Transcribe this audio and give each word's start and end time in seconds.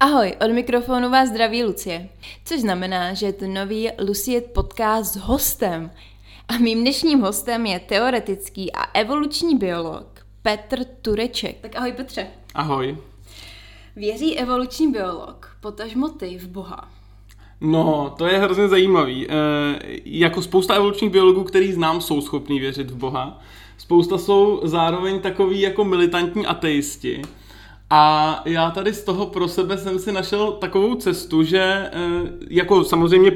Ahoj, 0.00 0.32
od 0.44 0.52
mikrofonu 0.52 1.10
vás 1.10 1.28
zdraví 1.28 1.64
Lucie, 1.64 2.08
což 2.44 2.60
znamená, 2.60 3.14
že 3.14 3.26
je 3.26 3.32
to 3.32 3.46
nový 3.46 3.88
Lucie 4.08 4.40
podcast 4.40 5.14
s 5.14 5.16
hostem. 5.16 5.90
A 6.48 6.58
mým 6.58 6.80
dnešním 6.80 7.20
hostem 7.20 7.66
je 7.66 7.80
teoretický 7.80 8.72
a 8.72 8.82
evoluční 8.94 9.56
biolog 9.56 10.26
Petr 10.42 10.84
Tureček. 11.02 11.60
Tak 11.60 11.76
ahoj 11.76 11.92
Petře. 11.92 12.26
Ahoj. 12.54 12.96
Věří 13.96 14.38
evoluční 14.38 14.92
biolog, 14.92 15.56
potažmo 15.60 16.08
ty 16.08 16.38
v 16.38 16.48
Boha? 16.48 16.88
No, 17.60 18.14
to 18.18 18.26
je 18.26 18.38
hrozně 18.38 18.68
zajímavý. 18.68 19.26
E, 19.30 19.34
jako 20.04 20.42
spousta 20.42 20.74
evolučních 20.74 21.10
biologů, 21.10 21.44
který 21.44 21.72
znám, 21.72 22.00
jsou 22.00 22.20
schopní 22.20 22.60
věřit 22.60 22.90
v 22.90 22.96
Boha. 22.96 23.40
Spousta 23.78 24.18
jsou 24.18 24.60
zároveň 24.64 25.20
takový 25.20 25.60
jako 25.60 25.84
militantní 25.84 26.46
ateisti. 26.46 27.22
A 27.90 28.42
já 28.44 28.70
tady 28.70 28.92
z 28.92 29.04
toho 29.04 29.26
pro 29.26 29.48
sebe 29.48 29.78
jsem 29.78 29.98
si 29.98 30.12
našel 30.12 30.52
takovou 30.52 30.94
cestu, 30.94 31.42
že 31.42 31.58
e, 31.58 31.90
jako 32.50 32.84
samozřejmě 32.84 33.32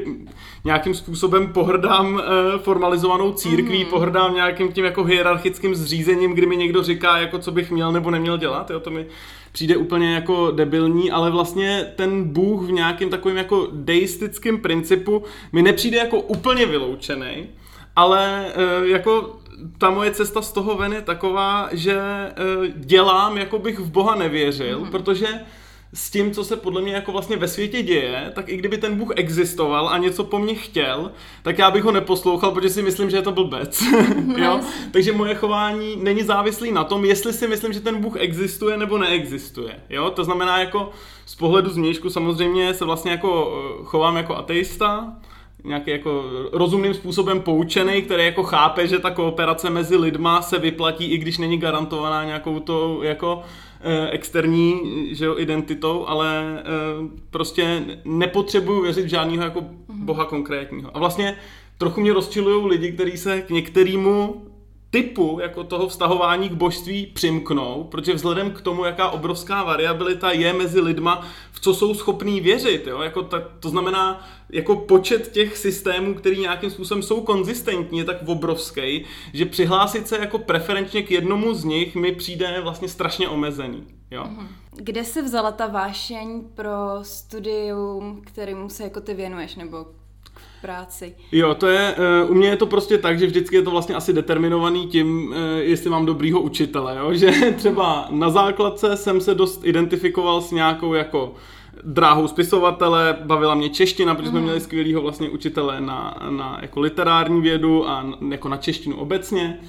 nějakým 0.65 0.95
způsobem 0.95 1.53
pohrdám 1.53 2.21
e, 2.21 2.59
formalizovanou 2.59 3.33
církví, 3.33 3.85
mm. 3.85 3.91
pohrdám 3.91 4.35
nějakým 4.35 4.73
tím 4.73 4.85
jako 4.85 5.05
hierarchickým 5.05 5.75
zřízením, 5.75 6.33
kdy 6.33 6.47
mi 6.47 6.57
někdo 6.57 6.83
říká, 6.83 7.19
jako 7.19 7.39
co 7.39 7.51
bych 7.51 7.71
měl 7.71 7.93
nebo 7.93 8.11
neměl 8.11 8.39
dělat. 8.39 8.71
Jo, 8.71 8.81
to 8.81 8.91
mi 8.91 9.07
přijde 9.53 9.77
úplně 9.77 10.15
jako 10.15 10.51
debilní, 10.51 11.11
ale 11.11 11.31
vlastně 11.31 11.93
ten 11.97 12.25
Bůh 12.25 12.63
v 12.63 12.73
nějakém 12.73 13.11
takovém 13.11 13.37
jako 13.37 13.69
deistickém 13.73 14.59
principu 14.59 15.25
mi 15.53 15.63
nepřijde 15.63 15.99
jako 15.99 16.21
úplně 16.21 16.67
vyloučený, 16.67 17.47
ale 17.97 18.47
e, 18.55 18.89
jako 18.89 19.40
ta 19.79 19.91
moje 19.91 20.11
cesta 20.11 20.43
z 20.43 20.53
toho 20.53 20.77
ven 20.77 20.93
je 20.93 21.03
taková, 21.03 21.69
že 21.73 21.99
e, 21.99 22.33
dělám, 22.77 23.39
jako 23.39 23.59
bych 23.59 23.79
v 23.79 23.91
Boha 23.91 24.15
nevěřil, 24.15 24.81
mm-hmm. 24.81 24.91
protože 24.91 25.29
s 25.95 26.11
tím, 26.11 26.31
co 26.33 26.45
se 26.45 26.57
podle 26.57 26.83
mě 26.83 26.93
jako 26.93 27.13
vlastně 27.13 27.37
ve 27.37 27.49
světě 27.49 27.83
děje, 27.83 28.33
tak 28.35 28.49
i 28.49 28.57
kdyby 28.57 28.79
ten 28.79 28.97
Bůh 28.97 29.13
existoval 29.17 29.89
a 29.89 29.99
něco 29.99 30.25
po 30.25 30.39
mně 30.39 30.55
chtěl, 30.55 31.11
tak 31.43 31.59
já 31.59 31.71
bych 31.71 31.85
ho 31.85 31.93
neposlouchal, 31.93 32.51
protože 32.51 32.71
si 32.71 32.83
myslím, 32.83 33.11
že 33.11 33.17
je 33.17 33.23
to 33.23 33.33
blbec. 33.33 33.85
jo? 34.37 34.61
Takže 34.93 35.13
moje 35.13 35.35
chování 35.35 35.97
není 35.97 36.23
závislý 36.23 36.73
na 36.73 36.85
tom, 36.85 37.05
jestli 37.05 37.33
si 37.33 37.49
myslím, 37.49 37.73
že 37.73 37.81
ten 37.81 38.01
Bůh 38.01 38.17
existuje 38.19 38.77
nebo 38.77 38.99
neexistuje. 38.99 39.81
Jo? 39.91 40.11
To 40.11 40.25
znamená 40.25 40.59
jako 40.59 40.91
z 41.27 41.35
pohledu 41.35 41.71
změšku 41.71 42.11
samozřejmě 42.11 42.75
se 42.75 42.85
vlastně 42.85 43.11
jako 43.11 43.63
eh, 43.81 43.85
chovám 43.85 44.17
jako 44.17 44.37
ateista, 44.37 45.17
nějaký 45.65 45.91
jako 45.91 46.25
rozumným 46.53 46.95
způsobem 46.95 47.41
poučený, 47.41 48.03
který 48.03 48.25
jako 48.25 48.43
chápe, 48.43 48.87
že 48.87 48.99
ta 48.99 49.11
kooperace 49.11 49.71
mezi 49.71 49.97
lidma 49.97 50.43
se 50.43 50.59
vyplatí, 50.59 51.13
i 51.13 51.19
když 51.19 51.39
není 51.39 51.59
garantovaná 51.59 52.25
nějakou 52.25 52.61
to 52.61 53.01
jako 53.03 53.43
Eh, 53.83 54.11
externí 54.11 54.81
že 55.15 55.25
jo, 55.25 55.39
identitou, 55.39 56.07
ale 56.07 56.59
eh, 56.59 56.65
prostě 57.31 57.83
nepotřebuju 58.05 58.83
věřit 58.83 59.05
v 59.05 59.09
žádného 59.09 59.45
jako 59.45 59.65
boha 59.89 60.25
konkrétního. 60.25 60.91
A 60.95 60.99
vlastně 60.99 61.37
trochu 61.79 62.01
mě 62.01 62.13
rozčilují 62.13 62.67
lidi, 62.67 62.93
kteří 62.93 63.17
se 63.17 63.41
k 63.41 63.51
některému 63.51 64.47
typu 64.91 65.39
jako 65.43 65.65
toho 65.65 65.89
vztahování 65.89 66.49
k 66.49 66.53
božství 66.53 67.07
přimknou, 67.07 67.85
protože 67.91 68.15
vzhledem 68.15 68.51
k 68.51 68.61
tomu, 68.61 68.85
jaká 68.85 69.11
obrovská 69.11 69.63
variabilita 69.63 70.33
je 70.33 70.53
mezi 70.53 70.81
lidma, 70.81 71.27
v 71.53 71.61
co 71.61 71.75
jsou 71.75 71.95
schopní 71.95 72.41
věřit, 72.41 72.87
jo? 72.87 73.01
Jako 73.01 73.23
ta, 73.23 73.43
to 73.61 73.69
znamená, 73.69 74.29
jako 74.51 74.77
počet 74.77 75.33
těch 75.33 75.57
systémů, 75.57 76.15
který 76.15 76.41
nějakým 76.41 76.71
způsobem 76.71 77.03
jsou 77.03 77.21
konzistentní, 77.21 77.99
je 77.99 78.05
tak 78.05 78.17
obrovský, 78.27 79.05
že 79.33 79.47
přihlásit 79.47 80.09
se 80.09 80.19
jako 80.19 80.39
preferenčně 80.39 81.03
k 81.03 81.11
jednomu 81.11 81.55
z 81.55 81.65
nich 81.65 81.95
mi 81.95 82.13
přijde 82.13 82.61
vlastně 82.63 82.89
strašně 82.89 83.29
omezený. 83.29 83.85
Jo? 84.11 84.25
Mhm. 84.25 84.49
Kde 84.77 85.05
se 85.05 85.23
vzala 85.23 85.53
ta 85.53 85.67
vášeň 85.67 86.45
pro 86.55 86.71
studium, 87.03 88.23
kterému 88.27 88.69
se 88.69 88.83
jako 88.85 89.01
ty 89.01 89.15
věnuješ, 89.15 89.57
nebo 89.57 89.87
práci. 90.63 91.15
Jo, 91.33 91.55
to 91.55 91.67
je, 91.67 91.95
uh, 92.25 92.31
u 92.31 92.35
mě 92.35 92.49
je 92.49 92.57
to 92.57 92.67
prostě 92.67 92.99
tak, 92.99 93.19
že 93.19 93.27
vždycky 93.27 93.57
je 93.57 93.63
to 93.63 93.71
vlastně 93.71 93.95
asi 93.95 94.13
determinovaný 94.13 94.87
tím, 94.87 95.29
uh, 95.29 95.37
jestli 95.59 95.91
mám 95.91 96.07
dobrýho 96.07 96.41
učitele, 96.41 96.97
jo? 96.99 97.15
že 97.15 97.31
třeba 97.57 98.07
na 98.11 98.31
základce 98.31 98.97
jsem 98.97 99.21
se 99.21 99.35
dost 99.35 99.61
identifikoval 99.65 100.41
s 100.41 100.51
nějakou 100.51 100.95
jako 100.95 101.35
dráhou 101.85 102.29
spisovatele, 102.29 103.17
bavila 103.25 103.55
mě 103.55 103.69
čeština, 103.69 104.15
protože 104.15 104.29
jsme 104.29 104.39
mhm. 104.39 104.45
měli 104.45 104.61
skvělého 104.61 105.03
vlastně 105.03 105.29
učitele 105.29 105.81
na, 105.81 106.17
na 106.31 106.59
jako 106.63 106.81
literární 106.81 107.41
vědu 107.41 107.89
a 107.89 108.07
jako 108.31 108.49
na 108.49 108.57
češtinu 108.57 108.97
obecně. 108.97 109.61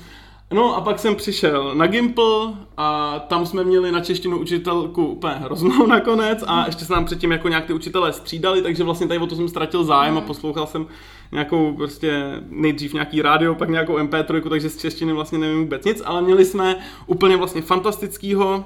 No 0.52 0.76
a 0.76 0.82
pak 0.82 1.00
jsem 1.00 1.16
přišel 1.16 1.76
na 1.76 1.88
Gimple 1.88 2.54
a 2.78 3.20
tam 3.20 3.46
jsme 3.46 3.64
měli 3.64 3.92
na 3.92 4.00
češtinu 4.02 4.40
učitelku 4.40 5.06
úplně 5.06 5.34
hroznou 5.34 5.88
nakonec 5.88 6.44
a 6.48 6.66
ještě 6.66 6.86
se 6.86 6.94
nám 6.94 7.06
předtím 7.06 7.32
jako 7.32 7.50
nějak 7.50 7.66
ty 7.66 7.74
učitelé 7.74 8.14
střídali, 8.14 8.62
takže 8.62 8.84
vlastně 8.84 9.08
tady 9.08 9.20
o 9.20 9.28
to 9.28 9.36
jsem 9.36 9.50
ztratil 9.50 9.84
zájem 9.84 10.16
a 10.16 10.20
hmm. 10.20 10.28
poslouchal 10.28 10.68
jsem 10.68 10.88
nějakou 11.32 11.74
prostě 11.74 12.42
nejdřív 12.50 12.94
nějaký 12.94 13.22
rádio, 13.22 13.56
pak 13.56 13.70
nějakou 13.70 13.98
MP3, 13.98 14.50
takže 14.50 14.70
z 14.70 14.78
češtiny 14.78 15.14
vlastně 15.14 15.38
nevím 15.38 15.60
vůbec 15.60 15.86
nic, 15.86 16.02
ale 16.06 16.22
měli 16.22 16.46
jsme 16.46 16.76
úplně 17.08 17.38
vlastně 17.38 17.62
fantastického 17.62 18.66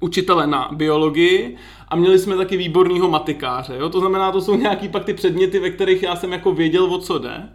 učitele 0.00 0.46
na 0.46 0.68
biologii 0.72 1.56
a 1.88 1.96
měli 1.96 2.18
jsme 2.18 2.36
taky 2.36 2.56
výborného 2.56 3.08
matikáře. 3.08 3.76
Jo? 3.76 3.88
To 3.88 4.00
znamená, 4.00 4.32
to 4.32 4.40
jsou 4.40 4.56
nějaký 4.56 4.88
pak 4.88 5.04
ty 5.04 5.14
předměty, 5.14 5.58
ve 5.58 5.70
kterých 5.70 6.02
já 6.02 6.16
jsem 6.16 6.32
jako 6.32 6.52
věděl, 6.52 6.84
o 6.84 6.98
co 6.98 7.18
jde. 7.18 7.48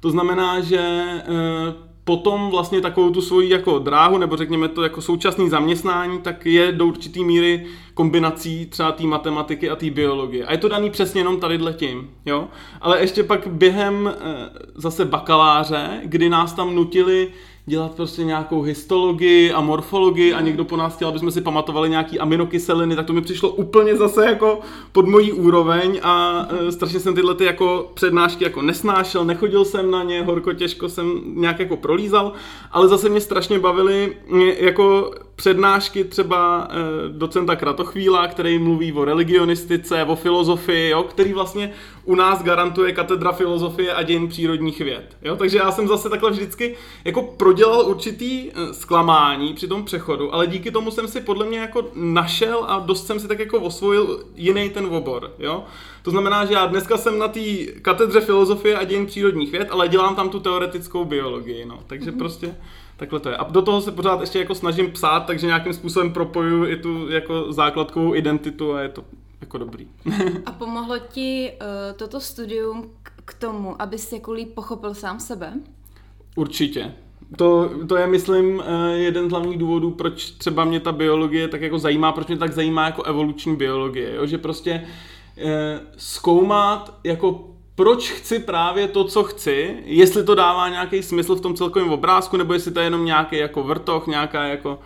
To 0.00 0.10
znamená, 0.10 0.60
že 0.60 0.78
e, 0.78 1.87
potom 2.08 2.50
vlastně 2.50 2.80
takovou 2.80 3.10
tu 3.10 3.22
svoji 3.22 3.50
jako 3.50 3.78
dráhu, 3.78 4.18
nebo 4.18 4.36
řekněme 4.36 4.68
to 4.68 4.82
jako 4.82 5.02
současný 5.02 5.50
zaměstnání, 5.50 6.18
tak 6.18 6.46
je 6.46 6.72
do 6.72 6.86
určitý 6.86 7.24
míry 7.24 7.66
kombinací 7.94 8.66
třeba 8.66 8.92
té 8.92 9.02
matematiky 9.02 9.70
a 9.70 9.76
té 9.76 9.90
biologie. 9.90 10.46
A 10.46 10.52
je 10.52 10.58
to 10.58 10.68
daný 10.68 10.90
přesně 10.90 11.20
jenom 11.20 11.40
tady 11.40 11.58
tím, 11.72 12.10
jo. 12.26 12.48
Ale 12.80 13.00
ještě 13.00 13.22
pak 13.22 13.46
během 13.46 14.08
e, 14.08 14.14
zase 14.74 15.04
bakaláře, 15.04 16.00
kdy 16.04 16.28
nás 16.28 16.52
tam 16.52 16.74
nutili 16.74 17.28
dělat 17.68 17.94
prostě 17.94 18.24
nějakou 18.24 18.62
histologii 18.62 19.52
a 19.52 19.60
morfologii 19.60 20.32
a 20.32 20.40
někdo 20.40 20.64
po 20.64 20.76
nás 20.76 20.96
chtěl, 20.96 21.08
aby 21.08 21.18
jsme 21.18 21.30
si 21.30 21.40
pamatovali 21.40 21.90
nějaký 21.90 22.18
aminokyseliny, 22.18 22.96
tak 22.96 23.06
to 23.06 23.12
mi 23.12 23.20
přišlo 23.20 23.48
úplně 23.48 23.96
zase 23.96 24.26
jako 24.26 24.60
pod 24.92 25.08
mojí 25.08 25.32
úroveň 25.32 26.00
a 26.02 26.46
e, 26.68 26.72
strašně 26.72 27.00
jsem 27.00 27.14
tyhle 27.14 27.34
ty 27.34 27.44
jako 27.44 27.90
přednášky 27.94 28.44
jako 28.44 28.62
nesnášel, 28.62 29.24
nechodil 29.24 29.64
jsem 29.64 29.90
na 29.90 30.02
ně, 30.02 30.22
horko 30.22 30.52
těžko 30.52 30.88
jsem 30.88 31.20
nějak 31.24 31.58
jako 31.58 31.76
prolízal, 31.76 32.32
ale 32.72 32.88
zase 32.88 33.08
mě 33.08 33.20
strašně 33.20 33.58
bavily 33.58 34.16
jako 34.58 35.10
přednášky 35.36 36.04
třeba 36.04 36.68
e, 36.70 37.08
docenta 37.08 37.56
Kratochvíla, 37.56 38.28
který 38.28 38.58
mluví 38.58 38.92
o 38.92 39.04
religionistice, 39.04 40.04
o 40.04 40.16
filozofii, 40.16 40.90
jo, 40.90 41.02
který 41.02 41.32
vlastně 41.32 41.72
u 42.08 42.14
nás 42.14 42.42
garantuje 42.42 42.92
katedra 42.92 43.32
filozofie 43.32 43.94
a 43.94 44.02
dějin 44.02 44.28
přírodních 44.28 44.80
věd. 44.80 45.16
Jo? 45.22 45.36
Takže 45.36 45.58
já 45.58 45.72
jsem 45.72 45.88
zase 45.88 46.10
takhle 46.10 46.30
vždycky 46.30 46.76
jako 47.04 47.22
prodělal 47.22 47.86
určitý 47.86 48.50
eh, 48.50 48.74
zklamání 48.74 49.54
při 49.54 49.68
tom 49.68 49.84
přechodu, 49.84 50.34
ale 50.34 50.46
díky 50.46 50.70
tomu 50.70 50.90
jsem 50.90 51.08
si 51.08 51.20
podle 51.20 51.46
mě 51.46 51.58
jako 51.58 51.84
našel 51.94 52.64
a 52.68 52.78
dost 52.78 53.06
jsem 53.06 53.20
si 53.20 53.28
tak 53.28 53.38
jako 53.38 53.60
osvojil 53.60 54.24
jiný 54.34 54.70
ten 54.70 54.86
obor. 54.86 55.32
Jo? 55.38 55.64
To 56.02 56.10
znamená, 56.10 56.44
že 56.44 56.54
já 56.54 56.66
dneska 56.66 56.96
jsem 56.96 57.18
na 57.18 57.28
té 57.28 57.66
katedře 57.82 58.20
filozofie 58.20 58.76
a 58.76 58.84
dějin 58.84 59.06
přírodních 59.06 59.52
věd, 59.52 59.68
ale 59.70 59.88
dělám 59.88 60.16
tam 60.16 60.28
tu 60.28 60.40
teoretickou 60.40 61.04
biologii. 61.04 61.64
No. 61.64 61.78
Takže 61.86 62.10
mm-hmm. 62.10 62.18
prostě 62.18 62.54
Takhle 62.96 63.20
to 63.20 63.28
je. 63.28 63.36
A 63.36 63.44
do 63.44 63.62
toho 63.62 63.80
se 63.80 63.92
pořád 63.92 64.20
ještě 64.20 64.38
jako 64.38 64.54
snažím 64.54 64.90
psát, 64.90 65.20
takže 65.20 65.46
nějakým 65.46 65.72
způsobem 65.72 66.12
propoju 66.12 66.66
i 66.66 66.76
tu 66.76 67.10
jako 67.10 67.52
základkovou 67.52 68.14
identitu 68.14 68.74
a 68.74 68.80
je 68.80 68.88
to 68.88 69.04
jako 69.40 69.58
dobrý. 69.58 69.88
a 70.46 70.52
pomohlo 70.52 70.98
ti 70.98 71.52
uh, 71.52 71.96
toto 71.96 72.20
studium 72.20 72.90
k 73.24 73.34
tomu, 73.34 73.82
abys 73.82 74.12
jako 74.12 74.32
líp 74.32 74.54
pochopil 74.54 74.94
sám 74.94 75.20
sebe? 75.20 75.52
Určitě. 76.36 76.94
To, 77.36 77.70
to 77.88 77.96
je, 77.96 78.06
myslím, 78.06 78.62
eh, 78.66 78.98
jeden 78.98 79.28
z 79.28 79.30
hlavních 79.30 79.58
důvodů, 79.58 79.90
proč 79.90 80.30
třeba 80.30 80.64
mě 80.64 80.80
ta 80.80 80.92
biologie 80.92 81.48
tak 81.48 81.60
jako 81.60 81.78
zajímá, 81.78 82.12
proč 82.12 82.26
mě 82.26 82.36
tak 82.36 82.52
zajímá 82.52 82.84
jako 82.84 83.02
evoluční 83.02 83.56
biologie, 83.56 84.14
jo? 84.14 84.26
že 84.26 84.38
prostě 84.38 84.86
eh, 85.38 85.80
zkoumat 85.96 86.94
jako 87.04 87.44
proč 87.78 88.10
chci 88.10 88.38
právě 88.38 88.88
to, 88.88 89.04
co 89.04 89.24
chci, 89.24 89.76
jestli 89.84 90.24
to 90.24 90.34
dává 90.34 90.68
nějaký 90.68 91.02
smysl 91.02 91.36
v 91.36 91.40
tom 91.40 91.54
celkovém 91.54 91.90
obrázku, 91.90 92.36
nebo 92.36 92.52
jestli 92.52 92.70
to 92.70 92.80
je 92.80 92.86
jenom 92.86 93.04
nějaký 93.04 93.36
jako 93.36 93.62
vrtoch, 93.62 94.06
nějaká 94.06 94.44
jako, 94.44 94.78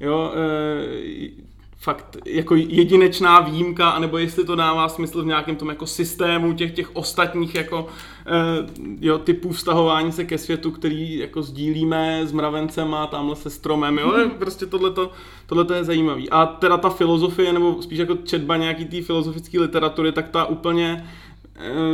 jo, 0.00 0.32
e, 0.34 1.49
fakt 1.80 2.16
jako 2.26 2.54
jedinečná 2.54 3.40
výjimka, 3.40 3.90
anebo 3.90 4.18
jestli 4.18 4.44
to 4.44 4.56
dává 4.56 4.88
smysl 4.88 5.22
v 5.22 5.26
nějakém 5.26 5.56
tom 5.56 5.68
jako 5.68 5.86
systému 5.86 6.52
těch 6.52 6.72
těch 6.72 6.96
ostatních 6.96 7.54
jako 7.54 7.86
e, 8.26 8.66
jo, 9.00 9.18
typů 9.18 9.52
vztahování 9.52 10.12
se 10.12 10.24
ke 10.24 10.38
světu, 10.38 10.70
který 10.70 11.18
jako 11.18 11.42
sdílíme 11.42 12.20
s 12.26 12.32
mravencem 12.32 12.94
a 12.94 13.06
tamhle 13.06 13.36
se 13.36 13.50
stromem, 13.50 13.98
jo, 13.98 14.12
mm. 14.24 14.30
prostě 14.30 14.66
tohleto, 14.66 15.10
tohleto 15.46 15.74
je 15.74 15.84
zajímavý. 15.84 16.30
A 16.30 16.46
teda 16.46 16.76
ta 16.76 16.90
filozofie, 16.90 17.52
nebo 17.52 17.82
spíš 17.82 17.98
jako 17.98 18.14
četba 18.14 18.56
nějaký 18.56 18.84
té 18.84 19.02
filozofické 19.02 19.60
literatury, 19.60 20.12
tak 20.12 20.28
ta 20.28 20.44
úplně 20.44 21.06
Eh, 21.29 21.29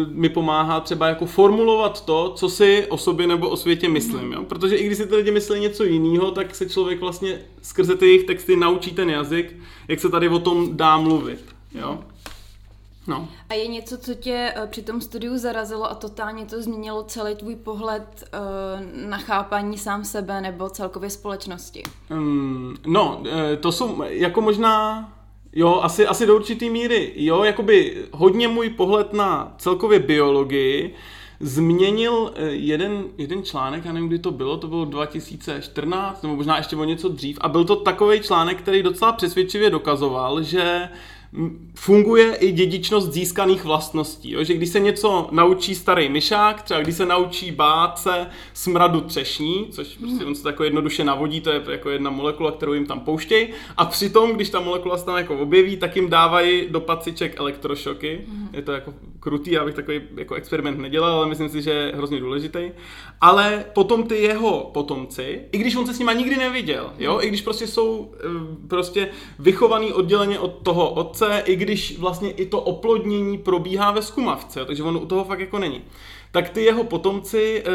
mi 0.08 0.28
pomáhá 0.28 0.80
třeba 0.80 1.08
jako 1.08 1.26
formulovat 1.26 2.04
to, 2.04 2.32
co 2.36 2.48
si 2.48 2.86
o 2.86 2.98
sobě 2.98 3.26
nebo 3.26 3.48
o 3.48 3.56
světě 3.56 3.88
myslím. 3.88 4.32
Jo? 4.32 4.42
Protože 4.42 4.76
i 4.76 4.86
když 4.86 4.98
si 4.98 5.06
ty 5.06 5.16
lidi 5.16 5.30
myslí 5.30 5.60
něco 5.60 5.84
jiného, 5.84 6.30
tak 6.30 6.54
se 6.54 6.68
člověk 6.68 7.00
vlastně 7.00 7.40
skrze 7.62 7.96
ty 7.96 8.06
jejich 8.06 8.24
texty 8.24 8.56
naučí 8.56 8.90
ten 8.90 9.10
jazyk, 9.10 9.56
jak 9.88 10.00
se 10.00 10.08
tady 10.08 10.28
o 10.28 10.38
tom 10.38 10.76
dá 10.76 10.98
mluvit. 10.98 11.44
Jo? 11.74 11.98
No. 13.06 13.28
A 13.48 13.54
je 13.54 13.66
něco, 13.66 13.98
co 13.98 14.14
tě 14.14 14.54
uh, 14.62 14.68
při 14.68 14.82
tom 14.82 15.00
studiu 15.00 15.38
zarazilo 15.38 15.90
a 15.90 15.94
totálně 15.94 16.46
to 16.46 16.62
změnilo 16.62 17.02
celý 17.02 17.34
tvůj 17.34 17.56
pohled 17.56 18.24
uh, 18.34 19.08
na 19.08 19.18
chápání 19.18 19.78
sám 19.78 20.04
sebe 20.04 20.40
nebo 20.40 20.68
celkově 20.68 21.10
společnosti? 21.10 21.82
Um, 22.10 22.76
no, 22.86 23.22
eh, 23.30 23.56
to 23.56 23.72
jsou 23.72 24.02
jako 24.02 24.40
možná 24.40 25.12
Jo, 25.58 25.80
asi, 25.82 26.06
asi 26.06 26.26
do 26.26 26.36
určitý 26.36 26.70
míry. 26.70 27.12
Jo, 27.16 27.44
jakoby 27.44 28.04
hodně 28.12 28.48
můj 28.48 28.70
pohled 28.70 29.12
na 29.12 29.54
celkově 29.58 29.98
biologii 29.98 30.94
změnil 31.40 32.32
jeden, 32.48 33.04
jeden 33.18 33.42
článek, 33.42 33.84
já 33.84 33.92
nevím, 33.92 34.08
kdy 34.08 34.18
to 34.18 34.30
bylo, 34.30 34.56
to 34.56 34.68
bylo 34.68 34.84
2014, 34.84 36.22
nebo 36.22 36.36
možná 36.36 36.56
ještě 36.56 36.76
o 36.76 36.84
něco 36.84 37.08
dřív, 37.08 37.38
a 37.40 37.48
byl 37.48 37.64
to 37.64 37.76
takový 37.76 38.20
článek, 38.20 38.58
který 38.58 38.82
docela 38.82 39.12
přesvědčivě 39.12 39.70
dokazoval, 39.70 40.42
že 40.42 40.88
funguje 41.74 42.34
i 42.34 42.52
dědičnost 42.52 43.12
získaných 43.12 43.64
vlastností. 43.64 44.30
Jo? 44.30 44.44
Že 44.44 44.54
když 44.54 44.68
se 44.68 44.80
něco 44.80 45.28
naučí 45.30 45.74
starý 45.74 46.08
myšák, 46.08 46.62
třeba 46.62 46.80
když 46.80 46.94
se 46.94 47.06
naučí 47.06 47.52
bát 47.52 47.98
se 47.98 48.26
smradu 48.54 49.00
třešní, 49.00 49.66
což 49.70 49.96
prostě 49.96 50.24
on 50.24 50.34
se 50.34 50.42
tako 50.42 50.64
jednoduše 50.64 51.04
navodí, 51.04 51.40
to 51.40 51.50
je 51.50 51.62
jako 51.70 51.90
jedna 51.90 52.10
molekula, 52.10 52.52
kterou 52.52 52.72
jim 52.72 52.86
tam 52.86 53.00
pouštějí, 53.00 53.48
a 53.76 53.84
přitom, 53.84 54.32
když 54.32 54.50
ta 54.50 54.60
molekula 54.60 54.98
se 54.98 55.04
tam 55.04 55.16
jako 55.16 55.38
objeví, 55.38 55.76
tak 55.76 55.96
jim 55.96 56.10
dávají 56.10 56.66
do 56.70 56.80
paciček 56.80 57.40
elektrošoky. 57.40 58.20
Je 58.52 58.62
to 58.62 58.72
jako 58.72 58.94
krutý, 59.20 59.50
já 59.50 59.64
bych 59.64 59.74
takový 59.74 60.00
jako 60.16 60.34
experiment 60.34 60.78
nedělal, 60.78 61.12
ale 61.12 61.28
myslím 61.28 61.48
si, 61.48 61.62
že 61.62 61.70
je 61.70 61.92
hrozně 61.96 62.20
důležitý. 62.20 62.70
Ale 63.20 63.64
potom 63.74 64.02
ty 64.02 64.16
jeho 64.16 64.70
potomci, 64.74 65.40
i 65.52 65.58
když 65.58 65.76
on 65.76 65.86
se 65.86 65.94
s 65.94 65.98
nima 65.98 66.12
nikdy 66.12 66.36
neviděl, 66.36 66.92
jo, 66.98 67.18
i 67.22 67.28
když 67.28 67.42
prostě 67.42 67.66
jsou 67.66 68.12
eh, 68.14 68.68
prostě 68.68 69.08
vychovaný 69.38 69.92
odděleně 69.92 70.38
od 70.38 70.62
toho 70.62 70.90
otce, 70.90 71.25
otce, 71.26 71.42
i 71.46 71.56
když 71.56 71.98
vlastně 71.98 72.30
i 72.30 72.46
to 72.46 72.60
oplodnění 72.60 73.38
probíhá 73.38 73.90
ve 73.90 74.02
skumavce, 74.02 74.64
takže 74.64 74.82
on 74.82 74.96
u 74.96 75.06
toho 75.06 75.24
fakt 75.24 75.40
jako 75.40 75.58
není. 75.58 75.82
Tak 76.30 76.48
ty 76.48 76.64
jeho 76.64 76.84
potomci 76.84 77.62
e, 77.66 77.70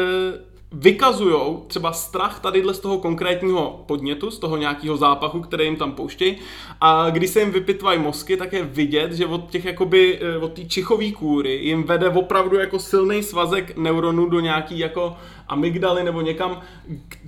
vykazují 0.72 1.56
třeba 1.66 1.92
strach 1.92 2.40
tadyhle 2.40 2.74
z 2.74 2.80
toho 2.80 2.98
konkrétního 2.98 3.84
podnětu, 3.86 4.30
z 4.30 4.38
toho 4.38 4.56
nějakého 4.56 4.96
zápachu, 4.96 5.40
který 5.40 5.64
jim 5.64 5.76
tam 5.76 5.92
pouštějí. 5.92 6.36
A 6.80 7.10
když 7.10 7.30
se 7.30 7.40
jim 7.40 7.50
vypitvají 7.50 7.98
mozky, 7.98 8.36
tak 8.36 8.52
je 8.52 8.64
vidět, 8.64 9.12
že 9.12 9.26
od 9.26 9.50
těch 9.50 9.64
jakoby, 9.64 10.18
eh, 10.22 10.38
od 10.38 10.52
té 10.52 10.64
čichové 10.64 11.10
kůry 11.10 11.54
jim 11.54 11.82
vede 11.82 12.08
opravdu 12.08 12.56
jako 12.56 12.78
silný 12.78 13.22
svazek 13.22 13.76
neuronů 13.76 14.26
do 14.26 14.40
nějaký 14.40 14.78
jako 14.78 15.16
amygdaly 15.48 16.04
nebo 16.04 16.20
někam, 16.20 16.60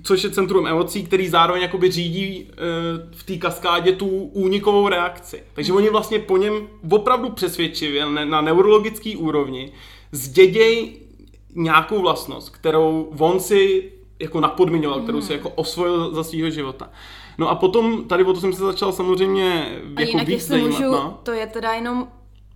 což 0.03 0.23
je 0.23 0.29
centrum 0.29 0.67
emocí, 0.67 1.03
který 1.03 1.29
zároveň 1.29 1.61
jakoby 1.61 1.91
řídí 1.91 2.25
e, 2.25 2.53
v 3.11 3.23
té 3.23 3.37
kaskádě 3.37 3.91
tu 3.91 4.07
únikovou 4.33 4.89
reakci. 4.89 5.43
Takže 5.53 5.73
oni 5.73 5.89
vlastně 5.89 6.19
po 6.19 6.37
něm 6.37 6.67
opravdu 6.91 7.29
přesvědčivě 7.29 8.05
na 8.05 8.41
neurologické 8.41 9.17
úrovni 9.17 9.71
zděděj 10.11 10.93
nějakou 11.55 12.01
vlastnost, 12.01 12.49
kterou 12.49 13.13
on 13.19 13.39
si 13.39 13.91
jako 14.19 14.39
napodmiňoval, 14.39 15.01
kterou 15.01 15.21
si 15.21 15.33
hmm. 15.33 15.37
jako 15.37 15.49
osvojil 15.49 16.13
za 16.13 16.23
svého 16.23 16.49
života. 16.49 16.89
No 17.37 17.49
a 17.49 17.55
potom, 17.55 18.03
tady 18.03 18.23
o 18.23 18.33
to 18.33 18.39
jsem 18.39 18.53
se 18.53 18.61
začal 18.61 18.91
samozřejmě 18.91 19.79
a 19.95 20.01
jako 20.01 20.11
jinak, 20.11 20.27
víc 20.27 20.47
zajímat. 20.47 20.69
Můžu, 20.69 20.91
no. 20.91 21.19
to 21.23 21.31
je 21.31 21.47
teda 21.47 21.73
jenom 21.73 22.07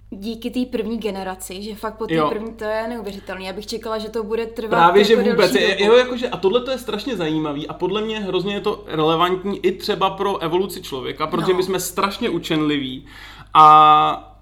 díky 0.09 0.49
té 0.49 0.65
první 0.65 0.97
generaci, 0.97 1.61
že 1.61 1.75
fakt 1.75 1.97
po 1.97 2.07
té 2.07 2.21
první 2.29 2.53
to 2.53 2.63
je 2.63 2.87
neuvěřitelné. 2.87 3.45
Já 3.45 3.53
bych 3.53 3.67
čekala, 3.67 3.97
že 3.97 4.09
to 4.09 4.23
bude 4.23 4.45
trvat 4.45 4.77
Právě, 4.77 5.01
jako 5.01 5.23
že 5.23 5.31
vůbec. 5.31 5.55
Je, 5.55 5.85
jo, 5.85 5.93
jakože, 5.93 6.29
a 6.29 6.37
tohle 6.37 6.61
to 6.61 6.71
je 6.71 6.77
strašně 6.77 7.15
zajímavý 7.15 7.67
a 7.67 7.73
podle 7.73 8.01
mě 8.01 8.19
hrozně 8.19 8.53
je 8.53 8.61
to 8.61 8.83
relevantní 8.87 9.65
i 9.65 9.71
třeba 9.71 10.09
pro 10.09 10.37
evoluci 10.37 10.81
člověka, 10.81 11.27
protože 11.27 11.51
no. 11.51 11.57
my 11.57 11.63
jsme 11.63 11.79
strašně 11.79 12.29
učenliví 12.29 13.05
a 13.53 14.35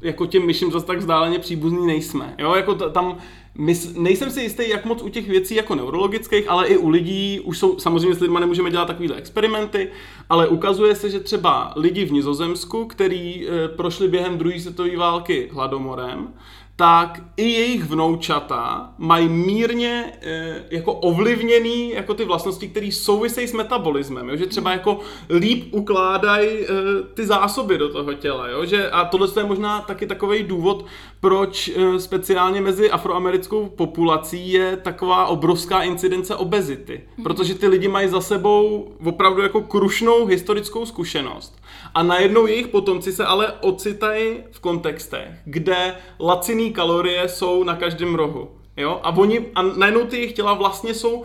jako 0.00 0.26
těm 0.26 0.46
myším 0.46 0.72
zase 0.72 0.86
tak 0.86 0.98
vzdáleně 0.98 1.38
příbuzný 1.38 1.86
nejsme. 1.86 2.34
Jo, 2.38 2.54
jako 2.54 2.74
t- 2.74 2.90
tam 2.90 3.18
Mys, 3.58 3.94
nejsem 3.94 4.30
si 4.30 4.42
jistý, 4.42 4.68
jak 4.68 4.84
moc 4.84 5.02
u 5.02 5.08
těch 5.08 5.28
věcí 5.28 5.54
jako 5.54 5.74
neurologických, 5.74 6.48
ale 6.48 6.66
i 6.66 6.76
u 6.76 6.88
lidí, 6.88 7.40
už 7.40 7.58
jsou, 7.58 7.78
samozřejmě 7.78 8.14
s 8.14 8.20
lidmi 8.20 8.40
nemůžeme 8.40 8.70
dělat 8.70 8.84
takovéhle 8.84 9.16
experimenty, 9.16 9.90
ale 10.28 10.48
ukazuje 10.48 10.94
se, 10.94 11.10
že 11.10 11.20
třeba 11.20 11.72
lidi 11.76 12.04
v 12.04 12.12
Nizozemsku, 12.12 12.84
kteří 12.84 13.46
e, 13.48 13.68
prošli 13.68 14.08
během 14.08 14.38
druhé 14.38 14.60
světové 14.60 14.96
války 14.96 15.48
hladomorem, 15.52 16.28
tak 16.76 17.20
i 17.36 17.50
jejich 17.50 17.84
vnoučata 17.84 18.92
mají 18.98 19.28
mírně 19.28 20.12
e, 20.20 20.64
jako 20.70 20.92
ovlivněný 20.92 21.90
jako 21.90 22.14
ty 22.14 22.24
vlastnosti, 22.24 22.68
které 22.68 22.92
souvisejí 22.92 23.48
s 23.48 23.52
metabolismem, 23.52 24.28
jo? 24.28 24.36
že 24.36 24.46
třeba 24.46 24.72
jako 24.72 25.00
líp 25.30 25.74
ukládají 25.74 26.48
e, 26.48 26.66
ty 27.14 27.26
zásoby 27.26 27.78
do 27.78 27.88
toho 27.88 28.14
těla, 28.14 28.48
jo? 28.48 28.64
Že, 28.64 28.90
a 28.90 29.04
tohle 29.04 29.28
je 29.36 29.44
možná 29.44 29.80
taky 29.80 30.06
takový 30.06 30.42
důvod, 30.42 30.86
proč 31.20 31.68
e, 31.68 32.00
speciálně 32.00 32.60
mezi 32.60 32.90
afroamerickou 32.90 33.66
populací 33.66 34.52
je 34.52 34.76
taková 34.76 35.26
obrovská 35.26 35.82
incidence 35.82 36.36
obezity, 36.36 37.00
protože 37.22 37.54
ty 37.54 37.68
lidi 37.68 37.88
mají 37.88 38.08
za 38.08 38.20
sebou 38.20 38.92
opravdu 39.04 39.42
jako 39.42 39.60
krušnou 39.60 40.26
historickou 40.26 40.86
zkušenost 40.86 41.61
a 41.94 42.02
najednou 42.02 42.46
jejich 42.46 42.68
potomci 42.68 43.12
se 43.12 43.24
ale 43.24 43.52
ocitají 43.60 44.36
v 44.50 44.60
kontextech, 44.60 45.28
kde 45.44 45.96
laciný 46.20 46.72
kalorie 46.72 47.28
jsou 47.28 47.64
na 47.64 47.76
každém 47.76 48.14
rohu. 48.14 48.48
Jo? 48.76 49.00
A 49.02 49.10
oni, 49.10 49.46
a 49.54 49.62
najednou 49.62 50.06
ty 50.06 50.16
jejich 50.16 50.32
těla 50.32 50.54
vlastně 50.54 50.94
jsou 50.94 51.24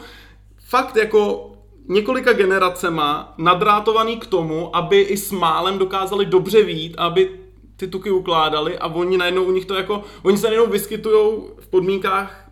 fakt 0.69 0.95
jako 0.95 1.51
několika 1.87 2.33
generacema 2.33 3.33
nadrátovaný 3.37 4.17
k 4.17 4.25
tomu, 4.25 4.75
aby 4.75 5.01
i 5.01 5.17
s 5.17 5.31
málem 5.31 5.77
dokázali 5.77 6.25
dobře 6.25 6.63
vít, 6.63 6.95
aby 6.97 7.29
ty 7.77 7.87
tuky 7.87 8.11
ukládali 8.11 8.77
a 8.77 8.87
oni 8.87 9.17
najednou 9.17 9.43
u 9.43 9.51
nich 9.51 9.65
to 9.65 9.75
jako, 9.75 10.03
oni 10.23 10.37
se 10.37 10.47
najednou 10.47 10.71
vyskytují 10.71 11.33
v 11.59 11.67
podmínkách, 11.67 12.49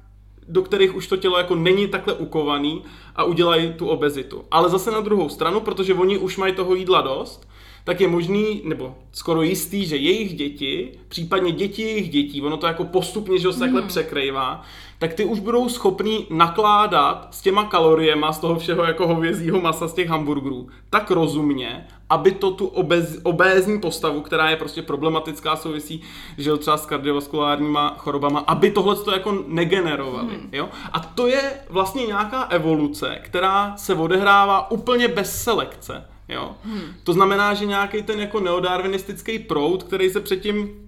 do 0.47 0.61
kterých 0.61 0.95
už 0.95 1.07
to 1.07 1.17
tělo 1.17 1.37
jako 1.37 1.55
není 1.55 1.87
takhle 1.87 2.13
ukovaný 2.13 2.83
a 3.15 3.23
udělají 3.23 3.73
tu 3.73 3.87
obezitu. 3.87 4.43
Ale 4.51 4.69
zase 4.69 4.91
na 4.91 4.99
druhou 4.99 5.29
stranu, 5.29 5.59
protože 5.59 5.93
oni 5.93 6.17
už 6.17 6.37
mají 6.37 6.53
toho 6.53 6.75
jídla 6.75 7.01
dost, 7.01 7.47
tak 7.85 8.01
je 8.01 8.07
možný, 8.07 8.61
nebo 8.63 8.95
skoro 9.11 9.41
jistý, 9.41 9.85
že 9.85 9.97
jejich 9.97 10.33
děti, 10.33 10.91
případně 11.07 11.51
děti 11.51 11.81
jejich 11.81 12.09
dětí, 12.09 12.41
ono 12.41 12.57
to 12.57 12.67
jako 12.67 12.83
postupně, 12.83 13.39
že 13.39 13.53
se 13.53 13.59
takhle 13.59 13.81
mm. 13.81 13.87
překrývá, 13.87 14.61
tak 14.99 15.13
ty 15.13 15.25
už 15.25 15.39
budou 15.39 15.69
schopní 15.69 16.27
nakládat 16.29 17.27
s 17.31 17.41
těma 17.41 17.63
kaloriema 17.63 18.33
z 18.33 18.39
toho 18.39 18.59
všeho 18.59 18.83
jako 18.83 19.07
hovězího 19.07 19.61
masa 19.61 19.87
z 19.87 19.93
těch 19.93 20.07
hamburgerů 20.07 20.67
tak 20.89 21.11
rozumně, 21.11 21.87
aby 22.09 22.31
to 22.31 22.51
tu 22.51 22.67
obez, 22.67 23.19
obézní 23.23 23.79
postavu, 23.81 24.21
která 24.21 24.49
je 24.49 24.55
prostě 24.55 24.81
problematická, 24.81 25.55
souvisí, 25.55 26.01
že 26.37 26.57
třeba 26.57 26.77
s 26.77 26.85
kardiovaskulárníma 26.85 27.95
chorobama, 27.97 28.39
aby 28.39 28.71
tohle 28.71 28.95
to 28.95 29.11
jako 29.11 29.43
negenerovali. 29.47 30.35
Hmm. 30.35 30.49
Jo? 30.51 30.69
A 30.91 30.99
to 30.99 31.27
je 31.27 31.53
vlastně 31.69 32.05
nějaká 32.05 32.43
evoluce, 32.43 33.19
která 33.21 33.77
se 33.77 33.93
odehrává 33.93 34.71
úplně 34.71 35.07
bez 35.07 35.43
selekce. 35.43 36.14
Jo? 36.29 36.55
Hmm. 36.63 36.81
To 37.03 37.13
znamená, 37.13 37.53
že 37.53 37.65
nějaký 37.65 38.03
ten 38.03 38.19
jako 38.19 38.39
neodarwinistický 38.39 39.39
proud, 39.39 39.83
který 39.83 40.09
se 40.09 40.21
předtím 40.21 40.85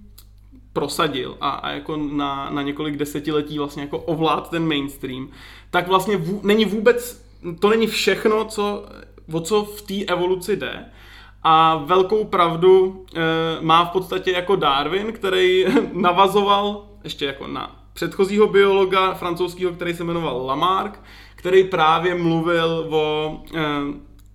prosadil 0.72 1.36
a, 1.40 1.50
a 1.50 1.70
jako 1.70 1.96
na, 1.96 2.50
na 2.50 2.62
několik 2.62 2.96
desetiletí 2.96 3.58
vlastně 3.58 3.82
jako 3.82 3.98
ovlád 3.98 4.50
ten 4.50 4.68
mainstream, 4.68 5.28
tak 5.70 5.88
vlastně 5.88 6.16
vů, 6.16 6.40
není 6.42 6.64
vůbec, 6.64 7.24
to 7.58 7.68
není 7.68 7.86
všechno, 7.86 8.44
co, 8.44 8.86
o 9.32 9.40
co 9.40 9.64
v 9.64 9.82
té 9.82 9.94
evoluci 10.12 10.56
jde. 10.56 10.84
A 11.42 11.76
velkou 11.76 12.24
pravdu 12.24 13.04
e, 13.14 13.20
má 13.60 13.84
v 13.84 13.90
podstatě 13.90 14.30
jako 14.30 14.56
Darwin, 14.56 15.12
který 15.12 15.64
navazoval 15.92 16.84
ještě 17.04 17.26
jako 17.26 17.46
na 17.46 17.84
předchozího 17.92 18.46
biologa 18.46 19.14
francouzského, 19.14 19.72
který 19.72 19.94
se 19.94 20.04
jmenoval 20.04 20.46
Lamarck, 20.46 21.00
který 21.34 21.64
právě 21.64 22.14
mluvil 22.14 22.86
o 22.90 23.36
e, 23.54 23.60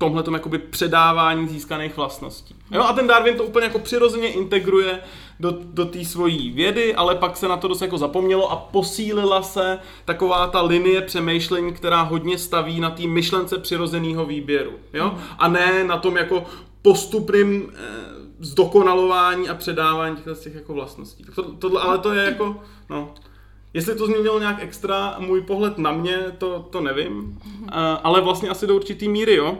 tomhle 0.03 0.23
jakoby 0.33 0.57
předávání 0.57 1.47
získaných 1.47 1.97
vlastností. 1.97 2.55
Jo, 2.71 2.83
a 2.83 2.93
ten 2.93 3.07
Darwin 3.07 3.37
to 3.37 3.43
úplně 3.43 3.65
jako 3.65 3.79
přirozeně 3.79 4.27
integruje 4.27 4.99
do, 5.39 5.57
do 5.63 5.85
té 5.85 6.05
svojí 6.05 6.51
vědy, 6.51 6.95
ale 6.95 7.15
pak 7.15 7.37
se 7.37 7.47
na 7.47 7.57
to 7.57 7.67
dost 7.67 7.81
jako 7.81 7.97
zapomnělo 7.97 8.51
a 8.51 8.55
posílila 8.55 9.41
se 9.41 9.79
taková 10.05 10.47
ta 10.47 10.61
linie 10.61 11.01
přemýšlení, 11.01 11.73
která 11.73 12.01
hodně 12.01 12.37
staví 12.37 12.79
na 12.79 12.89
té 12.89 13.07
myšlence 13.07 13.57
přirozeného 13.57 14.25
výběru. 14.25 14.71
Jo? 14.93 15.09
Hmm. 15.09 15.21
A 15.37 15.47
ne 15.47 15.83
na 15.83 15.97
tom 15.97 16.17
jako 16.17 16.45
postupným 16.81 17.71
eh, 17.73 17.79
zdokonalování 18.39 19.49
a 19.49 19.55
předávání 19.55 20.15
těch, 20.15 20.39
těch 20.39 20.55
jako 20.55 20.73
vlastností. 20.73 21.25
To, 21.35 21.43
tohle, 21.43 21.81
ale 21.81 21.97
to 21.97 22.13
je 22.13 22.25
jako, 22.25 22.55
no, 22.89 23.13
Jestli 23.73 23.95
to 23.95 24.05
změnilo 24.05 24.39
nějak 24.39 24.57
extra 24.63 25.15
můj 25.19 25.41
pohled 25.41 25.77
na 25.77 25.91
mě, 25.91 26.17
to, 26.37 26.67
to 26.69 26.81
nevím, 26.81 27.39
hmm. 27.43 27.69
ale 28.03 28.21
vlastně 28.21 28.49
asi 28.49 28.67
do 28.67 28.75
určitý 28.75 29.09
míry, 29.09 29.35
jo. 29.35 29.57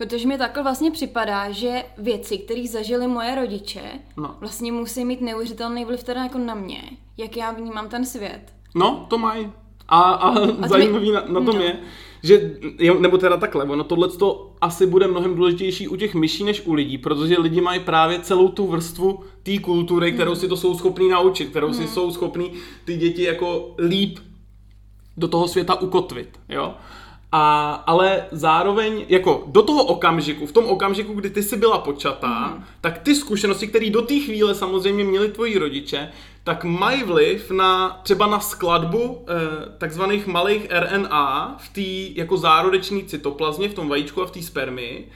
Protože 0.00 0.28
mi 0.28 0.38
takhle 0.38 0.62
vlastně 0.62 0.90
připadá, 0.90 1.50
že 1.50 1.84
věci, 1.98 2.38
které 2.38 2.66
zažili 2.66 3.06
moje 3.06 3.34
rodiče, 3.34 3.82
no. 4.16 4.36
vlastně 4.40 4.72
musí 4.72 5.04
mít 5.04 5.20
neuvěřitelný 5.20 5.84
vliv 5.84 6.02
teda 6.02 6.22
jako 6.22 6.38
na 6.38 6.54
mě, 6.54 6.82
jak 7.16 7.36
já 7.36 7.52
vnímám 7.52 7.88
ten 7.88 8.06
svět. 8.06 8.40
No, 8.74 9.06
to 9.10 9.18
mají. 9.18 9.52
A, 9.88 10.00
a, 10.00 10.28
a 10.62 10.68
zajímavý 10.68 11.12
na, 11.12 11.20
na 11.20 11.40
tom 11.40 11.56
no. 11.56 11.62
je, 11.62 11.78
že, 12.22 12.56
nebo 13.00 13.18
teda 13.18 13.36
takhle, 13.36 13.64
ono 13.64 13.84
tohle 13.84 14.08
to 14.08 14.52
asi 14.60 14.86
bude 14.86 15.06
mnohem 15.06 15.34
důležitější 15.34 15.88
u 15.88 15.96
těch 15.96 16.14
myší 16.14 16.44
než 16.44 16.66
u 16.66 16.72
lidí, 16.72 16.98
protože 16.98 17.40
lidi 17.40 17.60
mají 17.60 17.80
právě 17.80 18.20
celou 18.20 18.48
tu 18.48 18.66
vrstvu 18.66 19.20
té 19.42 19.58
kultury, 19.58 20.12
kterou 20.12 20.34
si 20.34 20.48
to 20.48 20.56
jsou 20.56 20.78
schopní 20.78 21.08
naučit, 21.08 21.48
kterou 21.48 21.72
si 21.72 21.82
hmm. 21.82 21.88
jsou 21.88 22.10
schopní 22.10 22.52
ty 22.84 22.96
děti 22.96 23.22
jako 23.22 23.74
líp 23.88 24.18
do 25.16 25.28
toho 25.28 25.48
světa 25.48 25.80
ukotvit, 25.80 26.40
jo. 26.48 26.74
A, 27.32 27.72
ale 27.86 28.24
zároveň, 28.30 29.04
jako 29.08 29.44
do 29.46 29.62
toho 29.62 29.84
okamžiku, 29.84 30.46
v 30.46 30.52
tom 30.52 30.64
okamžiku, 30.64 31.12
kdy 31.12 31.30
ty 31.30 31.42
jsi 31.42 31.56
byla 31.56 31.78
počatá, 31.78 32.54
mm. 32.56 32.64
tak 32.80 32.98
ty 32.98 33.14
zkušenosti, 33.14 33.66
které 33.66 33.90
do 33.90 34.02
té 34.02 34.14
chvíle 34.14 34.54
samozřejmě 34.54 35.04
měli 35.04 35.28
tvoji 35.28 35.58
rodiče, 35.58 36.12
tak 36.44 36.64
mají 36.64 37.02
vliv 37.02 37.50
na 37.50 38.00
třeba 38.02 38.26
na 38.26 38.40
skladbu 38.40 39.26
eh, 39.28 39.34
takzvaných 39.78 40.26
malých 40.26 40.66
RNA 40.70 41.56
v 41.60 41.68
té 41.68 42.20
jako 42.20 42.36
zárodečné 42.36 43.04
cytoplazmě, 43.04 43.68
v 43.68 43.74
tom 43.74 43.88
vajíčku 43.88 44.22
a 44.22 44.26
v 44.26 44.30
té 44.30 44.42
spermii. 44.42 45.08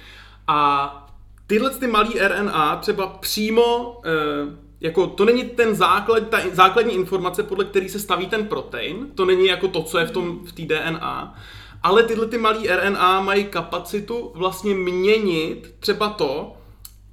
A 0.46 1.00
tyhle 1.46 1.70
ty 1.70 1.86
malý 1.86 2.18
RNA 2.18 2.76
třeba 2.76 3.06
přímo 3.06 3.96
eh, 4.04 4.64
jako 4.80 5.06
to 5.06 5.24
není 5.24 5.44
ten 5.44 5.74
základ, 5.74 6.28
ta 6.28 6.40
základní 6.52 6.94
informace, 6.94 7.42
podle 7.42 7.64
který 7.64 7.88
se 7.88 7.98
staví 7.98 8.26
ten 8.26 8.46
protein, 8.46 9.06
to 9.14 9.24
není 9.24 9.46
jako 9.46 9.68
to, 9.68 9.82
co 9.82 9.98
je 9.98 10.06
v 10.06 10.10
tom 10.10 10.38
v 10.46 10.52
té 10.52 10.62
DNA, 10.62 11.34
ale 11.84 12.02
tyhle 12.02 12.26
ty 12.26 12.38
malý 12.38 12.68
RNA 12.68 13.20
mají 13.20 13.44
kapacitu 13.44 14.32
vlastně 14.34 14.74
měnit 14.74 15.74
třeba 15.80 16.08
to, 16.08 16.56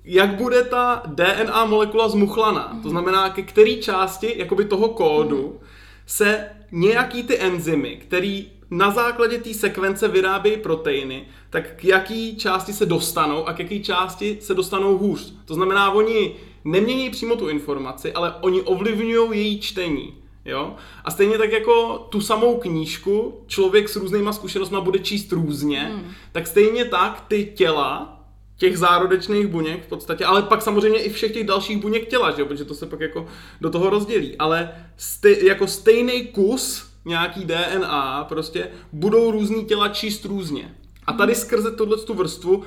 jak 0.03 0.35
bude 0.35 0.63
ta 0.63 1.03
DNA 1.05 1.65
molekula 1.65 2.09
zmuchlaná. 2.09 2.79
To 2.83 2.89
znamená, 2.89 3.29
ke 3.29 3.41
který 3.41 3.81
části 3.81 4.33
jakoby 4.37 4.65
toho 4.65 4.89
kódu 4.89 5.59
se 6.05 6.49
nějaký 6.71 7.23
ty 7.23 7.39
enzymy, 7.39 7.95
který 7.95 8.51
na 8.69 8.91
základě 8.91 9.37
té 9.37 9.53
sekvence 9.53 10.07
vyrábějí 10.07 10.57
proteiny, 10.57 11.27
tak 11.49 11.75
k 11.75 11.85
jaký 11.85 12.37
části 12.37 12.73
se 12.73 12.85
dostanou 12.85 13.47
a 13.47 13.53
k 13.53 13.59
jaký 13.59 13.83
části 13.83 14.37
se 14.41 14.53
dostanou 14.53 14.97
hůř. 14.97 15.33
To 15.45 15.53
znamená, 15.53 15.91
oni 15.91 16.35
nemění 16.65 17.09
přímo 17.09 17.35
tu 17.35 17.49
informaci, 17.49 18.13
ale 18.13 18.33
oni 18.41 18.61
ovlivňují 18.61 19.39
její 19.39 19.59
čtení. 19.59 20.20
Jo? 20.45 20.75
A 21.05 21.12
stejně 21.12 21.38
tak 21.38 21.51
jako 21.51 21.98
tu 22.10 22.21
samou 22.21 22.57
knížku 22.57 23.43
člověk 23.48 23.89
s 23.89 23.95
různýma 23.95 24.33
zkušenostmi 24.33 24.77
bude 24.81 25.00
číst 25.00 25.31
různě, 25.31 25.79
hmm. 25.79 26.12
tak 26.31 26.48
stejně 26.48 26.86
tak 26.86 27.25
ty 27.27 27.45
těla 27.45 28.17
těch 28.57 28.77
zárodečných 28.77 29.48
buněk 29.48 29.86
v 29.86 29.88
podstatě, 29.88 30.25
ale 30.25 30.41
pak 30.41 30.62
samozřejmě 30.62 31.00
i 31.00 31.10
všech 31.10 31.31
těch 31.31 31.48
dalších 31.48 31.77
buněk 31.77 32.07
těla, 32.07 32.31
že 32.31 32.41
jo? 32.41 32.48
protože 32.48 32.65
to 32.65 32.74
se 32.74 32.86
pak 32.86 33.00
jako 33.00 33.25
do 33.62 33.69
toho 33.69 33.89
rozdělí. 33.89 34.38
Ale 34.38 34.71
stej, 34.98 35.45
jako 35.45 35.67
stejný 35.67 36.27
kus 36.27 36.91
nějaký 37.05 37.45
DNA 37.45 38.25
prostě 38.29 38.67
budou 38.91 39.31
různý 39.31 39.65
těla 39.65 39.88
číst 39.88 40.25
různě. 40.25 40.75
A 41.07 41.13
tady 41.13 41.33
hmm. 41.33 41.41
skrze 41.41 41.71
tuhle 41.71 41.98
tu 41.98 42.13
vrstvu 42.13 42.63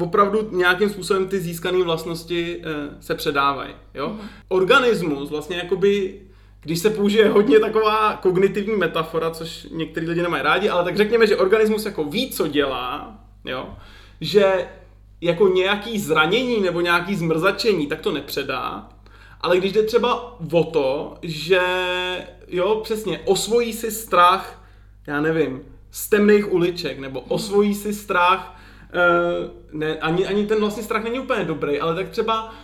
opravdu 0.00 0.48
nějakým 0.52 0.90
způsobem 0.90 1.28
ty 1.28 1.40
získané 1.40 1.82
vlastnosti 1.82 2.62
eh, 2.62 2.96
se 3.00 3.14
předávají. 3.14 3.74
Jo? 3.94 4.08
Mm. 4.08 4.28
Organismus 4.48 5.30
vlastně 5.30 5.56
jakoby 5.56 6.20
když 6.60 6.78
se 6.78 6.90
použije 6.90 7.28
hodně 7.28 7.60
taková 7.60 8.16
kognitivní 8.16 8.76
metafora, 8.76 9.30
což 9.30 9.66
některý 9.70 10.06
lidi 10.06 10.22
nemají 10.22 10.42
rádi, 10.42 10.68
ale 10.68 10.84
tak 10.84 10.96
řekněme, 10.96 11.26
že 11.26 11.36
organismus 11.36 11.84
jako 11.84 12.04
ví, 12.04 12.30
co 12.30 12.48
dělá, 12.48 13.18
jo, 13.44 13.76
že 14.20 14.68
jako 15.20 15.48
nějaký 15.48 15.98
zranění 15.98 16.60
nebo 16.60 16.80
nějaký 16.80 17.14
zmrzačení, 17.14 17.86
tak 17.86 18.00
to 18.00 18.12
nepředá, 18.12 18.88
ale 19.40 19.58
když 19.58 19.72
jde 19.72 19.82
třeba 19.82 20.40
o 20.52 20.64
to, 20.64 21.18
že 21.22 21.60
jo, 22.48 22.80
přesně, 22.82 23.20
osvojí 23.24 23.72
si 23.72 23.90
strach, 23.90 24.62
já 25.06 25.20
nevím, 25.20 25.60
z 25.90 26.08
temných 26.08 26.52
uliček, 26.52 26.98
nebo 26.98 27.20
osvojí 27.20 27.74
si 27.74 27.94
strach, 27.94 28.60
uh, 28.94 29.80
ne, 29.80 29.98
ani, 29.98 30.26
ani 30.26 30.46
ten 30.46 30.60
vlastně 30.60 30.82
strach 30.82 31.04
není 31.04 31.18
úplně 31.18 31.44
dobrý, 31.44 31.80
ale 31.80 31.94
tak 31.94 32.08
třeba 32.08 32.54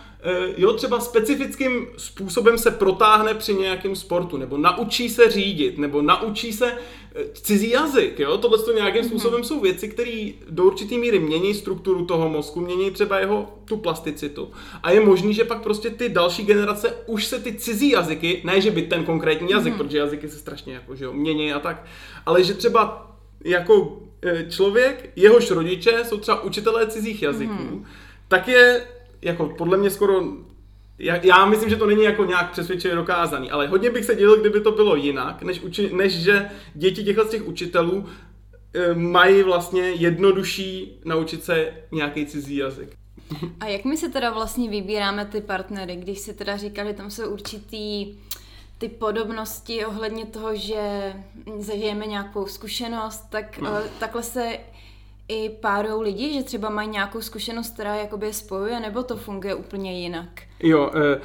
jo, 0.57 0.73
třeba 0.73 0.99
specifickým 0.99 1.87
způsobem 1.97 2.57
se 2.57 2.71
protáhne 2.71 3.33
při 3.33 3.53
nějakém 3.53 3.95
sportu, 3.95 4.37
nebo 4.37 4.57
naučí 4.57 5.09
se 5.09 5.31
řídit, 5.31 5.77
nebo 5.77 6.01
naučí 6.01 6.53
se 6.53 6.71
eh, 6.71 7.23
cizí 7.33 7.69
jazyk, 7.69 8.19
jo, 8.19 8.37
tohle 8.37 8.57
to 8.57 8.73
nějakým 8.73 9.01
mhm. 9.01 9.09
způsobem 9.09 9.43
jsou 9.43 9.59
věci, 9.59 9.89
které 9.89 10.29
do 10.49 10.63
určitý 10.63 10.97
míry 10.97 11.19
mění 11.19 11.53
strukturu 11.53 12.05
toho 12.05 12.29
mozku, 12.29 12.61
mění 12.61 12.91
třeba 12.91 13.19
jeho 13.19 13.59
tu 13.65 13.77
plasticitu. 13.77 14.51
A 14.83 14.91
je 14.91 14.99
možný, 14.99 15.33
že 15.33 15.43
pak 15.43 15.63
prostě 15.63 15.89
ty 15.89 16.09
další 16.09 16.43
generace 16.43 16.93
už 17.05 17.25
se 17.25 17.39
ty 17.39 17.53
cizí 17.53 17.89
jazyky, 17.89 18.41
ne 18.43 18.61
že 18.61 18.71
by 18.71 18.81
ten 18.81 19.03
konkrétní 19.03 19.51
jazyk, 19.51 19.73
mm-hmm. 19.73 19.77
protože 19.77 19.97
jazyky 19.97 20.29
se 20.29 20.37
strašně 20.37 20.73
jako, 20.73 20.95
že 20.95 21.05
jo, 21.05 21.13
mění 21.13 21.53
a 21.53 21.59
tak, 21.59 21.85
ale 22.25 22.43
že 22.43 22.53
třeba 22.53 23.11
jako 23.43 24.01
eh, 24.21 24.45
člověk, 24.49 25.09
jehož 25.15 25.51
rodiče 25.51 26.03
jsou 26.05 26.17
třeba 26.17 26.43
učitelé 26.43 26.87
cizích 26.87 27.21
jazyků, 27.21 27.53
mm-hmm. 27.53 27.85
tak 28.27 28.47
je 28.47 28.85
jako 29.25 29.49
podle 29.57 29.77
mě 29.77 29.89
skoro 29.89 30.23
já, 30.99 31.15
já 31.23 31.45
myslím, 31.45 31.69
že 31.69 31.75
to 31.75 31.85
není 31.85 32.03
jako 32.03 32.25
nějak 32.25 32.51
přesvědčivě 32.51 32.95
dokázaný, 32.95 33.51
ale 33.51 33.67
hodně 33.67 33.89
bych 33.89 34.05
se 34.05 34.15
dělil, 34.15 34.39
kdyby 34.39 34.61
to 34.61 34.71
bylo 34.71 34.95
jinak, 34.95 35.43
než, 35.43 35.61
uči, 35.61 35.93
než 35.93 36.13
že 36.13 36.49
děti 36.73 37.03
těchto 37.03 37.25
těch 37.25 37.47
učitelů 37.47 38.05
e, 38.73 38.93
mají 38.93 39.43
vlastně 39.43 39.81
jednodušší 39.81 41.01
naučit 41.05 41.43
se 41.43 41.73
nějaký 41.91 42.25
cizí 42.25 42.55
jazyk. 42.55 42.95
A 43.59 43.65
jak 43.65 43.85
my 43.85 43.97
se 43.97 44.09
teda 44.09 44.31
vlastně 44.31 44.69
vybíráme 44.69 45.25
ty 45.25 45.41
partnery, 45.41 45.95
když 45.95 46.19
si 46.19 46.33
teda 46.33 46.57
říkali, 46.57 46.93
tam 46.93 47.11
jsou 47.11 47.29
určitý 47.29 48.15
ty 48.77 48.89
podobnosti 48.89 49.85
ohledně 49.85 50.25
toho, 50.25 50.55
že 50.55 51.13
zažijeme 51.57 52.05
nějakou 52.05 52.47
zkušenost, 52.47 53.25
tak 53.29 53.59
no. 53.59 53.71
uh, 53.71 53.77
takhle 53.99 54.23
se 54.23 54.57
i 55.27 55.49
párou 55.49 56.01
lidi, 56.01 56.33
že 56.33 56.43
třeba 56.43 56.69
mají 56.69 56.89
nějakou 56.89 57.21
zkušenost, 57.21 57.73
která 57.73 57.95
jakoby 57.95 58.33
spojuje, 58.33 58.79
nebo 58.79 59.03
to 59.03 59.15
funguje 59.15 59.55
úplně 59.55 60.01
jinak? 60.01 60.41
Jo, 60.59 60.91
eh, 60.95 61.21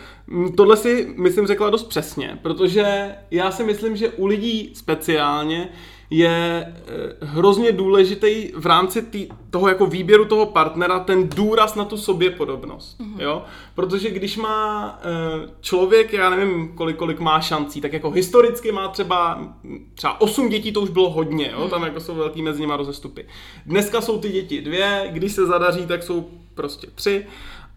tohle 0.57 0.77
si 0.77 1.15
myslím 1.17 1.47
řekla 1.47 1.71
dost 1.71 1.85
přesně, 1.85 2.39
protože 2.43 3.15
já 3.31 3.51
si 3.51 3.65
myslím, 3.65 3.97
že 3.97 4.09
u 4.09 4.27
lidí 4.27 4.73
speciálně 4.75 5.69
je 6.11 6.67
eh, 6.67 7.17
hrozně 7.21 7.73
důležitý 7.73 8.53
v 8.57 8.67
rámci 8.67 9.03
tý, 9.03 9.29
toho 9.51 9.69
jako 9.69 9.87
výběru 9.87 10.25
toho 10.25 10.47
partnera 10.47 10.99
ten 10.99 11.29
důraz 11.29 11.75
na 11.75 11.85
tu 11.85 11.97
sobě 11.97 12.31
podobnost, 12.31 13.01
mm-hmm. 13.01 13.21
jo? 13.21 13.43
Protože 13.75 14.11
když 14.11 14.37
má 14.37 14.99
eh, 15.03 15.49
člověk, 15.61 16.13
já 16.13 16.31
nevím, 16.31 16.69
kolik, 16.75 16.97
kolik 16.97 17.21
má 17.21 17.41
šancí, 17.41 17.81
tak 17.81 17.93
jako 17.93 18.11
historicky 18.11 18.73
má 18.73 18.89
třeba 18.89 19.41
třeba 19.95 20.21
8 20.21 20.49
dětí, 20.49 20.73
to 20.73 20.81
už 20.81 20.91
bylo 20.91 21.11
hodně, 21.11 21.51
jo? 21.53 21.65
Mm. 21.65 21.71
Tam 21.71 21.83
jako 21.83 22.01
jsou 22.01 22.15
velký 22.15 22.43
mezi 22.43 22.61
nimi 22.61 22.73
rozestupy. 22.77 23.27
Dneska 23.67 24.01
jsou 24.01 24.19
ty 24.19 24.29
děti 24.29 24.61
dvě, 24.61 25.09
když 25.13 25.33
se 25.33 25.47
zadaří, 25.47 25.87
tak 25.87 26.03
jsou 26.03 26.31
prostě 26.55 26.87
tři 26.95 27.27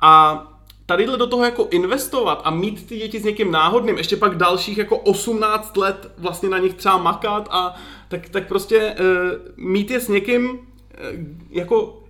a 0.02 0.44
tadyhle 0.86 1.18
do 1.18 1.28
toho 1.28 1.44
jako 1.44 1.68
investovat 1.72 2.42
a 2.44 2.52
mít 2.52 2.88
ty 2.88 2.98
děti 2.98 3.20
s 3.20 3.24
někým 3.24 3.52
náhodným, 3.52 3.98
ještě 3.98 4.18
pak 4.18 4.38
dalších 4.38 4.78
jako 4.78 4.98
18 4.98 5.78
let 5.78 6.12
vlastně 6.18 6.50
na 6.50 6.58
nich 6.58 6.74
třeba 6.74 6.98
makat 6.98 7.48
a 7.52 7.76
tak, 8.14 8.30
tak 8.30 8.48
prostě 8.48 8.96
uh, 9.00 9.66
mít 9.66 9.92
je 9.92 10.00
s 10.00 10.08
někým 10.08 10.50
uh, 10.50 10.58
jako 11.50 12.04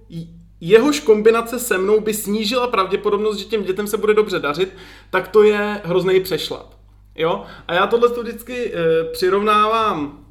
jehož 0.62 1.00
kombinace 1.00 1.60
se 1.60 1.77
mnou 1.77 2.00
by 2.00 2.13
snížila 2.13 2.67
pravděpodobnost, 2.67 3.38
že 3.38 3.45
těm 3.45 3.63
dětem 3.63 3.88
se 3.88 3.98
bude 3.98 4.13
dobře 4.13 4.39
dařit, 4.39 4.75
tak 5.10 5.27
to 5.27 5.43
je 5.43 5.81
hrozný 5.83 6.19
přešlap. 6.19 6.74
Jo? 7.15 7.43
A 7.67 7.74
já 7.74 7.88
tohle 7.88 8.10
to 8.10 8.24
vždycky 8.24 8.65
uh, 8.65 9.12
přirovnávám 9.12 10.25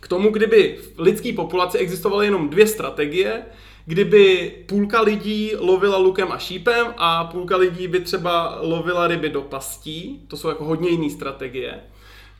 k 0.00 0.08
tomu, 0.08 0.30
kdyby 0.30 0.78
v 0.96 1.00
lidské 1.00 1.32
populaci 1.32 1.78
existovaly 1.78 2.26
jenom 2.26 2.48
dvě 2.48 2.66
strategie, 2.66 3.42
kdyby 3.86 4.54
půlka 4.66 5.00
lidí 5.00 5.52
lovila 5.58 5.98
lukem 5.98 6.32
a 6.32 6.38
šípem 6.38 6.86
a 6.96 7.24
půlka 7.24 7.56
lidí 7.56 7.88
by 7.88 8.00
třeba 8.00 8.58
lovila 8.60 9.06
ryby 9.06 9.28
do 9.28 9.42
pastí, 9.42 10.24
to 10.28 10.36
jsou 10.36 10.48
jako 10.48 10.64
hodně 10.64 10.88
jiné 10.88 11.10
strategie, 11.10 11.80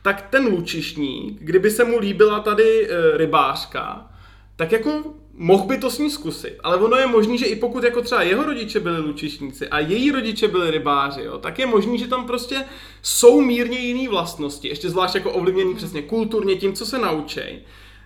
tak 0.03 0.21
ten 0.29 0.45
lučišník, 0.45 1.37
kdyby 1.41 1.71
se 1.71 1.83
mu 1.83 1.99
líbila 1.99 2.39
tady 2.39 2.87
e, 2.89 3.17
rybářka, 3.17 4.11
tak 4.55 4.71
jako 4.71 5.03
mohl 5.33 5.65
by 5.65 5.77
to 5.77 5.89
s 5.89 5.99
ní 5.99 6.09
zkusit. 6.09 6.57
Ale 6.63 6.77
ono 6.77 6.97
je 6.97 7.07
možný, 7.07 7.37
že 7.37 7.45
i 7.45 7.55
pokud 7.55 7.83
jako 7.83 8.01
třeba 8.01 8.21
jeho 8.21 8.43
rodiče 8.43 8.79
byli 8.79 8.99
lučišníci 8.99 9.67
a 9.67 9.79
její 9.79 10.11
rodiče 10.11 10.47
byli 10.47 10.71
rybáři, 10.71 11.23
jo, 11.23 11.37
tak 11.37 11.59
je 11.59 11.65
možný, 11.65 11.97
že 11.97 12.07
tam 12.07 12.27
prostě 12.27 12.65
jsou 13.01 13.41
mírně 13.41 13.79
jiné 13.79 14.09
vlastnosti, 14.09 14.67
ještě 14.67 14.89
zvlášť 14.89 15.15
jako 15.15 15.31
ovlivněný 15.31 15.75
přesně 15.75 16.01
kulturně 16.01 16.55
tím, 16.55 16.73
co 16.73 16.85
se 16.85 16.99
naučej 16.99 17.61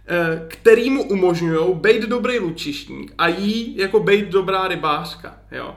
Eh, 0.09 0.45
který 0.47 0.89
mu 0.89 1.03
umožňují 1.03 1.73
být 1.73 2.01
dobrý 2.01 2.39
lučišník 2.39 3.13
a 3.17 3.27
jí 3.27 3.77
jako 3.77 3.99
být 3.99 4.27
dobrá 4.27 4.67
rybářka. 4.67 5.37
Jo. 5.51 5.75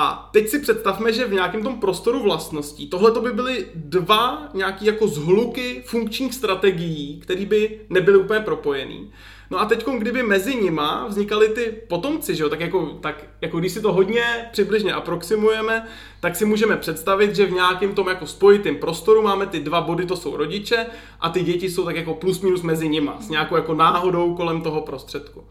A 0.00 0.28
teď 0.32 0.48
si 0.48 0.58
představme, 0.58 1.12
že 1.12 1.24
v 1.24 1.32
nějakém 1.32 1.62
tom 1.62 1.80
prostoru 1.80 2.22
vlastností, 2.22 2.86
tohle 2.86 3.12
to 3.12 3.20
by 3.20 3.32
byly 3.32 3.66
dva 3.74 4.48
nějaký 4.54 4.86
jako 4.86 5.08
zhluky 5.08 5.82
funkčních 5.86 6.34
strategií, 6.34 7.20
které 7.20 7.46
by 7.46 7.80
nebyly 7.90 8.18
úplně 8.18 8.40
propojený. 8.40 9.10
No 9.50 9.60
a 9.60 9.64
teď, 9.64 9.86
kdyby 9.98 10.22
mezi 10.22 10.56
nima 10.56 11.06
vznikaly 11.06 11.48
ty 11.48 11.74
potomci, 11.88 12.34
že 12.34 12.42
jo, 12.42 12.48
tak 12.48 12.60
jako, 12.60 12.86
tak 12.86 13.24
jako 13.40 13.58
když 13.58 13.72
si 13.72 13.80
to 13.80 13.92
hodně 13.92 14.48
přibližně 14.52 14.92
aproximujeme, 14.92 15.88
tak 16.20 16.36
si 16.36 16.44
můžeme 16.44 16.76
představit, 16.76 17.36
že 17.36 17.46
v 17.46 17.52
nějakém 17.52 17.94
tom 17.94 18.08
jako 18.08 18.26
spojitém 18.26 18.76
prostoru 18.76 19.22
máme 19.22 19.46
ty 19.46 19.60
dva 19.60 19.80
body, 19.80 20.06
to 20.06 20.16
jsou 20.16 20.36
rodiče, 20.36 20.86
a 21.20 21.28
ty 21.28 21.42
děti 21.42 21.70
jsou 21.70 21.84
tak 21.84 21.96
jako 21.96 22.14
plus 22.14 22.40
minus 22.40 22.62
mezi 22.62 22.88
nima, 22.88 23.16
s 23.20 23.28
nějakou 23.28 23.56
jako 23.56 23.74
náhodou 23.74 24.34
kolem 24.34 24.62
toho 24.62 24.80
prostředku. 24.80 25.44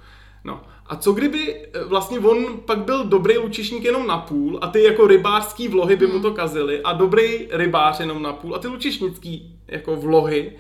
No 0.48 0.62
a 0.86 0.96
co 0.96 1.12
kdyby 1.12 1.56
eh, 1.56 1.84
vlastně 1.84 2.20
on 2.20 2.58
pak 2.66 2.80
byl 2.80 3.04
dobrý 3.04 3.38
lučišník 3.38 3.84
jenom 3.84 4.08
na 4.08 4.18
půl 4.18 4.60
a 4.62 4.68
ty 4.68 4.84
jako 4.84 5.08
rybářský 5.08 5.68
vlohy 5.68 5.96
by 5.96 6.08
mu 6.08 6.20
to 6.20 6.32
kazily 6.32 6.82
a 6.82 6.94
dobrý 6.94 7.48
rybář 7.52 8.00
jenom 8.00 8.22
na 8.22 8.34
půl 8.34 8.56
a 8.56 8.60
ty 8.60 8.68
lučišnický 8.68 9.60
jako 9.68 9.96
vlohy, 9.96 10.52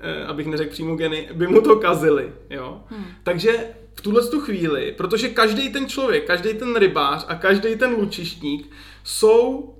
eh, 0.00 0.24
abych 0.24 0.46
neřekl 0.46 0.70
přímo 0.70 0.96
geny, 0.96 1.28
by 1.32 1.46
mu 1.46 1.60
to 1.60 1.76
kazily, 1.76 2.32
jo. 2.50 2.80
Hmm. 2.86 3.04
Takže 3.22 3.66
v 3.94 4.00
tuhle 4.00 4.26
tu 4.26 4.40
chvíli, 4.40 4.94
protože 4.96 5.28
každý 5.28 5.72
ten 5.72 5.86
člověk, 5.86 6.26
každý 6.26 6.54
ten 6.54 6.76
rybář 6.76 7.24
a 7.28 7.34
každý 7.34 7.76
ten 7.76 7.90
lučišník 7.90 8.70
jsou 9.04 9.74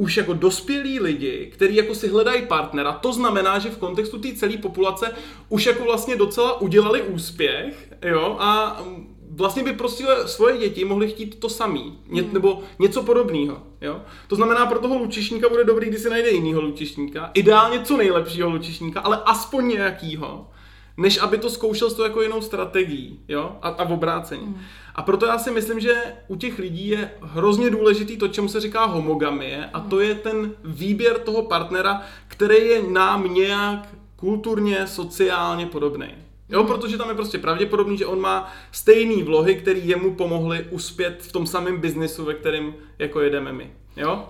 už 0.00 0.16
jako 0.16 0.32
dospělí 0.32 1.00
lidi, 1.00 1.50
kteří 1.52 1.76
jako 1.76 1.94
si 1.94 2.08
hledají 2.08 2.46
partnera, 2.46 2.92
to 2.92 3.12
znamená, 3.12 3.58
že 3.58 3.70
v 3.70 3.76
kontextu 3.76 4.18
té 4.18 4.32
celé 4.32 4.56
populace 4.56 5.14
už 5.48 5.66
jako 5.66 5.84
vlastně 5.84 6.16
docela 6.16 6.60
udělali 6.60 7.02
úspěch, 7.02 7.92
jo, 8.04 8.36
a 8.38 8.82
vlastně 9.30 9.62
by 9.62 9.72
prostě 9.72 10.04
svoje 10.26 10.58
děti 10.58 10.84
mohly 10.84 11.08
chtít 11.08 11.40
to 11.40 11.48
samý, 11.48 11.98
ně, 12.08 12.22
hmm. 12.22 12.32
nebo 12.32 12.62
něco 12.78 13.02
podobného. 13.02 13.62
Jo? 13.80 14.00
To 14.28 14.36
znamená, 14.36 14.66
pro 14.66 14.78
toho 14.78 14.98
lučišníka 14.98 15.48
bude 15.48 15.64
dobrý, 15.64 15.88
když 15.88 16.00
si 16.00 16.10
najde 16.10 16.30
jinýho 16.30 16.60
lučišníka, 16.60 17.30
ideálně 17.34 17.80
co 17.80 17.96
nejlepšího 17.96 18.50
lučišníka, 18.50 19.00
ale 19.00 19.22
aspoň 19.24 19.68
nějakýho, 19.68 20.48
než 20.96 21.18
aby 21.18 21.38
to 21.38 21.50
zkoušel 21.50 21.90
s 21.90 21.94
to 21.94 22.04
jako 22.04 22.22
jinou 22.22 22.40
strategií, 22.40 23.20
jo, 23.28 23.56
a, 23.62 23.68
a 23.68 23.84
v 23.84 23.92
obrácení. 23.92 24.44
Hmm. 24.44 24.60
A 25.00 25.02
proto 25.02 25.26
já 25.26 25.38
si 25.38 25.50
myslím, 25.50 25.80
že 25.80 25.94
u 26.28 26.36
těch 26.36 26.58
lidí 26.58 26.88
je 26.88 27.10
hrozně 27.20 27.70
důležitý 27.70 28.16
to, 28.16 28.28
čemu 28.28 28.48
se 28.48 28.60
říká 28.60 28.84
homogamie, 28.84 29.70
a 29.72 29.80
to 29.80 30.00
je 30.00 30.14
ten 30.14 30.52
výběr 30.64 31.18
toho 31.18 31.42
partnera, 31.42 32.02
který 32.28 32.66
je 32.66 32.82
nám 32.82 33.34
nějak 33.34 33.88
kulturně, 34.16 34.86
sociálně 34.86 35.66
podobný. 35.66 36.06
Jo, 36.48 36.64
protože 36.64 36.98
tam 36.98 37.08
je 37.08 37.14
prostě 37.14 37.38
pravděpodobný, 37.38 37.98
že 37.98 38.06
on 38.06 38.20
má 38.20 38.52
stejné 38.72 39.24
vlohy, 39.24 39.54
které 39.54 39.78
jemu 39.78 40.14
pomohly 40.14 40.66
uspět 40.70 41.22
v 41.22 41.32
tom 41.32 41.46
samém 41.46 41.80
biznisu, 41.80 42.24
ve 42.24 42.34
kterém 42.34 42.74
jako 42.98 43.20
jedeme 43.20 43.52
my. 43.52 43.72
Jo? 43.96 44.28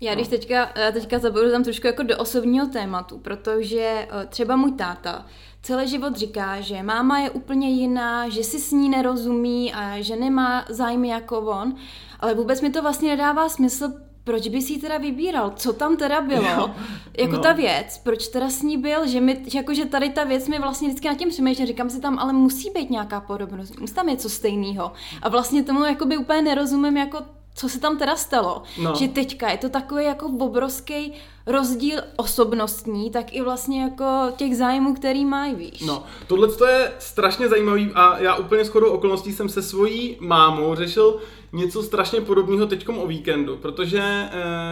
Já 0.00 0.14
když 0.14 0.28
teďka, 0.28 0.72
teďka 0.92 1.18
zabudu 1.18 1.50
tam 1.50 1.64
trošku 1.64 1.86
jako 1.86 2.02
do 2.02 2.18
osobního 2.18 2.66
tématu, 2.66 3.18
protože 3.18 4.08
eh, 4.10 4.26
třeba 4.26 4.56
můj 4.56 4.72
táta 4.72 5.26
celý 5.62 5.88
život 5.88 6.16
říká, 6.16 6.60
že 6.60 6.82
máma 6.82 7.18
je 7.18 7.30
úplně 7.30 7.70
jiná, 7.70 8.28
že 8.28 8.44
si 8.44 8.58
s 8.58 8.72
ní 8.72 8.88
nerozumí 8.88 9.72
a 9.72 10.00
že 10.00 10.16
nemá 10.16 10.64
zájmy 10.68 11.08
jako 11.08 11.40
on, 11.40 11.74
ale 12.20 12.34
vůbec 12.34 12.60
mi 12.60 12.70
to 12.70 12.82
vlastně 12.82 13.10
nedává 13.10 13.48
smysl, 13.48 13.92
proč 14.24 14.48
bys 14.48 14.70
jí 14.70 14.80
teda 14.80 14.98
vybíral? 14.98 15.52
Co 15.56 15.72
tam 15.72 15.96
teda 15.96 16.20
bylo? 16.20 16.50
Jo, 16.50 16.70
jako 17.18 17.32
no. 17.32 17.42
ta 17.42 17.52
věc, 17.52 18.00
proč 18.04 18.28
teda 18.28 18.50
s 18.50 18.62
ní 18.62 18.76
byl? 18.76 19.06
Že, 19.06 19.20
mi, 19.20 19.44
jako, 19.54 19.74
že 19.74 19.84
tady 19.84 20.10
ta 20.10 20.24
věc 20.24 20.48
mi 20.48 20.58
vlastně 20.58 20.88
vždycky 20.88 21.08
nad 21.08 21.18
tím 21.18 21.28
přemýšlím, 21.28 21.66
říkám 21.66 21.90
si 21.90 22.00
tam, 22.00 22.18
ale 22.18 22.32
musí 22.32 22.70
být 22.70 22.90
nějaká 22.90 23.20
podobnost, 23.20 23.80
musí 23.80 23.94
tam 23.94 24.06
něco 24.06 24.28
stejného. 24.28 24.92
A 25.22 25.28
vlastně 25.28 25.62
tomu 25.62 25.84
jakoby 25.84 26.16
úplně 26.16 26.42
nerozumím, 26.42 26.96
jako 26.96 27.18
co 27.54 27.68
se 27.68 27.80
tam 27.80 27.98
teda 27.98 28.16
stalo. 28.16 28.62
No. 28.78 28.94
Že 28.94 29.08
teďka 29.08 29.50
je 29.50 29.58
to 29.58 29.68
takový 29.68 30.04
jako 30.04 30.26
obrovský 30.26 31.12
rozdíl 31.46 32.00
osobnostní, 32.16 33.10
tak 33.10 33.34
i 33.34 33.42
vlastně 33.42 33.82
jako 33.82 34.04
těch 34.36 34.56
zájmů, 34.56 34.94
který 34.94 35.24
mají, 35.24 35.54
víš. 35.54 35.80
No, 35.80 36.04
tohle 36.26 36.48
je 36.68 36.92
strašně 36.98 37.48
zajímavý 37.48 37.90
a 37.94 38.18
já 38.18 38.36
úplně 38.36 38.64
shodou 38.64 38.90
okolností 38.90 39.32
jsem 39.32 39.48
se 39.48 39.62
svojí 39.62 40.16
mámou 40.20 40.74
řešil 40.74 41.20
něco 41.52 41.82
strašně 41.82 42.20
podobného 42.20 42.66
teďkom 42.66 42.98
o 42.98 43.06
víkendu, 43.06 43.56
protože 43.56 44.00
e, 44.00 44.28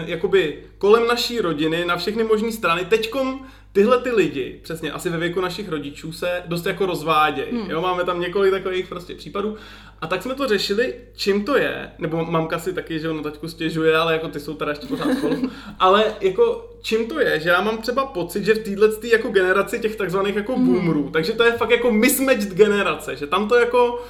jakoby 0.07 0.65
kolem 0.79 1.07
naší 1.07 1.41
rodiny 1.41 1.85
na 1.85 1.97
všechny 1.97 2.25
možné 2.25 2.53
strany 2.53 2.85
teďkom 2.85 3.47
tyhle 3.73 3.99
ty 3.99 4.11
lidi, 4.11 4.61
přesně 4.63 4.93
asi 4.93 5.11
ve 5.11 5.19
věku 5.19 5.41
našich 5.41 5.69
rodičů, 5.69 6.13
se 6.13 6.43
dost 6.47 6.67
jako 6.67 6.87
rozvádějí. 6.87 7.53
Hmm. 7.53 7.71
Jo, 7.71 7.81
máme 7.81 8.05
tam 8.05 8.21
několik 8.21 8.53
takových 8.53 8.89
prostě 8.89 9.15
případů. 9.15 9.57
A 10.01 10.07
tak 10.07 10.23
jsme 10.23 10.35
to 10.35 10.49
řešili, 10.49 10.95
čím 11.15 11.45
to 11.45 11.57
je, 11.57 11.91
nebo 11.99 12.25
mamka 12.25 12.59
si 12.59 12.73
taky, 12.73 13.01
že 13.01 13.11
ono 13.11 13.23
taťku 13.23 13.49
stěžuje, 13.49 13.97
ale 13.97 14.13
jako 14.13 14.29
ty 14.29 14.41
jsou 14.41 14.55
teda 14.55 14.71
ještě 14.71 14.87
pořád 14.87 15.15
spolu. 15.19 15.51
ale 15.79 16.05
jako 16.21 16.71
čím 16.83 17.09
to 17.09 17.21
je, 17.21 17.41
že 17.41 17.49
já 17.49 17.61
mám 17.61 17.79
třeba 17.79 18.07
pocit, 18.07 18.45
že 18.45 18.55
v 18.55 18.65
téhle 18.65 18.89
jako 19.03 19.29
generaci 19.29 19.81
těch 19.81 19.97
takzvaných 19.97 20.37
jako 20.37 20.57
hmm. 20.57 20.67
boomerů, 20.67 21.11
takže 21.13 21.33
to 21.33 21.45
je 21.45 21.53
fakt 21.53 21.71
jako 21.71 21.93
mismatched 21.93 22.55
generace, 22.55 23.17
že 23.17 23.27
tam 23.27 23.49
to 23.49 23.57
jako 23.57 24.05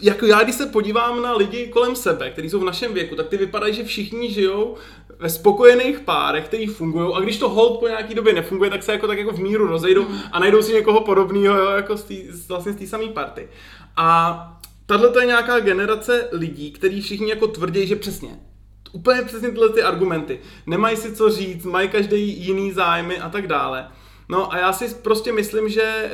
jako 0.00 0.26
já, 0.26 0.42
když 0.42 0.54
se 0.54 0.66
podívám 0.66 1.22
na 1.22 1.36
lidi 1.36 1.66
kolem 1.66 1.96
sebe, 1.96 2.30
kteří 2.30 2.50
jsou 2.50 2.60
v 2.60 2.64
našem 2.64 2.94
věku, 2.94 3.16
tak 3.16 3.28
ty 3.28 3.36
vypadají, 3.36 3.74
že 3.74 3.84
všichni 3.84 4.32
žijou 4.32 4.76
ve 5.18 5.30
spokojených 5.30 6.00
párech, 6.00 6.44
který 6.44 6.66
fungují 6.66 7.14
a 7.14 7.20
když 7.20 7.38
to 7.38 7.48
hold 7.48 7.80
po 7.80 7.88
nějaký 7.88 8.14
době 8.14 8.32
nefunguje, 8.32 8.70
tak 8.70 8.82
se 8.82 8.92
jako 8.92 9.06
tak 9.06 9.18
jako 9.18 9.32
v 9.32 9.40
míru 9.40 9.66
rozejdou 9.66 10.08
mm. 10.08 10.18
a 10.32 10.38
najdou 10.38 10.62
si 10.62 10.72
někoho 10.72 11.00
podobného, 11.00 11.58
jo, 11.58 11.70
jako 11.70 11.96
z 11.96 12.02
tý, 12.02 12.22
vlastně 12.48 12.72
z 12.72 12.76
té 12.76 12.86
samé 12.86 13.06
party. 13.06 13.48
A 13.96 14.60
tahle 14.86 15.08
to 15.08 15.20
je 15.20 15.26
nějaká 15.26 15.60
generace 15.60 16.28
lidí, 16.32 16.72
kteří 16.72 17.00
všichni 17.00 17.30
jako 17.30 17.46
tvrdí, 17.46 17.86
že 17.86 17.96
přesně, 17.96 18.28
úplně 18.92 19.22
přesně 19.22 19.48
tyhle 19.48 19.68
ty 19.68 19.82
argumenty. 19.82 20.40
Nemají 20.66 20.96
si 20.96 21.16
co 21.16 21.30
říct, 21.30 21.64
mají 21.64 21.88
každý 21.88 22.44
jiný 22.44 22.72
zájmy 22.72 23.18
a 23.18 23.28
tak 23.28 23.46
dále. 23.46 23.88
No 24.28 24.52
a 24.52 24.58
já 24.58 24.72
si 24.72 24.94
prostě 24.94 25.32
myslím, 25.32 25.68
že 25.68 25.82
e, 25.82 26.10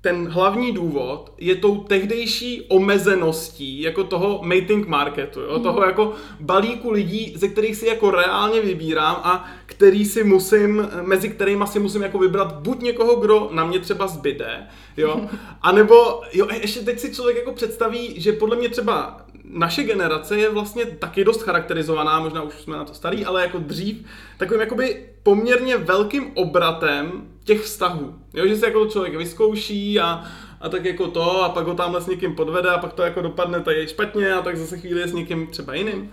ten 0.00 0.28
hlavní 0.28 0.72
důvod 0.72 1.32
je 1.38 1.54
tou 1.56 1.76
tehdejší 1.76 2.66
omezeností 2.68 3.82
jako 3.82 4.04
toho 4.04 4.40
mating 4.42 4.86
marketu, 4.86 5.40
jo? 5.40 5.56
Mm. 5.56 5.62
toho 5.62 5.84
jako 5.84 6.12
balíku 6.40 6.90
lidí, 6.90 7.34
ze 7.36 7.48
kterých 7.48 7.76
si 7.76 7.86
jako 7.86 8.10
reálně 8.10 8.60
vybírám 8.60 9.16
a 9.24 9.50
který 9.66 10.04
si 10.04 10.24
musím, 10.24 10.88
mezi 11.02 11.28
kterými 11.28 11.66
si 11.66 11.78
musím 11.78 12.02
jako 12.02 12.18
vybrat 12.18 12.52
buď 12.52 12.82
někoho, 12.82 13.16
kdo 13.16 13.48
na 13.52 13.64
mě 13.64 13.78
třeba 13.78 14.06
zbyde, 14.06 14.66
jo, 14.96 15.28
a 15.62 15.72
nebo, 15.72 16.22
jo, 16.32 16.48
ještě 16.62 16.80
teď 16.80 16.98
si 16.98 17.14
člověk 17.14 17.36
jako 17.36 17.52
představí, 17.52 18.20
že 18.20 18.32
podle 18.32 18.56
mě 18.56 18.68
třeba 18.68 19.26
naše 19.44 19.82
generace 19.82 20.38
je 20.38 20.50
vlastně 20.50 20.84
taky 20.84 21.24
dost 21.24 21.42
charakterizovaná, 21.42 22.20
možná 22.20 22.42
už 22.42 22.54
jsme 22.54 22.76
na 22.76 22.84
to 22.84 22.94
starý, 22.94 23.24
ale 23.24 23.42
jako 23.42 23.58
dřív, 23.58 24.06
takovým 24.38 24.60
jakoby 24.60 25.06
poměrně 25.22 25.76
velkým 25.76 26.30
obratem 26.34 27.28
těch 27.44 27.60
vztahů. 27.62 28.14
Jo, 28.34 28.46
že 28.46 28.56
se 28.56 28.66
jako 28.66 28.86
člověk 28.86 29.16
vyzkouší 29.16 30.00
a, 30.00 30.24
a 30.60 30.68
tak 30.68 30.84
jako 30.84 31.06
to 31.06 31.42
a 31.42 31.48
pak 31.48 31.66
ho 31.66 31.74
tamhle 31.74 32.00
s 32.00 32.06
někým 32.06 32.34
podvede 32.34 32.70
a 32.70 32.78
pak 32.78 32.92
to 32.92 33.02
jako 33.02 33.22
dopadne 33.22 33.60
tady 33.60 33.88
špatně 33.88 34.34
a 34.34 34.42
tak 34.42 34.56
zase 34.56 34.78
chvíli 34.78 35.00
je 35.00 35.08
s 35.08 35.12
někým 35.12 35.46
třeba 35.46 35.74
jiným. 35.74 36.10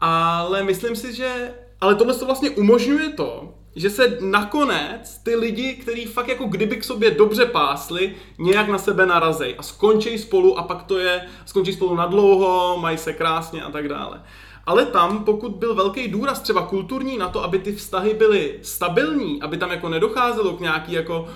Ale 0.00 0.62
myslím 0.62 0.96
si, 0.96 1.14
že 1.14 1.50
ale 1.80 1.94
tohle 1.94 2.14
to 2.14 2.26
vlastně 2.26 2.50
umožňuje 2.50 3.08
to, 3.08 3.54
že 3.76 3.90
se 3.90 4.18
nakonec 4.20 5.18
ty 5.18 5.36
lidi, 5.36 5.74
kteří 5.74 6.04
fakt 6.04 6.28
jako 6.28 6.44
kdyby 6.44 6.76
k 6.76 6.84
sobě 6.84 7.10
dobře 7.10 7.46
pásli, 7.46 8.14
nějak 8.38 8.68
na 8.68 8.78
sebe 8.78 9.06
narazej 9.06 9.54
a 9.58 9.62
skončí 9.62 10.18
spolu 10.18 10.58
a 10.58 10.62
pak 10.62 10.82
to 10.82 10.98
je, 10.98 11.26
skončí 11.46 11.72
spolu 11.72 11.94
na 11.94 12.06
dlouho, 12.06 12.78
mají 12.80 12.98
se 12.98 13.12
krásně 13.12 13.62
a 13.62 13.70
tak 13.70 13.88
dále. 13.88 14.22
Ale 14.66 14.86
tam, 14.86 15.24
pokud 15.24 15.52
byl 15.52 15.74
velký 15.74 16.08
důraz 16.08 16.40
třeba 16.40 16.62
kulturní 16.62 17.18
na 17.18 17.28
to, 17.28 17.44
aby 17.44 17.58
ty 17.58 17.72
vztahy 17.72 18.14
byly 18.14 18.58
stabilní, 18.62 19.42
aby 19.42 19.56
tam 19.56 19.70
jako 19.70 19.88
nedocházelo 19.88 20.52
k 20.52 20.60
nějaký 20.60 20.92
jako 20.92 21.28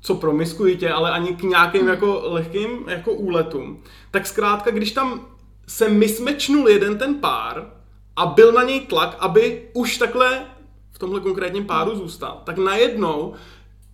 co 0.00 0.14
promiskujete, 0.14 0.92
ale 0.92 1.10
ani 1.10 1.36
k 1.36 1.42
nějakým 1.42 1.88
jako 1.88 2.22
lehkým 2.24 2.88
jako 2.88 3.12
úletům, 3.12 3.82
tak 4.10 4.26
zkrátka, 4.26 4.70
když 4.70 4.92
tam 4.92 5.26
se 5.66 5.88
mismečnul 5.88 6.68
jeden 6.68 6.98
ten 6.98 7.14
pár 7.14 7.70
a 8.16 8.26
byl 8.26 8.52
na 8.52 8.62
něj 8.62 8.80
tlak, 8.80 9.16
aby 9.18 9.68
už 9.72 9.98
takhle 9.98 10.46
v 10.92 10.98
tomhle 10.98 11.20
konkrétním 11.20 11.66
páru 11.66 11.96
zůstal, 11.96 12.42
tak 12.44 12.58
najednou 12.58 13.34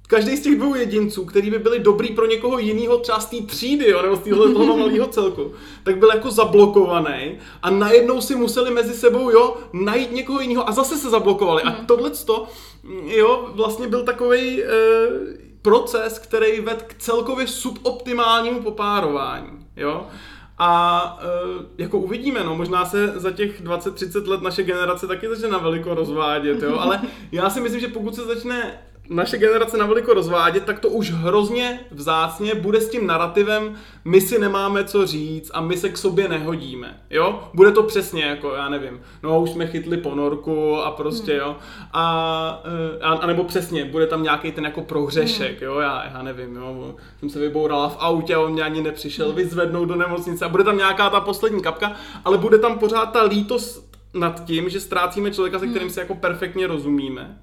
každý 0.09 0.37
z 0.37 0.43
těch 0.43 0.57
dvou 0.57 0.75
jedinců, 0.75 1.25
který 1.25 1.51
by 1.51 1.59
byli 1.59 1.79
dobrý 1.79 2.09
pro 2.09 2.27
někoho 2.27 2.59
jiného, 2.59 2.99
třeba 2.99 3.21
z 3.21 3.27
té 3.27 3.37
třídy, 3.47 3.91
jo, 3.91 4.03
nebo 4.03 4.17
z 4.17 4.21
téhle 4.21 4.53
toho 4.53 4.77
malého 4.77 5.07
celku, 5.07 5.53
tak 5.83 5.99
byl 5.99 6.09
jako 6.09 6.31
zablokovaný 6.31 7.39
a 7.63 7.71
najednou 7.71 8.21
si 8.21 8.35
museli 8.35 8.71
mezi 8.71 8.95
sebou, 8.95 9.31
jo, 9.31 9.57
najít 9.73 10.13
někoho 10.13 10.41
jiného 10.41 10.69
a 10.69 10.73
zase 10.73 10.97
se 10.97 11.11
zablokovali. 11.11 11.63
A 11.63 11.71
mhm. 11.71 11.87
tohle 11.87 12.11
jo, 13.05 13.49
vlastně 13.53 13.89
byl 13.89 14.05
takový 14.05 14.65
e, 14.65 14.69
proces, 15.63 16.19
který 16.19 16.61
ved 16.61 16.83
k 16.83 16.95
celkově 16.95 17.47
suboptimálnímu 17.47 18.63
popárování, 18.63 19.67
jo. 19.77 20.07
A 20.59 21.19
e, 21.23 21.83
jako 21.83 21.99
uvidíme, 21.99 22.45
no, 22.45 22.57
možná 22.57 22.85
se 22.85 23.13
za 23.17 23.31
těch 23.31 23.63
20-30 23.63 24.29
let 24.29 24.43
naše 24.43 24.63
generace 24.63 25.07
taky 25.07 25.29
začne 25.29 25.49
na 25.49 25.59
veliko 25.59 25.95
rozvádět, 25.95 26.63
jo, 26.63 26.79
ale 26.79 27.01
já 27.33 27.51
si 27.51 27.61
myslím, 27.61 27.81
že 27.81 27.89
pokud 27.89 28.15
se 28.15 28.25
začne 28.25 28.79
naše 29.11 29.39
generace 29.39 29.77
naveliko 29.77 30.15
rozvádět, 30.15 30.65
tak 30.65 30.81
to 30.81 30.89
už 30.89 31.11
hrozně 31.11 31.81
vzácně 31.91 32.55
bude 32.55 32.81
s 32.81 32.89
tím 32.89 33.07
narrativem, 33.07 33.75
my 34.05 34.21
si 34.21 34.39
nemáme 34.39 34.85
co 34.85 35.07
říct 35.07 35.51
a 35.55 35.61
my 35.61 35.77
se 35.77 35.89
k 35.89 35.99
sobě 35.99 36.29
nehodíme, 36.29 37.01
jo? 37.11 37.49
Bude 37.55 37.73
to 37.73 37.83
přesně 37.83 38.25
jako, 38.25 38.55
já 38.55 38.69
nevím, 38.69 39.01
no 39.23 39.41
už 39.41 39.51
jsme 39.51 39.67
chytli 39.67 39.97
ponorku 39.97 40.77
a 40.77 40.91
prostě, 40.91 41.35
jo? 41.35 41.57
A, 41.93 42.63
eh, 42.65 43.01
a, 43.01 43.13
a 43.13 43.27
nebo 43.27 43.45
přesně, 43.45 43.85
bude 43.85 44.07
tam 44.07 44.23
nějaký 44.23 44.53
ten 44.53 44.65
jako 44.65 44.83
prohřešek, 44.83 45.61
jo? 45.61 45.79
Já, 45.79 46.05
já 46.13 46.23
nevím, 46.23 46.57
jo? 46.57 46.95
Jsem 47.21 47.31
se 47.31 47.39
vybourala 47.39 47.89
v 47.89 47.97
autě 47.99 48.35
a 48.35 48.41
on 48.41 48.53
mě 48.53 48.63
ani 48.63 48.83
nepřišel 48.83 49.33
vyzvednout 49.33 49.85
do 49.85 49.97
nemocnice 49.97 50.45
a 50.45 50.49
bude 50.49 50.65
tam 50.65 50.77
nějaká 50.77 51.11
ta 51.11 51.21
poslední 51.21 51.63
kapka, 51.63 51.93
ale 52.25 52.39
bude 52.39 52.59
tam 52.59 52.79
pořád 52.79 53.07
ta 53.07 53.23
lítost 53.23 53.89
nad 54.15 54.45
tím, 54.45 54.69
že 54.69 54.81
ztrácíme 54.81 55.31
člověka, 55.31 55.59
se 55.59 55.67
kterým 55.67 55.91
se 55.91 56.01
jako 56.01 56.15
perfektně 56.15 56.67
rozumíme. 56.67 57.39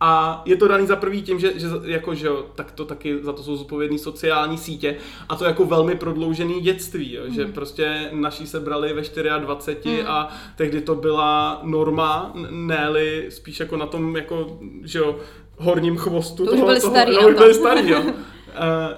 A 0.00 0.42
je 0.44 0.56
to 0.56 0.68
daný 0.68 0.86
za 0.86 0.96
prvý 0.96 1.22
tím, 1.22 1.38
že, 1.38 1.52
že 1.58 1.66
jako, 1.84 2.14
že 2.14 2.26
jo, 2.26 2.46
tak 2.54 2.72
to 2.72 2.84
taky 2.84 3.18
za 3.22 3.32
to 3.32 3.42
jsou 3.42 3.56
zodpovědné 3.56 3.98
sociální 3.98 4.58
sítě 4.58 4.96
a 5.28 5.36
to 5.36 5.44
jako 5.44 5.64
velmi 5.64 5.94
prodloužený 5.94 6.60
dětství, 6.60 7.12
jo, 7.12 7.22
mm. 7.28 7.34
že 7.34 7.46
prostě 7.46 8.10
naši 8.12 8.46
se 8.46 8.60
brali 8.60 8.92
ve 8.92 9.02
24 9.38 10.02
mm. 10.02 10.08
a 10.08 10.28
tehdy 10.56 10.80
to 10.80 10.94
byla 10.94 11.60
norma, 11.62 12.32
ne 12.50 12.90
spíš 13.28 13.60
jako 13.60 13.76
na 13.76 13.86
tom 13.86 14.16
jako, 14.16 14.58
že 14.84 14.98
jo, 14.98 15.16
horním 15.56 15.96
chvostu. 15.96 16.44
To 16.44 16.50
toho, 16.50 16.62
už 16.62 16.66
byli 16.66 16.80
toho, 16.80 16.92
starý. 16.92 17.14
No, 17.14 17.28
už 17.28 17.34
byli 17.34 17.54
starý, 17.54 17.90
jo. 17.90 18.00
Uh, 18.00 18.12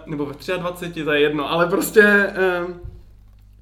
nebo 0.06 0.26
ve 0.26 0.34
23, 0.58 1.04
to 1.04 1.12
je 1.12 1.20
jedno, 1.20 1.52
ale 1.52 1.66
prostě 1.66 2.32
uh, 2.66 2.74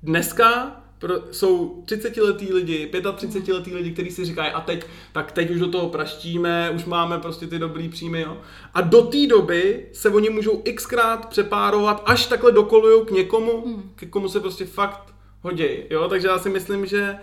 dneska 0.02 0.76
pro, 0.98 1.14
jsou 1.30 1.82
30 1.86 2.16
letý 2.16 2.52
lidi, 2.52 2.92
35 3.16 3.54
letý 3.54 3.74
lidi, 3.74 3.90
kteří 3.90 4.10
si 4.10 4.24
říkají, 4.24 4.52
a 4.52 4.60
teď, 4.60 4.86
tak 5.12 5.32
teď 5.32 5.50
už 5.50 5.60
do 5.60 5.68
toho 5.68 5.88
praštíme, 5.88 6.70
už 6.70 6.84
máme 6.84 7.18
prostě 7.18 7.46
ty 7.46 7.58
dobrý 7.58 7.88
příjmy, 7.88 8.20
jo. 8.20 8.36
A 8.74 8.80
do 8.80 9.02
té 9.02 9.26
doby 9.26 9.86
se 9.92 10.10
oni 10.10 10.30
můžou 10.30 10.62
xkrát 10.74 11.28
přepárovat, 11.28 12.02
až 12.06 12.26
takhle 12.26 12.52
dokolujou 12.52 13.04
k 13.04 13.10
někomu, 13.10 13.62
hmm. 13.66 13.92
k 13.94 14.08
komu 14.10 14.28
se 14.28 14.40
prostě 14.40 14.66
fakt 14.66 15.14
hodí, 15.42 15.68
jo. 15.90 16.08
Takže 16.08 16.28
já 16.28 16.38
si 16.38 16.48
myslím, 16.48 16.86
že 16.86 17.18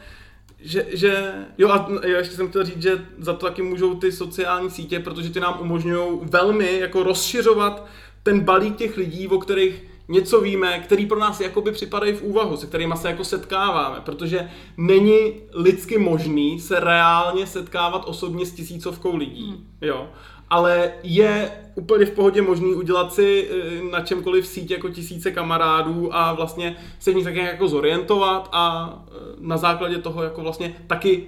že, 0.65 0.85
že, 0.89 1.33
jo 1.57 1.69
a 1.69 1.89
jo, 1.89 2.17
ještě 2.17 2.35
jsem 2.35 2.49
chtěl 2.49 2.65
říct, 2.65 2.81
že 2.81 3.05
za 3.17 3.33
to 3.33 3.45
taky 3.45 3.61
můžou 3.61 3.95
ty 3.95 4.11
sociální 4.11 4.69
sítě, 4.69 4.99
protože 4.99 5.29
ty 5.29 5.39
nám 5.39 5.57
umožňují 5.61 6.19
velmi 6.21 6.79
jako 6.79 7.03
rozšiřovat 7.03 7.85
ten 8.23 8.39
balík 8.39 8.75
těch 8.75 8.97
lidí, 8.97 9.27
o 9.27 9.37
kterých 9.39 9.83
něco 10.07 10.41
víme, 10.41 10.79
který 10.79 11.05
pro 11.05 11.19
nás 11.19 11.39
jakoby 11.39 11.71
připadají 11.71 12.13
v 12.13 12.23
úvahu, 12.23 12.57
se 12.57 12.67
kterými 12.67 12.93
se 12.97 13.07
jako 13.07 13.23
setkáváme, 13.23 14.01
protože 14.05 14.49
není 14.77 15.33
lidsky 15.53 15.97
možný 15.97 16.59
se 16.59 16.79
reálně 16.79 17.47
setkávat 17.47 18.03
osobně 18.05 18.45
s 18.45 18.51
tisícovkou 18.51 19.15
lidí, 19.15 19.47
hmm. 19.47 19.65
jo. 19.81 20.09
Ale 20.49 20.91
je 21.03 21.51
úplně 21.75 22.05
v 22.05 22.11
pohodě 22.11 22.41
možný 22.41 22.73
udělat 22.73 23.13
si 23.13 23.49
eh, 23.51 23.91
na 23.91 24.01
čemkoliv 24.01 24.47
sítě 24.47 24.73
jako 24.73 24.89
tisíce 24.89 25.31
kamarádů 25.31 26.15
a 26.15 26.33
vlastně 26.33 26.75
se 26.99 27.11
v 27.11 27.15
nich 27.15 27.23
tak 27.23 27.35
jako 27.35 27.67
zorientovat 27.67 28.49
a 28.51 28.93
eh, 29.07 29.11
na 29.39 29.57
základě 29.57 29.97
toho 29.97 30.23
jako 30.23 30.41
vlastně 30.41 30.75
taky 30.87 31.27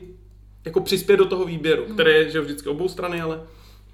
jako 0.65 0.81
přispět 0.81 1.17
do 1.17 1.25
toho 1.25 1.45
výběru, 1.45 1.85
hmm. 1.85 1.93
které 1.93 2.11
je 2.11 2.29
že 2.29 2.41
vždycky 2.41 2.69
obou 2.69 2.88
strany, 2.88 3.21
ale 3.21 3.41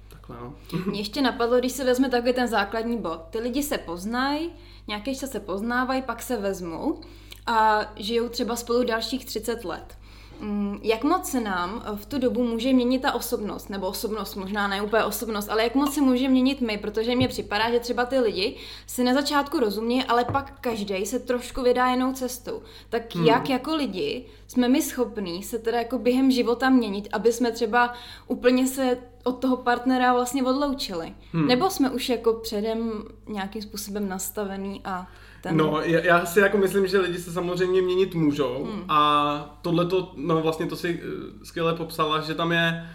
takhle 0.08 0.36
no. 0.40 0.54
Mě 0.86 1.00
ještě 1.00 1.22
napadlo, 1.22 1.58
když 1.58 1.72
se 1.72 1.84
vezme 1.84 2.10
takový 2.10 2.32
ten 2.32 2.48
základní 2.48 2.98
bod. 2.98 3.20
Ty 3.30 3.38
lidi 3.38 3.62
se 3.62 3.78
poznají, 3.78 4.50
nějaký 4.88 5.16
čas 5.16 5.30
se 5.30 5.40
poznávají, 5.40 6.02
pak 6.02 6.22
se 6.22 6.36
vezmou 6.36 7.00
a 7.46 7.80
žijou 7.96 8.28
třeba 8.28 8.56
spolu 8.56 8.84
dalších 8.84 9.24
30 9.24 9.64
let. 9.64 9.96
Mm, 10.42 10.78
jak 10.82 11.04
moc 11.04 11.30
se 11.30 11.40
nám 11.40 11.82
v 11.94 12.06
tu 12.06 12.18
dobu 12.18 12.42
může 12.44 12.72
měnit 12.72 13.02
ta 13.02 13.12
osobnost, 13.12 13.70
nebo 13.70 13.86
osobnost, 13.86 14.34
možná 14.34 14.68
ne 14.68 14.82
úplně 14.82 15.04
osobnost, 15.04 15.48
ale 15.48 15.62
jak 15.62 15.74
moc 15.74 15.94
se 15.94 16.00
může 16.00 16.28
měnit 16.28 16.60
my, 16.60 16.78
protože 16.78 17.16
mně 17.16 17.28
připadá, 17.28 17.70
že 17.70 17.80
třeba 17.80 18.04
ty 18.04 18.18
lidi 18.18 18.56
si 18.86 19.04
na 19.04 19.14
začátku 19.14 19.60
rozumí, 19.60 20.04
ale 20.04 20.24
pak 20.24 20.60
každý 20.60 21.06
se 21.06 21.18
trošku 21.18 21.62
vydá 21.62 21.90
jinou 21.90 22.12
cestou. 22.12 22.62
Tak 22.88 23.14
hmm. 23.14 23.26
jak 23.26 23.48
jako 23.48 23.74
lidi 23.74 24.26
jsme 24.46 24.68
my 24.68 24.82
schopní 24.82 25.42
se 25.42 25.58
teda 25.58 25.78
jako 25.78 25.98
během 25.98 26.30
života 26.30 26.70
měnit, 26.70 27.08
aby 27.12 27.32
jsme 27.32 27.52
třeba 27.52 27.92
úplně 28.26 28.66
se 28.66 28.98
od 29.22 29.32
toho 29.32 29.56
partnera 29.56 30.12
vlastně 30.12 30.42
odloučili? 30.42 31.14
Hmm. 31.32 31.46
Nebo 31.46 31.70
jsme 31.70 31.90
už 31.90 32.08
jako 32.08 32.32
předem 32.32 33.02
nějakým 33.28 33.62
způsobem 33.62 34.08
nastavený 34.08 34.80
a 34.84 35.06
ten... 35.42 35.56
No, 35.56 35.80
já 35.84 36.26
si 36.26 36.40
jako 36.40 36.58
myslím, 36.58 36.86
že 36.86 36.98
lidi 36.98 37.18
se 37.18 37.32
samozřejmě 37.32 37.82
měnit 37.82 38.14
můžou 38.14 38.68
hmm. 38.72 38.84
a 38.88 39.58
tohle 39.62 39.86
to, 39.86 40.12
no 40.16 40.42
vlastně 40.42 40.66
to 40.66 40.76
si 40.76 41.00
eh, 41.02 41.44
skvěle 41.44 41.74
popsala, 41.74 42.20
že 42.20 42.34
tam 42.34 42.52
je 42.52 42.88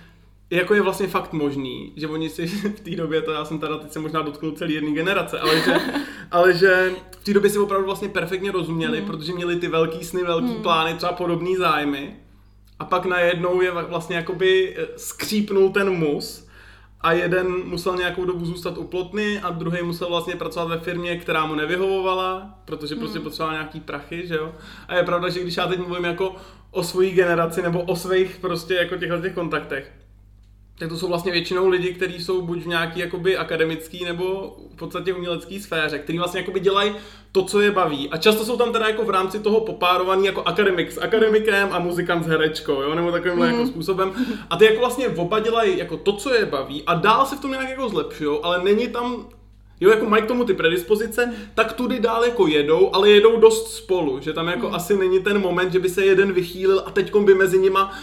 jako 0.50 0.74
je 0.74 0.82
vlastně 0.82 1.08
fakt 1.08 1.34
možný, 1.34 1.94
že 1.96 2.08
oni 2.08 2.30
si 2.30 2.48
v 2.78 2.80
té 2.80 2.96
době, 2.96 3.22
to 3.22 3.32
já 3.32 3.46
jsem 3.46 3.60
teda 3.60 3.78
teď 3.78 3.92
se 3.92 4.00
možná 4.00 4.22
dotknul 4.22 4.52
celý 4.52 4.74
jedné 4.74 4.92
generace, 4.92 5.40
ale 5.40 5.60
že, 5.62 5.76
ale 6.32 6.54
že 6.54 6.92
v 7.20 7.24
té 7.24 7.34
době 7.34 7.50
si 7.50 7.60
opravdu 7.60 7.86
vlastně 7.86 8.10
perfektně 8.10 8.52
rozuměli, 8.52 8.98
hmm. 8.98 9.08
protože 9.08 9.34
měli 9.34 9.56
ty 9.56 9.68
velký 9.68 10.06
sny, 10.06 10.24
velký 10.24 10.54
hmm. 10.54 10.64
plány, 10.64 10.94
třeba 10.94 11.12
podobný 11.12 11.56
zájmy 11.56 12.16
a 12.80 12.86
pak 12.86 13.06
najednou 13.06 13.62
je 13.62 13.72
vlastně 13.72 14.16
jakoby 14.16 14.76
eh, 14.78 14.88
skřípnul 14.98 15.70
ten 15.70 15.90
mus 15.90 16.48
a 17.02 17.12
jeden 17.12 17.48
musel 17.66 17.96
nějakou 17.96 18.26
dobu 18.26 18.46
zůstat 18.46 18.78
u 18.78 18.84
plotny 18.84 19.40
a 19.40 19.50
druhý 19.50 19.82
musel 19.84 20.08
vlastně 20.10 20.36
pracovat 20.36 20.66
ve 20.66 20.80
firmě, 20.80 21.18
která 21.18 21.46
mu 21.46 21.56
nevyhovovala, 21.56 22.60
protože 22.66 22.96
prostě 22.96 23.18
hmm. 23.18 23.24
potřeboval 23.24 23.54
nějaký 23.54 23.80
prachy, 23.80 24.28
že 24.28 24.36
jo. 24.36 24.54
A 24.88 24.96
je 24.96 25.04
pravda, 25.04 25.30
že 25.30 25.40
když 25.40 25.58
já 25.58 25.68
teď 25.68 25.80
mluvím 25.80 26.06
jako 26.06 26.36
o 26.72 26.84
svojí 26.84 27.12
generaci 27.12 27.62
nebo 27.62 27.82
o 27.82 27.96
svých 27.96 28.38
prostě 28.42 28.74
jako 28.74 28.98
těchto 28.98 29.22
těch 29.22 29.34
kontaktech, 29.34 29.92
tak 30.80 30.90
to 30.90 30.98
jsou 30.98 31.08
vlastně 31.08 31.32
většinou 31.32 31.68
lidi, 31.68 31.94
kteří 31.94 32.24
jsou 32.24 32.42
buď 32.42 32.64
v 32.64 32.68
nějaký 32.68 33.00
jakoby 33.00 33.38
akademický 33.38 34.06
nebo 34.06 34.56
v 34.74 34.76
podstatě 34.76 35.14
umělecký 35.14 35.60
sféře, 35.60 36.00
který 36.00 36.18
vlastně 36.18 36.40
jakoby 36.40 36.60
dělají 36.60 36.92
to, 37.32 37.44
co 37.44 37.62
je 37.62 37.72
baví. 37.72 38.10
A 38.10 38.18
často 38.18 38.46
jsou 38.46 38.58
tam 38.58 38.74
teda 38.74 38.88
jako 38.88 39.04
v 39.04 39.10
rámci 39.10 39.40
toho 39.40 39.60
popárovaný 39.60 40.26
jako 40.26 40.44
akademik 40.44 40.92
s 40.92 40.98
akademikem 40.98 41.70
a 41.72 41.80
muzikant 41.80 42.24
s 42.24 42.28
herečkou, 42.28 42.82
jo, 42.82 42.96
nebo 42.96 43.12
takovým 43.12 43.36
mm. 43.36 43.44
jako 43.44 43.58
mhm. 43.58 43.68
způsobem. 43.68 44.12
A 44.50 44.58
ty 44.58 44.66
jako 44.66 44.80
vlastně 44.80 45.08
oba 45.08 45.40
dělají 45.40 45.78
jako 45.78 45.98
to, 45.98 46.14
co 46.14 46.34
je 46.34 46.46
baví 46.46 46.84
a 46.84 46.94
dál 46.94 47.26
se 47.26 47.36
v 47.36 47.40
tom 47.40 47.52
nějak 47.52 47.70
jako 47.70 47.90
zlepšují, 47.90 48.40
ale 48.44 48.64
není 48.64 48.88
tam 48.88 49.26
Jo, 49.80 49.90
jako 49.90 50.06
mají 50.06 50.24
k 50.24 50.28
tomu 50.28 50.46
ty 50.46 50.54
predispozice, 50.54 51.34
tak 51.56 51.74
tudy 51.74 52.00
dál 52.00 52.26
jako 52.26 52.48
jedou, 52.48 52.90
ale 52.94 53.10
jedou 53.10 53.40
dost 53.40 53.76
spolu, 53.76 54.20
že 54.20 54.34
tam 54.34 54.48
jako 54.48 54.68
mm. 54.70 54.76
asi 54.76 54.98
není 54.98 55.20
ten 55.20 55.42
moment, 55.42 55.72
že 55.72 55.80
by 55.80 55.90
se 55.90 56.06
jeden 56.06 56.32
vychýlil 56.32 56.84
a 56.86 56.92
teď 56.92 57.16
by 57.16 57.34
mezi 57.34 57.60
nima 57.60 57.94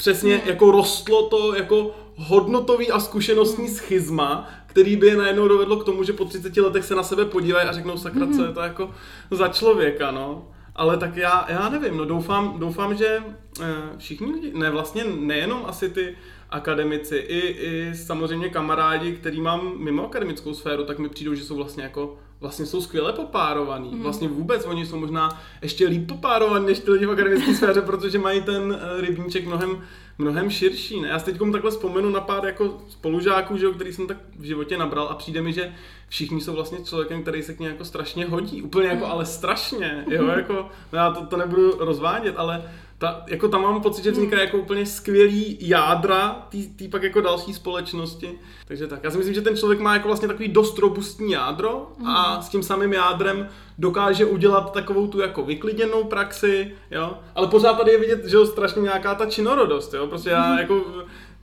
přesně 0.00 0.36
mm. 0.36 0.42
jako 0.44 0.70
rostlo 0.70 1.28
to 1.28 1.54
jako 1.54 1.90
hodnotový 2.16 2.90
a 2.90 3.00
zkušenostní 3.00 3.64
mm. 3.64 3.74
schizma, 3.74 4.48
který 4.66 4.96
by 4.96 5.06
je 5.06 5.16
najednou 5.16 5.48
dovedlo 5.48 5.76
k 5.76 5.84
tomu, 5.84 6.04
že 6.04 6.12
po 6.12 6.24
30 6.24 6.56
letech 6.56 6.84
se 6.84 6.94
na 6.94 7.02
sebe 7.02 7.24
podívají 7.24 7.68
a 7.68 7.72
řeknou, 7.72 7.96
sakra, 7.96 8.26
co 8.36 8.44
je 8.44 8.52
to 8.52 8.60
jako 8.60 8.90
za 9.30 9.48
člověka, 9.48 10.10
no. 10.10 10.48
Ale 10.74 10.96
tak 10.96 11.16
já, 11.16 11.46
já 11.48 11.68
nevím, 11.68 11.96
no 11.96 12.04
doufám, 12.04 12.58
doufám, 12.58 12.96
že 12.96 13.22
eh, 13.60 13.64
všichni 13.98 14.32
lidi, 14.32 14.52
ne 14.54 14.70
vlastně 14.70 15.04
nejenom 15.04 15.64
asi 15.66 15.90
ty 15.90 16.16
akademici, 16.50 17.16
i, 17.16 17.38
i 17.38 17.94
samozřejmě 17.94 18.48
kamarádi, 18.48 19.12
který 19.12 19.40
mám 19.40 19.72
mimo 19.76 20.06
akademickou 20.06 20.54
sféru, 20.54 20.84
tak 20.84 20.98
mi 20.98 21.08
přijdou, 21.08 21.34
že 21.34 21.44
jsou 21.44 21.56
vlastně 21.56 21.82
jako 21.82 22.18
vlastně 22.40 22.66
jsou 22.66 22.80
skvěle 22.80 23.12
popárovaný. 23.12 23.90
Mm. 23.94 24.02
Vlastně 24.02 24.28
vůbec 24.28 24.66
oni 24.66 24.86
jsou 24.86 24.96
možná 24.96 25.40
ještě 25.62 25.86
líp 25.86 26.08
popárovaní 26.08 26.66
než 26.66 26.78
ty 26.78 26.90
lidi 26.90 27.06
v 27.06 27.10
akademické 27.10 27.54
sféře, 27.54 27.82
protože 27.82 28.18
mají 28.18 28.42
ten 28.42 28.78
eh, 28.80 29.00
rybníček 29.00 29.46
mnohem, 29.46 29.82
mnohem 30.18 30.50
širší. 30.50 31.00
Ne? 31.00 31.08
Já 31.08 31.18
si 31.18 31.24
teď 31.24 31.40
takhle 31.52 31.70
vzpomenu 31.70 32.10
na 32.10 32.20
pár 32.20 32.46
jako 32.46 32.82
spolužáků, 32.88 33.56
že, 33.56 33.70
který 33.70 33.92
jsem 33.92 34.06
tak 34.06 34.16
v 34.38 34.44
životě 34.44 34.78
nabral 34.78 35.08
a 35.10 35.14
přijde 35.14 35.42
mi, 35.42 35.52
že 35.52 35.74
všichni 36.08 36.40
jsou 36.40 36.54
vlastně 36.54 36.78
člověkem, 36.84 37.22
který 37.22 37.42
se 37.42 37.54
k 37.54 37.60
ní 37.60 37.66
jako 37.66 37.84
strašně 37.84 38.26
hodí. 38.26 38.62
Úplně 38.62 38.88
jako, 38.88 39.04
mm. 39.04 39.10
ale 39.10 39.26
strašně. 39.26 40.04
Jo, 40.08 40.26
jako, 40.26 40.52
no 40.92 40.98
já 40.98 41.10
to, 41.10 41.26
to 41.26 41.36
nebudu 41.36 41.72
rozvádět, 41.78 42.34
ale 42.38 42.70
ta, 43.00 43.22
jako 43.26 43.48
tam 43.48 43.62
mám 43.62 43.80
pocit, 43.80 44.02
že 44.02 44.10
vzniká 44.10 44.36
hmm. 44.36 44.44
jako 44.44 44.58
úplně 44.58 44.86
skvělý 44.86 45.58
jádra 45.60 46.48
té 46.76 46.88
pak 46.90 47.02
jako 47.02 47.20
další 47.20 47.54
společnosti. 47.54 48.38
Takže 48.68 48.86
tak, 48.86 49.04
já 49.04 49.10
si 49.10 49.16
myslím, 49.16 49.34
že 49.34 49.40
ten 49.40 49.56
člověk 49.56 49.80
má 49.80 49.94
jako 49.94 50.08
vlastně 50.08 50.28
takový 50.28 50.48
dost 50.48 50.78
robustní 50.78 51.32
jádro 51.32 51.92
a 52.06 52.32
hmm. 52.32 52.42
s 52.42 52.48
tím 52.48 52.62
samým 52.62 52.92
jádrem 52.92 53.48
dokáže 53.78 54.24
udělat 54.24 54.72
takovou 54.72 55.06
tu 55.06 55.20
jako 55.20 55.42
vyklidněnou 55.42 56.04
praxi, 56.04 56.74
jo. 56.90 57.18
Ale 57.34 57.46
pořád 57.46 57.78
tady 57.78 57.92
je 57.92 57.98
vidět, 57.98 58.24
že 58.24 58.36
jo, 58.36 58.46
strašně 58.46 58.82
nějaká 58.82 59.14
ta 59.14 59.26
činorodost, 59.26 59.94
jo. 59.94 60.06
Prostě 60.06 60.30
já 60.30 60.42
hmm. 60.42 60.58
jako 60.58 60.84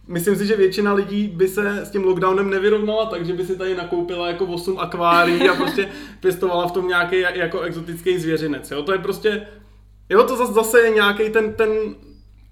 Myslím 0.09 0.35
si, 0.35 0.45
že 0.45 0.55
většina 0.55 0.93
lidí 0.93 1.27
by 1.27 1.47
se 1.47 1.85
s 1.85 1.91
tím 1.91 2.03
lockdownem 2.03 2.49
nevyrovnala, 2.49 3.05
takže 3.05 3.33
by 3.33 3.45
si 3.45 3.57
tady 3.57 3.75
nakoupila 3.75 4.27
jako 4.27 4.45
8 4.45 4.79
akvárií 4.79 5.49
a 5.49 5.55
prostě 5.55 5.89
pěstovala 6.19 6.67
v 6.67 6.71
tom 6.71 6.87
nějaký 6.87 7.19
jako 7.19 7.59
exotický 7.61 8.19
zvěřinec. 8.19 8.71
Jo? 8.71 8.83
To 8.83 8.91
je 8.91 8.97
prostě 8.97 9.47
Jo, 10.09 10.23
to 10.23 10.53
zase 10.53 10.79
je 10.79 10.89
nějaký 10.89 11.29
ten, 11.29 11.53
ten 11.53 11.69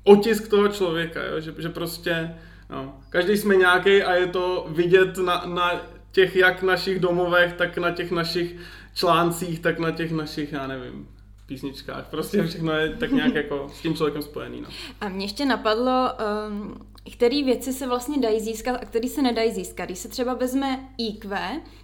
otisk 0.03 0.47
toho 0.47 0.67
člověka, 0.67 1.23
jo? 1.23 1.39
Že, 1.39 1.53
že 1.57 1.69
prostě 1.69 2.35
no, 2.69 2.99
každý 3.09 3.37
jsme 3.37 3.55
nějaký 3.55 4.03
a 4.03 4.13
je 4.13 4.27
to 4.27 4.67
vidět 4.69 5.17
na, 5.17 5.43
na 5.45 5.81
těch 6.11 6.35
jak 6.35 6.63
našich 6.63 6.99
domovech, 6.99 7.53
tak 7.53 7.77
na 7.77 7.91
těch 7.91 8.11
našich 8.11 8.55
článcích, 8.93 9.59
tak 9.59 9.79
na 9.79 9.91
těch 9.91 10.11
našich, 10.11 10.53
já 10.53 10.67
nevím, 10.67 11.07
písničkách. 11.45 12.07
Prostě 12.07 12.43
všechno 12.43 12.71
je 12.71 12.89
tak 12.89 13.11
nějak 13.11 13.35
jako 13.35 13.69
s 13.73 13.81
tím 13.81 13.95
člověkem 13.95 14.21
spojený. 14.21 14.61
No. 14.61 14.67
A 15.01 15.09
mě 15.09 15.25
ještě 15.25 15.45
napadlo, 15.45 16.09
um, 16.49 16.87
které 17.13 17.43
věci 17.43 17.73
se 17.73 17.87
vlastně 17.87 18.21
dají 18.21 18.39
získat 18.39 18.75
a 18.81 18.85
které 18.85 19.07
se 19.07 19.21
nedají 19.21 19.51
získat. 19.51 19.85
Když 19.85 19.99
se 19.99 20.09
třeba 20.09 20.33
vezme 20.33 20.89
IQ, 20.97 21.37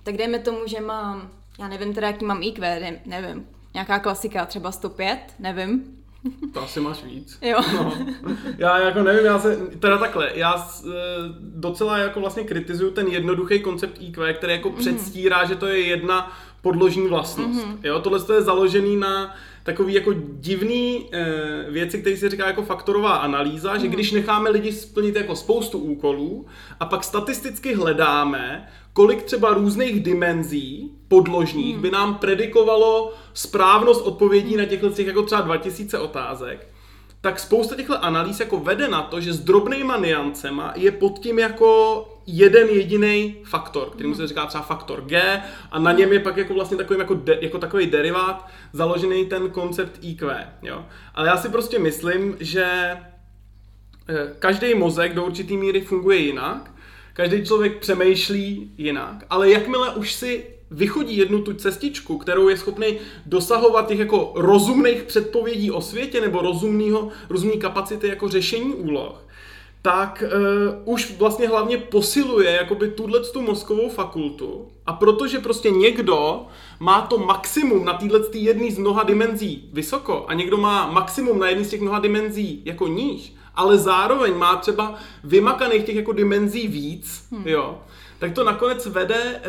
tak 0.04 0.18
dejme 0.18 0.40
tomu, 0.40 0.60
že 0.66 0.82
mám, 0.82 1.32
já 1.60 1.68
nevím 1.68 1.94
teda, 1.94 2.08
jaký 2.08 2.26
mám 2.26 2.44
IQ, 2.44 2.82
nevím, 3.06 3.48
nějaká 3.74 4.00
klasika, 4.00 4.46
třeba 4.46 4.72
105, 4.72 5.20
nevím, 5.40 6.02
to 6.54 6.64
asi 6.64 6.80
máš 6.80 7.04
víc. 7.04 7.38
Jo. 7.42 7.60
No. 7.74 7.94
Já 8.58 8.80
jako 8.80 9.04
nevím, 9.04 9.26
já 9.26 9.40
se, 9.40 9.58
teda 9.80 9.98
takhle, 9.98 10.32
já 10.34 10.56
e, 10.56 10.90
docela 11.40 11.98
jako 11.98 12.20
vlastně 12.20 12.44
kritizuju 12.44 12.92
ten 12.92 13.08
jednoduchý 13.08 13.60
koncept 13.60 13.98
IQ, 14.00 14.34
který 14.34 14.54
jako 14.54 14.70
mm. 14.70 14.76
předstírá, 14.76 15.46
že 15.46 15.56
to 15.56 15.68
je 15.68 15.80
jedna 15.80 16.38
podložní 16.62 17.08
vlastnost. 17.08 17.66
Mm-hmm. 17.66 17.78
Jo, 17.84 18.00
tohle 18.00 18.36
je 18.36 18.42
založený 18.42 18.98
na 18.98 19.36
takový 19.64 19.94
jako 19.94 20.14
divný 20.40 21.10
e, 21.12 21.26
věci, 21.70 22.02
které 22.02 22.18
se 22.18 22.30
říká 22.30 22.48
jako 22.48 22.64
faktorová 22.64 23.16
analýza, 23.16 23.74
mm. 23.74 23.80
že 23.80 23.88
když 23.88 24.12
necháme 24.12 24.50
lidi 24.50 24.72
splnit 24.72 25.16
jako 25.16 25.36
spoustu 25.36 25.78
úkolů 25.78 26.46
a 26.80 26.86
pak 26.86 27.04
statisticky 27.04 27.76
hledáme, 27.76 28.68
kolik 28.94 29.24
třeba 29.24 29.54
různých 29.54 30.04
dimenzí 30.04 30.92
podložních 31.08 31.74
hmm. 31.74 31.82
by 31.82 31.92
nám 31.92 32.16
predikovalo 32.16 33.14
správnost 33.34 34.06
odpovědí 34.06 34.56
na 34.56 34.66
těchto 34.66 34.90
těch 34.90 35.08
jako 35.08 35.24
třeba 35.24 35.42
2000 35.42 36.00
otázek, 36.00 36.68
tak 37.22 37.40
spousta 37.40 37.76
těchto 37.76 38.04
analýz 38.04 38.40
jako 38.40 38.58
vede 38.58 38.88
na 38.88 39.02
to, 39.02 39.22
že 39.22 39.34
s 39.34 39.40
drobnýma 39.40 39.98
niancema 39.98 40.74
je 40.76 40.92
pod 40.92 41.20
tím 41.20 41.40
jako 41.40 42.08
jeden 42.28 42.68
jediný 42.68 43.36
faktor, 43.44 43.90
který 43.90 44.16
se 44.16 44.28
říká 44.28 44.46
třeba 44.46 44.64
faktor 44.64 45.02
G 45.02 45.44
a 45.72 45.80
na 45.80 45.92
něm 45.92 46.14
je 46.14 46.20
pak 46.20 46.38
jako 46.38 46.54
vlastně 46.54 46.78
takový, 46.78 47.00
jako, 47.00 47.14
de, 47.14 47.38
jako 47.42 47.58
takový 47.58 47.88
derivát 47.88 48.48
založený 48.74 49.26
ten 49.26 49.50
koncept 49.50 50.00
IQ. 50.02 50.48
Jo? 50.62 50.86
Ale 51.16 51.28
já 51.28 51.38
si 51.38 51.50
prostě 51.50 51.80
myslím, 51.80 52.38
že 52.40 52.66
eh, 52.66 54.34
každý 54.40 54.76
mozek 54.76 55.14
do 55.14 55.26
určitý 55.26 55.58
míry 55.58 55.82
funguje 55.82 56.18
jinak 56.18 56.72
každý 57.22 57.46
člověk 57.46 57.80
přemýšlí 57.80 58.72
jinak, 58.78 59.26
ale 59.30 59.50
jakmile 59.50 59.96
už 59.96 60.14
si 60.14 60.44
vychodí 60.72 61.18
jednu 61.18 61.42
tu 61.42 61.54
cestičku, 61.54 62.18
kterou 62.18 62.50
je 62.50 62.58
schopný 62.58 62.98
dosahovat 63.26 63.88
těch 63.88 64.00
jako 64.00 64.32
rozumných 64.36 65.04
předpovědí 65.04 65.72
o 65.72 65.82
světě 65.82 66.22
nebo 66.22 66.42
rozumného, 66.42 67.10
rozumný 67.30 67.60
kapacity 67.60 68.08
jako 68.08 68.30
řešení 68.30 68.74
úloh, 68.74 69.28
tak 69.82 70.24
uh, 70.86 70.94
už 70.94 71.18
vlastně 71.18 71.48
hlavně 71.48 71.78
posiluje 71.78 72.52
jakoby 72.52 72.90
tuhle 72.90 73.20
tu 73.20 73.42
mozkovou 73.42 73.90
fakultu. 73.90 74.68
A 74.86 74.94
protože 74.94 75.40
prostě 75.40 75.70
někdo 75.70 76.46
má 76.80 77.02
to 77.02 77.18
maximum 77.18 77.86
na 77.86 77.94
téhle 77.94 78.20
jedné 78.34 78.72
z 78.72 78.78
mnoha 78.78 79.04
dimenzí 79.04 79.70
vysoko 79.74 80.26
a 80.28 80.34
někdo 80.34 80.58
má 80.58 80.92
maximum 80.92 81.40
na 81.40 81.50
jedné 81.50 81.66
z 81.66 81.70
těch 81.70 81.82
mnoha 81.82 82.00
dimenzí 82.00 82.62
jako 82.66 82.88
níž, 82.88 83.34
ale 83.62 83.78
zároveň 83.78 84.34
má 84.34 84.56
třeba 84.56 84.96
vymakaných 85.24 85.84
těch 85.84 85.96
jako 85.96 86.14
dimenzí 86.14 86.68
víc, 86.68 87.26
hmm. 87.32 87.48
jo, 87.48 87.82
tak 88.20 88.34
to 88.34 88.44
nakonec 88.44 88.86
vede 88.86 89.16
e, 89.16 89.42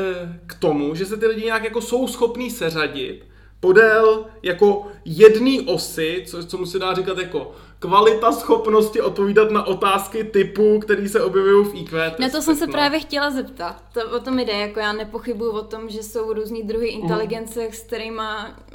k 0.46 0.55
tomu, 0.55 0.94
že 0.94 1.07
se 1.07 1.16
ty 1.16 1.27
lidi 1.27 1.44
nějak 1.44 1.64
jako 1.64 1.81
jsou 1.81 2.09
schopní 2.09 2.51
seřadit 2.51 3.25
podél 3.61 4.25
jako 4.42 4.87
jedné 5.05 5.61
osy, 5.66 6.25
co, 6.27 6.46
co 6.46 6.59
mu 6.59 6.66
se 6.66 6.79
dá 6.79 6.94
říkat 6.94 7.18
jako 7.18 7.53
kvalita 7.83 8.33
schopnosti 8.33 9.01
odpovídat 9.01 9.51
na 9.51 9.66
otázky 9.66 10.25
typu, 10.25 10.79
který 10.79 11.09
se 11.09 11.23
objevují 11.23 11.64
v 11.64 11.75
IQ 11.75 12.11
testech. 12.11 12.18
Na 12.18 12.29
to 12.29 12.42
jsem 12.42 12.57
se 12.57 12.66
no. 12.66 12.73
právě 12.73 13.01
chtěla 13.01 13.31
zeptat. 13.31 13.77
To, 13.92 14.16
o 14.16 14.21
tom 14.21 14.38
jde, 14.38 14.53
jako 14.53 14.81
já 14.81 14.92
nepochybuju 14.92 15.53
o 15.53 15.62
tom, 15.62 15.90
že 15.90 16.03
jsou 16.03 16.33
různý 16.33 16.62
druhy 16.62 16.92
mhm. 16.92 17.03
inteligence, 17.03 17.61
mm. 17.61 17.73
s 17.73 17.81
kterými 17.81 18.23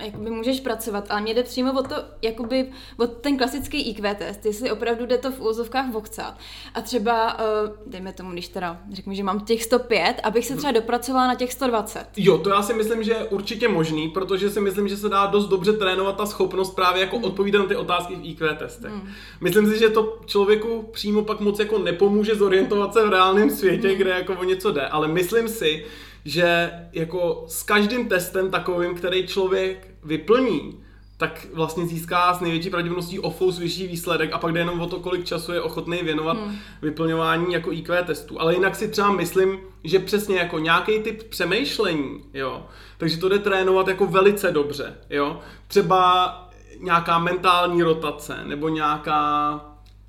jakoby 0.04 0.30
můžeš 0.30 0.60
pracovat, 0.60 1.06
ale 1.10 1.22
mě 1.22 1.34
jde 1.34 1.44
přímo 1.44 1.80
o 1.80 1.84
to, 1.84 1.96
jakoby, 2.22 2.72
o 2.98 3.08
ten 3.08 3.38
klasický 3.38 3.90
IQ 3.90 4.16
test, 4.16 4.46
jestli 4.46 4.72
opravdu 4.72 5.06
jde 5.06 5.18
to 5.18 5.32
v 5.32 5.42
úzovkách 5.42 5.92
vokcat. 5.92 6.38
A 6.74 6.82
třeba, 6.82 7.34
uh, 7.34 7.42
dejme 7.86 8.14
tomu, 8.14 8.32
když 8.32 8.48
teda 8.48 8.78
řeknu, 8.94 9.14
že 9.14 9.24
mám 9.24 9.40
těch 9.40 9.64
105, 9.64 10.16
abych 10.24 10.46
se 10.46 10.56
třeba 10.56 10.72
dopracovala 10.72 11.28
na 11.28 11.36
těch 11.36 11.54
120. 11.54 12.06
Jo, 12.18 12.38
to 12.38 12.50
já 12.50 12.62
si 12.62 12.74
myslím, 12.74 13.04
že 13.04 13.12
je 13.12 13.24
určitě 13.24 13.68
možný, 13.68 14.10
protože 14.10 14.50
si 14.50 14.62
myslím, 14.62 14.88
že 14.88 14.98
se 14.98 15.10
dá 15.10 15.26
dost 15.26 15.48
dobře 15.48 15.74
trénovat 15.74 16.18
ta 16.18 16.26
schopnost 16.26 16.76
právě 16.76 17.02
jako 17.02 17.18
mm. 17.18 17.24
odpovídat 17.24 17.60
na 17.60 17.66
ty 17.66 17.76
otázky 17.76 18.16
v 18.16 18.26
IQ 18.26 18.56
testech. 18.56 18.92
Mm. 18.92 18.97
Myslím 19.42 19.68
si, 19.68 19.80
že 19.80 19.90
to 19.90 20.20
člověku 20.26 20.90
přímo 20.94 21.22
pak 21.22 21.40
moc 21.40 21.60
jako 21.60 21.80
nepomůže 21.80 22.36
zorientovat 22.36 22.94
se 22.94 23.06
v 23.06 23.10
reálném 23.10 23.50
světě, 23.50 23.96
kde 23.96 24.10
jako 24.10 24.34
o 24.34 24.44
něco 24.44 24.72
jde, 24.72 24.88
ale 24.88 25.08
myslím 25.08 25.48
si, 25.48 25.86
že 26.26 26.72
jako 26.94 27.46
s 27.48 27.64
každým 27.64 28.10
testem 28.10 28.52
takovým, 28.52 28.96
který 28.96 29.28
člověk 29.28 29.88
vyplní, 30.04 30.80
tak 31.18 31.48
vlastně 31.54 31.86
získá 31.86 32.34
s 32.34 32.42
největší 32.42 32.70
pravděpodobností 32.70 33.20
o 33.20 33.30
fous 33.30 33.60
vyšší 33.60 33.88
výsledek 33.88 34.34
a 34.34 34.38
pak 34.38 34.54
jde 34.54 34.60
jenom 34.60 34.82
o 34.82 34.88
to, 34.88 35.00
kolik 35.00 35.26
času 35.26 35.54
je 35.54 35.62
ochotný 35.62 35.98
věnovat 36.04 36.38
hmm. 36.38 36.56
vyplňování 36.82 37.54
jako 37.54 37.72
IQ 37.72 38.04
testů. 38.04 38.42
Ale 38.42 38.54
jinak 38.54 38.76
si 38.76 38.88
třeba 38.88 39.12
myslím, 39.12 39.60
že 39.84 40.00
přesně 40.00 40.38
jako 40.38 40.60
nějaký 40.60 41.00
typ 41.00 41.24
přemýšlení, 41.24 42.24
jo, 42.34 42.66
takže 42.98 43.18
to 43.18 43.30
jde 43.30 43.40
trénovat 43.40 43.88
jako 43.88 44.08
velice 44.08 44.52
dobře, 44.52 44.98
jo. 45.10 45.40
Třeba 45.68 46.47
nějaká 46.82 47.20
mentální 47.20 47.84
rotace 47.84 48.40
nebo 48.46 48.70
nějaká 48.70 49.62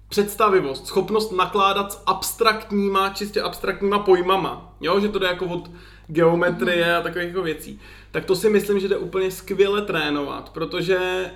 představivost, 0.09 0.87
schopnost 0.87 1.33
nakládat 1.33 1.93
s 1.93 2.03
abstraktníma, 2.07 3.09
čistě 3.09 3.43
abstraktníma 3.43 3.99
pojmama, 3.99 4.73
jo, 4.81 5.01
že 5.01 5.09
to 5.09 5.19
jde 5.19 5.27
jako 5.27 5.45
od 5.45 5.71
geometrie 6.07 6.97
a 6.97 7.03
takových 7.03 7.29
jako 7.29 7.43
věcí, 7.43 7.81
tak 8.11 8.25
to 8.25 8.37
si 8.37 8.51
myslím, 8.51 8.81
že 8.81 8.89
jde 8.89 8.97
úplně 8.97 9.31
skvěle 9.31 9.83
trénovat, 9.83 10.51
protože 10.51 11.31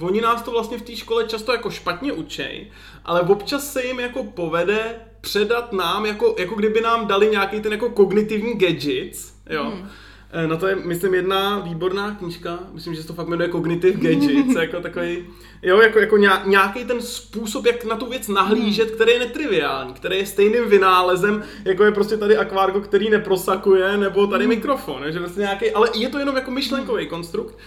oni 0.00 0.20
nás 0.20 0.42
to 0.42 0.50
vlastně 0.50 0.78
v 0.78 0.82
té 0.82 0.96
škole 0.96 1.24
často 1.24 1.52
jako 1.52 1.70
špatně 1.70 2.12
učej, 2.12 2.70
ale 3.04 3.20
občas 3.20 3.72
se 3.72 3.84
jim 3.84 4.00
jako 4.00 4.24
povede 4.24 5.00
předat 5.20 5.72
nám, 5.72 6.06
jako, 6.06 6.34
jako 6.38 6.54
kdyby 6.54 6.80
nám 6.80 7.06
dali 7.06 7.28
nějaký 7.28 7.60
ten 7.60 7.72
jako 7.72 7.90
kognitivní 7.90 8.54
gadgets, 8.54 9.34
jo, 9.50 9.64
hmm 9.64 9.88
na 10.46 10.56
to 10.56 10.66
je, 10.66 10.76
myslím, 10.76 11.14
jedna 11.14 11.58
výborná 11.58 12.14
knížka, 12.14 12.58
myslím, 12.72 12.94
že 12.94 13.00
se 13.00 13.06
to 13.06 13.14
fakt 13.14 13.28
jmenuje 13.28 13.48
Cognitive 13.48 14.00
Gadgets, 14.00 14.54
jako 14.60 14.80
takový, 14.80 15.26
jo, 15.62 15.80
jako, 15.80 15.98
jako 15.98 16.16
nějaký 16.46 16.84
ten 16.84 17.02
způsob, 17.02 17.66
jak 17.66 17.84
na 17.84 17.96
tu 17.96 18.06
věc 18.06 18.28
nahlížet, 18.28 18.90
který 18.90 19.12
je 19.12 19.18
netriviální, 19.18 19.92
který 19.92 20.18
je 20.18 20.26
stejným 20.26 20.68
vynálezem, 20.68 21.42
jako 21.64 21.84
je 21.84 21.92
prostě 21.92 22.16
tady 22.16 22.36
akvárko, 22.36 22.80
který 22.80 23.10
neprosakuje, 23.10 23.96
nebo 23.96 24.26
tady 24.26 24.44
hmm. 24.44 24.54
mikrofon, 24.54 25.02
že 25.08 25.18
vlastně 25.18 25.40
nějaký, 25.40 25.70
ale 25.70 25.90
je 25.94 26.08
to 26.08 26.18
jenom 26.18 26.36
jako 26.36 26.50
myšlenkový 26.50 27.06
konstrukt, 27.06 27.58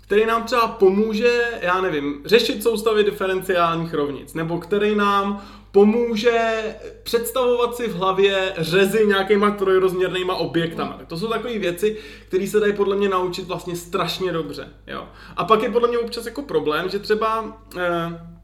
který 0.00 0.26
nám 0.26 0.44
třeba 0.44 0.68
pomůže, 0.68 1.40
já 1.60 1.80
nevím, 1.80 2.22
řešit 2.24 2.62
soustavy 2.62 3.04
diferenciálních 3.04 3.94
rovnic, 3.94 4.34
nebo 4.34 4.58
který 4.58 4.94
nám 4.94 5.42
pomůže 5.72 6.62
představovat 7.02 7.76
si 7.76 7.88
v 7.88 7.96
hlavě 7.96 8.54
řezy 8.58 9.06
nějakýma 9.06 9.50
trojrozměrnýma 9.50 10.34
objektama. 10.34 10.92
Tak 10.92 11.06
to 11.06 11.16
jsou 11.16 11.28
takové 11.28 11.58
věci, 11.58 11.96
které 12.28 12.46
se 12.46 12.60
dají 12.60 12.72
podle 12.72 12.96
mě 12.96 13.08
naučit 13.08 13.46
vlastně 13.46 13.76
strašně 13.76 14.32
dobře. 14.32 14.68
Jo. 14.86 15.08
A 15.36 15.44
pak 15.44 15.62
je 15.62 15.70
podle 15.70 15.88
mě 15.88 15.98
občas 15.98 16.26
jako 16.26 16.42
problém, 16.42 16.88
že 16.88 16.98
třeba 16.98 17.58
eh, 17.76 18.38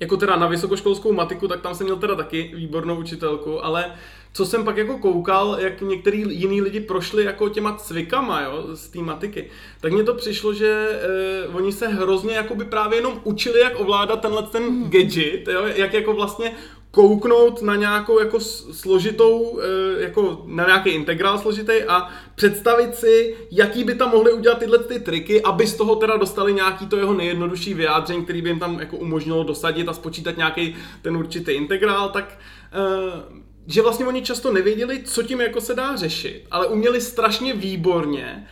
jako 0.00 0.16
teda 0.16 0.36
na 0.36 0.46
vysokoškolskou 0.46 1.12
matiku, 1.12 1.48
tak 1.48 1.60
tam 1.60 1.74
jsem 1.74 1.84
měl 1.84 1.96
teda 1.96 2.14
taky 2.14 2.52
výbornou 2.54 2.96
učitelku, 2.96 3.64
ale 3.64 3.92
co 4.36 4.46
jsem 4.46 4.64
pak 4.64 4.76
jako 4.76 4.98
koukal, 4.98 5.56
jak 5.60 5.80
některý 5.80 6.24
jiný 6.28 6.60
lidi 6.60 6.80
prošli 6.80 7.24
jako 7.24 7.48
těma 7.48 7.72
cvikama, 7.72 8.40
jo, 8.40 8.64
z 8.74 8.88
té 8.88 8.98
matiky, 8.98 9.50
tak 9.80 9.92
mně 9.92 10.04
to 10.04 10.14
přišlo, 10.14 10.54
že 10.54 10.88
eh, 10.90 11.48
oni 11.48 11.72
se 11.72 11.88
hrozně 11.88 12.34
jako 12.34 12.54
by 12.54 12.64
právě 12.64 12.98
jenom 12.98 13.20
učili, 13.24 13.60
jak 13.60 13.80
ovládat 13.80 14.20
tenhle 14.20 14.42
ten 14.42 14.62
hmm. 14.62 14.90
gadget, 14.90 15.48
jo, 15.48 15.62
jak 15.74 15.92
jako 15.92 16.12
vlastně 16.12 16.52
kouknout 16.90 17.62
na 17.62 17.76
nějakou 17.76 18.20
jako 18.20 18.40
složitou, 18.40 19.60
eh, 19.62 20.02
jako 20.02 20.42
na 20.46 20.66
nějaký 20.66 20.90
integrál 20.90 21.38
složitý 21.38 21.82
a 21.88 22.08
představit 22.34 22.94
si, 22.94 23.36
jaký 23.50 23.84
by 23.84 23.94
tam 23.94 24.10
mohli 24.10 24.32
udělat 24.32 24.58
tyhle 24.58 24.78
ty 24.78 25.00
triky, 25.00 25.42
aby 25.42 25.66
z 25.66 25.74
toho 25.74 25.96
teda 25.96 26.16
dostali 26.16 26.54
nějaký 26.54 26.86
to 26.86 26.96
jeho 26.96 27.14
nejjednodušší 27.14 27.74
vyjádření, 27.74 28.24
který 28.24 28.42
by 28.42 28.48
jim 28.48 28.58
tam 28.58 28.80
jako 28.80 28.96
umožnilo 28.96 29.44
dosadit 29.44 29.88
a 29.88 29.92
spočítat 29.92 30.36
nějaký 30.36 30.76
ten 31.02 31.16
určitý 31.16 31.52
integrál, 31.52 32.08
tak 32.08 32.38
eh, 32.72 33.45
že 33.66 33.82
vlastně 33.82 34.06
oni 34.06 34.22
často 34.22 34.52
nevěděli, 34.52 35.02
co 35.04 35.22
tím 35.22 35.40
jako 35.40 35.60
se 35.60 35.74
dá 35.74 35.96
řešit, 35.96 36.44
ale 36.50 36.66
uměli 36.66 37.00
strašně 37.00 37.54
výborně 37.54 38.46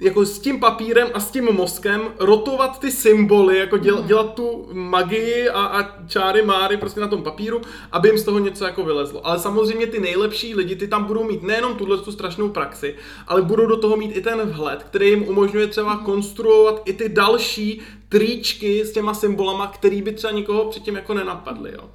jako 0.00 0.26
s 0.26 0.38
tím 0.38 0.60
papírem 0.60 1.08
a 1.14 1.20
s 1.20 1.30
tím 1.30 1.44
mozkem 1.44 2.02
rotovat 2.18 2.80
ty 2.80 2.90
symboly, 2.90 3.58
jako 3.58 3.78
děl, 3.78 3.96
hmm. 3.96 4.06
dělat 4.06 4.34
tu 4.34 4.68
magii 4.72 5.48
a, 5.48 5.64
a 5.64 6.06
čáry 6.06 6.42
máry 6.42 6.76
prostě 6.76 7.00
na 7.00 7.08
tom 7.08 7.22
papíru, 7.22 7.60
aby 7.92 8.08
jim 8.08 8.18
z 8.18 8.24
toho 8.24 8.38
něco 8.38 8.64
jako 8.64 8.84
vylezlo. 8.84 9.26
Ale 9.26 9.38
samozřejmě 9.38 9.86
ty 9.86 10.00
nejlepší 10.00 10.54
lidi, 10.54 10.76
ty 10.76 10.88
tam 10.88 11.04
budou 11.04 11.24
mít 11.24 11.42
nejenom 11.42 11.74
tuhle 11.74 11.98
tu 11.98 12.12
strašnou 12.12 12.48
praxi, 12.48 12.94
ale 13.26 13.42
budou 13.42 13.66
do 13.66 13.76
toho 13.76 13.96
mít 13.96 14.16
i 14.16 14.20
ten 14.20 14.40
vhled, 14.40 14.82
který 14.82 15.08
jim 15.08 15.28
umožňuje 15.28 15.66
třeba 15.66 15.92
hmm. 15.92 16.04
konstruovat 16.04 16.82
i 16.84 16.92
ty 16.92 17.08
další 17.08 17.82
tričky 18.08 18.84
s 18.84 18.92
těma 18.92 19.14
symbolama, 19.14 19.66
který 19.66 20.02
by 20.02 20.12
třeba 20.12 20.30
nikoho 20.32 20.64
předtím 20.64 20.94
jako 20.94 21.14
nenapadly. 21.14 21.72
Jo. 21.72 21.90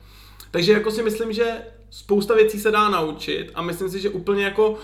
Takže 0.52 0.74
jako 0.74 0.92
si 0.92 1.04
myslím, 1.04 1.34
že 1.34 1.62
spousta 1.94 2.36
věcí 2.36 2.60
se 2.60 2.72
dá 2.72 2.90
naučit 2.90 3.52
a 3.56 3.62
myslím 3.62 3.90
si, 3.90 4.00
že 4.00 4.10
úplně 4.10 4.44
jako 4.44 4.78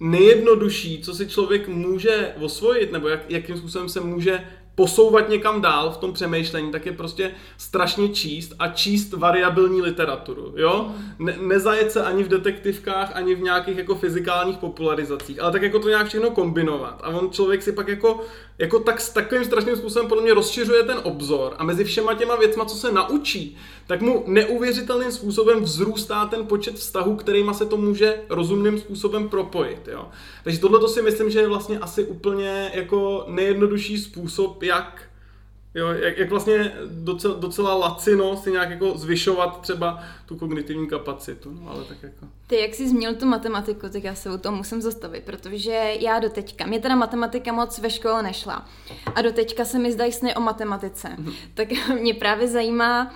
nejjednodušší, 0.00 1.02
co 1.02 1.14
si 1.14 1.28
člověk 1.28 1.68
může 1.68 2.32
osvojit, 2.40 2.92
nebo 2.92 3.08
jak, 3.08 3.30
jakým 3.30 3.56
způsobem 3.56 3.88
se 3.88 4.00
může 4.00 4.44
posouvat 4.74 5.28
někam 5.28 5.60
dál 5.60 5.90
v 5.90 5.96
tom 5.96 6.12
přemýšlení, 6.12 6.72
tak 6.72 6.86
je 6.86 6.92
prostě 6.92 7.30
strašně 7.58 8.08
číst 8.08 8.54
a 8.58 8.68
číst 8.68 9.12
variabilní 9.12 9.82
literaturu, 9.82 10.54
jo? 10.56 10.94
Ne, 11.18 11.36
nezajet 11.40 11.92
se 11.92 12.02
ani 12.04 12.22
v 12.22 12.28
detektivkách, 12.28 13.10
ani 13.14 13.34
v 13.34 13.42
nějakých 13.42 13.78
jako 13.78 13.94
fyzikálních 13.94 14.58
popularizacích, 14.58 15.42
ale 15.42 15.52
tak 15.52 15.62
jako 15.62 15.78
to 15.78 15.88
nějak 15.88 16.06
všechno 16.06 16.30
kombinovat. 16.30 17.00
A 17.02 17.08
on 17.08 17.30
člověk 17.30 17.62
si 17.62 17.72
pak 17.72 17.88
jako, 17.88 18.20
jako 18.58 18.78
tak, 18.78 19.00
s 19.00 19.10
takovým 19.10 19.44
strašným 19.44 19.76
způsobem 19.76 20.08
podle 20.08 20.22
mě 20.22 20.34
rozšiřuje 20.34 20.82
ten 20.82 21.00
obzor 21.02 21.54
a 21.58 21.64
mezi 21.64 21.84
všema 21.84 22.14
těma 22.14 22.36
věcma, 22.36 22.64
co 22.64 22.76
se 22.76 22.92
naučí, 22.92 23.56
tak 23.86 24.00
mu 24.00 24.24
neuvěřitelným 24.26 25.12
způsobem 25.12 25.62
vzrůstá 25.62 26.26
ten 26.26 26.46
počet 26.46 26.74
vztahů, 26.74 27.16
kterýma 27.16 27.54
se 27.54 27.66
to 27.66 27.76
může 27.76 28.20
rozumným 28.28 28.78
způsobem 28.78 29.28
propojit, 29.28 29.88
jo? 29.88 30.08
Takže 30.44 30.60
tohle 30.60 30.80
to 30.80 30.88
si 30.88 31.02
myslím, 31.02 31.30
že 31.30 31.40
je 31.40 31.48
vlastně 31.48 31.78
asi 31.78 32.04
úplně 32.04 32.70
jako 32.74 33.24
nejjednodušší 33.28 33.98
způsob, 33.98 34.62
jak 34.62 35.02
Jo, 35.74 35.88
jak, 35.88 36.18
jak 36.18 36.30
vlastně 36.30 36.72
docela, 36.88 37.34
docela 37.34 37.74
lacino 37.74 38.36
si 38.36 38.50
nějak 38.50 38.70
jako 38.70 38.98
zvyšovat 38.98 39.60
třeba 39.60 40.02
tu 40.26 40.36
kognitivní 40.36 40.88
kapacitu, 40.88 41.58
no, 41.60 41.70
ale 41.70 41.84
tak 41.84 42.02
jako... 42.02 42.26
Ty, 42.46 42.60
jak 42.60 42.74
jsi 42.74 42.88
zmínil 42.88 43.14
tu 43.14 43.26
matematiku, 43.26 43.88
tak 43.88 44.04
já 44.04 44.14
se 44.14 44.30
u 44.30 44.38
toho 44.38 44.56
musím 44.56 44.82
zastavit, 44.82 45.24
protože 45.24 45.94
já 46.00 46.18
do 46.18 46.30
teďka, 46.30 46.66
mě 46.66 46.80
teda 46.80 46.96
matematika 46.96 47.52
moc 47.52 47.78
ve 47.78 47.90
škole 47.90 48.22
nešla 48.22 48.68
a 49.14 49.22
do 49.22 49.32
teďka 49.32 49.64
se 49.64 49.78
mi 49.78 49.92
zdají 49.92 50.12
sny 50.12 50.34
o 50.34 50.40
matematice, 50.40 51.08
mm-hmm. 51.08 51.34
tak 51.54 51.68
mě 52.00 52.14
právě 52.14 52.48
zajímá, 52.48 53.14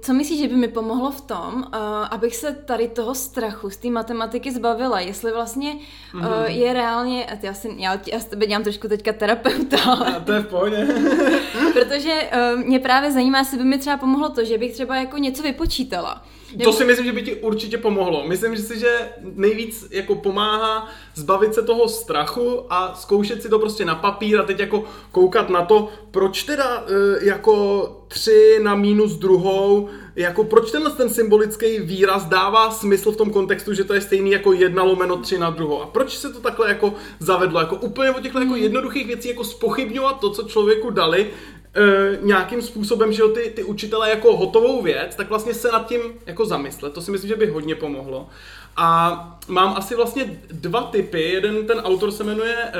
co 0.00 0.14
myslíš, 0.14 0.40
že 0.40 0.48
by 0.48 0.56
mi 0.56 0.68
pomohlo 0.68 1.10
v 1.10 1.20
tom, 1.20 1.54
uh, 1.54 1.62
abych 2.10 2.36
se 2.36 2.52
tady 2.52 2.88
toho 2.88 3.14
strachu 3.14 3.70
z 3.70 3.76
té 3.76 3.90
matematiky 3.90 4.52
zbavila? 4.52 5.00
Jestli 5.00 5.32
vlastně 5.32 5.76
mm-hmm. 6.14 6.44
je 6.46 6.72
reálně, 6.72 7.26
já, 7.42 7.54
si, 7.54 7.74
já, 7.78 8.00
já 8.12 8.20
s 8.20 8.24
tebe 8.24 8.46
dělám 8.46 8.62
trošku 8.62 8.88
teďka 8.88 9.12
terapeuta. 9.12 9.78
A 9.92 10.20
to 10.20 10.32
je 10.32 10.40
v 10.40 10.46
pohodě. 10.46 10.86
protože 11.72 12.30
uh, 12.54 12.60
mě 12.64 12.78
právě 12.78 13.12
zajímá, 13.12 13.38
jestli 13.38 13.58
by 13.58 13.64
mi 13.64 13.78
třeba 13.78 13.96
pomohlo 13.96 14.28
to, 14.28 14.44
že 14.44 14.58
bych 14.58 14.72
třeba 14.72 14.96
jako 14.96 15.18
něco 15.18 15.42
vypočítala. 15.42 16.24
Nebo... 16.52 16.64
To 16.64 16.72
si 16.72 16.84
myslím, 16.84 17.06
že 17.06 17.12
by 17.12 17.22
ti 17.22 17.34
určitě 17.34 17.78
pomohlo. 17.78 18.24
Myslím 18.28 18.56
že 18.56 18.62
si, 18.62 18.78
že 18.78 19.08
nejvíc 19.20 19.88
jako 19.90 20.14
pomáhá 20.14 20.88
zbavit 21.14 21.54
se 21.54 21.62
toho 21.62 21.88
strachu 21.88 22.72
a 22.72 22.94
zkoušet 22.94 23.42
si 23.42 23.48
to 23.48 23.58
prostě 23.58 23.84
na 23.84 23.94
papír 23.94 24.40
a 24.40 24.42
teď 24.42 24.60
jako 24.60 24.84
koukat 25.12 25.50
na 25.50 25.64
to, 25.64 25.88
proč 26.10 26.42
teda 26.42 26.84
jako 27.20 28.06
tři 28.08 28.58
na 28.62 28.74
minus 28.74 29.12
druhou, 29.12 29.88
jako 30.16 30.44
proč 30.44 30.70
tenhle 30.70 30.90
ten 30.90 31.10
symbolický 31.10 31.80
výraz 31.80 32.24
dává 32.24 32.70
smysl 32.70 33.12
v 33.12 33.16
tom 33.16 33.30
kontextu, 33.30 33.74
že 33.74 33.84
to 33.84 33.94
je 33.94 34.00
stejný 34.00 34.30
jako 34.30 34.52
jedna 34.52 34.82
lomeno 34.82 35.16
tři 35.16 35.38
na 35.38 35.50
druhou. 35.50 35.82
A 35.82 35.86
proč 35.86 36.16
se 36.16 36.32
to 36.32 36.40
takhle 36.40 36.68
jako 36.68 36.94
zavedlo? 37.18 37.60
Jako 37.60 37.76
úplně 37.76 38.10
o 38.10 38.20
těchto 38.20 38.40
jako 38.40 38.56
jednoduchých 38.56 39.06
věcí 39.06 39.28
jako 39.28 39.44
spochybňovat 39.44 40.20
to, 40.20 40.30
co 40.30 40.42
člověku 40.42 40.90
dali, 40.90 41.30
e, 41.74 42.18
nějakým 42.22 42.62
způsobem, 42.62 43.12
že 43.12 43.22
ty, 43.34 43.52
ty 43.56 43.64
učitele 43.64 44.10
jako 44.10 44.36
hotovou 44.36 44.82
věc, 44.82 45.14
tak 45.14 45.28
vlastně 45.28 45.54
se 45.54 45.72
nad 45.72 45.86
tím 45.86 46.00
jako 46.26 46.46
zamyslet. 46.46 46.92
To 46.92 47.02
si 47.02 47.10
myslím, 47.10 47.28
že 47.28 47.36
by 47.36 47.46
hodně 47.46 47.74
pomohlo. 47.74 48.28
A 48.76 49.38
mám 49.48 49.74
asi 49.76 49.94
vlastně 49.94 50.40
dva 50.50 50.82
typy. 50.82 51.22
Jeden 51.22 51.66
ten 51.66 51.78
autor 51.78 52.10
se 52.10 52.24
jmenuje 52.24 52.56
e, 52.56 52.72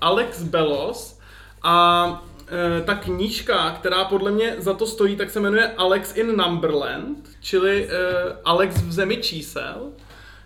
Alex 0.00 0.42
Belos 0.42 1.18
a 1.62 2.24
ta 2.84 2.94
knížka, 2.94 3.70
která 3.70 4.04
podle 4.04 4.30
mě 4.30 4.54
za 4.58 4.74
to 4.74 4.86
stojí, 4.86 5.16
tak 5.16 5.30
se 5.30 5.40
jmenuje 5.40 5.72
Alex 5.76 6.16
in 6.16 6.36
Numberland, 6.36 7.28
čili 7.40 7.88
e, 7.90 7.96
Alex 8.44 8.82
v 8.82 8.92
zemi 8.92 9.16
čísel. 9.16 9.90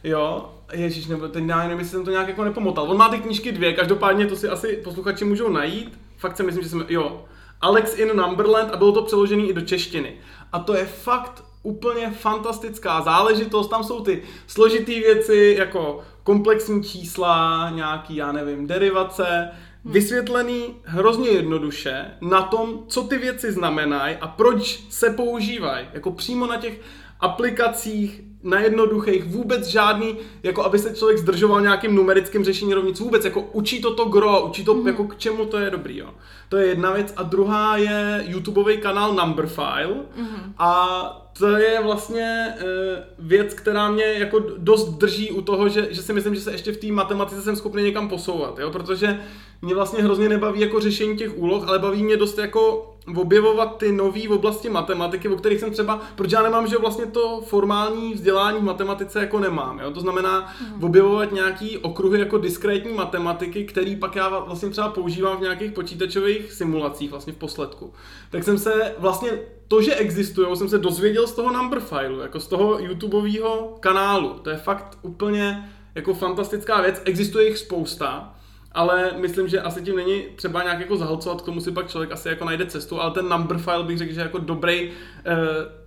Jo, 0.05 0.53
Ježíš, 0.73 1.07
nebo 1.07 1.29
teď 1.29 1.45
já 1.47 1.63
nevím, 1.63 1.79
jestli 1.79 1.93
jsem 1.93 2.05
to 2.05 2.11
nějak 2.11 2.29
jako 2.29 2.45
nepomotal. 2.45 2.91
On 2.91 2.97
má 2.97 3.09
ty 3.09 3.19
knížky 3.19 3.53
dvě, 3.53 3.73
každopádně 3.73 4.27
to 4.27 4.37
si 4.37 4.49
asi 4.49 4.69
posluchači 4.85 5.25
můžou 5.25 5.49
najít. 5.49 5.99
Fakt 6.17 6.37
si 6.37 6.43
myslím, 6.43 6.63
že 6.63 6.69
jsem, 6.69 6.87
jo, 6.89 7.25
Alex 7.61 7.99
in 7.99 8.09
Numberland 8.09 8.71
a 8.73 8.77
bylo 8.77 8.93
to 8.93 9.03
přeložené 9.03 9.43
i 9.43 9.53
do 9.53 9.61
češtiny. 9.61 10.17
A 10.53 10.59
to 10.59 10.75
je 10.75 10.87
fakt 10.87 11.45
úplně 11.63 12.11
fantastická 12.11 13.01
záležitost, 13.01 13.69
tam 13.69 13.85
jsou 13.85 14.01
ty 14.01 14.23
složitý 14.47 15.01
věci, 15.01 15.57
jako 15.59 16.03
komplexní 16.23 16.85
čísla, 16.85 17.71
nějaký, 17.71 18.17
já 18.17 18.33
nevím, 18.33 18.67
derivace, 18.67 19.51
hmm. 19.87 19.93
vysvětlený 19.93 20.75
hrozně 20.85 21.29
jednoduše 21.29 22.05
na 22.21 22.43
tom, 22.43 22.85
co 22.89 23.03
ty 23.03 23.19
věci 23.19 23.53
znamenají 23.53 24.17
a 24.21 24.29
proč 24.29 24.85
se 24.91 25.11
používají. 25.11 25.87
Jako 25.93 26.11
přímo 26.11 26.47
na 26.47 26.57
těch 26.57 26.81
aplikacích 27.21 28.23
na 28.43 28.61
jednoduchých, 28.61 29.25
vůbec 29.25 29.67
žádný, 29.67 30.17
jako 30.43 30.65
aby 30.65 30.79
se 30.79 30.95
člověk 30.95 31.19
zdržoval 31.19 31.61
nějakým 31.61 31.95
numerickým 31.95 32.45
řešením 32.45 32.75
rovnic, 32.75 33.01
vůbec, 33.01 33.25
jako 33.25 33.41
učí 33.41 33.81
to 33.81 33.95
to 33.95 34.05
gro, 34.05 34.47
učí 34.47 34.65
to, 34.65 34.75
mm. 34.75 34.87
jako 34.87 35.05
k 35.05 35.19
čemu 35.19 35.47
to 35.47 35.59
je 35.59 35.71
dobrý, 35.71 35.97
jo. 35.97 36.15
To 36.49 36.57
je 36.57 36.67
jedna 36.67 36.93
věc. 36.93 37.13
A 37.17 37.23
druhá 37.23 37.77
je 37.77 38.25
YouTubeový 38.27 38.79
kanál 38.79 39.15
Numberfile 39.15 39.95
mm. 40.17 40.55
a 40.59 41.23
to 41.39 41.47
je 41.47 41.83
vlastně 41.83 42.55
uh, 42.57 43.27
věc, 43.29 43.55
která 43.55 43.91
mě 43.91 44.05
jako 44.05 44.39
dost 44.59 44.89
drží 44.89 45.31
u 45.31 45.43
toho, 45.43 45.69
že, 45.69 45.89
že 45.91 46.03
si 46.03 46.13
myslím, 46.13 46.35
že 46.35 46.41
se 46.41 46.53
ještě 46.53 46.73
v 46.73 46.77
té 46.77 46.87
matematice 46.87 47.43
jsem 47.43 47.57
schopný 47.57 47.83
někam 47.83 48.09
posouvat, 48.09 48.59
jo, 48.59 48.71
protože 48.71 49.21
mě 49.63 49.75
vlastně 49.75 50.03
hrozně 50.03 50.29
nebaví 50.29 50.61
jako 50.61 50.81
řešení 50.81 51.17
těch 51.17 51.39
úloh, 51.39 51.69
ale 51.69 51.79
baví 51.79 52.03
mě 52.03 52.17
dost 52.17 52.39
jako 52.39 52.93
objevovat 53.15 53.79
ty 53.79 53.93
nové 53.93 54.29
oblasti 54.29 54.69
matematiky, 54.69 55.29
o 55.29 55.37
kterých 55.37 55.61
jsem 55.61 55.71
třeba, 55.71 56.01
protože 56.17 56.37
já 56.37 56.43
nemám, 56.43 56.67
že 56.67 56.79
vlastně 56.79 57.07
to 57.07 57.43
formální 57.47 58.15
vzdělání 58.15 58.59
v 58.59 58.63
matematice 58.63 59.21
jako 59.21 59.41
nemám, 59.41 59.79
jo? 59.79 59.91
to 59.91 60.01
znamená 60.01 60.55
mm. 60.75 60.85
objevovat 60.85 61.33
nějaký 61.33 61.79
okruhy 61.79 62.19
jako 62.19 62.39
diskrétní 62.39 62.93
matematiky, 62.93 63.65
který 63.65 63.97
pak 63.97 64.17
já 64.17 64.39
vlastně 64.39 64.71
třeba 64.71 64.89
používám 64.89 65.39
v 65.39 65.41
nějakých 65.41 65.73
počítačových 65.73 66.53
simulacích 66.53 67.11
vlastně 67.11 67.33
v 67.33 67.37
posledku. 67.37 67.93
Tak 68.31 68.45
jsem 68.45 68.59
se 68.59 68.95
vlastně 68.99 69.31
to, 69.69 69.83
že 69.83 69.95
existují, 69.95 70.57
jsem 70.57 70.69
se 70.69 70.79
dozvěděl 70.79 71.27
z 71.27 71.33
toho 71.33 71.53
Numberfile, 71.53 72.23
jako 72.23 72.41
z 72.41 72.47
toho 72.47 72.79
YouTubeového 72.79 73.77
kanálu. 73.81 74.29
To 74.43 74.51
je 74.51 74.57
fakt 74.57 74.99
úplně 75.03 75.73
jako 75.95 76.15
fantastická 76.15 76.81
věc, 76.81 77.03
existuje 77.05 77.49
jich 77.49 77.59
spousta 77.59 78.36
ale 78.77 79.13
myslím, 79.17 79.49
že 79.49 79.61
asi 79.61 79.83
tím 79.83 79.97
není 79.97 80.23
třeba 80.37 80.63
nějak 80.63 80.81
jako 80.81 80.97
zahlcovat, 80.97 81.43
k 81.43 81.45
tomu 81.45 81.61
si 81.61 81.73
pak 81.73 81.91
člověk 81.91 82.13
asi 82.13 82.29
jako 82.29 82.45
najde 82.45 82.67
cestu, 82.67 83.01
ale 83.01 83.11
ten 83.11 83.29
number 83.29 83.59
file 83.59 83.85
bych 83.85 83.99
řekl, 83.99 84.13
že 84.13 84.21
je 84.21 84.25
jako 84.25 84.39
dobrý 84.39 84.91
uh, 84.91 84.93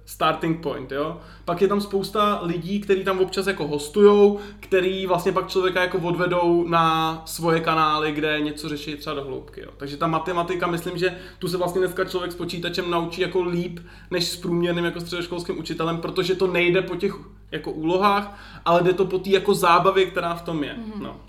starting 0.05 0.63
point, 0.63 0.91
jo. 0.91 1.17
Pak 1.45 1.61
je 1.61 1.67
tam 1.67 1.81
spousta 1.81 2.39
lidí, 2.43 2.79
kteří 2.79 3.03
tam 3.03 3.19
občas 3.19 3.47
jako 3.47 3.67
hostujou, 3.67 4.39
který 4.59 5.07
vlastně 5.07 5.31
pak 5.31 5.47
člověka 5.47 5.81
jako 5.81 5.97
odvedou 5.97 6.67
na 6.67 7.21
svoje 7.25 7.59
kanály, 7.59 8.11
kde 8.11 8.39
něco 8.39 8.69
řeší 8.69 8.95
třeba 8.95 9.15
do 9.15 9.23
hloubky, 9.23 9.61
jo. 9.61 9.69
Takže 9.77 9.97
ta 9.97 10.07
matematika, 10.07 10.67
myslím, 10.67 10.97
že 10.97 11.17
tu 11.39 11.47
se 11.47 11.57
vlastně 11.57 11.81
dneska 11.81 12.05
člověk 12.05 12.31
s 12.31 12.35
počítačem 12.35 12.89
naučí 12.89 13.21
jako 13.21 13.43
líp, 13.43 13.79
než 14.11 14.27
s 14.27 14.35
průměrným 14.35 14.85
jako 14.85 15.01
středoškolským 15.01 15.59
učitelem, 15.59 15.97
protože 15.97 16.35
to 16.35 16.47
nejde 16.47 16.81
po 16.81 16.95
těch 16.95 17.13
jako 17.51 17.71
úlohách, 17.71 18.39
ale 18.65 18.83
jde 18.83 18.93
to 18.93 19.05
po 19.05 19.19
té 19.19 19.29
jako 19.29 19.53
zábavě, 19.53 20.05
která 20.05 20.35
v 20.35 20.41
tom 20.41 20.63
je, 20.63 20.73
mm-hmm. 20.73 21.01
no. 21.01 21.19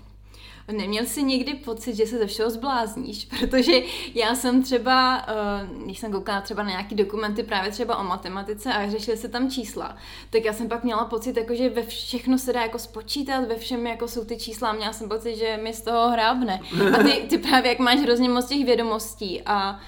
Neměl 0.71 1.05
jsi 1.05 1.23
někdy 1.23 1.53
pocit, 1.53 1.95
že 1.95 2.05
se 2.05 2.17
ze 2.17 2.27
všeho 2.27 2.49
zblázníš? 2.49 3.25
Protože 3.39 3.73
já 4.15 4.35
jsem 4.35 4.63
třeba, 4.63 5.25
eh, 5.27 5.67
když 5.85 5.99
jsem 5.99 6.11
koukala 6.11 6.41
třeba 6.41 6.63
na 6.63 6.69
nějaký 6.69 6.95
dokumenty 6.95 7.43
právě 7.43 7.71
třeba 7.71 7.97
o 7.97 8.03
matematice 8.03 8.73
a 8.73 8.89
řešili 8.89 9.17
se 9.17 9.27
tam 9.27 9.51
čísla, 9.51 9.97
tak 10.29 10.45
já 10.45 10.53
jsem 10.53 10.69
pak 10.69 10.83
měla 10.83 11.05
pocit, 11.05 11.37
jako, 11.37 11.55
že 11.55 11.69
ve 11.69 11.83
všechno 11.83 12.37
se 12.37 12.53
dá 12.53 12.61
jako 12.61 12.79
spočítat, 12.79 13.47
ve 13.47 13.55
všem 13.55 13.87
jako 13.87 14.07
jsou 14.07 14.25
ty 14.25 14.37
čísla 14.37 14.69
a 14.69 14.73
měla 14.73 14.93
jsem 14.93 15.09
pocit, 15.09 15.35
že 15.35 15.59
mi 15.63 15.73
z 15.73 15.81
toho 15.81 16.09
hrábne. 16.09 16.59
A 16.99 17.03
ty, 17.03 17.11
ty 17.11 17.37
právě 17.37 17.69
jak 17.69 17.79
máš 17.79 17.99
hrozně 17.99 18.29
moc 18.29 18.45
těch 18.45 18.65
vědomostí 18.65 19.41
a 19.45 19.79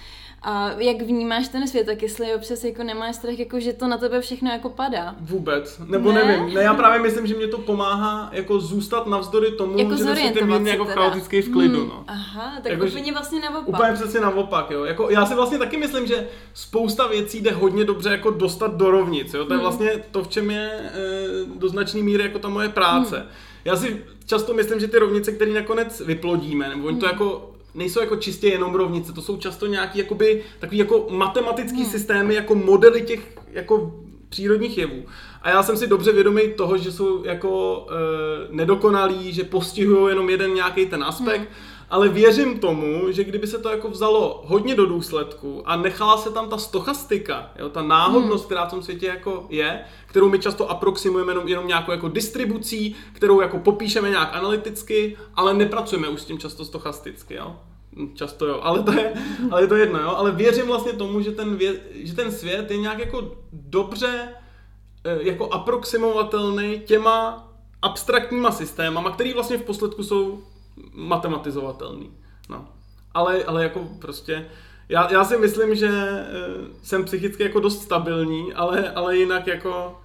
a 0.43 0.71
jak 0.77 1.01
vnímáš 1.01 1.47
ten 1.47 1.67
svět, 1.67 1.85
tak 1.85 2.01
jestli 2.01 2.35
občas 2.35 2.63
jako 2.63 2.83
nemáš 2.83 3.15
strach, 3.15 3.39
jako 3.39 3.59
že 3.59 3.73
to 3.73 3.87
na 3.87 3.97
tebe 3.97 4.21
všechno 4.21 4.51
jako 4.51 4.69
padá? 4.69 5.15
Vůbec, 5.21 5.81
nebo 5.87 6.11
ne? 6.11 6.25
nevím. 6.25 6.53
Ne, 6.53 6.63
já 6.63 6.73
právě 6.73 6.99
myslím, 6.99 7.27
že 7.27 7.35
mě 7.35 7.47
to 7.47 7.57
pomáhá 7.57 8.29
jako 8.31 8.59
zůstat 8.59 9.07
navzdory 9.07 9.51
tomu, 9.51 9.79
jako 9.79 9.95
že 9.95 10.15
si 10.15 10.31
ty 10.31 10.43
mít 10.43 10.67
jako 10.67 10.85
chaotický 10.85 11.41
v 11.41 11.51
klidu. 11.51 11.79
Hmm. 11.79 11.89
No. 11.89 12.03
Aha, 12.07 12.53
tak 12.63 12.71
jako, 12.71 12.85
úplně 12.85 13.11
vlastně 13.11 13.39
naopak. 13.39 13.67
Úplně 13.67 13.93
přesně 13.93 14.19
naopak, 14.19 14.71
jo. 14.71 14.83
Jako, 14.83 15.09
já 15.09 15.25
si 15.25 15.35
vlastně 15.35 15.57
taky 15.57 15.77
myslím, 15.77 16.07
že 16.07 16.27
spousta 16.53 17.07
věcí 17.07 17.41
jde 17.41 17.51
hodně 17.51 17.85
dobře 17.85 18.09
jako 18.09 18.31
dostat 18.31 18.75
do 18.75 18.91
rovnic, 18.91 19.33
jo. 19.33 19.45
To 19.45 19.53
je 19.53 19.57
hmm. 19.57 19.63
vlastně 19.63 20.03
to, 20.11 20.23
v 20.23 20.27
čem 20.27 20.51
je 20.51 20.71
e, 20.71 20.89
do 21.55 21.69
značné 21.69 22.01
míry 22.01 22.23
jako 22.23 22.39
ta 22.39 22.49
moje 22.49 22.69
práce. 22.69 23.17
Hmm. 23.17 23.27
Já 23.65 23.75
si 23.75 24.03
často 24.25 24.53
myslím, 24.53 24.79
že 24.79 24.87
ty 24.87 24.97
rovnice, 24.97 25.31
které 25.31 25.51
nakonec 25.51 26.01
vyplodíme, 26.05 26.69
nebo 26.69 26.87
oni 26.87 26.99
to 26.99 27.05
hmm. 27.05 27.13
jako 27.13 27.52
nejsou 27.75 27.99
jako 27.99 28.15
čistě 28.15 28.47
jenom 28.47 28.75
rovnice, 28.75 29.13
to 29.13 29.21
jsou 29.21 29.37
často 29.37 29.67
nějaký 29.67 29.99
jakoby, 29.99 30.43
takový 30.59 30.77
jako 30.77 31.07
matematický 31.09 31.81
hmm. 31.81 31.91
systémy, 31.91 32.33
jako 32.33 32.55
modely 32.55 33.01
těch 33.01 33.37
jako 33.51 33.93
přírodních 34.29 34.77
jevů. 34.77 35.05
A 35.41 35.49
já 35.49 35.63
jsem 35.63 35.77
si 35.77 35.87
dobře 35.87 36.11
vědomý 36.11 36.41
toho, 36.57 36.77
že 36.77 36.91
jsou 36.91 37.25
jako 37.25 37.85
e, 37.89 37.95
nedokonalí, 38.49 39.33
že 39.33 39.43
postihují 39.43 40.11
jenom 40.11 40.29
jeden 40.29 40.53
nějaký 40.53 40.85
ten 40.85 41.03
aspekt, 41.03 41.39
hmm 41.39 41.72
ale 41.93 42.09
věřím 42.09 42.59
tomu, 42.59 43.11
že 43.11 43.23
kdyby 43.23 43.47
se 43.47 43.57
to 43.57 43.69
jako 43.69 43.89
vzalo 43.89 44.43
hodně 44.45 44.75
do 44.75 44.85
důsledku 44.85 45.61
a 45.65 45.75
nechala 45.75 46.17
se 46.17 46.31
tam 46.31 46.49
ta 46.49 46.57
stochastika, 46.57 47.51
jo, 47.59 47.69
ta 47.69 47.81
náhodnost, 47.81 48.43
hmm. 48.43 48.45
která 48.45 48.65
v 48.65 48.69
tom 48.69 48.83
světě 48.83 49.05
jako 49.05 49.45
je, 49.49 49.81
kterou 50.05 50.29
my 50.29 50.39
často 50.39 50.71
aproximujeme 50.71 51.31
jenom, 51.31 51.47
jenom 51.47 51.67
nějakou 51.67 51.91
jako 51.91 52.09
distribucí, 52.09 52.95
kterou 53.13 53.41
jako 53.41 53.59
popíšeme 53.59 54.09
nějak 54.09 54.35
analyticky, 54.35 55.17
ale 55.35 55.53
nepracujeme 55.53 56.07
už 56.07 56.21
s 56.21 56.25
tím 56.25 56.39
často 56.39 56.65
stochasticky, 56.65 57.33
jo. 57.35 57.55
často 58.13 58.47
jo, 58.47 58.59
ale 58.63 58.83
to 58.83 58.91
je, 58.91 59.13
ale 59.51 59.61
je 59.61 59.67
to 59.67 59.75
jedno, 59.75 59.99
jo, 59.99 60.13
ale 60.17 60.31
věřím 60.31 60.67
vlastně 60.67 60.93
tomu, 60.93 61.21
že 61.21 61.31
ten, 61.31 61.55
vě, 61.55 61.79
že 61.93 62.15
ten 62.15 62.31
svět 62.31 62.71
je 62.71 62.77
nějak 62.77 62.99
jako 62.99 63.31
dobře 63.51 64.27
eh, 65.03 65.17
jako 65.21 65.53
aproximovatelný 65.53 66.81
těma 66.85 67.47
abstraktníma 67.81 68.51
systémama, 68.51 69.11
který 69.11 69.33
vlastně 69.33 69.57
v 69.57 69.63
posledku 69.63 70.03
jsou 70.03 70.43
matematizovatelný. 70.93 72.11
No. 72.49 72.67
Ale, 73.13 73.43
ale 73.43 73.63
jako 73.63 73.87
prostě, 74.01 74.45
já, 74.89 75.11
já 75.11 75.23
si 75.23 75.37
myslím, 75.37 75.75
že 75.75 75.89
uh, 75.89 76.67
jsem 76.83 77.05
psychicky 77.05 77.43
jako 77.43 77.59
dost 77.59 77.81
stabilní, 77.81 78.53
ale, 78.53 78.91
ale 78.91 79.17
jinak 79.17 79.47
jako 79.47 79.99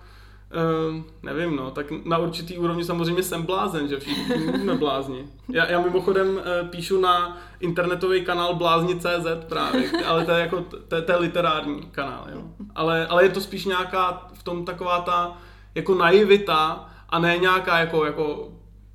Uh, 0.91 1.03
nevím, 1.23 1.57
no, 1.57 1.71
tak 1.71 1.87
na 2.05 2.19
určitý 2.19 2.59
úrovni 2.59 2.85
samozřejmě 2.85 3.23
jsem 3.23 3.43
blázen, 3.43 3.89
že 3.89 3.99
všichni 4.01 4.59
jsme 4.63 4.75
blázni. 4.75 5.27
Já, 5.49 5.71
já 5.71 5.81
mimochodem 5.81 6.29
uh, 6.29 6.69
píšu 6.69 7.01
na 7.01 7.39
internetový 7.61 8.25
kanál 8.25 8.55
blázni.cz 8.55 9.45
právě, 9.49 9.91
ale 10.07 10.25
to 10.25 10.31
je 10.31 10.41
jako, 10.41 10.61
to, 10.61 11.03
to 11.03 11.13
je 11.13 11.19
literární 11.19 11.83
kanál, 11.83 12.27
jo. 12.33 12.43
Ale, 12.75 13.07
ale 13.07 13.23
je 13.23 13.29
to 13.29 13.41
spíš 13.41 13.65
nějaká 13.65 14.29
v 14.33 14.43
tom 14.43 14.65
taková 14.65 15.01
ta 15.01 15.37
jako 15.75 15.95
naivita 15.95 16.91
a 17.09 17.19
ne 17.19 17.39
nějaká 17.39 17.79
jako, 17.79 18.05
jako 18.05 18.49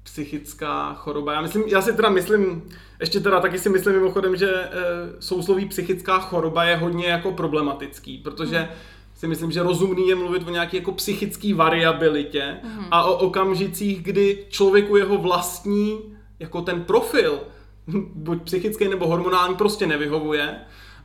psychická 0.03 0.93
choroba. 0.93 1.33
Já, 1.33 1.41
myslím, 1.41 1.63
já 1.67 1.81
si 1.81 1.93
teda 1.93 2.09
myslím, 2.09 2.63
ještě 2.99 3.19
teda 3.19 3.39
taky 3.39 3.59
si 3.59 3.69
myslím 3.69 3.93
mimochodem, 3.93 4.35
že 4.35 4.49
e, 4.49 4.69
sousloví 5.19 5.65
psychická 5.65 6.19
choroba 6.19 6.63
je 6.63 6.75
hodně 6.75 7.07
jako 7.07 7.31
problematický, 7.31 8.17
protože 8.17 8.57
hmm. 8.57 8.67
si 9.15 9.27
myslím, 9.27 9.51
že 9.51 9.63
rozumný 9.63 10.07
je 10.07 10.15
mluvit 10.15 10.47
o 10.47 10.49
nějaké 10.49 10.77
jako 10.77 10.91
psychické 10.91 11.53
variabilitě 11.53 12.57
hmm. 12.63 12.85
a 12.91 13.03
o 13.03 13.13
okamžicích, 13.13 14.03
kdy 14.03 14.45
člověku 14.49 14.97
jeho 14.97 15.17
vlastní 15.17 15.99
jako 16.39 16.61
ten 16.61 16.83
profil, 16.83 17.39
buď 18.15 18.43
psychický 18.43 18.87
nebo 18.87 19.07
hormonální, 19.07 19.55
prostě 19.55 19.87
nevyhovuje. 19.87 20.55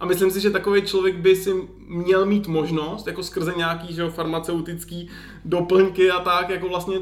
A 0.00 0.06
myslím 0.06 0.30
si, 0.30 0.40
že 0.40 0.50
takový 0.50 0.82
člověk 0.82 1.16
by 1.16 1.36
si 1.36 1.54
měl 1.86 2.26
mít 2.26 2.46
možnost, 2.46 3.06
jako 3.06 3.22
skrze 3.22 3.52
nějaký 3.56 3.94
že 3.94 4.10
farmaceutický 4.10 5.08
doplňky 5.44 6.10
a 6.10 6.20
tak, 6.20 6.48
jako 6.48 6.68
vlastně 6.68 6.98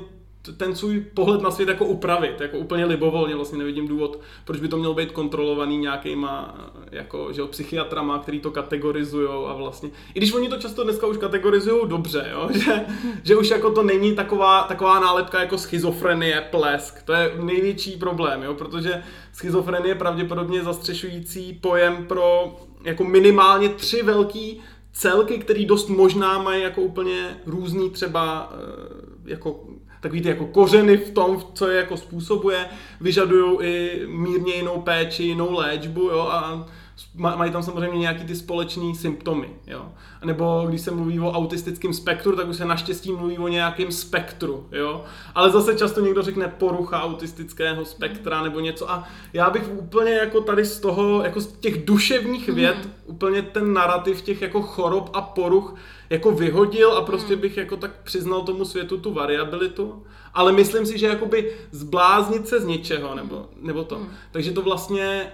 ten 0.53 0.77
svůj 0.77 1.01
pohled 1.01 1.43
na 1.43 1.51
svět 1.51 1.69
jako 1.69 1.85
upravit, 1.85 2.41
jako 2.41 2.59
úplně 2.59 2.85
libovolně, 2.85 3.35
vlastně 3.35 3.59
nevidím 3.59 3.89
důvod, 3.89 4.21
proč 4.45 4.61
by 4.61 4.69
to 4.69 4.77
mělo 4.77 4.95
být 4.95 5.13
kontrolovaný 5.13 5.79
nějakýma 5.79 6.55
jako, 6.93 7.33
že 7.33 7.41
jo, 7.41 7.47
psychiatrama, 7.47 8.19
který 8.19 8.41
to 8.41 8.51
kategorizují 8.51 9.29
a 9.49 9.53
vlastně, 9.53 9.91
i 10.15 10.19
když 10.21 10.33
oni 10.33 10.49
to 10.49 10.57
často 10.57 10.85
dneska 10.85 11.07
už 11.07 11.17
kategorizují 11.17 11.89
dobře, 11.89 12.29
jo, 12.33 12.49
že, 12.55 12.87
že 13.23 13.37
už 13.37 13.51
jako 13.51 13.71
to 13.71 13.83
není 13.83 14.15
taková, 14.15 14.63
taková 14.63 15.01
nálepka 15.01 15.41
jako 15.41 15.59
schizofrenie, 15.59 16.49
plesk, 16.51 17.03
to 17.03 17.13
je 17.13 17.33
největší 17.41 17.97
problém, 17.97 18.43
jo, 18.43 18.55
protože 18.55 19.03
schizofrenie 19.33 19.89
je 19.89 19.95
pravděpodobně 19.95 20.63
zastřešující 20.63 21.53
pojem 21.53 22.07
pro 22.07 22.57
jako 22.85 23.05
minimálně 23.05 23.69
tři 23.69 24.03
velký 24.03 24.63
celky, 24.93 25.39
který 25.39 25.67
dost 25.67 25.89
možná 25.89 26.43
mají 26.43 26.63
jako 26.63 26.81
úplně 26.81 27.41
různý 27.47 27.91
třeba 27.91 28.53
eh, 28.53 29.31
jako 29.31 29.61
takový 30.07 30.23
ty 30.23 30.29
jako 30.29 30.47
kořeny 30.47 30.97
v 30.97 31.11
tom, 31.11 31.43
co 31.55 31.69
je 31.69 31.77
jako 31.77 31.97
způsobuje, 31.97 32.67
vyžadují 33.01 33.59
i 33.63 34.03
mírně 34.07 34.55
jinou 34.55 34.81
péči, 34.81 35.23
jinou 35.23 35.53
léčbu, 35.53 36.01
jo, 36.01 36.21
a 36.21 36.67
mají 37.15 37.53
tam 37.53 37.63
samozřejmě 37.63 37.99
nějaký 37.99 38.25
ty 38.25 38.37
společné 38.37 38.95
symptomy, 38.95 39.51
jo. 39.67 39.93
Nebo 40.25 40.65
když 40.69 40.81
se 40.81 40.91
mluví 40.91 41.21
o 41.21 41.33
autistickém 41.33 41.93
spektru, 41.93 42.37
tak 42.37 42.49
už 42.49 42.57
se 42.57 42.65
naštěstí 42.65 43.13
mluví 43.13 43.39
o 43.39 43.49
nějakém 43.49 43.93
spektru, 43.93 44.67
jo. 44.73 45.05
Ale 45.35 45.51
zase 45.51 45.75
často 45.75 46.01
někdo 46.01 46.23
řekne 46.23 46.49
porucha 46.49 47.03
autistického 47.03 47.85
spektra 47.85 48.43
nebo 48.43 48.61
něco 48.61 48.91
a 48.91 49.09
já 49.33 49.51
bych 49.51 49.71
úplně 49.73 50.13
jako 50.13 50.41
tady 50.41 50.65
z 50.65 50.81
toho, 50.81 51.23
jako 51.23 51.41
z 51.41 51.53
těch 51.53 51.85
duševních 51.85 52.49
věd, 52.49 52.77
mm. 52.77 52.93
úplně 53.07 53.43
ten 53.43 53.73
narrativ 53.73 54.23
těch 54.23 54.43
jako 54.43 54.63
chorob 54.63 55.11
a 55.13 55.21
poruch 55.21 55.75
jako 56.11 56.31
vyhodil 56.31 56.93
a 56.93 57.03
prostě 57.03 57.33
hmm. 57.33 57.41
bych 57.41 57.57
jako 57.57 57.77
tak 57.77 58.03
přiznal 58.03 58.43
tomu 58.43 58.65
světu 58.65 58.97
tu 58.97 59.13
variabilitu. 59.13 60.07
Ale 60.35 60.53
myslím 60.53 60.87
si, 60.87 60.99
že 60.99 61.07
jakoby 61.07 61.57
zbláznit 61.71 62.49
se 62.49 62.61
z 62.61 62.67
něčeho, 62.67 63.15
nebo, 63.15 63.49
nebo 63.61 63.85
to. 63.85 63.97
Hmm. 63.97 64.09
Takže 64.31 64.53
to 64.53 64.63
vlastně 64.63 65.33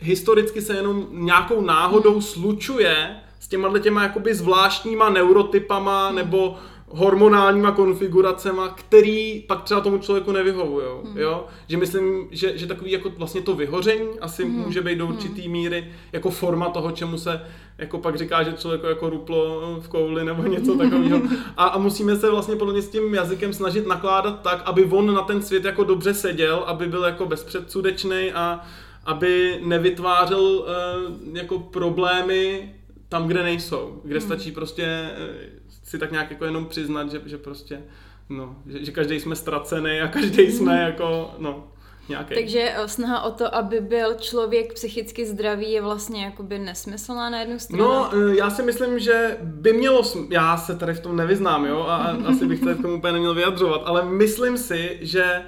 historicky 0.00 0.62
se 0.62 0.76
jenom 0.76 1.06
nějakou 1.10 1.60
náhodou 1.60 2.12
hmm. 2.12 2.22
slučuje 2.22 3.16
s 3.40 3.48
těma 3.48 3.78
těma 3.78 4.02
jakoby 4.02 4.34
zvláštníma 4.34 5.10
neurotypama, 5.10 6.06
hmm. 6.06 6.16
nebo 6.16 6.56
hormonálníma 6.88 7.70
konfiguracema, 7.70 8.68
který 8.68 9.44
pak 9.46 9.62
třeba 9.62 9.80
tomu 9.80 9.98
člověku 9.98 10.32
nevyhovují. 10.32 10.86
Hmm. 11.04 11.18
Jo? 11.18 11.46
Že 11.68 11.76
myslím, 11.76 12.28
že, 12.30 12.58
že 12.58 12.66
takový 12.66 12.92
jako 12.92 13.10
vlastně 13.16 13.40
to 13.40 13.54
vyhoření 13.54 14.20
asi 14.20 14.44
hmm. 14.44 14.52
může 14.52 14.82
být 14.82 14.98
do 14.98 15.06
určitý 15.06 15.42
hmm. 15.42 15.52
míry 15.52 15.92
jako 16.12 16.30
forma 16.30 16.68
toho, 16.68 16.90
čemu 16.90 17.18
se 17.18 17.40
jako 17.78 17.98
pak 17.98 18.16
říká, 18.18 18.42
že 18.42 18.52
člověk 18.52 18.82
jako 18.82 19.10
ruplo 19.10 19.60
v 19.80 19.88
kouli 19.88 20.24
nebo 20.24 20.42
něco 20.42 20.78
takového. 20.78 21.20
A, 21.56 21.64
a 21.64 21.78
musíme 21.78 22.16
se 22.16 22.30
vlastně 22.30 22.56
podle 22.56 22.72
mě 22.72 22.82
s 22.82 22.88
tím 22.88 23.14
jazykem 23.14 23.52
snažit 23.52 23.86
nakládat 23.86 24.40
tak, 24.42 24.62
aby 24.64 24.84
on 24.84 25.14
na 25.14 25.22
ten 25.22 25.42
svět 25.42 25.64
jako 25.64 25.84
dobře 25.84 26.14
seděl, 26.14 26.64
aby 26.66 26.86
byl 26.86 27.04
jako 27.04 27.26
bezpředsudečný 27.26 28.32
a 28.32 28.60
aby 29.06 29.60
nevytvářel 29.64 30.40
uh, 30.40 31.36
jako 31.36 31.58
problémy 31.58 32.74
tam, 33.08 33.26
kde 33.26 33.42
nejsou, 33.42 34.00
kde 34.04 34.18
hmm. 34.18 34.28
stačí 34.28 34.52
prostě 34.52 35.10
uh, 35.18 35.56
si 35.86 35.98
tak 35.98 36.12
nějak 36.12 36.30
jako 36.30 36.44
jenom 36.44 36.66
přiznat, 36.66 37.10
že, 37.10 37.20
že 37.26 37.38
prostě, 37.38 37.82
no, 38.28 38.56
že, 38.66 38.84
že 38.84 38.92
každý 38.92 39.20
jsme 39.20 39.36
ztracený 39.36 40.00
a 40.00 40.08
každý 40.08 40.52
jsme 40.52 40.72
mhm. 40.72 40.82
jako, 40.82 41.34
no, 41.38 41.68
nějaký. 42.08 42.34
Takže 42.34 42.72
eh, 42.76 42.88
snaha 42.88 43.22
o 43.22 43.30
to, 43.30 43.54
aby 43.54 43.80
byl 43.80 44.14
člověk 44.14 44.72
psychicky 44.72 45.26
zdravý, 45.26 45.72
je 45.72 45.82
vlastně 45.82 46.24
jakoby 46.24 46.58
nesmyslná 46.58 47.30
na 47.30 47.40
jednu 47.40 47.58
stranu? 47.58 47.84
No, 47.84 48.10
eh, 48.12 48.36
já 48.36 48.50
si 48.50 48.62
myslím, 48.62 48.98
že 48.98 49.36
by 49.42 49.72
mělo, 49.72 50.02
já 50.30 50.56
se 50.56 50.76
tady 50.76 50.94
v 50.94 51.00
tom 51.00 51.16
nevyznám, 51.16 51.64
jo, 51.64 51.80
a 51.88 52.16
asi 52.26 52.46
bych 52.46 52.64
se 52.64 52.74
k 52.74 52.82
tomu 52.82 52.96
úplně 52.96 53.12
neměl 53.12 53.34
vyjadřovat, 53.34 53.82
ale 53.84 54.04
myslím 54.04 54.58
si, 54.58 54.98
že 55.00 55.24
eh, 55.24 55.44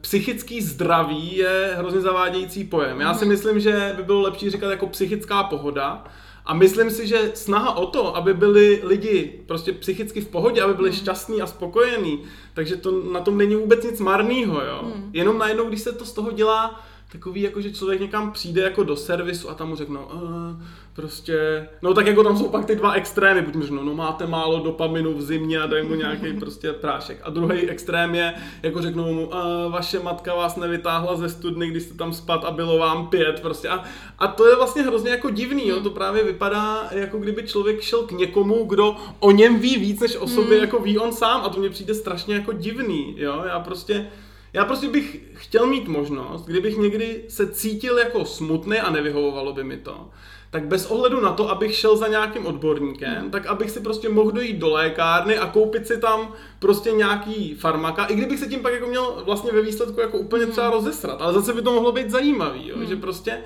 psychický 0.00 0.62
zdraví 0.62 1.36
je 1.36 1.74
hrozně 1.78 2.00
zavádějící 2.00 2.64
pojem. 2.64 3.00
Já 3.00 3.14
si 3.14 3.24
mhm. 3.24 3.34
myslím, 3.34 3.60
že 3.60 3.92
by 3.96 4.02
bylo 4.02 4.20
lepší 4.20 4.50
říkat 4.50 4.70
jako 4.70 4.86
psychická 4.86 5.42
pohoda, 5.42 6.04
a 6.46 6.54
myslím 6.54 6.90
si, 6.90 7.06
že 7.06 7.30
snaha 7.34 7.76
o 7.76 7.86
to, 7.86 8.16
aby 8.16 8.34
byli 8.34 8.80
lidi 8.82 9.42
prostě 9.46 9.72
psychicky 9.72 10.20
v 10.20 10.28
pohodě, 10.28 10.62
aby 10.62 10.74
byli 10.74 10.90
hmm. 10.90 10.98
šťastní 10.98 11.42
a 11.42 11.46
spokojení, 11.46 12.22
takže 12.54 12.76
to 12.76 13.02
na 13.12 13.20
tom 13.20 13.38
není 13.38 13.56
vůbec 13.56 13.84
nic 13.84 14.00
marného, 14.00 14.60
jo. 14.64 14.80
Hmm. 14.82 15.10
Jenom 15.12 15.38
najednou, 15.38 15.64
když 15.64 15.80
se 15.80 15.92
to 15.92 16.04
z 16.04 16.12
toho 16.12 16.32
dělá 16.32 16.84
takový, 17.12 17.42
jako 17.42 17.60
že 17.60 17.72
člověk 17.72 18.00
někam 18.00 18.32
přijde 18.32 18.62
jako 18.62 18.84
do 18.84 18.96
servisu 18.96 19.50
a 19.50 19.54
tam 19.54 19.68
mu 19.68 19.76
řeknou, 19.76 20.04
uh, 20.04 20.20
prostě, 20.94 21.68
no 21.82 21.94
tak 21.94 22.06
jako 22.06 22.22
tam 22.22 22.38
jsou 22.38 22.48
pak 22.48 22.64
ty 22.64 22.76
dva 22.76 22.92
extrémy, 22.92 23.42
buď 23.42 23.54
mi 23.54 23.62
řeknou, 23.62 23.82
no 23.82 23.94
máte 23.94 24.26
málo 24.26 24.60
dopaminu 24.60 25.14
v 25.14 25.22
zimě 25.22 25.60
a 25.60 25.66
dají 25.66 25.86
mu 25.86 25.94
nějaký 25.94 26.32
prostě 26.38 26.72
prášek. 26.72 27.20
A 27.22 27.30
druhý 27.30 27.70
extrém 27.70 28.14
je, 28.14 28.34
jako 28.62 28.82
řeknou 28.82 29.14
mu, 29.14 29.26
uh, 29.26 29.32
vaše 29.72 29.98
matka 29.98 30.34
vás 30.34 30.56
nevytáhla 30.56 31.16
ze 31.16 31.28
studny, 31.28 31.68
když 31.68 31.82
jste 31.82 31.94
tam 31.94 32.12
spad 32.12 32.44
a 32.44 32.50
bylo 32.50 32.78
vám 32.78 33.06
pět, 33.06 33.40
prostě. 33.40 33.68
A, 33.68 33.84
a 34.18 34.28
to 34.28 34.46
je 34.46 34.56
vlastně 34.56 34.82
hrozně 34.82 35.10
jako 35.10 35.30
divný, 35.30 35.68
jo? 35.68 35.80
to 35.80 35.90
právě 35.90 36.24
vypadá, 36.24 36.88
jako 36.90 37.18
kdyby 37.18 37.42
člověk 37.42 37.80
šel 37.80 38.02
k 38.02 38.12
někomu, 38.12 38.64
kdo 38.64 38.96
o 39.20 39.30
něm 39.30 39.58
ví 39.58 39.78
víc, 39.78 40.00
než 40.00 40.16
o 40.16 40.26
sobě, 40.26 40.58
hmm. 40.58 40.66
jako 40.66 40.78
ví 40.78 40.98
on 40.98 41.12
sám 41.12 41.40
a 41.44 41.48
to 41.48 41.60
mně 41.60 41.70
přijde 41.70 41.94
strašně 41.94 42.34
jako 42.34 42.52
divný, 42.52 43.14
jo, 43.18 43.42
já 43.46 43.60
prostě, 43.60 44.10
já 44.52 44.64
prostě 44.64 44.88
bych 44.88 45.20
chtěl 45.34 45.66
mít 45.66 45.88
možnost, 45.88 46.46
kdybych 46.46 46.76
někdy 46.76 47.24
se 47.28 47.50
cítil 47.50 47.98
jako 47.98 48.24
smutný 48.24 48.78
a 48.78 48.90
nevyhovovalo 48.90 49.52
by 49.52 49.64
mi 49.64 49.76
to, 49.76 50.10
tak 50.50 50.66
bez 50.66 50.86
ohledu 50.86 51.20
na 51.20 51.32
to, 51.32 51.50
abych 51.50 51.74
šel 51.74 51.96
za 51.96 52.08
nějakým 52.08 52.46
odborníkem, 52.46 53.30
tak 53.30 53.46
abych 53.46 53.70
si 53.70 53.80
prostě 53.80 54.08
mohl 54.08 54.30
dojít 54.30 54.56
do 54.56 54.70
lékárny 54.70 55.38
a 55.38 55.46
koupit 55.46 55.86
si 55.86 56.00
tam 56.00 56.32
prostě 56.58 56.92
nějaký 56.92 57.54
farmaka, 57.54 58.04
i 58.04 58.14
kdybych 58.14 58.38
se 58.38 58.46
tím 58.46 58.60
pak 58.60 58.72
jako 58.72 58.86
měl 58.86 59.22
vlastně 59.24 59.52
ve 59.52 59.62
výsledku 59.62 60.00
jako 60.00 60.18
úplně 60.18 60.46
třeba 60.46 60.66
hmm. 60.66 60.76
rozesrat, 60.76 61.22
ale 61.22 61.32
zase 61.32 61.52
by 61.52 61.62
to 61.62 61.72
mohlo 61.72 61.92
být 61.92 62.10
zajímavý, 62.10 62.68
jo? 62.68 62.76
Mm. 62.76 62.86
že 62.86 62.96
prostě 62.96 63.38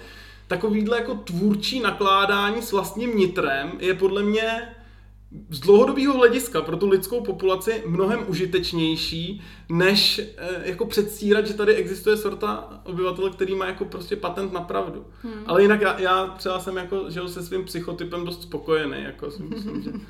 takovýhle 0.48 0.96
jako 0.96 1.14
tvůrčí 1.14 1.80
nakládání 1.80 2.62
s 2.62 2.72
vlastním 2.72 3.16
nitrem 3.16 3.72
je 3.78 3.94
podle 3.94 4.22
mě 4.22 4.74
z 5.50 5.60
dlouhodobého 5.60 6.14
hlediska 6.14 6.62
pro 6.62 6.76
tu 6.76 6.88
lidskou 6.88 7.20
populaci 7.20 7.82
mnohem 7.86 8.24
užitečnější, 8.26 9.42
než 9.68 10.18
e, 10.18 10.68
jako 10.68 10.86
předstírat, 10.86 11.46
že 11.46 11.54
tady 11.54 11.74
existuje 11.74 12.16
sorta 12.16 12.80
obyvatel, 12.84 13.30
který 13.30 13.54
má 13.54 13.66
jako 13.66 13.84
prostě 13.84 14.16
patent 14.16 14.52
na 14.52 14.60
pravdu. 14.60 15.06
Hmm. 15.22 15.44
Ale 15.46 15.62
jinak 15.62 15.80
já, 15.80 16.00
já 16.00 16.26
třeba 16.26 16.60
jsem 16.60 16.76
jako, 16.76 17.10
že 17.10 17.28
se 17.28 17.42
svým 17.42 17.64
psychotypem 17.64 18.24
dost 18.24 18.42
spokojený, 18.42 19.02
jako 19.02 19.30
si 19.30 19.42
myslím, 19.42 19.82
že... 19.82 19.90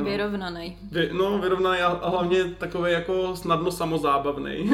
Uh, 0.00 0.06
vyrovnaný. 0.06 0.76
Vy, 0.92 1.10
no, 1.12 1.38
vyrovnaný 1.38 1.78
a, 1.78 1.86
a 1.86 2.10
hlavně 2.10 2.44
takový 2.44 2.92
jako 2.92 3.36
snadno 3.36 3.70
samozábavný, 3.70 4.70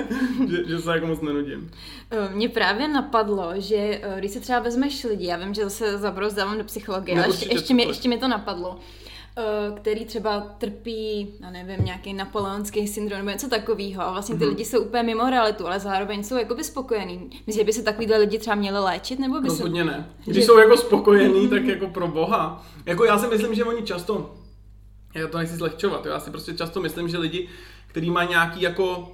že, 0.48 0.64
že 0.68 0.78
se 0.78 0.90
jako 0.90 1.06
moc 1.06 1.20
nenudím. 1.20 1.70
Eh, 2.10 2.28
mně 2.34 2.48
právě 2.48 2.88
napadlo, 2.88 3.52
že 3.56 4.00
když 4.18 4.30
se 4.30 4.40
třeba 4.40 4.58
vezmeš 4.58 5.04
lidi, 5.04 5.26
já 5.26 5.36
vím, 5.36 5.54
že 5.54 5.64
zase 5.64 5.98
zabrozdávám 5.98 6.58
do 6.58 6.64
psychologie, 6.64 7.16
no, 7.16 7.24
ale 7.24 7.34
ještě, 7.34 7.52
ještě, 7.52 7.74
mi, 7.74 7.82
ještě 7.82 8.08
mi 8.08 8.18
to 8.18 8.28
napadlo, 8.28 8.78
který 9.76 10.04
třeba 10.04 10.40
trpí, 10.40 11.28
já 11.40 11.50
nevím, 11.50 11.84
nějaký 11.84 12.12
napoleonský 12.12 12.88
syndrom 12.88 13.18
nebo 13.18 13.30
něco 13.30 13.48
takového 13.48 14.02
a 14.02 14.12
vlastně 14.12 14.34
ty 14.34 14.44
mm-hmm. 14.44 14.48
lidi 14.48 14.64
jsou 14.64 14.80
úplně 14.80 15.02
mimo 15.02 15.30
realitu, 15.30 15.66
ale 15.66 15.80
zároveň 15.80 16.24
jsou 16.24 16.36
jakoby 16.36 16.64
spokojení. 16.64 17.30
Myslíš, 17.46 17.56
že 17.56 17.64
by 17.64 17.72
se 17.72 17.82
takovýhle 17.82 18.16
lidi 18.16 18.38
třeba 18.38 18.56
měli 18.56 18.78
léčit? 18.78 19.18
Nebo 19.18 19.40
by 19.40 19.48
Rozhodně 19.48 19.84
se... 19.84 19.90
ne. 19.90 20.10
Když 20.24 20.36
že... 20.36 20.42
jsou 20.42 20.58
jako 20.58 20.76
spokojení, 20.76 21.48
tak 21.50 21.64
jako 21.64 21.86
pro 21.86 22.08
boha. 22.08 22.66
Jako 22.86 23.04
já 23.04 23.18
si 23.18 23.26
myslím, 23.26 23.54
že 23.54 23.64
oni 23.64 23.82
často, 23.82 24.34
já 25.14 25.28
to 25.28 25.38
nechci 25.38 25.56
zlehčovat, 25.56 26.06
já 26.06 26.20
si 26.20 26.30
prostě 26.30 26.54
často 26.54 26.80
myslím, 26.80 27.08
že 27.08 27.18
lidi, 27.18 27.48
kteří 27.86 28.10
mají 28.10 28.28
nějaký 28.28 28.62
jako 28.62 29.12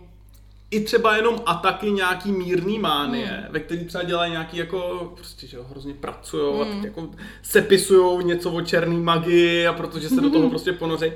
i 0.70 0.80
třeba 0.80 1.16
jenom 1.16 1.40
ataky 1.46 1.90
nějaký 1.90 2.32
mírný 2.32 2.78
mánie, 2.78 3.26
hmm. 3.26 3.52
ve 3.52 3.60
který 3.60 3.84
třeba 3.84 4.04
dělají 4.04 4.30
nějaký 4.30 4.56
jako, 4.56 5.12
prostě, 5.14 5.46
že 5.46 5.56
jo, 5.56 5.66
hrozně 5.70 5.94
pracují 5.94 6.52
hmm. 6.52 6.62
a 6.62 6.64
teď 6.64 6.84
jako 6.84 7.08
sepisujou 7.42 8.20
něco 8.20 8.50
o 8.50 8.60
černý 8.60 9.00
magii 9.00 9.66
a 9.66 9.72
protože 9.72 10.08
se 10.08 10.20
do 10.20 10.30
toho 10.30 10.50
prostě 10.50 10.72
ponoří. 10.72 11.12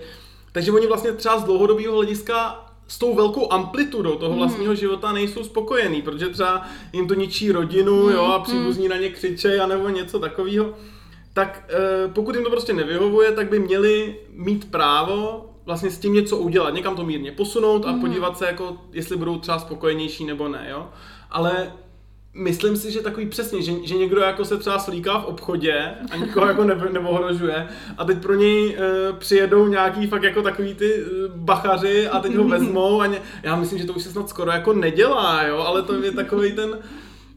Takže 0.53 0.73
oni 0.73 0.87
vlastně 0.87 1.13
třeba 1.13 1.39
z 1.39 1.45
dlouhodobého 1.45 1.95
hlediska 1.95 2.67
s 2.89 2.99
tou 2.99 3.15
velkou 3.15 3.53
amplitudou 3.53 4.15
toho 4.17 4.31
hmm. 4.31 4.39
vlastního 4.39 4.75
života 4.75 5.13
nejsou 5.13 5.45
spokojení, 5.45 6.03
protože 6.03 6.29
třeba 6.29 6.67
jim 6.93 7.09
to 7.09 7.15
ničí 7.15 7.53
rodinu, 7.53 8.11
jo, 8.11 8.23
a 8.23 8.35
hmm. 8.35 8.43
příbuzní 8.43 8.89
na 8.89 8.97
ně 8.97 9.09
křičejí, 9.09 9.61
nebo 9.69 9.89
něco 9.89 10.19
takového. 10.19 10.75
Tak 11.33 11.71
e, 11.71 12.09
pokud 12.09 12.35
jim 12.35 12.45
to 12.45 12.51
prostě 12.51 12.73
nevyhovuje, 12.73 13.33
tak 13.33 13.49
by 13.49 13.59
měli 13.59 14.17
mít 14.33 14.71
právo 14.71 15.51
vlastně 15.67 15.91
s 15.91 15.99
tím 15.99 16.15
něco 16.15 16.37
udělat, 16.37 16.75
někam 16.75 16.97
to 16.97 17.05
mírně 17.05 17.33
posunout 17.33 17.87
a 17.87 17.93
mm. 17.93 18.01
podívat 18.01 18.39
se, 18.39 18.47
jako, 18.47 18.77
jestli 18.93 19.17
budou 19.17 19.39
třeba 19.39 19.59
spokojenější 19.59 20.25
nebo 20.25 20.49
ne, 20.49 20.67
jo. 20.71 20.89
Ale 21.31 21.73
myslím 22.35 22.77
si, 22.77 22.93
že 22.93 23.01
takový 23.01 23.27
přesně, 23.27 23.63
že, 23.63 23.73
že 23.85 23.95
někdo 23.95 24.21
jako 24.21 24.45
se 24.45 24.57
třeba 24.57 24.79
slíká 24.79 25.19
v 25.19 25.25
obchodě 25.25 25.95
a 26.11 26.17
nikoho 26.17 26.47
jako 26.47 26.65
ne, 26.65 26.81
neohrožuje 26.93 27.69
a 27.99 28.05
teď 28.05 28.19
pro 28.23 28.35
něj 28.35 28.77
e, 28.79 29.13
přijedou 29.13 29.69
nějaký 29.69 30.07
fakt 30.07 30.23
jako 30.23 30.43
takový 30.43 30.75
ty 30.75 30.95
e, 30.95 31.05
bachaři 31.35 32.09
a 32.09 32.21
teď 32.21 32.35
ho 32.35 32.45
vezmou 32.45 33.01
a 33.01 33.07
ně, 33.07 33.23
já 33.43 33.57
myslím, 33.57 33.79
že 33.79 33.87
to 33.87 33.93
už 33.93 34.03
se 34.03 34.11
snad 34.11 34.29
skoro 34.29 34.51
jako 34.51 34.73
nedělá, 34.73 35.43
jo, 35.43 35.59
ale 35.59 35.83
to 35.83 36.03
je 36.03 36.13
takový 36.13 36.53
ten 36.53 36.79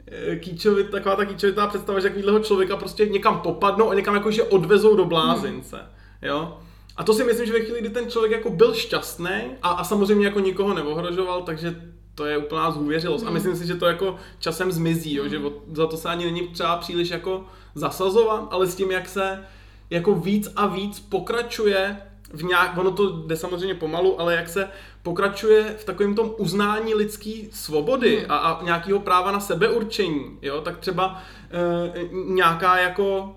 e, 0.07 0.35
kýčovit, 0.35 0.89
taková 0.89 1.15
ta 1.15 1.25
kýčovitá 1.25 1.67
představa, 1.67 1.99
že 1.99 2.07
takovýhleho 2.07 2.39
člověka 2.39 2.77
prostě 2.77 3.05
někam 3.05 3.39
popadnou 3.39 3.89
a 3.89 3.93
někam 3.93 4.15
jakože 4.15 4.43
odvezou 4.43 4.95
do 4.95 5.05
blázince, 5.05 5.79
jo. 6.21 6.57
A 6.97 7.03
to 7.03 7.13
si 7.13 7.23
myslím, 7.23 7.45
že 7.45 7.53
ve 7.53 7.59
chvíli, 7.59 7.81
kdy 7.81 7.89
ten 7.89 8.09
člověk 8.09 8.31
jako 8.31 8.49
byl 8.49 8.73
šťastný 8.73 9.41
a, 9.61 9.69
a 9.69 9.83
samozřejmě 9.83 10.25
jako 10.25 10.39
nikoho 10.39 10.73
neohrožoval, 10.73 11.41
takže 11.41 11.75
to 12.15 12.25
je 12.25 12.37
úplná 12.37 12.71
zhůvěřilost. 12.71 13.23
Mm. 13.23 13.27
A 13.27 13.31
myslím 13.31 13.55
si, 13.55 13.67
že 13.67 13.75
to 13.75 13.85
jako 13.85 14.15
časem 14.39 14.71
zmizí, 14.71 15.15
jo, 15.15 15.27
že 15.27 15.41
za 15.71 15.87
to 15.87 15.97
se 15.97 16.09
ani 16.09 16.25
není 16.25 16.47
třeba 16.47 16.77
příliš 16.77 17.09
jako 17.09 17.45
zasazovat, 17.75 18.47
ale 18.51 18.67
s 18.67 18.75
tím, 18.75 18.91
jak 18.91 19.09
se 19.09 19.43
jako 19.89 20.15
víc 20.15 20.51
a 20.55 20.67
víc 20.67 20.99
pokračuje 20.99 21.97
v 22.33 22.43
nějak, 22.43 22.77
ono 22.77 22.91
to 22.91 23.09
jde 23.09 23.35
samozřejmě 23.35 23.75
pomalu, 23.75 24.21
ale 24.21 24.35
jak 24.35 24.49
se 24.49 24.69
pokračuje 25.03 25.75
v 25.77 25.83
takovém 25.83 26.15
tom 26.15 26.31
uznání 26.37 26.95
lidské 26.95 27.31
svobody 27.51 28.19
mm. 28.19 28.31
a, 28.31 28.37
a 28.37 28.63
nějakého 28.63 28.99
práva 28.99 29.31
na 29.31 29.39
sebeurčení, 29.39 30.37
jo, 30.41 30.61
tak 30.61 30.77
třeba 30.77 31.21
e, 31.51 32.09
nějaká 32.13 32.77
jako 32.77 33.35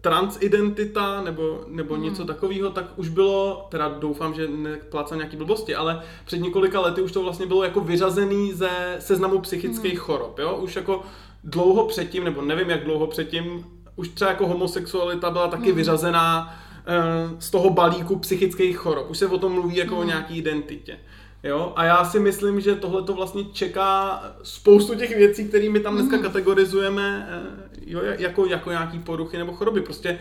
transidentita 0.00 1.20
nebo, 1.20 1.64
nebo 1.68 1.96
mm. 1.96 2.02
něco 2.02 2.24
takového, 2.24 2.70
tak 2.70 2.84
už 2.96 3.08
bylo, 3.08 3.66
teda 3.70 3.88
doufám, 3.88 4.34
že 4.34 4.48
neplácám 4.48 5.18
nějaký 5.18 5.36
blbosti, 5.36 5.74
ale 5.74 6.02
před 6.24 6.38
několika 6.38 6.80
lety 6.80 7.02
už 7.02 7.12
to 7.12 7.22
vlastně 7.22 7.46
bylo 7.46 7.64
jako 7.64 7.80
vyřazený 7.80 8.52
ze 8.52 8.96
seznamu 8.98 9.40
psychických 9.40 9.94
mm. 9.94 9.98
chorob, 9.98 10.38
jo, 10.38 10.56
už 10.56 10.76
jako 10.76 11.02
dlouho 11.44 11.86
předtím, 11.86 12.24
nebo 12.24 12.42
nevím 12.42 12.70
jak 12.70 12.84
dlouho 12.84 13.06
předtím, 13.06 13.64
už 13.96 14.08
třeba 14.08 14.30
jako 14.30 14.46
homosexualita 14.46 15.30
byla 15.30 15.48
taky 15.48 15.70
mm. 15.70 15.76
vyřazená 15.76 16.58
Eh, 16.86 17.36
z 17.38 17.50
toho 17.50 17.70
balíku 17.70 18.18
psychických 18.18 18.76
chorob. 18.76 19.10
Už 19.10 19.18
se 19.18 19.26
o 19.26 19.38
tom 19.38 19.52
mluví 19.52 19.76
jako 19.76 19.94
mm. 19.94 19.98
o 19.98 20.00
hmm. 20.00 20.08
nějaký 20.08 20.38
identitě. 20.38 20.98
Jo? 21.42 21.72
A 21.76 21.84
já 21.84 22.04
si 22.04 22.20
myslím, 22.20 22.60
že 22.60 22.74
tohle 22.74 23.02
to 23.02 23.14
vlastně 23.14 23.44
čeká 23.44 24.22
spoustu 24.42 24.94
těch 24.94 25.16
věcí, 25.16 25.48
které 25.48 25.68
my 25.68 25.80
tam 25.80 25.94
dneska 25.94 26.16
mm. 26.16 26.22
kategorizujeme 26.22 27.28
eh, 27.30 27.80
jo, 27.86 28.00
jako, 28.02 28.46
jako 28.46 28.70
nějaký 28.70 28.98
poruchy 28.98 29.38
nebo 29.38 29.52
choroby. 29.52 29.80
Prostě 29.80 30.18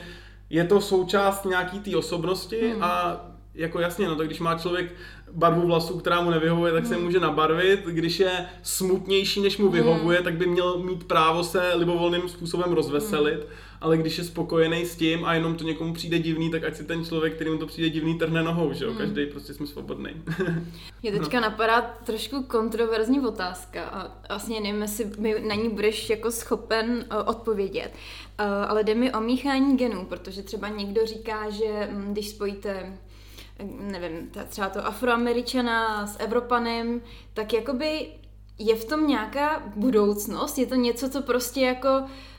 je 0.49 0.63
to 0.63 0.81
součást 0.81 1.45
nějaký 1.45 1.79
té 1.79 1.97
osobnosti 1.97 2.73
mm. 2.75 2.83
a 2.83 3.21
jako 3.55 3.79
jasně, 3.79 4.07
no 4.07 4.15
tak 4.15 4.27
když 4.27 4.39
má 4.39 4.57
člověk 4.57 4.93
barvu 5.31 5.67
vlasů, 5.67 5.99
která 5.99 6.21
mu 6.21 6.29
nevyhovuje, 6.29 6.73
tak 6.73 6.85
se 6.85 6.95
hmm. 6.95 7.03
může 7.03 7.19
nabarvit. 7.19 7.85
Když 7.85 8.19
je 8.19 8.45
smutnější, 8.63 9.41
než 9.41 9.57
mu 9.57 9.69
vyhovuje, 9.69 10.17
mm. 10.19 10.23
tak 10.23 10.33
by 10.33 10.45
měl 10.45 10.77
mít 10.77 11.03
právo 11.03 11.43
se 11.43 11.73
libovolným 11.75 12.29
způsobem 12.29 12.71
rozveselit. 12.71 13.39
Mm 13.39 13.70
ale 13.81 13.97
když 13.97 14.17
je 14.17 14.23
spokojený 14.23 14.85
s 14.85 14.95
tím 14.95 15.25
a 15.25 15.33
jenom 15.33 15.55
to 15.55 15.63
někomu 15.63 15.93
přijde 15.93 16.19
divný, 16.19 16.51
tak 16.51 16.63
ať 16.63 16.75
si 16.75 16.83
ten 16.83 17.05
člověk, 17.05 17.35
kterým 17.35 17.57
to 17.57 17.67
přijde 17.67 17.89
divný, 17.89 18.17
trhne 18.17 18.43
nohou, 18.43 18.73
že 18.73 18.85
jo? 18.85 18.89
Hmm. 18.89 18.99
Každý 18.99 19.25
prostě 19.25 19.53
jsme 19.53 19.67
svobodný. 19.67 20.09
Mě 21.01 21.11
teďka 21.11 21.39
no. 21.39 21.41
napadá 21.41 21.81
trošku 21.81 22.43
kontroverzní 22.43 23.19
otázka 23.19 23.83
a 23.83 24.11
vlastně 24.29 24.59
nevím, 24.59 24.81
jestli 24.81 25.11
mi 25.17 25.35
na 25.47 25.55
ní 25.55 25.69
budeš 25.69 26.09
jako 26.09 26.31
schopen 26.31 26.89
uh, 26.91 27.29
odpovědět. 27.29 27.91
Uh, 28.39 28.45
ale 28.69 28.83
jde 28.83 28.95
mi 28.95 29.13
o 29.13 29.21
míchání 29.21 29.77
genů, 29.77 30.05
protože 30.05 30.41
třeba 30.41 30.69
někdo 30.69 31.05
říká, 31.05 31.49
že 31.49 31.89
um, 31.91 32.13
když 32.13 32.29
spojíte 32.29 32.97
nevím, 33.79 34.31
třeba 34.49 34.69
to 34.69 34.85
afroameričana 34.85 36.07
s 36.07 36.19
Evropanem, 36.19 37.01
tak 37.33 37.53
jakoby 37.53 38.07
je 38.65 38.75
v 38.75 38.85
tom 38.85 39.07
nějaká 39.07 39.63
budoucnost? 39.75 40.57
Je 40.57 40.65
to 40.65 40.75
něco, 40.75 41.09
co 41.09 41.21
prostě 41.21 41.61
jako 41.61 41.89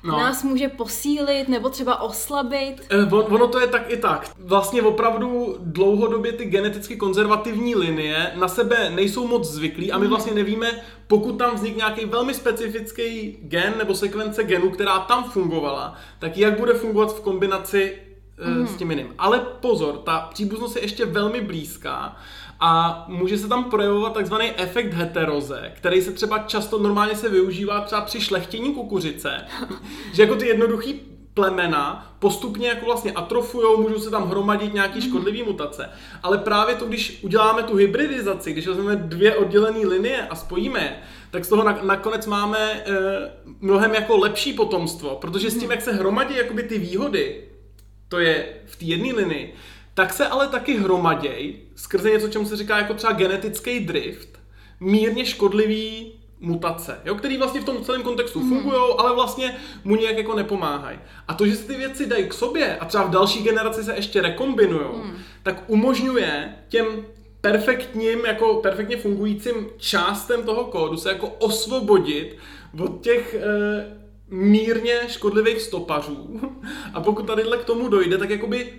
no. 0.02 0.12
nás 0.16 0.42
může 0.42 0.68
posílit 0.68 1.48
nebo 1.48 1.68
třeba 1.68 2.00
oslabit? 2.00 2.74
Eh, 2.90 3.04
on, 3.04 3.24
ono 3.34 3.48
to 3.48 3.60
je 3.60 3.66
tak 3.66 3.90
i 3.90 3.96
tak. 3.96 4.30
Vlastně 4.38 4.82
opravdu 4.82 5.56
dlouhodobě 5.60 6.32
ty 6.32 6.44
geneticky 6.44 6.96
konzervativní 6.96 7.74
linie 7.74 8.32
na 8.34 8.48
sebe 8.48 8.90
nejsou 8.90 9.26
moc 9.26 9.48
zvyklí 9.48 9.92
a 9.92 9.98
my 9.98 10.04
mhm. 10.04 10.10
vlastně 10.10 10.34
nevíme, 10.34 10.82
pokud 11.06 11.32
tam 11.32 11.54
vznikne 11.54 11.76
nějaký 11.76 12.04
velmi 12.04 12.34
specifický 12.34 13.38
gen 13.42 13.74
nebo 13.78 13.94
sekvence 13.94 14.44
genů, 14.44 14.70
která 14.70 14.98
tam 14.98 15.24
fungovala, 15.24 15.94
tak 16.18 16.38
jak 16.38 16.58
bude 16.58 16.74
fungovat 16.74 17.16
v 17.16 17.20
kombinaci 17.20 17.98
mm. 18.46 18.66
s 18.66 18.76
tím 18.76 18.90
jiným. 18.90 19.14
Ale 19.18 19.40
pozor, 19.40 19.98
ta 19.98 20.28
příbuznost 20.32 20.76
je 20.76 20.82
ještě 20.82 21.06
velmi 21.06 21.40
blízká 21.40 22.16
a 22.64 23.04
může 23.08 23.38
se 23.38 23.48
tam 23.48 23.64
projevovat 23.64 24.14
takzvaný 24.14 24.52
efekt 24.56 24.92
heteroze, 24.92 25.72
který 25.76 26.02
se 26.02 26.12
třeba 26.12 26.38
často 26.38 26.78
normálně 26.78 27.16
se 27.16 27.28
využívá 27.28 27.80
třeba 27.80 28.00
při 28.00 28.20
šlechtění 28.20 28.74
kukuřice, 28.74 29.44
že 30.12 30.22
jako 30.22 30.34
ty 30.34 30.46
jednoduchý 30.46 31.00
plemena 31.34 32.14
postupně 32.18 32.68
jako 32.68 32.86
vlastně 32.86 33.12
atrofujou, 33.12 33.82
můžou 33.82 34.00
se 34.00 34.10
tam 34.10 34.28
hromadit 34.28 34.74
nějaký 34.74 34.98
mhm. 34.98 35.08
škodlivý 35.08 35.42
mutace. 35.42 35.90
Ale 36.22 36.38
právě 36.38 36.74
to, 36.74 36.84
když 36.84 37.18
uděláme 37.22 37.62
tu 37.62 37.76
hybridizaci, 37.76 38.52
když 38.52 38.66
vezmeme 38.66 38.96
dvě 38.96 39.36
oddělené 39.36 39.86
linie 39.86 40.26
a 40.26 40.34
spojíme 40.34 40.80
je, 40.80 40.96
tak 41.30 41.44
z 41.44 41.48
toho 41.48 41.64
nakonec 41.82 42.26
máme 42.26 42.58
e, 42.58 42.84
mnohem 43.60 43.94
jako 43.94 44.16
lepší 44.16 44.52
potomstvo, 44.52 45.16
protože 45.20 45.50
s 45.50 45.54
tím, 45.54 45.62
mhm. 45.62 45.70
jak 45.70 45.82
se 45.82 45.92
hromadí 45.92 46.36
jakoby 46.36 46.62
ty 46.62 46.78
výhody, 46.78 47.44
to 48.08 48.18
je 48.18 48.48
v 48.66 48.76
té 48.76 48.84
jedné 48.84 49.12
linii, 49.12 49.54
tak 49.94 50.12
se 50.12 50.26
ale 50.26 50.48
taky 50.48 50.78
hromaděj 50.78 51.56
skrze 51.74 52.10
něco, 52.10 52.28
čemu 52.28 52.46
se 52.46 52.56
říká 52.56 52.78
jako 52.78 52.94
třeba 52.94 53.12
genetický 53.12 53.80
drift, 53.80 54.28
mírně 54.80 55.26
škodlivý 55.26 56.12
mutace, 56.40 57.00
jo, 57.04 57.14
který 57.14 57.36
vlastně 57.36 57.60
v 57.60 57.64
tom 57.64 57.84
celém 57.84 58.02
kontextu 58.02 58.40
mm. 58.40 58.48
fungují, 58.48 58.94
ale 58.98 59.14
vlastně 59.14 59.56
mu 59.84 59.96
nějak 59.96 60.16
jako 60.16 60.34
nepomáhají. 60.34 60.98
A 61.28 61.34
to, 61.34 61.46
že 61.46 61.56
se 61.56 61.66
ty 61.66 61.74
věci 61.74 62.06
dají 62.06 62.28
k 62.28 62.34
sobě 62.34 62.76
a 62.76 62.84
třeba 62.84 63.04
v 63.04 63.10
další 63.10 63.42
generaci 63.42 63.84
se 63.84 63.94
ještě 63.94 64.22
rekombinují, 64.22 64.86
mm. 65.04 65.18
tak 65.42 65.64
umožňuje 65.66 66.54
těm 66.68 66.86
perfektním, 67.40 68.26
jako 68.26 68.54
perfektně 68.54 68.96
fungujícím 68.96 69.66
částem 69.76 70.42
toho 70.42 70.64
kódu 70.64 70.96
se 70.96 71.08
jako 71.08 71.28
osvobodit 71.28 72.36
od 72.84 73.00
těch 73.00 73.34
e, 73.34 73.42
mírně 74.30 75.00
škodlivých 75.08 75.60
stopařů. 75.60 76.40
A 76.94 77.00
pokud 77.00 77.26
tady 77.26 77.42
k 77.42 77.64
tomu 77.64 77.88
dojde, 77.88 78.18
tak 78.18 78.30
jakoby 78.30 78.72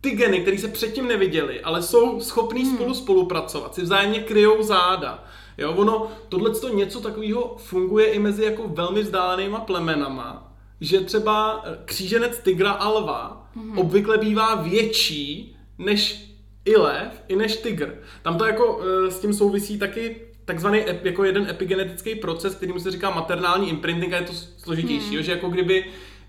ty 0.00 0.10
geny, 0.10 0.40
které 0.40 0.58
se 0.58 0.68
předtím 0.68 1.08
neviděli, 1.08 1.60
ale 1.60 1.82
jsou 1.82 2.20
schopní 2.20 2.64
hmm. 2.64 2.74
spolu 2.74 2.94
spolupracovat, 2.94 3.74
si 3.74 3.82
vzájemně 3.82 4.20
kryjou 4.20 4.62
záda. 4.62 5.24
Jo, 5.58 5.72
ono, 5.72 6.10
tohle 6.28 6.52
něco 6.74 7.00
takového 7.00 7.56
funguje 7.58 8.06
i 8.06 8.18
mezi 8.18 8.44
jako 8.44 8.68
velmi 8.68 9.02
vzdálenýma 9.02 9.60
plemenama, 9.60 10.52
že 10.80 11.00
třeba 11.00 11.62
eh, 11.64 11.78
kříženec 11.84 12.38
tygra 12.38 12.70
a 12.70 12.88
lva 12.88 13.50
hmm. 13.54 13.78
obvykle 13.78 14.18
bývá 14.18 14.54
větší 14.54 15.56
než 15.78 16.28
i 16.64 16.76
lev, 16.76 17.22
i 17.28 17.36
než 17.36 17.56
tygr. 17.56 18.02
Tam 18.22 18.38
to 18.38 18.44
jako 18.44 18.80
e, 18.82 19.10
s 19.10 19.20
tím 19.20 19.34
souvisí 19.34 19.78
taky 19.78 20.16
takzvaný 20.44 20.88
ep, 20.88 21.04
jako 21.04 21.24
jeden 21.24 21.46
epigenetický 21.50 22.14
proces, 22.14 22.54
který 22.54 22.72
se 22.78 22.90
říká 22.90 23.10
maternální 23.10 23.68
imprinting 23.68 24.12
a 24.12 24.16
je 24.16 24.22
to 24.22 24.32
složitější, 24.32 25.06
hmm. 25.06 25.16
jo, 25.16 25.22
že 25.22 25.32
jako 25.32 25.48
kdyby 25.48 25.84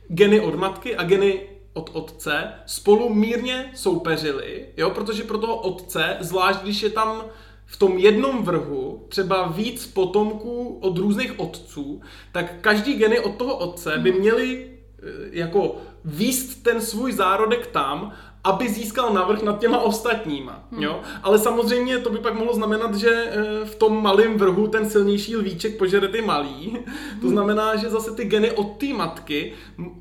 geny 0.08 0.40
od 0.40 0.56
matky 0.56 0.96
a 0.96 1.04
geny 1.04 1.42
od 1.80 1.90
otce 1.94 2.54
spolu 2.66 3.14
mírně 3.14 3.72
soupeřili, 3.76 4.66
jo, 4.78 4.90
protože 4.90 5.24
pro 5.24 5.38
toho 5.38 5.56
otce, 5.56 6.18
zvlášť 6.20 6.62
když 6.62 6.84
je 6.84 6.90
tam 6.90 7.24
v 7.66 7.78
tom 7.78 7.98
jednom 7.98 8.44
vrhu 8.44 9.06
třeba 9.10 9.48
víc 9.48 9.88
potomků 9.88 10.80
od 10.82 10.98
různých 10.98 11.40
otců, 11.40 12.02
tak 12.32 12.62
každý 12.62 12.94
geny 12.94 13.20
od 13.20 13.36
toho 13.36 13.58
otce 13.58 13.98
by 13.98 14.12
hmm. 14.12 14.20
měli 14.20 14.68
eh, 14.68 15.04
jako 15.32 15.76
výst 16.06 16.64
ten 16.64 16.82
svůj 16.82 17.14
zárodek 17.14 17.68
tam 17.68 18.12
aby 18.44 18.70
získal 18.70 19.14
navrh 19.14 19.42
nad 19.42 19.60
těma 19.60 19.80
ostatníma. 19.80 20.64
Hmm. 20.72 20.84
Jo? 20.84 21.02
Ale 21.24 21.40
samozřejmě 21.40 21.98
to 21.98 22.10
by 22.10 22.18
pak 22.18 22.34
mohlo 22.34 22.54
znamenat, 22.54 22.96
že 22.96 23.10
eh, 23.10 23.66
v 23.66 23.76
tom 23.76 24.04
malém 24.04 24.38
vrhu 24.38 24.68
ten 24.68 24.90
silnější 24.90 25.36
lvíček 25.36 25.78
požere 25.78 26.08
ty 26.08 26.22
malý. 26.22 26.70
Hmm. 26.70 27.22
To 27.22 27.30
znamená, 27.30 27.76
že 27.76 27.90
zase 27.90 28.12
ty 28.12 28.26
geny 28.26 28.52
od 28.52 28.78
té 28.78 28.94
matky 28.94 29.54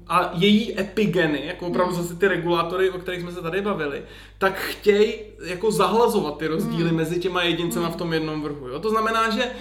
a 0.06 0.30
její 0.34 0.80
epigeny, 0.80 1.46
jako 1.46 1.66
opravdu 1.66 1.94
hmm. 1.94 2.02
zase 2.02 2.16
ty 2.16 2.28
regulátory, 2.28 2.90
o 2.90 2.98
kterých 2.98 3.20
jsme 3.20 3.32
se 3.32 3.42
tady 3.42 3.60
bavili, 3.60 4.02
tak 4.38 4.58
chtějí 4.58 5.14
jako 5.44 5.70
zahlazovat 5.70 6.38
ty 6.38 6.46
rozdíly 6.46 6.88
hmm. 6.88 6.96
mezi 6.96 7.20
těma 7.20 7.42
jedincema 7.42 7.86
hmm. 7.86 7.94
v 7.94 7.98
tom 7.98 8.12
jednom 8.12 8.42
vrhu. 8.42 8.68
Jo? 8.68 8.78
To 8.78 8.90
znamená, 8.90 9.30
že 9.30 9.52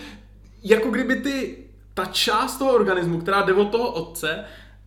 jako 0.64 0.90
kdyby 0.90 1.16
ty, 1.16 1.58
ta 1.94 2.06
část 2.06 2.58
toho 2.58 2.72
organismu, 2.72 3.22
která 3.22 3.42
jde 3.42 3.54
od 3.54 3.70
toho 3.70 3.92
otce, 3.92 4.46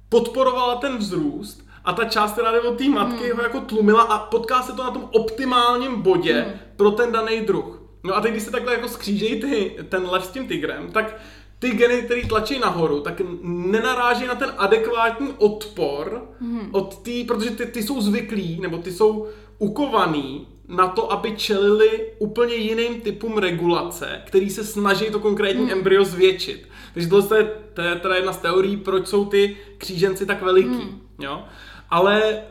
podporovala 0.09 0.77
ten 0.77 0.97
vzrůst 0.97 1.70
a 1.85 1.93
ta 1.93 2.05
část, 2.05 2.33
která 2.33 2.53
jde 2.53 2.61
od 2.61 2.79
té 2.79 2.89
matky, 2.89 3.25
hmm. 3.25 3.37
ho 3.37 3.43
jako 3.43 3.61
tlumila 3.61 4.03
a 4.03 4.19
potká 4.19 4.63
se 4.63 4.73
to 4.73 4.83
na 4.83 4.91
tom 4.91 5.09
optimálním 5.13 6.03
bodě 6.03 6.35
hmm. 6.35 6.53
pro 6.77 6.91
ten 6.91 7.13
daný 7.13 7.41
druh. 7.41 7.83
No 8.05 8.17
a 8.17 8.21
teď, 8.21 8.31
když 8.31 8.43
se 8.43 8.51
takhle 8.51 8.75
jako 8.75 8.89
skřížejí 8.89 9.41
ty, 9.41 9.77
ten 9.89 10.07
lev 10.11 10.25
s 10.25 10.29
tím 10.29 10.49
tigrem, 10.49 10.93
tak 10.93 11.21
ty 11.59 11.71
geny, 11.71 12.03
které 12.03 12.27
tlačí 12.27 12.59
nahoru, 12.59 13.01
tak 13.01 13.23
nenaráží 13.43 14.27
na 14.27 14.35
ten 14.35 14.53
adekvátní 14.59 15.29
odpor 15.39 16.23
hmm. 16.41 16.69
od 16.73 16.99
té, 16.99 17.25
protože 17.27 17.51
ty, 17.51 17.67
ty 17.67 17.83
jsou 17.83 18.01
zvyklí, 18.01 18.61
nebo 18.61 18.79
ty 18.79 18.93
jsou 18.93 19.29
ukovaný 19.59 20.47
na 20.69 20.89
to, 20.89 21.13
aby 21.13 21.37
čelili 21.37 22.13
úplně 22.19 22.55
jiným 22.55 23.01
typům 23.01 23.39
regulace, 23.39 24.23
který 24.27 24.51
se 24.51 24.65
snaží 24.65 25.05
to 25.11 25.21
konkrétní 25.21 25.63
hmm. 25.63 25.73
embryo 25.73 26.05
zvětšit. 26.05 26.69
Takže 26.95 27.09
tohle 27.09 27.39
je, 27.39 27.51
to 27.75 27.83
je 27.83 27.95
teda 27.95 28.15
jedna 28.15 28.33
z 28.33 28.39
teorií, 28.39 28.77
proč 28.77 29.07
jsou 29.07 29.25
ty 29.25 29.57
kříženci 29.79 30.27
tak 30.27 30.43
veliký. 30.43 30.69
Hmm. 30.69 31.01
Jo? 31.19 31.45
Ale 31.91 32.23
e, 32.23 32.43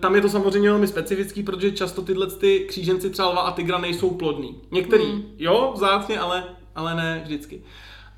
tam 0.00 0.14
je 0.14 0.20
to 0.20 0.28
samozřejmě 0.28 0.70
velmi 0.70 0.86
specifický, 0.86 1.42
protože 1.42 1.72
často 1.72 2.02
tyhle 2.02 2.26
ty 2.26 2.60
kříženci 2.68 3.10
třeba 3.10 3.28
lva 3.28 3.40
a 3.40 3.52
tygra 3.52 3.78
nejsou 3.78 4.10
plodný. 4.10 4.60
Některý, 4.70 5.04
hmm. 5.04 5.22
jo, 5.38 5.72
vzácně, 5.74 6.18
ale, 6.18 6.44
ale 6.74 6.94
ne 6.94 7.20
vždycky. 7.24 7.62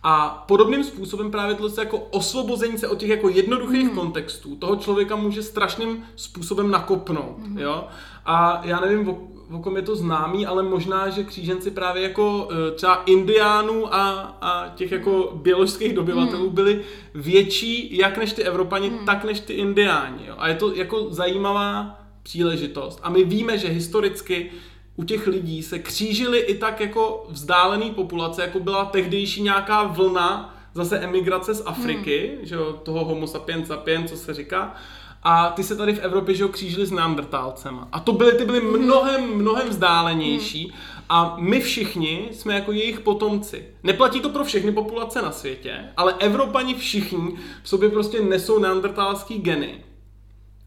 A 0.03 0.45
podobným 0.49 0.85
způsobem 0.85 1.31
právě 1.31 1.55
tohle 1.55 1.71
jako 1.79 1.99
osvobození 1.99 2.79
se 2.79 2.89
od 2.89 2.99
těch 2.99 3.09
jako 3.09 3.29
jednoduchých 3.29 3.87
hmm. 3.87 3.97
kontextů 3.97 4.57
toho 4.57 4.77
člověka 4.77 5.17
může 5.17 5.43
strašným 5.43 6.05
způsobem 6.17 6.71
nakopnout, 6.71 7.39
hmm. 7.39 7.59
jo. 7.59 7.85
A 8.27 8.61
já 8.65 8.81
nevím, 8.81 9.05
o, 9.53 9.57
o 9.57 9.63
kom 9.63 9.77
je 9.77 9.83
to 9.83 9.97
známý, 9.97 10.47
ale 10.47 10.63
možná, 10.63 11.11
že 11.11 11.25
kříženci 11.25 11.71
právě 11.71 12.03
jako 12.03 12.49
e, 12.51 12.71
třeba 12.71 13.03
indiánů 13.07 13.95
a, 13.95 14.11
a 14.41 14.69
těch 14.75 14.93
jako 14.93 15.33
biologických 15.35 15.93
dobyvatelů 15.93 16.47
hmm. 16.47 16.55
byli 16.55 16.81
větší 17.15 17.97
jak 17.97 18.19
než 18.19 18.33
ty 18.33 18.43
Evropani, 18.43 18.89
hmm. 18.89 19.07
tak 19.07 19.25
než 19.25 19.41
ty 19.41 19.53
indiáni. 19.53 20.27
Jo. 20.27 20.35
A 20.39 20.49
je 20.49 20.55
to 20.55 20.75
jako 20.75 21.07
zajímavá 21.11 22.01
příležitost. 22.23 23.01
A 23.03 23.11
my 23.11 23.25
víme, 23.25 23.59
že 23.59 23.69
historicky 23.69 24.51
u 24.97 25.05
těch 25.05 25.27
lidí 25.27 25.63
se 25.63 25.79
křížily 25.79 26.39
i 26.39 26.59
tak 26.59 26.81
jako 26.81 27.27
vzdálený 27.29 27.91
populace, 27.91 28.43
jako 28.43 28.61
byla 28.61 28.85
tehdejší 28.85 29.43
nějaká 29.43 29.83
vlna 29.83 30.57
zase 30.75 30.99
emigrace 30.99 31.55
z 31.55 31.63
Afriky, 31.67 32.33
hmm. 32.37 32.47
že 32.47 32.55
jo, 32.55 32.81
toho 32.83 33.05
homo 33.05 33.27
sapiens 33.27 33.69
sapiens, 33.69 34.11
co 34.11 34.17
se 34.17 34.35
říká, 34.35 34.75
a 35.23 35.51
ty 35.51 35.63
se 35.63 35.77
tady 35.77 35.95
v 35.95 35.99
Evropě, 35.99 36.35
že 36.35 36.49
křížili 36.49 36.87
s 36.87 36.91
neandertálcema. 36.91 37.89
A 37.93 38.01
to 38.01 38.13
byly, 38.13 38.33
ty 38.33 38.45
byly 38.45 38.61
hmm. 38.61 38.79
mnohem, 38.79 39.35
mnohem 39.35 39.69
vzdálenější 39.69 40.65
hmm. 40.65 40.75
a 41.09 41.37
my 41.39 41.61
všichni 41.61 42.29
jsme 42.33 42.55
jako 42.55 42.73
jejich 42.73 43.01
potomci. 43.01 43.65
Neplatí 43.83 44.21
to 44.21 44.29
pro 44.29 44.45
všechny 44.45 44.73
populace 44.73 45.23
na 45.23 45.33
světě, 45.33 45.85
ale 45.97 46.15
Evropani 46.19 46.75
všichni 46.75 47.39
v 47.63 47.69
sobě 47.69 47.89
prostě 47.89 48.21
nesou 48.21 48.59
neandertálský 48.59 49.39
geny. 49.39 49.85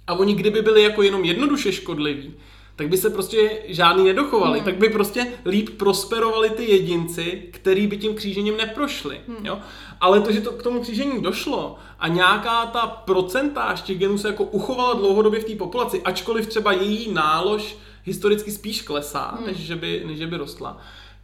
A 0.08 0.14
oni 0.14 0.36
kdyby 0.36 0.62
byli 0.62 0.84
jako 0.84 1.02
jenom 1.02 1.24
jednoduše 1.24 1.72
škodliví, 1.72 2.34
tak 2.76 2.90
by 2.90 2.98
se 2.98 3.10
prostě 3.10 3.52
žádný 3.68 4.04
nedochovali, 4.04 4.60
hmm. 4.60 4.66
tak 4.66 4.78
by 4.78 4.90
prostě 4.90 5.28
líp 5.46 5.70
prosperovali 5.78 6.50
ty 6.50 6.72
jedinci, 6.72 7.44
který 7.52 7.88
by 7.88 7.98
tím 7.98 8.16
křížením 8.16 8.58
neprošli. 8.58 9.22
Hmm. 9.28 9.46
Jo? 9.46 9.60
Ale 10.02 10.22
to, 10.22 10.32
že 10.32 10.42
to 10.42 10.52
k 10.52 10.64
tomu 10.64 10.82
křížení 10.82 11.22
došlo 11.22 11.76
a 12.00 12.08
nějaká 12.08 12.66
ta 12.66 12.88
procentáž 12.88 13.82
těch 13.82 13.98
genů 13.98 14.18
se 14.18 14.28
jako 14.28 14.44
uchovala 14.44 14.94
dlouhodobě 14.94 15.40
v 15.40 15.44
té 15.44 15.56
populaci, 15.56 16.02
ačkoliv 16.02 16.48
třeba 16.48 16.72
její 16.72 17.14
nálož 17.14 17.78
historicky 18.04 18.52
spíš 18.52 18.82
klesá, 18.82 19.36
hmm. 19.38 19.46
než, 19.48 19.58
že 19.58 19.76
by, 19.76 20.04
než 20.08 20.18
že 20.18 20.28
by 20.28 20.38
rostla, 20.38 20.78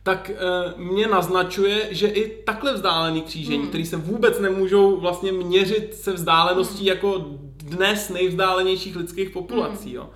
tak 0.04 0.30
e, 0.30 0.34
mě 0.78 1.08
naznačuje, 1.08 1.88
že 1.92 2.08
i 2.08 2.44
takhle 2.44 2.74
vzdálený 2.74 3.22
křížení, 3.22 3.58
hmm. 3.58 3.68
který 3.68 3.86
se 3.86 3.98
vůbec 3.98 4.40
nemůžou 4.40 5.00
vlastně 5.00 5.32
měřit 5.32 5.96
se 5.96 6.14
vzdáleností 6.14 6.80
hmm. 6.80 6.88
jako 6.88 7.26
dnes 7.64 8.10
nejvzdálenějších 8.10 8.96
lidských 8.96 9.30
populací, 9.30 9.90
hmm. 9.90 9.96
jo 9.96 10.10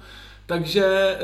takže 0.45 0.85
e, 0.85 1.17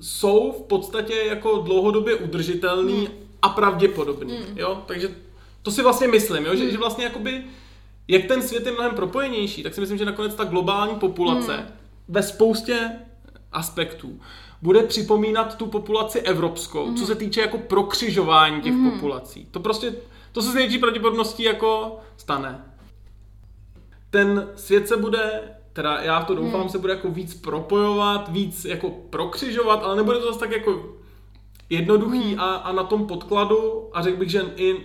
jsou 0.00 0.52
v 0.52 0.62
podstatě 0.62 1.14
jako 1.14 1.58
dlouhodobě 1.58 2.14
udržitelný 2.14 3.06
hmm. 3.06 3.14
a 3.42 3.48
pravděpodobný, 3.48 4.36
hmm. 4.36 4.58
jo, 4.58 4.82
takže 4.86 5.14
to 5.62 5.70
si 5.70 5.82
vlastně 5.82 6.08
myslím, 6.08 6.44
jo, 6.44 6.54
že, 6.54 6.62
hmm. 6.62 6.70
že 6.70 6.78
vlastně 6.78 7.04
jakoby, 7.04 7.44
jak 8.08 8.24
ten 8.24 8.42
svět 8.42 8.66
je 8.66 8.72
mnohem 8.72 8.94
propojenější, 8.94 9.62
tak 9.62 9.74
si 9.74 9.80
myslím, 9.80 9.98
že 9.98 10.04
nakonec 10.04 10.34
ta 10.34 10.44
globální 10.44 10.94
populace 10.94 11.56
hmm. 11.56 11.66
ve 12.08 12.22
spoustě 12.22 12.90
aspektů 13.52 14.20
bude 14.62 14.82
připomínat 14.82 15.56
tu 15.56 15.66
populaci 15.66 16.20
evropskou, 16.20 16.86
hmm. 16.86 16.96
co 16.96 17.06
se 17.06 17.14
týče 17.14 17.40
jako 17.40 17.58
prokřižování 17.58 18.60
těch 18.60 18.72
hmm. 18.72 18.90
populací. 18.90 19.48
To 19.50 19.60
prostě, 19.60 19.94
to 20.32 20.42
se 20.42 20.50
s 20.50 20.54
největší 20.54 20.78
pravděpodobností 20.78 21.42
jako 21.42 21.98
stane. 22.16 22.64
Ten 24.10 24.48
svět 24.56 24.88
se 24.88 24.96
bude 24.96 25.40
teda 25.74 25.98
já 26.02 26.22
to 26.22 26.34
doufám, 26.34 26.60
hmm. 26.60 26.68
se 26.68 26.78
bude 26.78 26.92
jako 26.92 27.10
víc 27.10 27.34
propojovat, 27.34 28.28
víc 28.28 28.64
jako 28.64 28.90
prokřižovat, 29.10 29.82
ale 29.84 29.96
nebude 29.96 30.18
to 30.18 30.26
zase 30.26 30.38
tak 30.38 30.52
jako 30.52 30.96
jednoduchý 31.70 32.22
hmm. 32.22 32.40
a, 32.40 32.54
a 32.54 32.72
na 32.72 32.84
tom 32.84 33.06
podkladu 33.06 33.88
a 33.92 34.02
řekl 34.02 34.16
bych, 34.16 34.30
že 34.30 34.42
i 34.56 34.76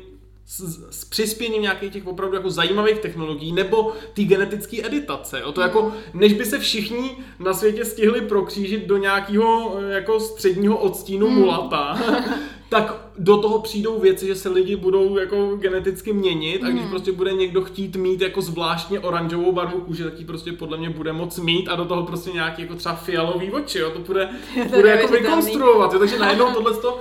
s, 0.45 0.89
s 0.91 1.05
přispěním 1.05 1.61
nějakých 1.61 1.93
těch 1.93 2.07
opravdu 2.07 2.35
jako 2.35 2.49
zajímavých 2.49 2.99
technologií 2.99 3.51
nebo 3.51 3.93
ty 4.13 4.23
genetické 4.23 4.85
editace. 4.85 5.39
Jo? 5.39 5.51
To 5.51 5.61
jako, 5.61 5.81
hmm. 5.81 5.93
než 6.13 6.33
by 6.33 6.45
se 6.45 6.59
všichni 6.59 7.17
na 7.39 7.53
světě 7.53 7.85
stihli 7.85 8.21
prokřížit 8.21 8.87
do 8.87 8.97
nějakého 8.97 9.81
jako 9.89 10.19
středního 10.19 10.77
odstínu 10.77 11.27
hmm. 11.27 11.39
mulata, 11.39 11.99
tak 12.69 12.95
do 13.17 13.37
toho 13.37 13.59
přijdou 13.59 13.99
věci, 13.99 14.27
že 14.27 14.35
se 14.35 14.49
lidi 14.49 14.75
budou 14.75 15.17
jako 15.17 15.55
geneticky 15.55 16.13
měnit 16.13 16.63
a 16.63 16.69
když 16.69 16.83
mm. 16.83 16.89
prostě 16.89 17.11
bude 17.11 17.33
někdo 17.33 17.61
chtít 17.61 17.95
mít 17.95 18.21
jako 18.21 18.41
zvláštně 18.41 18.99
oranžovou 18.99 19.51
barvu 19.51 19.81
kůže, 19.81 20.03
tak 20.03 20.19
ji 20.19 20.25
prostě 20.25 20.51
podle 20.51 20.77
mě 20.77 20.89
bude 20.89 21.13
moc 21.13 21.39
mít 21.39 21.67
a 21.67 21.75
do 21.75 21.85
toho 21.85 22.03
prostě 22.03 22.31
nějaký 22.31 22.61
jako 22.61 22.75
třeba 22.75 22.95
fialový 22.95 23.51
oči, 23.51 23.79
jo, 23.79 23.89
to 23.89 23.99
bude, 23.99 24.29
to 24.69 24.75
bude 24.75 24.89
jako 24.89 25.07
vykonstruovat, 25.13 25.93
jo, 25.93 25.99
takže 25.99 26.19
najednou 26.19 26.53
tohle 26.53 26.73
to 26.73 26.99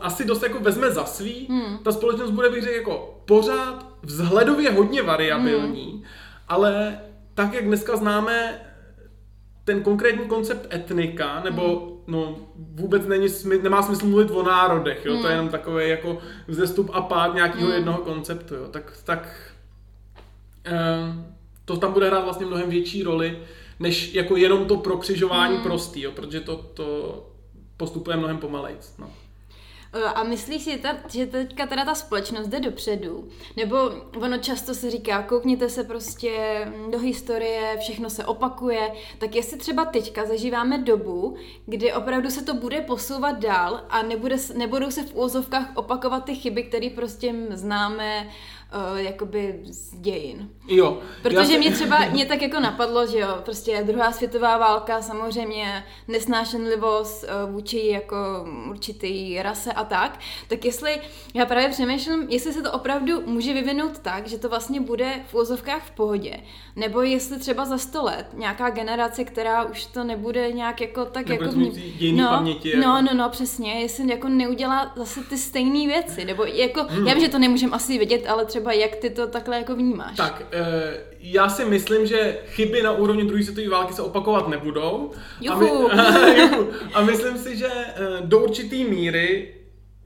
asi 0.00 0.24
dost 0.24 0.42
jako 0.42 0.60
vezme 0.60 0.90
za 0.90 1.04
svý, 1.04 1.46
mm. 1.50 1.78
ta 1.82 1.92
společnost 1.92 2.30
bude 2.30 2.50
bych 2.50 2.62
řekl 2.62 2.76
jako 2.76 3.20
pořád 3.24 3.86
vzhledově 4.02 4.70
hodně 4.70 5.02
variabilní, 5.02 5.92
mm. 5.94 6.02
ale 6.48 7.00
tak, 7.34 7.54
jak 7.54 7.66
dneska 7.66 7.96
známe 7.96 8.60
ten 9.64 9.82
konkrétní 9.82 10.26
koncept 10.26 10.74
etnika, 10.74 11.40
nebo 11.44 11.62
mm. 11.62 11.93
No 12.06 12.36
vůbec 12.56 13.06
není, 13.06 13.26
nemá 13.62 13.82
smysl 13.82 14.06
mluvit 14.06 14.30
o 14.30 14.42
národech, 14.42 15.06
jo? 15.06 15.14
Mm. 15.14 15.20
to 15.20 15.26
je 15.26 15.32
hmm. 15.32 15.40
jenom 15.40 15.48
takový 15.48 15.88
jako 15.88 16.18
vzestup 16.48 16.90
a 16.92 17.00
pád 17.00 17.34
nějakého 17.34 17.68
mm. 17.68 17.74
jednoho 17.74 17.98
konceptu, 17.98 18.54
jo? 18.54 18.68
tak, 18.70 18.92
tak 19.04 19.52
eh, 20.64 21.14
to 21.64 21.76
tam 21.76 21.92
bude 21.92 22.06
hrát 22.06 22.24
vlastně 22.24 22.46
mnohem 22.46 22.70
větší 22.70 23.02
roli, 23.02 23.38
než 23.80 24.14
jako 24.14 24.36
jenom 24.36 24.64
to 24.64 24.76
prokřižování 24.76 25.56
mm. 25.56 25.62
prostý, 25.62 26.00
jo? 26.00 26.12
protože 26.12 26.40
to, 26.40 26.56
to 26.56 27.28
postupuje 27.76 28.16
mnohem 28.16 28.38
pomalejc. 28.38 28.94
No. 28.98 29.10
Eh, 29.94 30.04
a 30.04 30.24
myslíš 30.24 30.62
si, 30.62 30.80
že 31.08 31.26
teďka 31.26 31.66
teda 31.66 31.84
ta 31.84 31.94
společnost 31.94 32.48
jde 32.48 32.60
dopředu? 32.60 33.28
Nebo 33.56 33.76
ono 34.20 34.38
často 34.38 34.74
se 34.74 34.90
říká, 34.90 35.22
koukněte 35.22 35.68
se 35.68 35.84
prostě 35.84 36.32
do 36.90 36.98
historie, 36.98 37.76
všechno 37.80 38.10
se 38.10 38.24
opakuje, 38.24 38.92
tak 39.18 39.34
jestli 39.34 39.58
třeba 39.58 39.84
teďka 39.84 40.24
zažíváme 40.24 40.78
dobu, 40.78 41.36
kdy 41.66 41.92
opravdu 41.92 42.30
se 42.30 42.44
to 42.44 42.54
bude 42.54 42.80
posouvat 42.80 43.38
dál 43.38 43.80
a 43.90 44.02
nebude, 44.02 44.36
nebudou 44.56 44.90
se 44.90 45.02
v 45.02 45.16
úzovkách 45.16 45.70
opakovat 45.74 46.24
ty 46.24 46.34
chyby, 46.34 46.62
které 46.62 46.90
prostě 46.90 47.34
známe 47.50 48.28
uh, 48.74 48.98
jakoby 48.98 49.60
z 49.64 49.94
dějin. 50.00 50.50
Jo. 50.68 50.98
Protože 51.22 51.52
já... 51.52 51.58
mě 51.58 51.72
třeba, 51.72 51.98
mě 52.12 52.26
tak 52.26 52.42
jako 52.42 52.60
napadlo, 52.60 53.06
že 53.06 53.18
jo, 53.18 53.28
prostě 53.44 53.82
druhá 53.86 54.12
světová 54.12 54.58
válka, 54.58 55.02
samozřejmě 55.02 55.84
nesnášenlivost 56.08 57.24
uh, 57.24 57.52
vůči 57.52 57.86
jako 57.86 58.16
určitý 58.70 59.42
rase 59.42 59.72
a 59.72 59.83
tak, 59.84 60.20
tak 60.48 60.64
jestli, 60.64 61.00
já 61.34 61.46
právě 61.46 61.68
přemýšlím, 61.68 62.26
jestli 62.28 62.52
se 62.52 62.62
to 62.62 62.72
opravdu 62.72 63.22
může 63.26 63.52
vyvinout 63.52 63.98
tak, 63.98 64.26
že 64.26 64.38
to 64.38 64.48
vlastně 64.48 64.80
bude 64.80 65.10
v 65.26 65.34
úzovkách 65.34 65.86
v 65.86 65.90
pohodě, 65.90 66.36
nebo 66.76 67.02
jestli 67.02 67.38
třeba 67.38 67.64
za 67.64 67.78
sto 67.78 68.02
let 68.02 68.26
nějaká 68.34 68.70
generace, 68.70 69.24
která 69.24 69.64
už 69.64 69.86
to 69.86 70.04
nebude 70.04 70.52
nějak 70.52 70.80
jako 70.80 71.04
tak 71.04 71.28
nebo 71.28 71.44
jako... 71.44 71.56
V... 71.56 72.12
No, 72.12 72.28
paměti, 72.28 72.76
no, 72.76 73.02
no, 73.02 73.14
no, 73.14 73.28
přesně, 73.28 73.72
jestli 73.72 74.10
jako 74.10 74.28
neudělá 74.28 74.92
zase 74.96 75.20
ty 75.20 75.38
stejné 75.38 75.86
věci, 75.86 76.24
nebo 76.24 76.44
jako, 76.44 76.82
hmm. 76.82 77.06
já 77.06 77.14
vím, 77.14 77.22
že 77.22 77.28
to 77.28 77.38
nemůžeme 77.38 77.72
asi 77.72 77.98
vědět, 77.98 78.26
ale 78.28 78.44
třeba 78.44 78.72
jak 78.72 78.96
ty 78.96 79.10
to 79.10 79.26
takhle 79.26 79.56
jako 79.56 79.76
vnímáš. 79.76 80.16
Tak, 80.16 80.42
e, 80.52 81.14
já 81.20 81.48
si 81.48 81.64
myslím, 81.64 82.06
že 82.06 82.38
chyby 82.46 82.82
na 82.82 82.92
úrovni 82.92 83.24
druhé 83.24 83.42
světové 83.42 83.68
války 83.68 83.94
se 83.94 84.02
opakovat 84.02 84.48
nebudou. 84.48 85.10
Juhu. 85.40 85.92
A, 85.92 85.94
my, 85.94 86.50
a 86.94 87.02
myslím 87.02 87.38
si, 87.38 87.56
že 87.56 87.66
e, 87.66 87.94
do 88.20 88.38
určité 88.38 88.76
míry 88.76 89.54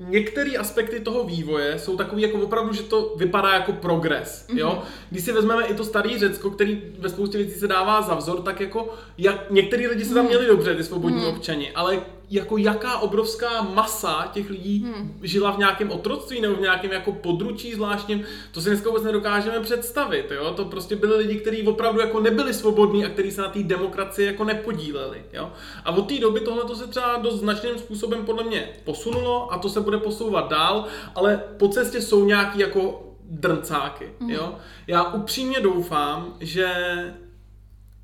některé 0.01 0.57
aspekty 0.57 1.01
toho 1.01 1.25
vývoje 1.25 1.79
jsou 1.79 1.97
takový 1.97 2.23
jako 2.23 2.39
opravdu, 2.39 2.73
že 2.73 2.83
to 2.83 3.15
vypadá 3.17 3.55
jako 3.55 3.73
progres, 3.73 4.47
mm-hmm. 4.49 4.59
jo. 4.59 4.83
Když 5.11 5.25
si 5.25 5.33
vezmeme 5.33 5.67
i 5.67 5.75
to 5.75 5.85
staré 5.85 6.19
Řecko, 6.19 6.51
který 6.51 6.83
ve 6.99 7.09
spoustě 7.09 7.39
věcí 7.39 7.61
se 7.61 7.67
dává 7.67 8.03
za 8.03 8.15
vzor, 8.15 8.43
tak 8.43 8.61
jako 8.61 8.95
jak, 9.19 9.51
některý 9.51 9.87
lidi 9.87 10.05
se 10.05 10.15
tam 10.15 10.25
mhm. 10.25 10.29
měli 10.29 10.47
dobře, 10.47 10.75
ty 10.75 10.85
svobodní 10.85 11.23
mm-hmm. 11.23 11.37
občani, 11.37 11.73
ale 11.73 12.01
jako 12.31 12.57
jaká 12.57 12.99
obrovská 12.99 13.63
masa 13.63 14.31
těch 14.33 14.51
lidí 14.51 14.85
hmm. 14.85 15.21
žila 15.23 15.51
v 15.51 15.59
nějakém 15.59 15.91
otroctví 15.91 16.41
nebo 16.41 16.55
v 16.55 16.61
nějakém 16.61 16.93
jako 16.93 17.13
područí 17.13 17.75
zvláštním, 17.75 18.25
to 18.53 18.61
si 18.61 18.69
dneska 18.69 18.89
vůbec 18.89 19.05
nedokážeme 19.05 19.61
představit, 19.61 20.31
jo? 20.31 20.53
To 20.57 20.65
prostě 20.65 20.97
byli 20.97 21.17
lidi, 21.17 21.35
kteří 21.35 21.63
opravdu 21.63 22.01
jako 22.01 22.21
nebyli 22.21 22.55
svobodní 22.55 23.05
a 23.05 23.09
kteří 23.09 23.31
se 23.31 23.43
na 23.43 23.49
té 23.49 23.63
demokracii 23.63 24.27
jako 24.27 24.45
nepodíleli, 24.45 25.23
jo? 25.33 25.53
A 25.85 25.91
od 25.91 26.09
té 26.09 26.19
doby 26.19 26.41
tohle 26.41 26.65
to 26.65 26.77
se 26.77 26.87
třeba 26.87 27.17
dost 27.17 27.41
značným 27.41 27.79
způsobem 27.79 28.25
podle 28.25 28.45
mě 28.45 28.69
posunulo 28.85 29.53
a 29.53 29.59
to 29.59 29.69
se 29.69 29.81
bude 29.81 29.99
posouvat 29.99 30.51
dál, 30.51 30.85
ale 31.15 31.43
po 31.57 31.69
cestě 31.69 32.01
jsou 32.01 32.25
nějaký 32.25 32.59
jako 32.59 33.05
drncáky, 33.31 34.13
hmm. 34.21 34.31
jo? 34.31 34.55
Já 34.87 35.13
upřímně 35.13 35.61
doufám, 35.61 36.35
že 36.41 36.69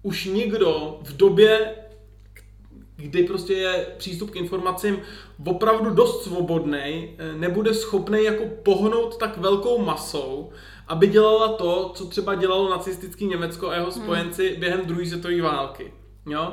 už 0.03 0.25
nikdo 0.25 0.99
v 1.03 1.17
době 1.17 1.75
kdy 2.97 3.23
prostě 3.23 3.53
je 3.53 3.87
přístup 3.97 4.31
k 4.31 4.37
informacím 4.37 4.99
opravdu 5.47 5.91
dost 5.91 6.23
svobodný, 6.23 7.15
eh, 7.19 7.33
nebude 7.37 7.75
schopný 7.75 8.25
jako 8.25 8.45
pohnout 8.63 9.17
tak 9.17 9.39
velkou 9.39 9.79
masou, 9.79 10.51
aby 10.89 11.07
dělala 11.07 11.49
to, 11.49 11.93
co 11.95 12.07
třeba 12.07 12.35
dělalo 12.35 12.71
nacistický 12.71 13.27
Německo 13.27 13.69
a 13.69 13.75
jeho 13.75 13.91
hmm. 13.91 14.03
spojenci 14.03 14.49
hmm. 14.49 14.61
během 14.61 14.81
druhé 14.87 15.07
světové 15.07 15.43
války. 15.43 15.93
Jo? 16.27 16.53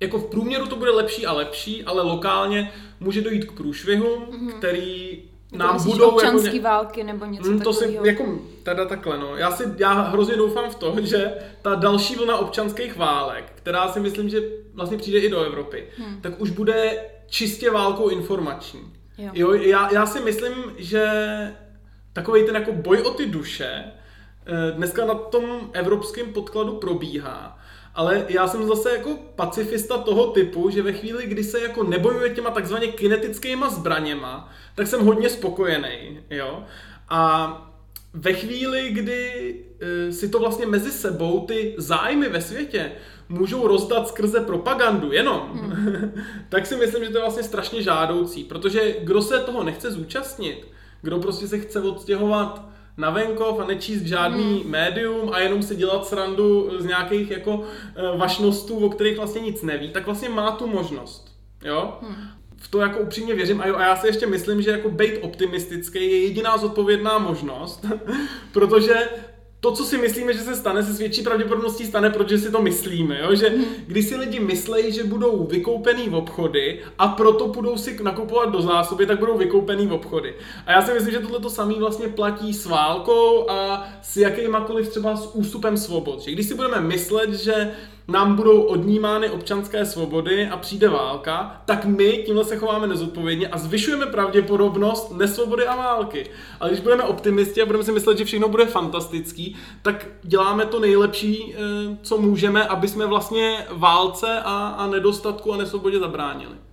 Jako 0.00 0.18
v 0.18 0.30
průměru 0.30 0.66
to 0.66 0.76
bude 0.76 0.90
lepší 0.90 1.26
a 1.26 1.32
lepší, 1.32 1.84
ale 1.84 2.02
lokálně 2.02 2.72
může 3.00 3.20
dojít 3.20 3.44
k 3.44 3.52
průšvihům, 3.52 4.26
hmm. 4.30 4.52
který 4.52 5.22
nám 5.52 5.74
Myslíš 5.74 5.94
budou 5.94 6.08
občanský 6.08 6.56
jako 6.56 6.68
války 6.68 7.04
nebo 7.04 7.24
něco 7.24 7.50
mm, 7.50 7.60
to 7.60 7.72
si, 7.72 7.98
jako, 8.02 8.38
teda 8.62 8.84
takhle 8.84 9.18
no. 9.18 9.36
Já, 9.36 9.50
si, 9.50 9.64
já 9.76 9.92
hrozně 9.92 10.36
doufám 10.36 10.70
v 10.70 10.74
to, 10.74 10.96
že 11.02 11.32
ta 11.62 11.74
další 11.74 12.14
vlna 12.14 12.36
občanských 12.36 12.96
válek, 12.96 13.52
která 13.68 13.92
si 13.92 14.00
myslím, 14.00 14.28
že 14.28 14.42
vlastně 14.74 14.98
přijde 14.98 15.18
i 15.18 15.30
do 15.30 15.40
Evropy, 15.40 15.84
hmm. 15.98 16.20
tak 16.20 16.40
už 16.40 16.50
bude 16.50 17.04
čistě 17.26 17.70
válkou 17.70 18.08
informační. 18.08 18.80
Jo. 19.18 19.30
Jo, 19.34 19.52
já, 19.52 19.92
já 19.92 20.06
si 20.06 20.20
myslím, 20.20 20.54
že 20.76 21.04
takový 22.12 22.46
ten 22.46 22.54
jako 22.54 22.72
boj 22.72 22.98
o 22.98 23.10
ty 23.10 23.26
duše 23.26 23.84
eh, 23.84 24.72
dneska 24.72 25.04
na 25.04 25.14
tom 25.14 25.70
evropském 25.72 26.32
podkladu 26.32 26.76
probíhá 26.76 27.58
ale 27.94 28.26
já 28.28 28.48
jsem 28.48 28.66
zase 28.66 28.92
jako 28.92 29.16
pacifista 29.36 29.98
toho 29.98 30.26
typu, 30.26 30.70
že 30.70 30.82
ve 30.82 30.92
chvíli, 30.92 31.26
kdy 31.26 31.44
se 31.44 31.60
jako 31.60 31.84
nebojuje 31.84 32.30
těma 32.30 32.50
takzvaně 32.50 32.86
kinetickýma 32.86 33.70
zbraněma, 33.70 34.52
tak 34.74 34.86
jsem 34.86 35.04
hodně 35.04 35.28
spokojený, 35.28 36.20
jo. 36.30 36.62
A 37.08 37.52
ve 38.14 38.32
chvíli, 38.32 38.90
kdy 38.90 39.54
e, 39.80 40.12
si 40.12 40.28
to 40.28 40.38
vlastně 40.38 40.66
mezi 40.66 40.92
sebou 40.92 41.46
ty 41.46 41.74
zájmy 41.78 42.28
ve 42.28 42.40
světě 42.40 42.92
můžou 43.28 43.66
rozdat 43.66 44.08
skrze 44.08 44.40
propagandu 44.40 45.12
jenom, 45.12 45.50
hmm. 45.54 46.12
tak 46.48 46.66
si 46.66 46.76
myslím, 46.76 47.04
že 47.04 47.10
to 47.10 47.16
je 47.16 47.22
vlastně 47.22 47.42
strašně 47.42 47.82
žádoucí, 47.82 48.44
protože 48.44 48.96
kdo 49.00 49.22
se 49.22 49.38
toho 49.38 49.64
nechce 49.64 49.90
zúčastnit, 49.90 50.68
kdo 51.02 51.18
prostě 51.18 51.48
se 51.48 51.58
chce 51.58 51.80
odstěhovat 51.80 52.68
na 52.96 53.10
venkov 53.10 53.60
a 53.60 53.66
nečíst 53.66 54.02
žádný 54.02 54.60
hmm. 54.60 54.70
médium 54.70 55.30
a 55.32 55.38
jenom 55.38 55.62
si 55.62 55.76
dělat 55.76 56.06
srandu 56.06 56.70
z 56.78 56.84
nějakých 56.84 57.30
jako 57.30 57.62
eh, 57.96 58.16
vašnostů, 58.16 58.78
o 58.78 58.88
kterých 58.88 59.16
vlastně 59.16 59.40
nic 59.40 59.62
neví, 59.62 59.88
tak 59.90 60.06
vlastně 60.06 60.28
má 60.28 60.50
tu 60.50 60.66
možnost. 60.66 61.38
Jo? 61.64 61.98
Hmm. 62.02 62.14
V 62.56 62.68
to 62.68 62.80
jako 62.80 62.98
upřímně 62.98 63.34
věřím 63.34 63.60
a, 63.60 63.66
jo, 63.66 63.76
a 63.76 63.82
já 63.82 63.96
si 63.96 64.06
ještě 64.06 64.26
myslím, 64.26 64.62
že 64.62 64.70
jako 64.70 64.90
být 64.90 65.18
optimistický 65.20 65.98
je 65.98 66.22
jediná 66.22 66.56
zodpovědná 66.56 67.18
možnost, 67.18 67.86
protože 68.52 68.94
to, 69.60 69.72
co 69.72 69.84
si 69.84 69.98
myslíme, 69.98 70.32
že 70.32 70.38
se 70.38 70.56
stane, 70.56 70.82
se 70.82 70.92
s 70.92 70.98
větší 70.98 71.22
pravděpodobností 71.22 71.86
stane, 71.86 72.10
protože 72.10 72.38
si 72.38 72.50
to 72.50 72.62
myslíme. 72.62 73.18
Jo? 73.20 73.34
Že 73.34 73.52
když 73.86 74.06
si 74.06 74.16
lidi 74.16 74.40
myslejí, 74.40 74.92
že 74.92 75.04
budou 75.04 75.46
vykoupený 75.46 76.08
v 76.08 76.14
obchody 76.14 76.80
a 76.98 77.08
proto 77.08 77.48
budou 77.48 77.76
si 77.76 78.02
nakupovat 78.02 78.52
do 78.52 78.62
zásoby, 78.62 79.06
tak 79.06 79.18
budou 79.18 79.38
vykoupený 79.38 79.86
v 79.86 79.92
obchody. 79.92 80.34
A 80.66 80.72
já 80.72 80.82
si 80.82 80.92
myslím, 80.92 81.12
že 81.12 81.18
tohle 81.18 81.40
to 81.40 81.50
samé 81.50 81.74
vlastně 81.74 82.08
platí 82.08 82.54
s 82.54 82.66
válkou 82.66 83.50
a 83.50 83.88
s 84.02 84.16
jakýmakoliv 84.16 84.88
třeba 84.88 85.16
s 85.16 85.34
ústupem 85.34 85.76
svobod. 85.76 86.20
Že 86.20 86.30
když 86.30 86.46
si 86.46 86.54
budeme 86.54 86.80
myslet, 86.80 87.34
že 87.34 87.70
nám 88.08 88.36
budou 88.36 88.62
odnímány 88.62 89.30
občanské 89.30 89.84
svobody 89.84 90.48
a 90.48 90.56
přijde 90.56 90.88
válka, 90.88 91.62
tak 91.64 91.84
my 91.84 92.22
tímhle 92.26 92.44
se 92.44 92.56
chováme 92.56 92.86
nezodpovědně 92.86 93.48
a 93.48 93.58
zvyšujeme 93.58 94.06
pravděpodobnost 94.06 95.12
nesvobody 95.16 95.66
a 95.66 95.76
války. 95.76 96.30
Ale 96.60 96.70
když 96.70 96.80
budeme 96.80 97.02
optimisti 97.02 97.62
a 97.62 97.66
budeme 97.66 97.84
si 97.84 97.92
myslet, 97.92 98.18
že 98.18 98.24
všechno 98.24 98.48
bude 98.48 98.66
fantastický, 98.66 99.56
tak 99.82 100.06
děláme 100.22 100.66
to 100.66 100.80
nejlepší, 100.80 101.54
eh, 101.54 101.58
co 102.02 102.18
můžeme, 102.18 102.66
aby 102.66 102.88
jsme 102.88 103.06
vlastně 103.06 103.66
válce 103.70 104.40
a, 104.44 104.68
a 104.68 104.86
nedostatku 104.86 105.52
a 105.52 105.56
nesvobodě 105.56 105.98
zabránili. 105.98 106.67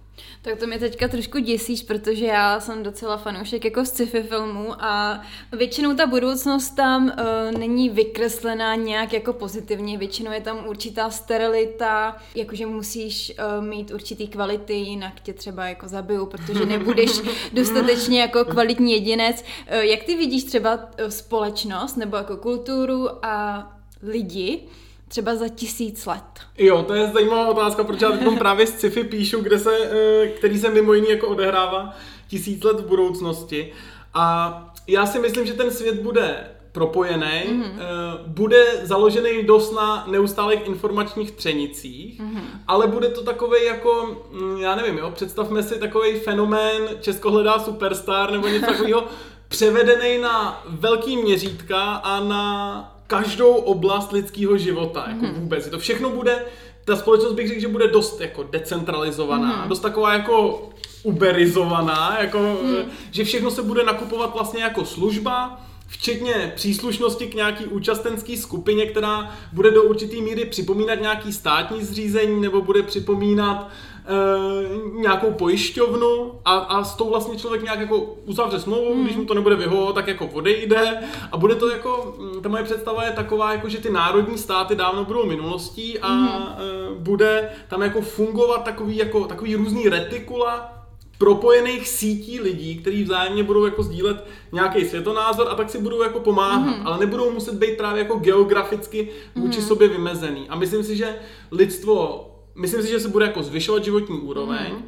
Tak 0.46 0.60
to 0.60 0.68
mě 0.68 0.80
teďka 0.80 1.08
trošku 1.08 1.40
děsíš, 1.40 1.84
protože 1.84 2.26
já 2.26 2.60
jsem 2.60 2.84
docela 2.84 3.18
fanoušek 3.18 3.66
jako 3.66 3.86
sci-fi 3.86 4.24
filmů 4.24 4.84
a 4.84 5.22
většinou 5.52 5.96
ta 5.96 6.06
budoucnost 6.06 6.70
tam 6.70 7.06
uh, 7.06 7.60
není 7.60 7.90
vykreslená 7.90 8.76
nějak 8.76 9.14
jako 9.14 9.34
pozitivně, 9.34 9.98
většinou 9.98 10.32
je 10.32 10.42
tam 10.42 10.68
určitá 10.68 11.10
sterilita, 11.10 12.18
jakože 12.36 12.66
musíš 12.66 13.34
uh, 13.60 13.66
mít 13.66 13.92
určitý 13.92 14.28
kvality, 14.28 14.74
jinak 14.74 15.20
tě 15.20 15.34
třeba 15.34 15.66
jako 15.66 15.88
zabiju, 15.88 16.26
protože 16.26 16.66
nebudeš 16.66 17.22
dostatečně 17.54 18.22
jako 18.22 18.46
kvalitní 18.46 18.92
jedinec. 18.92 19.44
Uh, 19.72 19.78
jak 19.78 20.04
ty 20.04 20.16
vidíš 20.16 20.44
třeba 20.44 20.80
společnost 21.10 21.98
nebo 21.98 22.18
jako 22.18 22.38
kulturu 22.38 23.26
a 23.26 23.68
lidi, 24.04 24.68
třeba 25.08 25.36
za 25.36 25.48
tisíc 25.48 26.06
let? 26.06 26.24
Jo, 26.58 26.84
to 26.84 26.94
je 26.94 27.08
zajímavá 27.08 27.48
otázka, 27.48 27.84
protože 27.84 28.06
já 28.06 28.12
teď 28.12 28.38
právě 28.38 28.68
z 28.68 28.70
sci-fi 28.70 29.04
píšu, 29.04 29.42
kde 29.42 29.60
se, 29.60 29.78
eh, 29.78 30.28
který 30.28 30.60
se 30.60 30.70
mimo 30.70 30.94
jiný 30.94 31.10
jako 31.10 31.28
odehrává 31.28 31.94
tisíc 32.28 32.64
let 32.64 32.80
v 32.80 32.88
budoucnosti. 32.88 33.74
A 34.14 34.74
já 34.88 35.06
si 35.06 35.20
myslím, 35.20 35.46
že 35.46 35.54
ten 35.54 35.72
svět 35.72 36.00
bude 36.00 36.50
propojený, 36.72 37.26
mm-hmm. 37.26 37.80
bude 38.28 38.66
založený 38.84 39.44
dost 39.44 39.72
na 39.72 40.06
neustálých 40.08 40.68
informačních 40.68 41.32
třenicích, 41.32 42.22
mm-hmm. 42.22 42.44
ale 42.68 42.88
bude 42.88 43.10
to 43.10 43.24
takový 43.24 43.66
jako, 43.66 44.18
mm, 44.32 44.58
já 44.58 44.76
nevím, 44.76 44.98
jo, 44.98 45.12
představme 45.12 45.64
si 45.64 45.80
takový 45.80 46.20
fenomén 46.20 46.88
Česko 47.02 47.32
hledá 47.32 47.60
superstar 47.60 48.32
nebo 48.32 48.48
něco 48.48 48.66
takového, 48.66 49.04
převedený 49.48 50.18
na 50.18 50.64
velký 50.68 51.18
měřítka 51.18 51.82
a 51.96 52.20
na 52.20 52.95
každou 53.08 53.56
oblast 53.56 54.12
lidského 54.12 54.58
života, 54.58 55.06
jako 55.08 55.26
mm-hmm. 55.26 55.40
vůbec. 55.40 55.70
To 55.70 55.80
všechno 55.80 56.10
bude, 56.10 56.46
ta 56.86 56.96
společnost 56.96 57.34
bych 57.34 57.48
řekl, 57.48 57.62
že 57.62 57.68
bude 57.68 57.88
dost 57.88 58.22
jako 58.22 58.44
decentralizovaná, 58.44 59.66
mm-hmm. 59.66 59.70
dost 59.70 59.80
taková 59.80 60.14
jako 60.14 60.70
uberizovaná, 61.04 62.18
jako, 62.20 62.40
mm. 62.64 62.76
že 63.12 63.24
všechno 63.24 63.52
se 63.52 63.64
bude 63.64 63.84
nakupovat 63.84 64.34
vlastně 64.34 64.64
jako 64.64 64.86
služba, 64.86 65.62
včetně 65.88 66.54
příslušnosti 66.56 67.28
k 67.28 67.34
nějaký 67.34 67.66
účastenské 67.66 68.38
skupině, 68.38 68.86
která 68.86 69.36
bude 69.54 69.72
do 69.72 69.84
určité 69.84 70.16
míry 70.16 70.46
připomínat 70.46 71.02
nějaký 71.02 71.34
státní 71.34 71.84
zřízení 71.84 72.42
nebo 72.42 72.62
bude 72.62 72.84
připomínat 72.84 73.70
e, 74.08 75.00
nějakou 75.00 75.32
pojišťovnu 75.32 76.32
a, 76.46 76.58
a 76.58 76.84
s 76.84 76.96
tou 76.96 77.10
vlastně 77.10 77.38
člověk 77.38 77.64
nějak 77.64 77.80
jako 77.80 78.16
uzavře 78.26 78.60
smlouvu, 78.60 78.94
hmm. 78.94 79.04
když 79.04 79.18
mu 79.18 79.26
to 79.26 79.34
nebude 79.34 79.56
vyhovovat, 79.56 79.96
tak 79.96 80.08
jako 80.08 80.26
odejde 80.26 80.98
a 81.32 81.38
bude 81.38 81.56
to 81.56 81.70
jako, 81.70 82.16
hm, 82.18 82.42
ta 82.42 82.50
moje 82.50 82.64
představa 82.64 83.04
je 83.04 83.12
taková, 83.12 83.52
jako 83.52 83.70
že 83.70 83.78
ty 83.78 83.90
národní 83.90 84.38
státy 84.38 84.76
dávno 84.76 85.06
budou 85.06 85.26
minulostí 85.26 86.00
a 86.00 86.08
hmm. 86.08 86.28
e, 86.28 86.96
bude 87.00 87.50
tam 87.68 87.82
jako 87.82 88.02
fungovat 88.02 88.64
takový, 88.64 88.98
jako, 88.98 89.26
takový 89.26 89.56
různý 89.56 89.90
retikula 89.90 90.76
propojených 91.18 91.88
sítí 91.88 92.40
lidí, 92.40 92.78
kteří 92.78 93.04
vzájemně 93.04 93.44
budou 93.44 93.66
jako 93.66 93.84
sdílet 93.84 94.26
nějaký 94.52 94.86
světonázor 94.86 95.48
a 95.50 95.56
tak 95.56 95.70
si 95.70 95.82
budou 95.82 96.04
jako 96.04 96.20
pomáhat, 96.20 96.68
mm-hmm. 96.68 96.82
ale 96.86 97.00
nebudou 97.00 97.32
muset 97.32 97.56
být 97.56 97.78
právě 97.78 98.04
jako 98.04 98.16
geograficky 98.16 99.10
vůči 99.36 99.60
mm-hmm. 99.60 99.68
sobě 99.68 99.88
vymezený. 99.88 100.46
A 100.50 100.56
myslím 100.56 100.84
si, 100.84 100.96
že 100.96 101.16
lidstvo, 101.52 102.30
myslím 102.56 102.82
si, 102.82 102.90
že 102.90 103.00
se 103.00 103.10
bude 103.10 103.26
jako 103.26 103.44
zvyšovat 103.44 103.84
životní 103.84 104.20
úroveň. 104.20 104.72
Mm-hmm. 104.72 104.84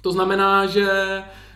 To 0.00 0.12
znamená, 0.12 0.66
že 0.66 0.88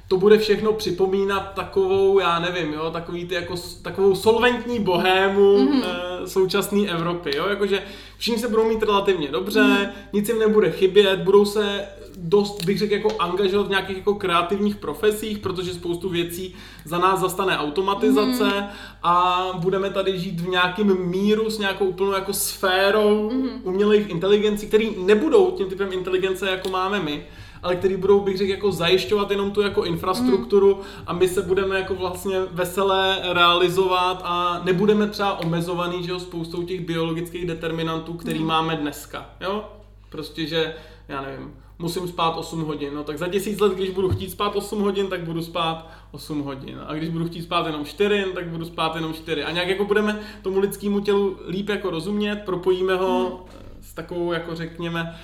to 0.09 0.17
bude 0.17 0.39
všechno 0.39 0.73
připomínat 0.73 1.55
takovou, 1.55 2.19
já 2.19 2.39
nevím, 2.39 2.73
jo, 2.73 2.91
takový 2.91 3.27
ty 3.27 3.35
jako, 3.35 3.55
takovou 3.83 4.15
solventní 4.15 4.81
bohému 4.81 5.59
mm-hmm. 5.59 5.83
e, 5.85 6.27
současné 6.29 6.81
Evropy, 6.81 7.37
jo, 7.37 7.47
jakože 7.49 7.83
všichni 8.19 8.41
se 8.41 8.49
budou 8.49 8.69
mít 8.69 8.83
relativně 8.83 9.29
dobře, 9.29 9.63
mm. 9.63 9.87
nic 10.13 10.29
jim 10.29 10.39
nebude 10.39 10.71
chybět, 10.71 11.21
budou 11.21 11.45
se 11.45 11.89
dost, 12.17 12.65
bych 12.65 12.79
řekl, 12.79 12.93
jako 12.93 13.11
angažovat 13.19 13.67
v 13.67 13.71
nějakých 13.71 13.97
jako 13.97 14.15
kreativních 14.15 14.77
profesích, 14.77 15.39
protože 15.39 15.75
spoustu 15.75 16.09
věcí 16.09 16.55
za 16.85 16.99
nás 16.99 17.21
zastane 17.21 17.59
automatizace 17.59 18.45
mm. 18.45 18.67
a 19.03 19.45
budeme 19.59 19.91
tady 19.91 20.19
žít 20.19 20.41
v 20.41 20.49
nějakém 20.49 21.09
míru 21.09 21.51
s 21.51 21.59
nějakou 21.59 21.85
úplnou 21.85 22.13
jako 22.13 22.33
sférou 22.33 23.31
mm. 23.31 23.49
umělých 23.63 24.11
inteligencí, 24.11 24.67
které 24.67 24.89
nebudou 24.97 25.51
tím 25.51 25.67
typem 25.67 25.93
inteligence, 25.93 26.51
jako 26.51 26.69
máme 26.69 27.01
my, 27.01 27.27
ale 27.63 27.77
který 27.77 27.97
budou, 27.97 28.21
bych 28.21 28.37
řekl, 28.37 28.51
jako 28.51 28.73
zajišťovat 28.73 29.31
jenom 29.31 29.51
tu 29.51 29.61
jako 29.61 29.85
infrastrukturu 29.85 30.75
mm. 30.75 30.83
a 31.07 31.13
my 31.13 31.29
se 31.29 31.43
budeme 31.43 31.79
jako 31.79 31.95
vlastně 31.95 32.41
veselé 32.51 33.19
realizovat 33.33 34.21
a 34.25 34.61
nebudeme 34.65 35.07
třeba 35.07 35.39
omezovaný, 35.39 36.05
že 36.05 36.11
jo, 36.11 36.21
spoustou 36.21 36.63
těch 36.63 36.81
biologických 36.81 37.47
determinantů, 37.47 38.13
který 38.13 38.39
mm. 38.39 38.47
máme 38.47 38.77
dneska, 38.77 39.31
jo? 39.41 39.65
Prostě, 40.09 40.47
že, 40.47 40.75
já 41.09 41.23
nevím, 41.23 41.55
musím 41.79 42.09
spát 42.09 42.31
8 42.31 42.65
hodin. 42.65 42.95
No 42.95 43.05
tak 43.05 43.19
za 43.19 43.29
tisíc 43.29 43.61
let, 43.61 43.73
když 43.73 43.91
budu 43.91 44.09
chtít 44.09 44.31
spát 44.31 44.57
8 44.57 44.81
hodin, 44.81 45.07
tak 45.07 45.21
budu 45.25 45.43
spát 45.43 45.91
8 46.11 46.41
hodin. 46.41 46.79
A 46.87 46.95
když 46.95 47.09
budu 47.09 47.27
chtít 47.27 47.43
spát 47.43 47.67
jenom 47.67 47.85
4, 47.85 48.25
tak 48.35 48.49
budu 48.49 48.65
spát 48.65 48.95
jenom 48.95 49.15
4. 49.15 49.45
A 49.45 49.51
nějak 49.51 49.69
jako 49.69 49.85
budeme 49.85 50.21
tomu 50.43 50.59
lidskému 50.59 51.01
tělu 51.01 51.37
líp 51.49 51.69
jako 51.69 51.91
rozumět, 51.91 52.43
propojíme 52.45 52.97
ho 52.97 53.25
hmm. 53.27 53.61
s 53.81 53.95
takovou, 53.95 54.33
jako 54.33 54.57
řekněme, 54.57 55.17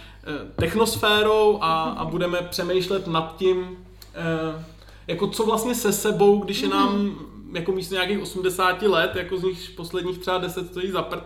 technosférou 0.56 1.58
a, 1.60 1.82
a 1.82 2.04
budeme 2.04 2.38
přemýšlet 2.42 3.06
nad 3.06 3.36
tím, 3.36 3.86
eh, 4.14 4.64
jako 5.06 5.26
co 5.26 5.46
vlastně 5.46 5.74
se 5.74 5.92
sebou, 5.92 6.38
když 6.38 6.60
je 6.60 6.68
nám 6.68 6.88
hmm. 6.88 7.16
jako 7.52 7.72
místo 7.72 7.94
nějakých 7.94 8.22
80 8.22 8.82
let, 8.82 9.16
jako 9.16 9.36
z 9.36 9.42
nich 9.42 9.70
posledních 9.76 10.18
třeba 10.18 10.38
10 10.38 10.66
stojí 10.66 10.90
za 10.90 11.02
prd, 11.02 11.24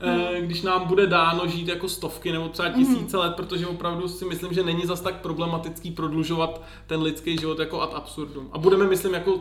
hmm. 0.00 0.46
když 0.46 0.62
nám 0.62 0.84
bude 0.84 1.06
dáno 1.06 1.46
žít 1.46 1.68
jako 1.68 1.88
stovky 1.88 2.32
nebo 2.32 2.48
třeba 2.48 2.68
tisíce 2.68 3.16
hmm. 3.16 3.26
let, 3.26 3.36
protože 3.36 3.66
opravdu 3.66 4.08
si 4.08 4.24
myslím, 4.24 4.52
že 4.52 4.62
není 4.62 4.86
zas 4.86 5.00
tak 5.00 5.20
problematický 5.20 5.90
prodlužovat 5.90 6.62
ten 6.86 7.02
lidský 7.02 7.38
život 7.38 7.58
jako 7.58 7.80
ad 7.80 7.94
absurdum. 7.94 8.48
A 8.52 8.58
budeme, 8.58 8.86
myslím, 8.86 9.14
jako 9.14 9.40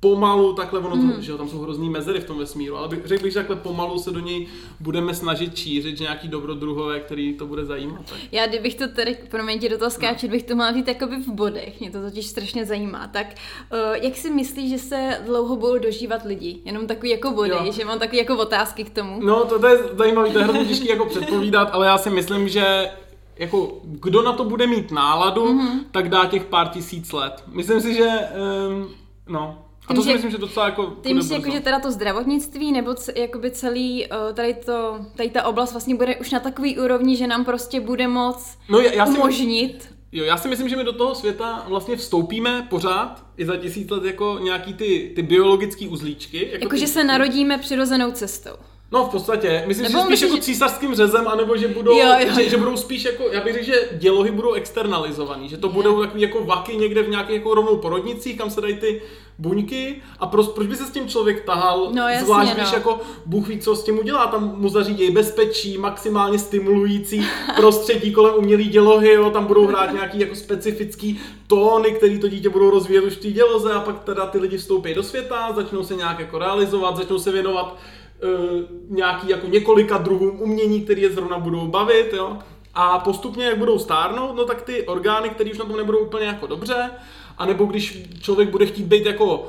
pomalu 0.00 0.52
takhle, 0.52 0.80
ono 0.80 0.96
mm. 0.96 1.12
to, 1.12 1.20
že 1.20 1.32
jo, 1.32 1.38
tam 1.38 1.48
jsou 1.48 1.58
hrozný 1.58 1.90
mezery 1.90 2.20
v 2.20 2.24
tom 2.24 2.38
vesmíru, 2.38 2.76
ale 2.76 2.88
řekl 3.04 3.22
bych, 3.22 3.32
že 3.32 3.38
takhle 3.38 3.56
pomalu 3.56 3.98
se 3.98 4.10
do 4.10 4.20
něj 4.20 4.46
budeme 4.80 5.14
snažit 5.14 5.56
šířit, 5.56 5.98
že 5.98 6.04
nějaký 6.04 6.28
dobrodruhové, 6.28 7.00
který 7.00 7.34
to 7.34 7.46
bude 7.46 7.64
zajímat. 7.64 8.00
Tak. 8.08 8.18
Já 8.32 8.46
kdybych 8.46 8.74
to 8.74 8.88
tedy, 8.88 9.18
promiň 9.30 9.68
do 9.70 9.78
toho 9.78 9.90
skáčet, 9.90 10.30
no. 10.30 10.36
bych 10.36 10.42
to 10.42 10.54
měla 10.54 10.72
říct 10.72 10.88
jakoby 10.88 11.16
v 11.16 11.28
bodech, 11.28 11.80
mě 11.80 11.90
to 11.90 12.02
totiž 12.02 12.26
strašně 12.26 12.66
zajímá. 12.66 13.06
Tak 13.06 13.26
uh, 13.72 13.78
jak 14.04 14.16
si 14.16 14.30
myslíš, 14.30 14.70
že 14.70 14.78
se 14.78 15.20
dlouho 15.24 15.56
budou 15.56 15.78
dožívat 15.78 16.24
lidi? 16.24 16.58
Jenom 16.64 16.86
takový 16.86 17.10
jako 17.10 17.30
body, 17.30 17.50
jo. 17.50 17.72
že 17.72 17.84
mám 17.84 17.98
takový 17.98 18.18
jako 18.18 18.36
otázky 18.36 18.84
k 18.84 18.90
tomu. 18.90 19.20
No 19.22 19.44
to, 19.44 19.58
to 19.58 19.66
je 19.66 19.78
zajímavé, 19.92 20.30
to 20.30 20.38
je 20.38 20.44
hrozně 20.44 20.64
těžké 20.64 20.88
jako 20.88 21.06
předpovídat, 21.06 21.68
ale 21.72 21.86
já 21.86 21.98
si 21.98 22.10
myslím, 22.10 22.48
že 22.48 22.90
jako 23.36 23.80
kdo 23.84 24.22
na 24.22 24.32
to 24.32 24.44
bude 24.44 24.66
mít 24.66 24.90
náladu, 24.90 25.46
mm-hmm. 25.46 25.80
tak 25.90 26.08
dá 26.08 26.26
těch 26.26 26.44
pár 26.44 26.68
tisíc 26.68 27.12
let. 27.12 27.44
Myslím 27.46 27.80
si, 27.80 27.94
že 27.94 28.08
um, 28.68 28.88
no, 29.28 29.65
a 29.88 29.94
to 29.94 30.02
si 30.02 30.12
myslím, 30.12 30.30
že 30.30 30.38
docela 30.38 30.66
jako... 30.66 30.86
Ty 30.86 31.14
myslíš, 31.14 31.38
jako, 31.38 31.50
že 31.50 31.60
teda 31.60 31.80
to 31.80 31.90
zdravotnictví, 31.90 32.72
nebo 32.72 32.94
c- 32.94 33.12
jakoby 33.16 33.50
celý, 33.50 34.06
uh, 34.06 34.34
tady, 34.34 34.54
to, 34.54 34.98
tady 35.16 35.30
ta 35.30 35.42
oblast 35.42 35.72
vlastně 35.72 35.94
bude 35.94 36.16
už 36.16 36.30
na 36.30 36.40
takový 36.40 36.78
úrovni, 36.78 37.16
že 37.16 37.26
nám 37.26 37.44
prostě 37.44 37.80
bude 37.80 38.08
moc 38.08 38.58
no, 38.68 38.80
já, 38.80 38.92
já 38.92 39.06
umožnit... 39.06 39.82
Si, 39.82 39.88
jo, 40.12 40.24
já 40.24 40.36
si 40.36 40.48
myslím, 40.48 40.68
že 40.68 40.76
my 40.76 40.84
do 40.84 40.92
toho 40.92 41.14
světa 41.14 41.64
vlastně 41.68 41.96
vstoupíme 41.96 42.66
pořád 42.70 43.24
i 43.36 43.46
za 43.46 43.56
tisíc 43.56 43.90
let 43.90 44.04
jako 44.04 44.38
nějaký 44.42 44.74
ty, 44.74 45.12
ty 45.14 45.22
biologické 45.22 45.88
uzlíčky. 45.88 46.38
Jako, 46.52 46.64
jako 46.64 46.74
ty, 46.74 46.80
že 46.80 46.86
se 46.86 47.04
narodíme 47.04 47.58
přirozenou 47.58 48.10
cestou. 48.10 48.56
No 48.92 49.04
v 49.06 49.08
podstatě, 49.08 49.64
myslím, 49.66 49.84
Nebo 49.84 49.98
že 49.98 50.04
spíš 50.04 50.10
myslíš, 50.10 50.30
jako 50.30 50.42
císařským 50.42 50.94
řezem, 50.94 51.28
anebo 51.28 51.56
že 51.56 51.68
budou, 51.68 51.98
jo, 51.98 52.06
jo. 52.18 52.34
Že, 52.34 52.48
že 52.48 52.56
budou 52.56 52.76
spíš 52.76 53.04
jako, 53.04 53.24
já 53.32 53.40
bych 53.40 53.54
řekl, 53.54 53.66
že 53.66 53.88
dělohy 53.92 54.30
budou 54.30 54.52
externalizovaný, 54.52 55.48
že 55.48 55.56
to 55.56 55.68
budou 55.68 56.02
takový 56.02 56.22
jako 56.22 56.44
vaky 56.44 56.76
někde 56.76 57.02
v 57.02 57.08
nějakých 57.08 57.36
jako 57.36 57.54
rovnou 57.54 57.76
porodnicích, 57.76 58.38
kam 58.38 58.50
se 58.50 58.60
dají 58.60 58.76
ty 58.76 59.02
buňky 59.38 60.02
a 60.18 60.26
proč, 60.26 60.46
proč 60.46 60.66
by 60.66 60.76
se 60.76 60.84
s 60.84 60.90
tím 60.90 61.08
člověk 61.08 61.44
tahal, 61.44 61.90
no, 61.92 62.08
jasně, 62.08 62.24
zvlášť 62.24 62.50
no. 62.50 62.56
když 62.56 62.72
jako 62.72 63.00
Bůh 63.26 63.48
ví, 63.48 63.58
co 63.58 63.76
s 63.76 63.84
tím 63.84 63.98
udělá, 63.98 64.26
tam 64.26 64.54
mu 64.56 64.68
zařídí 64.68 65.10
bezpečí, 65.10 65.78
maximálně 65.78 66.38
stimulující 66.38 67.26
prostředí 67.56 68.12
kolem 68.12 68.34
umělý 68.34 68.68
dělohy, 68.68 69.12
jo, 69.12 69.30
tam 69.30 69.46
budou 69.46 69.66
hrát 69.66 69.92
nějaký 69.92 70.20
jako 70.20 70.34
specifický 70.34 71.20
tóny, 71.46 71.90
který 71.90 72.18
to 72.18 72.28
dítě 72.28 72.48
budou 72.48 72.70
rozvíjet 72.70 73.04
už 73.04 73.12
v 73.12 73.20
té 73.20 73.30
děloze 73.30 73.72
a 73.72 73.80
pak 73.80 74.04
teda 74.04 74.26
ty 74.26 74.38
lidi 74.38 74.58
vstoupí 74.58 74.94
do 74.94 75.02
světa, 75.02 75.52
začnou 75.52 75.84
se 75.84 75.96
nějak 75.96 76.18
jako 76.18 76.38
realizovat, 76.38 76.96
začnou 76.96 77.18
se 77.18 77.32
věnovat 77.32 77.76
uh, 78.22 78.96
nějaký 78.96 79.28
jako 79.28 79.46
několika 79.46 79.98
druhům 79.98 80.40
umění, 80.40 80.80
které 80.80 81.00
je 81.00 81.10
zrovna 81.10 81.38
budou 81.38 81.66
bavit, 81.66 82.12
jo. 82.12 82.38
A 82.78 82.98
postupně, 82.98 83.44
jak 83.44 83.58
budou 83.58 83.78
stárnout, 83.78 84.36
no 84.36 84.44
tak 84.44 84.62
ty 84.62 84.86
orgány, 84.86 85.28
které 85.28 85.50
už 85.50 85.58
na 85.58 85.64
tom 85.64 85.76
nebudou 85.76 85.98
úplně 85.98 86.26
jako 86.26 86.46
dobře, 86.46 86.90
anebo 87.38 87.64
když 87.64 88.02
člověk 88.20 88.48
bude 88.48 88.66
chtít 88.66 88.86
být 88.86 89.06
jako 89.06 89.48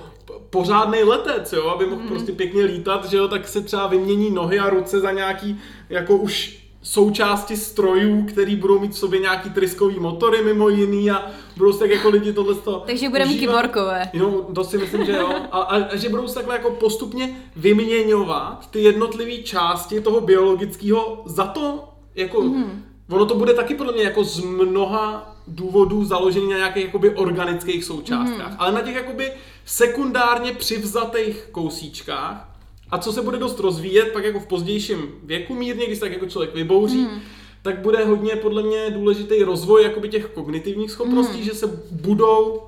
pořádný 0.49 1.03
letec, 1.03 1.53
jo, 1.53 1.67
aby 1.67 1.85
mohl 1.85 2.01
mm. 2.01 2.07
prostě 2.07 2.31
pěkně 2.31 2.63
lítat, 2.63 3.05
že 3.05 3.17
jo, 3.17 3.27
tak 3.27 3.47
se 3.47 3.61
třeba 3.61 3.87
vymění 3.87 4.31
nohy 4.31 4.59
a 4.59 4.69
ruce 4.69 4.99
za 4.99 5.11
nějaký 5.11 5.59
jako 5.89 6.17
už 6.17 6.67
součásti 6.81 7.57
strojů, 7.57 8.25
který 8.25 8.55
budou 8.55 8.79
mít 8.79 8.91
v 8.91 8.97
sobě 8.97 9.19
nějaký 9.19 9.49
tryskový 9.49 9.99
motory 9.99 10.41
mimo 10.43 10.69
jiný 10.69 11.11
a 11.11 11.31
budou 11.57 11.73
se 11.73 11.79
tak 11.79 11.89
jako 11.89 12.09
lidi 12.09 12.33
tohle 12.33 12.55
to 12.55 12.83
Takže 12.85 13.09
budeme 13.09 13.31
mít 13.31 13.39
kyborkové. 13.39 14.09
Jo, 14.13 14.45
to 14.55 14.63
si 14.63 14.77
myslím, 14.77 15.05
že 15.05 15.11
jo. 15.11 15.29
A, 15.51 15.59
a, 15.59 15.75
a 15.83 15.95
že 15.95 16.09
budou 16.09 16.27
se 16.27 16.35
takhle 16.35 16.55
jako 16.55 16.69
postupně 16.69 17.35
vyměňovat 17.55 18.71
ty 18.71 18.83
jednotlivé 18.83 19.37
části 19.37 20.01
toho 20.01 20.21
biologického 20.21 21.23
za 21.25 21.45
to, 21.45 21.83
jako 22.15 22.41
mm. 22.41 22.83
ono 23.09 23.25
to 23.25 23.35
bude 23.35 23.53
taky 23.53 23.75
podle 23.75 23.93
mě 23.93 24.03
jako 24.03 24.23
z 24.23 24.39
mnoha 24.39 25.36
důvodů 25.47 26.05
založený 26.05 26.49
na 26.49 26.57
nějakých 26.57 26.85
jakoby 26.85 27.15
organických 27.15 27.83
součástkách, 27.83 28.51
mm. 28.51 28.55
ale 28.59 28.71
na 28.71 28.81
těch 28.81 28.95
jakoby 28.95 29.31
sekundárně 29.65 30.51
přivzatých 30.51 31.47
kousíčkách, 31.51 32.57
a 32.91 32.97
co 32.97 33.13
se 33.13 33.21
bude 33.21 33.37
dost 33.37 33.59
rozvíjet, 33.59 34.13
pak 34.13 34.23
jako 34.23 34.39
v 34.39 34.47
pozdějším 34.47 35.11
věku 35.23 35.55
mírně, 35.55 35.85
když 35.85 35.97
se 35.97 36.05
tak 36.05 36.13
jako 36.13 36.25
člověk 36.25 36.55
vybouří, 36.55 36.97
mm. 36.97 37.21
tak 37.61 37.79
bude 37.79 38.05
hodně 38.05 38.35
podle 38.35 38.63
mě 38.63 38.89
důležitý 38.89 39.43
rozvoj 39.43 39.83
jakoby 39.83 40.09
těch 40.09 40.25
kognitivních 40.25 40.91
schopností, 40.91 41.37
mm. 41.37 41.43
že 41.43 41.53
se 41.53 41.67
budou 41.91 42.61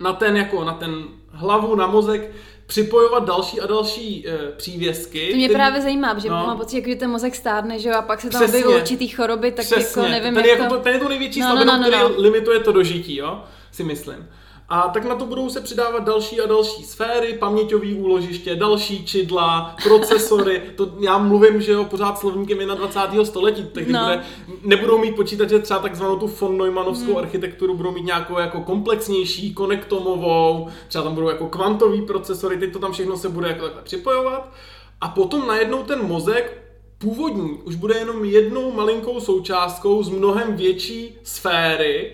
na 0.00 0.12
ten 0.12 0.36
jako 0.36 0.64
na 0.64 0.74
ten 0.74 1.04
hlavu, 1.28 1.74
na 1.74 1.86
mozek 1.86 2.30
připojovat 2.66 3.24
další 3.24 3.60
a 3.60 3.66
další 3.66 4.28
e, 4.28 4.52
přívěsky. 4.56 5.30
To 5.30 5.36
mě 5.36 5.48
který... 5.48 5.58
právě 5.58 5.82
zajímá, 5.82 6.18
že 6.18 6.28
no. 6.28 6.34
mám 6.34 6.58
pocit, 6.58 6.84
že 6.86 6.96
ten 6.96 7.10
mozek 7.10 7.34
stárne, 7.34 7.78
že 7.78 7.88
jo, 7.88 7.94
a 7.94 8.02
pak 8.02 8.20
se 8.20 8.30
tam 8.30 8.44
objeví 8.44 8.74
určitý 8.74 9.08
choroby, 9.08 9.52
tak 9.52 9.66
Přesně. 9.66 10.02
jako 10.02 10.12
nevím, 10.12 10.34
ten, 10.34 10.44
jak 10.44 10.58
jako 10.58 10.74
to... 10.74 10.80
ten 10.80 10.92
je 10.92 10.98
to 10.98 11.08
největší 11.08 11.40
no, 11.40 11.46
slabinou, 11.46 11.72
no, 11.72 11.78
no, 11.78 11.90
no, 11.90 11.98
no. 11.98 12.08
který 12.08 12.22
limituje 12.22 12.60
to 12.60 12.72
dožití, 12.72 13.16
jo, 13.16 13.44
si 13.72 13.84
myslím. 13.84 14.28
A 14.68 14.88
tak 14.88 15.04
na 15.04 15.14
to 15.14 15.26
budou 15.26 15.50
se 15.50 15.60
přidávat 15.60 16.04
další 16.04 16.40
a 16.40 16.46
další 16.46 16.84
sféry, 16.84 17.32
paměťové 17.32 17.94
úložiště, 17.94 18.54
další 18.54 19.04
čidla, 19.04 19.76
procesory. 19.82 20.62
To 20.76 20.92
já 21.00 21.18
mluvím, 21.18 21.60
že 21.60 21.72
jo, 21.72 21.84
pořád 21.84 22.18
slovníkem 22.18 22.58
21. 22.58 23.24
století, 23.24 23.66
takže 23.72 23.92
no. 23.92 24.04
bude, 24.04 24.22
nebudou 24.64 24.98
mít 24.98 25.16
počítače 25.16 25.58
třeba 25.58 25.80
takzvanou 25.80 26.16
tu 26.16 26.26
von 26.26 26.58
Neumannovskou 26.58 27.10
hmm. 27.10 27.16
architekturu, 27.16 27.76
budou 27.76 27.92
mít 27.92 28.04
nějakou 28.04 28.38
jako 28.38 28.60
komplexnější, 28.60 29.54
konektomovou, 29.54 30.68
třeba 30.88 31.04
tam 31.04 31.14
budou 31.14 31.28
jako 31.28 31.46
kvantový 31.46 32.02
procesory, 32.02 32.58
teď 32.58 32.72
to 32.72 32.78
tam 32.78 32.92
všechno 32.92 33.16
se 33.16 33.28
bude 33.28 33.48
jako 33.48 33.64
takhle 33.64 33.82
připojovat. 33.82 34.52
A 35.00 35.08
potom 35.08 35.46
najednou 35.46 35.82
ten 35.82 36.06
mozek 36.06 36.62
původní 36.98 37.58
už 37.64 37.74
bude 37.74 37.96
jenom 37.96 38.24
jednou 38.24 38.72
malinkou 38.72 39.20
součástkou 39.20 40.02
z 40.02 40.08
mnohem 40.08 40.56
větší 40.56 41.18
sféry, 41.22 42.12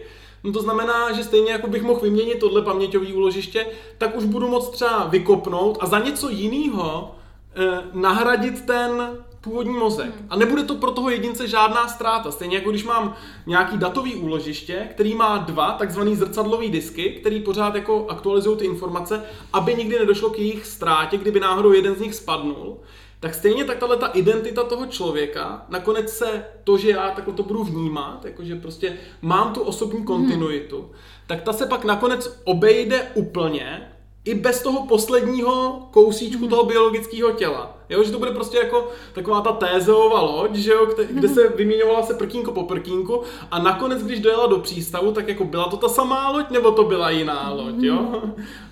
No 0.48 0.54
to 0.54 0.62
znamená, 0.62 1.12
že 1.12 1.24
stejně 1.24 1.52
jako 1.52 1.66
bych 1.66 1.82
mohl 1.82 2.00
vyměnit 2.00 2.38
tohle 2.40 2.62
paměťové 2.62 3.06
úložiště, 3.06 3.66
tak 3.98 4.16
už 4.16 4.24
budu 4.24 4.48
moct 4.48 4.70
třeba 4.70 5.04
vykopnout 5.04 5.78
a 5.80 5.86
za 5.86 5.98
něco 5.98 6.28
jiného 6.28 7.14
eh, 7.56 7.82
nahradit 7.92 8.66
ten 8.66 9.18
původní 9.40 9.74
mozek. 9.74 10.16
Hmm. 10.16 10.26
A 10.30 10.36
nebude 10.36 10.62
to 10.62 10.74
pro 10.74 10.90
toho 10.90 11.10
jedince 11.10 11.48
žádná 11.48 11.88
ztráta. 11.88 12.30
Stejně 12.30 12.56
jako 12.56 12.70
když 12.70 12.84
mám 12.84 13.14
nějaký 13.46 13.78
datový 13.78 14.14
úložiště, 14.14 14.88
který 14.90 15.14
má 15.14 15.38
dva 15.38 15.72
takzvaný 15.72 16.16
zrcadlový 16.16 16.70
disky, 16.70 17.10
který 17.10 17.40
pořád 17.40 17.74
jako 17.74 18.06
aktualizují 18.08 18.56
ty 18.58 18.64
informace, 18.64 19.22
aby 19.52 19.74
nikdy 19.74 19.98
nedošlo 19.98 20.30
k 20.30 20.38
jejich 20.38 20.66
ztrátě, 20.66 21.16
kdyby 21.16 21.40
náhodou 21.40 21.72
jeden 21.72 21.94
z 21.94 22.00
nich 22.00 22.14
spadnul, 22.14 22.76
tak 23.20 23.34
stejně 23.34 23.64
tak 23.64 23.78
tahle 23.78 23.96
ta 23.96 24.06
identita 24.06 24.64
toho 24.64 24.86
člověka, 24.86 25.66
nakonec 25.68 26.12
se 26.12 26.44
to, 26.64 26.78
že 26.78 26.90
já 26.90 27.10
takhle 27.10 27.34
to 27.34 27.42
budu 27.42 27.64
vnímat, 27.64 28.24
jakože 28.24 28.56
prostě 28.56 28.96
mám 29.22 29.52
tu 29.52 29.60
osobní 29.60 30.04
kontinuitu, 30.04 30.78
hmm. 30.78 30.90
tak 31.26 31.42
ta 31.42 31.52
se 31.52 31.66
pak 31.66 31.84
nakonec 31.84 32.40
obejde 32.44 33.10
úplně 33.14 33.92
i 34.24 34.34
bez 34.34 34.62
toho 34.62 34.86
posledního 34.86 35.82
kousíčku 35.90 36.48
toho 36.48 36.64
biologického 36.64 37.32
těla. 37.32 37.78
Jo, 37.88 38.04
že 38.04 38.12
to 38.12 38.18
bude 38.18 38.30
prostě 38.30 38.58
jako 38.58 38.88
taková 39.12 39.40
ta 39.40 39.52
tézeová 39.52 40.22
loď, 40.22 40.54
že 40.54 40.70
jo, 40.70 40.86
kde, 40.86 41.04
kde 41.04 41.28
se 41.28 41.48
vyměňovala 41.48 42.02
se 42.02 42.14
prkínko 42.14 42.52
po 42.52 42.62
prkínku 42.62 43.22
a 43.50 43.58
nakonec, 43.58 44.02
když 44.02 44.20
dojela 44.20 44.46
do 44.46 44.58
přístavu, 44.58 45.12
tak 45.12 45.28
jako 45.28 45.44
byla 45.44 45.68
to 45.68 45.76
ta 45.76 45.88
samá 45.88 46.30
loď, 46.30 46.50
nebo 46.50 46.70
to 46.72 46.84
byla 46.84 47.10
jiná 47.10 47.52
loď, 47.52 47.74
jo? 47.78 48.22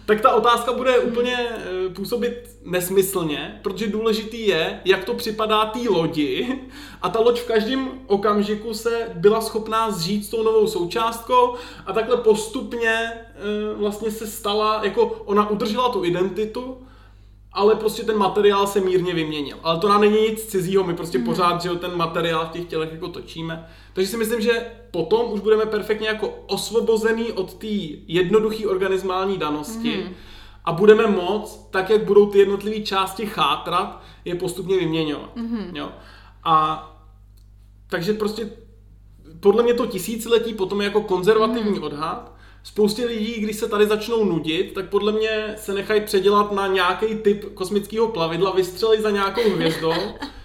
Tak 0.07 0.21
ta 0.21 0.35
otázka 0.35 0.73
bude 0.73 0.99
úplně 0.99 1.37
eh, 1.51 1.89
působit 1.95 2.51
nesmyslně, 2.65 3.61
protože 3.63 3.87
důležitý 3.87 4.47
je, 4.47 4.81
jak 4.85 5.05
to 5.05 5.15
připadá 5.15 5.67
té 5.67 5.79
lodi 5.89 6.59
a 7.03 7.09
ta 7.09 7.21
loď 7.21 7.41
v 7.41 7.47
každém 7.47 7.91
okamžiku 8.07 8.75
se 8.75 9.09
byla 9.15 9.41
schopná 9.41 9.91
zžít 9.91 10.25
s 10.25 10.29
tou 10.29 10.43
novou 10.43 10.67
součástkou 10.67 11.55
a 11.87 11.93
takhle 11.93 12.17
postupně 12.17 12.93
eh, 12.93 13.75
vlastně 13.75 14.11
se 14.11 14.27
stala, 14.27 14.81
jako 14.85 15.07
ona 15.07 15.51
udržela 15.51 15.89
tu 15.89 16.05
identitu, 16.05 16.79
ale 17.53 17.75
prostě 17.75 18.03
ten 18.03 18.17
materiál 18.17 18.67
se 18.67 18.81
mírně 18.81 19.15
vyměnil. 19.15 19.57
Ale 19.63 19.79
to 19.79 19.89
nám 19.89 20.01
není 20.01 20.21
nic 20.21 20.45
cizího, 20.45 20.85
my 20.85 20.95
prostě 20.95 21.19
hmm. 21.19 21.27
pořád, 21.27 21.63
že 21.63 21.71
ten 21.71 21.97
materiál 21.97 22.47
v 22.47 22.51
těch 22.51 22.65
tělech 22.65 22.93
jako 22.93 23.09
točíme. 23.09 23.69
Takže 23.97 24.11
si 24.11 24.17
myslím, 24.17 24.41
že 24.41 24.67
potom 24.91 25.33
už 25.33 25.41
budeme 25.41 25.67
perfektně 25.67 26.09
jako 26.09 26.29
osvobozený 26.47 27.33
od 27.33 27.55
té 27.55 27.67
jednoduché 28.07 28.67
organismální 28.67 29.39
danosti 29.39 29.93
hmm. 29.93 30.15
a 30.65 30.73
budeme 30.73 31.07
moc, 31.07 31.69
tak 31.71 31.91
jak 31.91 32.05
budou 32.05 32.27
ty 32.27 32.39
jednotlivé 32.39 32.81
části 32.81 33.27
chátrat, 33.27 34.03
je 34.25 34.35
postupně 34.35 34.79
vyměňovat. 34.79 35.37
Hmm. 35.37 35.71
Jo? 35.75 35.89
A 36.45 36.87
takže 37.91 38.13
prostě 38.13 38.51
podle 39.41 39.63
mě 39.63 39.75
to 39.75 39.87
tisíciletí 39.87 40.55
potom 40.55 40.81
je 40.81 40.85
jako 40.85 41.01
konzervativní 41.01 41.73
hmm. 41.73 41.83
odhad, 41.83 42.33
spoustě 42.63 43.07
lidí, 43.07 43.41
když 43.41 43.57
se 43.57 43.69
tady 43.69 43.87
začnou 43.87 44.25
nudit, 44.25 44.73
tak 44.75 44.89
podle 44.89 45.13
mě 45.13 45.55
se 45.57 45.75
nechají 45.75 46.01
předělat 46.01 46.53
na 46.53 46.67
nějaký 46.67 47.15
typ 47.15 47.55
kosmického 47.55 48.09
plavidla, 48.09 48.53
vystřelí 48.53 49.03
za 49.03 49.11
nějakou 49.11 49.51
hvězdou, 49.51 49.93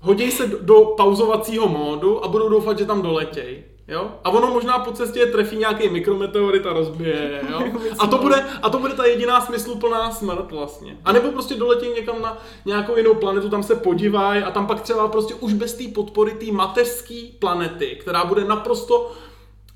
hodí 0.00 0.30
se 0.30 0.46
do 0.46 0.84
pauzovacího 0.96 1.68
módu 1.68 2.24
a 2.24 2.28
budou 2.28 2.48
doufat, 2.48 2.78
že 2.78 2.86
tam 2.86 3.02
doletěj. 3.02 3.64
Jo? 3.88 4.10
A 4.24 4.30
ono 4.30 4.46
možná 4.46 4.78
po 4.78 4.92
cestě 4.92 5.26
trefí 5.26 5.56
nějaký 5.56 5.88
mikrometeorit 5.88 6.66
a 6.66 6.72
rozbije. 6.72 7.42
Jo? 7.50 7.62
A, 7.98 8.06
to 8.06 8.18
bude, 8.18 8.46
a 8.62 8.70
to 8.70 8.78
bude 8.78 8.94
ta 8.94 9.04
jediná 9.04 9.40
smysluplná 9.40 10.10
smrt 10.10 10.52
vlastně. 10.52 10.96
A 11.04 11.12
nebo 11.12 11.28
prostě 11.28 11.54
doletí 11.54 11.88
někam 11.88 12.22
na 12.22 12.38
nějakou 12.66 12.96
jinou 12.96 13.14
planetu, 13.14 13.48
tam 13.48 13.62
se 13.62 13.76
podívají 13.76 14.42
a 14.42 14.50
tam 14.50 14.66
pak 14.66 14.80
třeba 14.80 15.08
prostě 15.08 15.34
už 15.34 15.52
bez 15.52 15.74
té 15.74 15.84
podpory 15.94 16.30
té 16.30 16.52
mateřské 16.52 17.22
planety, 17.38 17.96
která 18.00 18.24
bude 18.24 18.44
naprosto 18.44 19.12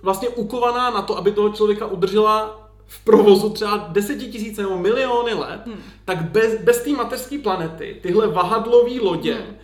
vlastně 0.03 0.29
ukovaná 0.29 0.91
na 0.91 1.03
to, 1.03 1.19
aby 1.19 1.33
toho 1.33 1.49
člověka 1.49 1.87
udržela 1.87 2.61
v 2.87 3.05
provozu 3.05 3.51
třeba 3.51 3.89
desetitisíce 3.89 4.63
nebo 4.63 4.79
miliony 4.79 5.35
let, 5.35 5.61
hmm. 5.67 5.83
tak 6.05 6.23
bez, 6.23 6.63
bez 6.63 6.83
té 6.83 6.91
mateřské 6.91 7.39
planety, 7.39 7.99
tyhle 8.03 8.27
vahadlové 8.27 9.01
lodě, 9.01 9.35
hmm. 9.35 9.57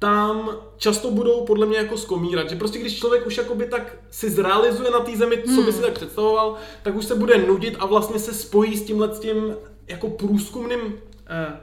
Tam 0.00 0.50
často 0.76 1.10
budou 1.10 1.44
podle 1.44 1.66
mě 1.66 1.78
jako 1.78 1.98
skomírat, 1.98 2.50
že 2.50 2.56
prostě 2.56 2.78
když 2.78 2.98
člověk 2.98 3.26
už 3.26 3.36
jakoby 3.36 3.66
tak 3.66 3.96
si 4.10 4.30
zrealizuje 4.30 4.90
na 4.90 5.00
té 5.00 5.16
zemi, 5.16 5.36
co 5.36 5.50
by 5.50 5.62
hmm. 5.62 5.72
si 5.72 5.82
tak 5.82 5.92
představoval, 5.92 6.56
tak 6.82 6.96
už 6.96 7.04
se 7.04 7.14
bude 7.14 7.38
nudit 7.38 7.76
a 7.78 7.86
vlastně 7.86 8.18
se 8.18 8.34
spojí 8.34 8.76
s 8.76 8.84
tímhle 8.84 9.14
s 9.14 9.20
tím 9.20 9.56
jako 9.88 10.10
průzkumným 10.10 10.80
eh, 11.26 11.60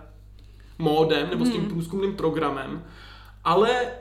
módem 0.79 1.29
nebo 1.29 1.43
hmm. 1.43 1.51
s 1.51 1.55
tím 1.55 1.61
hmm. 1.61 1.71
průzkumným 1.71 2.15
programem, 2.15 2.83
ale 3.43 3.91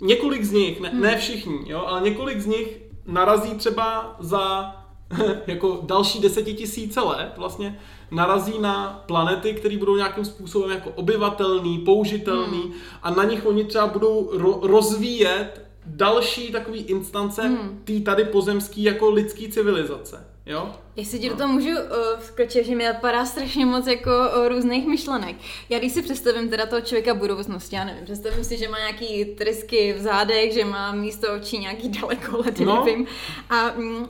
několik 0.00 0.44
z 0.44 0.52
nich, 0.52 0.80
ne, 0.80 0.88
hmm. 0.88 1.00
ne 1.00 1.16
všichni, 1.16 1.58
jo, 1.66 1.84
ale 1.86 2.00
několik 2.00 2.40
z 2.40 2.46
nich 2.46 2.82
narazí 3.06 3.54
třeba 3.54 4.16
za 4.20 4.74
jako 5.46 5.80
další 5.82 6.20
desetitisíce 6.20 7.00
let 7.00 7.32
vlastně 7.36 7.78
narazí 8.10 8.58
na 8.58 9.02
planety, 9.06 9.54
které 9.54 9.78
budou 9.78 9.96
nějakým 9.96 10.24
způsobem 10.24 10.70
jako 10.70 10.90
obyvatelný, 10.90 11.78
použitelný 11.78 12.62
hmm. 12.62 12.72
a 13.02 13.10
na 13.10 13.24
nich 13.24 13.46
oni 13.46 13.64
třeba 13.64 13.86
budou 13.86 14.30
ro- 14.32 14.58
rozvíjet 14.62 15.66
další 15.86 16.52
takový 16.52 16.80
instance 16.80 17.42
hmm. 17.42 17.82
té 17.84 18.00
tady 18.00 18.24
pozemský 18.24 18.82
jako 18.82 19.10
lidský 19.10 19.48
civilizace. 19.48 20.26
Jo? 20.46 20.72
Jestli 20.96 21.18
ti 21.18 21.28
do 21.28 21.36
toho 21.36 21.52
můžu 21.52 21.68
uh, 21.68 21.76
vskočit, 22.18 22.66
že 22.66 22.74
mi 22.74 22.84
napadá 22.84 23.26
strašně 23.26 23.66
moc 23.66 23.86
jako 23.86 24.10
uh, 24.10 24.48
různých 24.48 24.86
myšlenek. 24.86 25.36
Já 25.68 25.78
když 25.78 25.92
si 25.92 26.02
představím 26.02 26.48
teda 26.48 26.66
toho 26.66 26.80
člověka 26.80 27.14
budoucnosti, 27.14 27.76
já 27.76 27.84
nevím, 27.84 28.04
představím 28.04 28.44
si, 28.44 28.56
že 28.58 28.68
má 28.68 28.78
nějaký 28.78 29.24
trysky 29.24 29.92
v 29.92 30.02
zádech, 30.02 30.52
že 30.52 30.64
má 30.64 30.92
místo 30.92 31.26
očí 31.34 31.58
nějaký 31.58 31.88
dalekohled, 32.00 32.60
no. 32.60 32.84
nevím. 32.84 33.06
A 33.50 33.72
mm, 33.76 34.06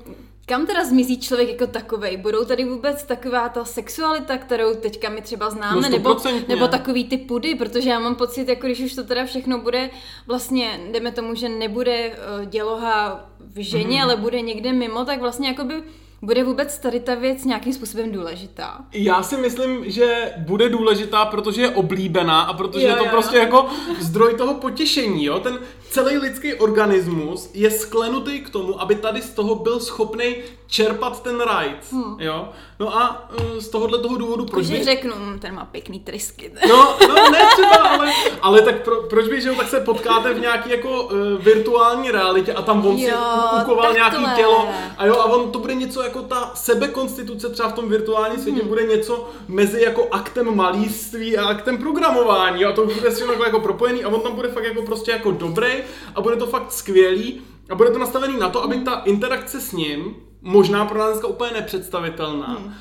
kam 0.46 0.66
teda 0.66 0.84
zmizí 0.84 1.20
člověk 1.20 1.48
jako 1.48 1.66
takovej? 1.66 2.16
Budou 2.16 2.44
tady 2.44 2.64
vůbec 2.64 3.02
taková 3.04 3.48
ta 3.48 3.64
sexualita, 3.64 4.38
kterou 4.38 4.74
teďka 4.74 5.08
my 5.08 5.22
třeba 5.22 5.50
známe, 5.50 5.80
no 5.80 5.88
nebo, 5.88 6.16
nebo 6.48 6.68
takový 6.68 7.04
ty 7.04 7.18
pudy, 7.18 7.54
protože 7.54 7.90
já 7.90 7.98
mám 7.98 8.14
pocit, 8.14 8.48
jako 8.48 8.66
když 8.66 8.80
už 8.80 8.94
to 8.94 9.04
teda 9.04 9.24
všechno 9.24 9.58
bude, 9.58 9.90
vlastně 10.26 10.80
jdeme 10.92 11.12
tomu, 11.12 11.34
že 11.34 11.48
nebude 11.48 12.10
uh, 12.10 12.44
děloha 12.44 13.30
v 13.40 13.64
ženě, 13.64 13.98
mm-hmm. 13.98 14.02
ale 14.02 14.16
bude 14.16 14.40
někde 14.40 14.72
mimo, 14.72 15.04
tak 15.04 15.20
vlastně 15.20 15.48
jakoby 15.48 15.82
bude 16.22 16.44
vůbec 16.44 16.78
tady 16.78 17.00
ta 17.00 17.14
věc 17.14 17.44
nějakým 17.44 17.72
způsobem 17.72 18.12
důležitá? 18.12 18.78
Já 18.92 19.22
si 19.22 19.36
myslím, 19.36 19.90
že 19.90 20.32
bude 20.38 20.68
důležitá, 20.68 21.24
protože 21.24 21.62
je 21.62 21.70
oblíbená 21.70 22.40
a 22.40 22.52
protože 22.52 22.86
jo, 22.86 22.92
je 22.92 22.96
to 22.96 23.04
jo. 23.04 23.10
prostě 23.10 23.36
jako 23.36 23.66
zdroj 23.98 24.34
toho 24.34 24.54
potěšení, 24.54 25.24
jo? 25.24 25.40
Ten 25.40 25.58
celý 25.90 26.18
lidský 26.18 26.54
organismus 26.54 27.50
je 27.54 27.70
sklenutý 27.70 28.40
k 28.40 28.50
tomu, 28.50 28.80
aby 28.80 28.94
tady 28.94 29.22
z 29.22 29.30
toho 29.30 29.54
byl 29.54 29.80
schopný 29.80 30.36
čerpat 30.66 31.22
ten 31.22 31.40
rajc, 31.40 31.92
hmm. 31.92 32.16
jo? 32.20 32.48
No 32.80 32.96
a 32.96 33.30
uh, 33.30 33.58
z 33.58 33.68
tohohle 33.68 33.98
toho 33.98 34.16
důvodu, 34.16 34.44
proč 34.44 34.66
by... 34.66 34.84
řeknu, 34.84 35.12
hm, 35.16 35.38
ten 35.38 35.54
má 35.54 35.64
pěkný 35.64 36.00
trysky. 36.00 36.52
No, 36.68 36.96
no 37.08 37.14
ne 37.30 37.38
třeba, 37.52 37.76
ale, 37.76 38.12
ale 38.42 38.62
tak 38.62 38.82
pro, 38.82 39.02
proč 39.02 39.28
by, 39.28 39.40
že 39.40 39.48
jo, 39.48 39.54
tak 39.54 39.68
se 39.68 39.80
potkáte 39.80 40.34
v 40.34 40.40
nějaký 40.40 40.70
jako 40.70 41.02
uh, 41.02 41.10
virtuální 41.38 42.10
realitě 42.10 42.52
a 42.52 42.62
tam 42.62 42.86
on 42.86 42.98
jo, 42.98 43.16
si 43.50 43.62
ukoval 43.62 43.92
nějaký 43.92 44.24
tělo 44.36 44.68
a 44.98 45.06
jo, 45.06 45.14
a 45.14 45.24
on 45.24 45.52
to 45.52 45.58
bude 45.58 45.74
něco 45.74 46.02
jako 46.06 46.22
ta 46.22 46.52
sebekonstituce 46.54 47.48
třeba 47.48 47.68
v 47.68 47.72
tom 47.72 47.88
virtuálním 47.88 48.40
světě 48.40 48.60
hmm. 48.60 48.68
bude 48.68 48.82
něco 48.82 49.30
mezi 49.48 49.82
jako 49.82 50.08
aktem 50.10 50.56
malíství 50.56 51.38
a 51.38 51.46
aktem 51.46 51.78
programování 51.78 52.64
a 52.64 52.72
to 52.72 52.86
bude 52.86 53.10
všechno 53.10 53.32
jako, 53.32 53.44
jako 53.44 53.60
propojený 53.60 54.04
a 54.04 54.08
on 54.08 54.20
tam 54.20 54.34
bude 54.34 54.48
fakt 54.48 54.64
jako 54.64 54.82
prostě 54.82 55.10
jako 55.10 55.30
dobrý 55.30 55.72
a 56.14 56.20
bude 56.20 56.36
to 56.36 56.46
fakt 56.46 56.72
skvělý 56.72 57.40
a 57.70 57.74
bude 57.74 57.90
to 57.90 57.98
nastavený 57.98 58.38
na 58.38 58.48
to, 58.48 58.64
aby 58.64 58.76
ta 58.76 59.02
interakce 59.04 59.60
s 59.60 59.72
ním, 59.72 60.16
možná 60.42 60.84
pro 60.84 60.98
nás 60.98 61.10
dneska 61.10 61.26
úplně 61.26 61.50
nepředstavitelná, 61.50 62.46
hmm 62.46 62.74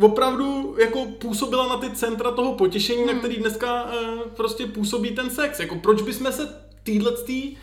opravdu 0.00 0.74
jako 0.78 1.06
působila 1.06 1.68
na 1.68 1.76
ty 1.76 1.90
centra 1.90 2.30
toho 2.30 2.54
potěšení, 2.54 3.02
hmm. 3.02 3.06
na 3.06 3.18
který 3.18 3.36
dneska 3.36 3.84
uh, 3.84 3.90
prostě 4.36 4.66
působí 4.66 5.10
ten 5.10 5.30
sex. 5.30 5.60
Jako 5.60 5.74
proč 5.74 6.02
bychom 6.02 6.32
se 6.32 6.54
týhle 6.82 7.12
tý 7.12 7.56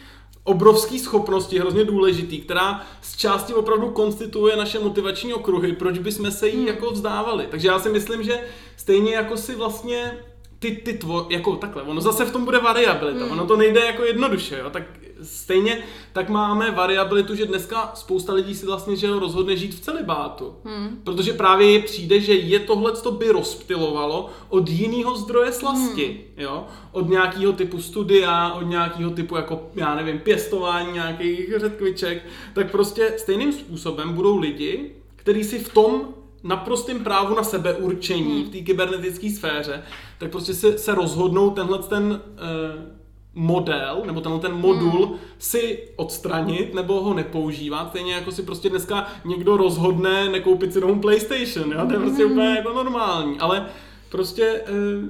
obrovský 0.48 1.00
schopnosti, 1.00 1.60
hrozně 1.60 1.84
důležitý, 1.84 2.38
která 2.38 2.82
z 3.02 3.18
části 3.18 3.54
opravdu 3.54 3.90
konstituje 3.90 4.56
naše 4.56 4.80
motivační 4.80 5.34
okruhy, 5.34 5.74
proč 5.74 5.98
bychom 5.98 6.32
se 6.32 6.48
jí 6.48 6.58
hmm. 6.58 6.68
jako 6.68 6.92
vzdávali. 6.92 7.48
Takže 7.52 7.68
já 7.68 7.80
si 7.80 7.90
myslím, 7.90 8.24
že 8.24 8.40
stejně 8.78 9.16
jako 9.16 9.38
si 9.38 9.56
vlastně 9.56 10.18
ty, 10.60 10.72
ty 10.72 10.94
tvo, 10.94 11.28
jako 11.30 11.56
takhle, 11.56 11.84
ono 11.84 12.02
zase 12.02 12.26
v 12.26 12.32
tom 12.32 12.46
bude 12.46 12.60
variabilita, 12.60 13.26
mm. 13.26 13.32
ono 13.32 13.46
to 13.46 13.58
nejde 13.58 13.86
jako 13.86 14.04
jednoduše, 14.04 14.60
jo, 14.60 14.70
tak 14.70 14.84
stejně 15.24 15.84
tak 16.14 16.30
máme 16.30 16.72
variabilitu, 16.72 17.36
že 17.36 17.46
dneska 17.46 17.92
spousta 17.96 18.34
lidí 18.34 18.56
si 18.56 18.66
vlastně 18.66 18.96
že 18.96 19.12
rozhodne 19.12 19.58
žít 19.58 19.76
v 19.76 19.80
celibátu, 19.80 20.56
mm. 20.64 21.02
protože 21.04 21.34
právě 21.34 21.72
je 21.72 21.80
přijde, 21.80 22.20
že 22.20 22.34
je 22.34 22.60
tohle, 22.60 22.92
to 22.92 23.12
by 23.12 23.30
rozptilovalo 23.30 24.30
od 24.50 24.70
jiného 24.70 25.16
zdroje 25.16 25.52
slasti, 25.52 26.24
mm. 26.38 26.44
jo, 26.44 26.66
od 26.92 27.10
nějakého 27.10 27.54
typu 27.54 27.82
studia, 27.82 28.54
od 28.54 28.64
nějakého 28.64 29.12
typu 29.12 29.36
jako, 29.36 29.70
já 29.76 29.96
nevím, 29.96 30.20
pěstování 30.20 30.94
nějakých 30.94 31.54
řetkviček, 31.58 32.26
tak 32.54 32.72
prostě 32.72 33.14
stejným 33.18 33.54
způsobem 33.54 34.14
budou 34.14 34.38
lidi, 34.38 34.92
kteří 35.16 35.44
si 35.44 35.60
v 35.60 35.74
tom 35.74 36.02
naprostým 36.44 37.04
právu 37.04 37.36
na 37.36 37.44
sebeurčení 37.44 38.44
v 38.44 38.50
té 38.50 38.58
kybernetické 38.58 39.30
sféře, 39.30 39.84
tak 40.18 40.32
prostě 40.32 40.54
se, 40.54 40.78
se 40.78 40.96
rozhodnou 40.96 41.50
tenhle 41.50 41.80
ten 41.80 42.04
uh, 42.12 42.97
model, 43.38 44.04
nebo 44.06 44.22
tenhle 44.22 44.42
ten 44.42 44.54
modul 44.54 45.06
hmm. 45.06 45.18
si 45.40 45.90
odstranit, 45.96 46.74
nebo 46.74 47.02
ho 47.02 47.14
nepoužívat, 47.14 47.90
stejně 47.90 48.14
jako 48.14 48.32
si 48.32 48.44
prostě 48.44 48.70
dneska 48.70 49.08
někdo 49.26 49.58
rozhodne 49.58 50.30
nekoupit 50.30 50.74
si 50.74 50.82
novou 50.82 51.00
PlayStation, 51.00 51.72
jo? 51.72 51.86
to 51.88 51.94
je 51.94 52.00
prostě 52.00 52.24
hmm. 52.24 52.32
úplně 52.32 52.50
jako 52.50 52.74
normální, 52.74 53.40
ale 53.40 53.66
prostě 54.10 54.62
uh, 54.62 55.10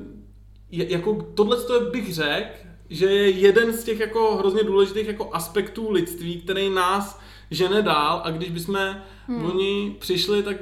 je, 0.71 0.91
jako 0.91 1.27
tohle 1.33 1.57
bych 1.91 2.13
řekl, 2.13 2.49
že 2.89 3.05
je 3.05 3.29
jeden 3.29 3.73
z 3.73 3.83
těch 3.83 3.99
jako 3.99 4.35
hrozně 4.35 4.63
důležitých 4.63 5.07
jako 5.07 5.29
aspektů 5.33 5.91
lidství, 5.91 6.41
který 6.41 6.69
nás 6.69 7.19
žene 7.51 7.81
dál 7.81 8.21
a 8.23 8.31
když 8.31 8.49
bychom 8.49 8.95
hmm. 9.27 9.45
oni 9.45 9.95
přišli, 9.99 10.43
tak 10.43 10.57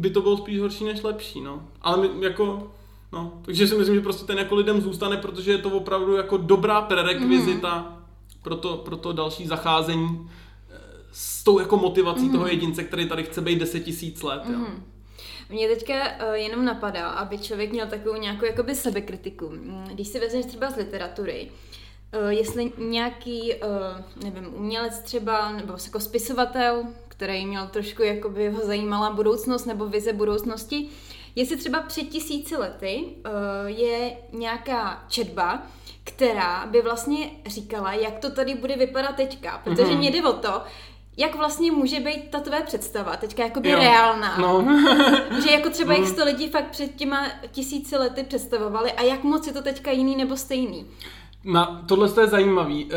by 0.00 0.10
to 0.10 0.20
bylo 0.20 0.36
spíš 0.36 0.60
horší 0.60 0.84
než 0.84 1.02
lepší, 1.02 1.40
no. 1.40 1.62
Ale 1.82 1.96
my, 1.96 2.24
jako, 2.24 2.72
no, 3.12 3.42
takže 3.44 3.68
si 3.68 3.74
myslím, 3.74 3.94
že 3.94 4.00
prostě 4.00 4.24
ten 4.24 4.38
jako 4.38 4.54
lidem 4.54 4.80
zůstane, 4.80 5.16
protože 5.16 5.52
je 5.52 5.58
to 5.58 5.70
opravdu 5.70 6.16
jako 6.16 6.36
dobrá 6.36 6.80
prerekvizita 6.80 7.74
hmm. 7.74 7.96
pro, 8.42 8.56
to, 8.56 8.76
pro 8.76 8.96
to 8.96 9.12
další 9.12 9.46
zacházení 9.46 10.30
eh, 10.70 10.80
s 11.12 11.44
tou 11.44 11.58
jako 11.58 11.76
motivací 11.76 12.22
hmm. 12.22 12.32
toho 12.32 12.46
jedince, 12.46 12.84
který 12.84 13.08
tady 13.08 13.24
chce 13.24 13.40
být 13.40 13.58
deset 13.58 13.80
tisíc 13.80 14.22
let, 14.22 14.42
hmm. 14.44 14.54
jo. 14.54 14.70
Mě 15.48 15.68
teďka 15.68 15.94
uh, 15.94 16.34
jenom 16.34 16.64
napadá, 16.64 17.08
aby 17.08 17.38
člověk 17.38 17.72
měl 17.72 17.86
takovou 17.86 18.16
nějakou 18.16 18.44
jakoby 18.44 18.74
sebekritiku. 18.74 19.48
Mm, 19.48 19.84
Když 19.92 20.08
si 20.08 20.20
vezmeš 20.20 20.46
třeba 20.46 20.70
z 20.70 20.76
literatury, 20.76 21.50
uh, 22.22 22.28
jestli 22.28 22.72
nějaký, 22.78 23.54
uh, 23.54 24.24
nevím, 24.24 24.54
umělec 24.54 25.00
třeba, 25.00 25.52
nebo 25.52 25.74
jako 25.84 26.00
spisovatel, 26.00 26.84
který 27.08 27.46
měl 27.46 27.66
trošku, 27.66 28.02
jakoby 28.02 28.50
ho 28.50 28.66
zajímala 28.66 29.10
budoucnost 29.10 29.64
nebo 29.64 29.86
vize 29.86 30.12
budoucnosti, 30.12 30.88
jestli 31.36 31.56
třeba 31.56 31.82
před 31.82 32.02
tisíci 32.02 32.56
lety 32.56 33.04
uh, 33.04 33.32
je 33.66 34.12
nějaká 34.32 35.04
četba, 35.08 35.62
která 36.04 36.66
by 36.66 36.82
vlastně 36.82 37.30
říkala, 37.46 37.92
jak 37.92 38.18
to 38.18 38.30
tady 38.30 38.54
bude 38.54 38.76
vypadat 38.76 39.16
teďka, 39.16 39.60
protože 39.64 39.82
mm-hmm. 39.82 39.98
mě 39.98 40.10
jde 40.10 40.22
o 40.22 40.32
to, 40.32 40.62
jak 41.16 41.34
vlastně 41.34 41.72
může 41.72 42.00
být 42.00 42.30
ta 42.30 42.40
tvoje 42.40 42.62
představa 42.62 43.16
teďka 43.16 43.44
jakoby 43.44 43.70
jo. 43.70 43.78
reálná. 43.78 44.36
No. 44.38 44.64
že 45.44 45.50
jako 45.50 45.70
třeba 45.70 45.94
jak 45.94 46.16
to 46.16 46.24
lidi 46.24 46.48
fakt 46.48 46.70
před 46.70 46.94
těma 46.94 47.26
tisíci 47.52 47.96
lety 47.96 48.22
představovali 48.22 48.92
a 48.92 49.02
jak 49.02 49.24
moc 49.24 49.46
je 49.46 49.52
to 49.52 49.62
teďka 49.62 49.90
jiný 49.90 50.16
nebo 50.16 50.36
stejný. 50.36 50.86
Na, 51.44 51.82
tohle 51.88 52.08
je 52.20 52.26
zajímavý. 52.26 52.88
E, 52.92 52.96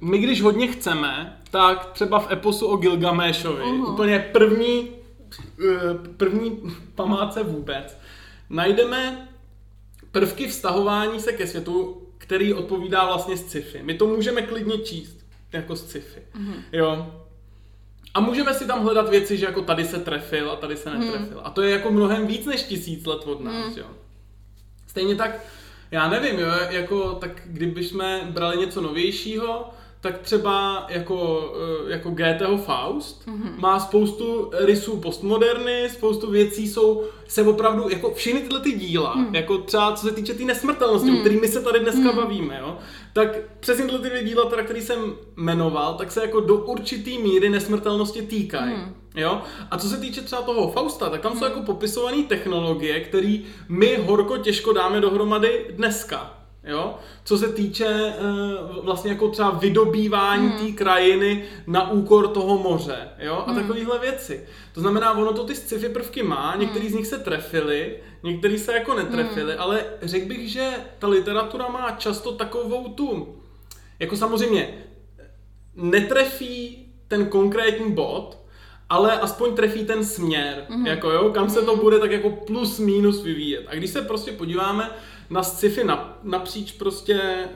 my 0.00 0.18
když 0.18 0.42
hodně 0.42 0.66
chceme, 0.66 1.38
tak 1.50 1.86
třeba 1.92 2.18
v 2.18 2.32
eposu 2.32 2.66
o 2.66 2.76
Gilgameshovi, 2.76 3.62
uh-huh. 3.62 3.92
úplně 3.92 4.28
první, 4.32 4.88
první 6.16 6.62
památce 6.94 7.42
vůbec, 7.42 7.98
najdeme 8.50 9.28
prvky 10.12 10.48
vztahování 10.48 11.20
se 11.20 11.32
ke 11.32 11.46
světu, 11.46 12.06
který 12.18 12.54
odpovídá 12.54 13.06
vlastně 13.06 13.36
sci-fi. 13.36 13.82
My 13.82 13.94
to 13.94 14.06
můžeme 14.06 14.42
klidně 14.42 14.78
číst 14.78 15.26
jako 15.52 15.76
sci-fi. 15.76 16.20
Uh-huh. 16.34 16.54
Jo. 16.72 17.14
A 18.14 18.20
můžeme 18.20 18.54
si 18.54 18.66
tam 18.66 18.82
hledat 18.82 19.08
věci, 19.08 19.36
že 19.36 19.46
jako 19.46 19.62
tady 19.62 19.84
se 19.84 19.98
trefil 19.98 20.50
a 20.50 20.56
tady 20.56 20.76
se 20.76 20.90
netrefil. 20.90 21.36
Hmm. 21.36 21.40
A 21.46 21.50
to 21.50 21.62
je 21.62 21.70
jako 21.70 21.90
mnohem 21.90 22.26
víc 22.26 22.46
než 22.46 22.62
tisíc 22.62 23.06
let 23.06 23.20
od 23.24 23.40
nás, 23.40 23.66
hmm. 23.66 23.78
jo. 23.78 23.86
Stejně 24.86 25.14
tak, 25.14 25.40
já 25.90 26.08
nevím, 26.08 26.38
jo, 26.38 26.48
jako 26.70 27.14
tak 27.14 27.42
kdybychom 27.46 28.20
brali 28.30 28.56
něco 28.56 28.80
novějšího, 28.80 29.70
tak 30.00 30.18
třeba 30.18 30.86
jako, 30.88 31.50
eh, 31.86 31.92
jako 31.92 32.10
GTO 32.10 32.56
Faust 32.56 33.28
mm-hmm. 33.28 33.60
má 33.60 33.80
spoustu 33.80 34.50
rysů 34.54 34.96
postmoderny, 34.96 35.88
spoustu 35.88 36.30
věcí 36.30 36.68
jsou 36.68 37.04
se 37.28 37.42
opravdu, 37.42 37.88
jako 37.88 38.14
všechny 38.14 38.40
tyhle 38.40 38.60
ty 38.60 38.72
díla, 38.72 39.14
mm. 39.14 39.34
jako 39.34 39.58
třeba 39.58 39.92
co 39.92 40.06
se 40.06 40.14
týče 40.14 40.32
té 40.32 40.38
tý 40.38 40.44
nesmrtelnosti, 40.44 41.10
mm. 41.10 41.16
o 41.16 41.20
kterými 41.20 41.48
se 41.48 41.62
tady 41.62 41.80
dneska 41.80 42.10
mm. 42.10 42.16
bavíme, 42.16 42.58
jo, 42.60 42.78
tak 43.12 43.38
přesně 43.60 43.84
tyhle 43.84 43.98
ty 43.98 44.08
dvě 44.08 44.24
díla, 44.24 44.50
teda, 44.50 44.62
který 44.62 44.82
jsem 44.82 45.12
jmenoval, 45.36 45.94
tak 45.94 46.12
se 46.12 46.20
jako 46.20 46.40
do 46.40 46.54
určitý 46.54 47.18
míry 47.18 47.48
nesmrtelnosti 47.48 48.22
týkají. 48.22 48.74
Mm. 48.74 48.94
Jo? 49.14 49.42
A 49.70 49.78
co 49.78 49.88
se 49.88 49.96
týče 49.96 50.20
třeba 50.20 50.42
toho 50.42 50.72
Fausta, 50.72 51.10
tak 51.10 51.20
tam 51.20 51.38
jsou 51.38 51.44
jako 51.44 51.62
popisované 51.62 52.22
technologie, 52.22 53.00
které 53.00 53.38
my 53.68 53.96
horko 54.06 54.38
těžko 54.38 54.72
dáme 54.72 55.00
dohromady 55.00 55.66
dneska. 55.70 56.39
Jo? 56.64 56.94
Co 57.24 57.38
se 57.38 57.52
týče 57.52 58.14
uh, 58.76 58.84
vlastně 58.84 59.10
jako 59.10 59.28
třeba 59.28 59.50
vydobývání 59.50 60.48
hmm. 60.48 60.58
té 60.58 60.72
krajiny 60.72 61.44
na 61.66 61.90
úkor 61.90 62.28
toho 62.28 62.58
moře 62.58 63.08
jo? 63.18 63.44
a 63.46 63.50
hmm. 63.50 63.60
takovéhle 63.60 63.98
věci. 63.98 64.46
To 64.74 64.80
znamená, 64.80 65.12
ono 65.12 65.32
to 65.32 65.44
ty 65.44 65.54
sci-fi 65.54 65.88
prvky 65.88 66.22
má, 66.22 66.56
některý 66.58 66.84
hmm. 66.84 66.92
z 66.92 66.96
nich 66.96 67.06
se 67.06 67.18
trefily, 67.18 67.96
některý 68.22 68.58
se 68.58 68.72
jako 68.72 68.94
netrefily, 68.94 69.52
hmm. 69.52 69.62
ale 69.62 69.84
řekl 70.02 70.28
bych, 70.28 70.50
že 70.50 70.70
ta 70.98 71.08
literatura 71.08 71.68
má 71.68 71.90
často 71.90 72.32
takovou 72.32 72.88
tu, 72.88 73.36
jako 73.98 74.16
samozřejmě 74.16 74.74
netrefí 75.74 76.86
ten 77.08 77.26
konkrétní 77.26 77.92
bod, 77.92 78.40
ale 78.88 79.20
aspoň 79.20 79.54
trefí 79.54 79.84
ten 79.84 80.04
směr, 80.04 80.66
mm-hmm. 80.70 80.86
jako 80.86 81.10
jo, 81.10 81.30
kam 81.30 81.50
se 81.50 81.62
to 81.62 81.72
hmm. 81.72 81.80
bude 81.80 81.98
tak 81.98 82.10
jako 82.10 82.30
plus 82.30 82.78
minus 82.78 83.22
vyvíjet. 83.22 83.64
A 83.68 83.74
když 83.74 83.90
se 83.90 84.02
prostě 84.02 84.32
podíváme 84.32 84.90
na 85.30 85.42
sci-fi 85.42 85.84
napříč 86.22 86.72
prostě, 86.72 87.20
eh, 87.22 87.48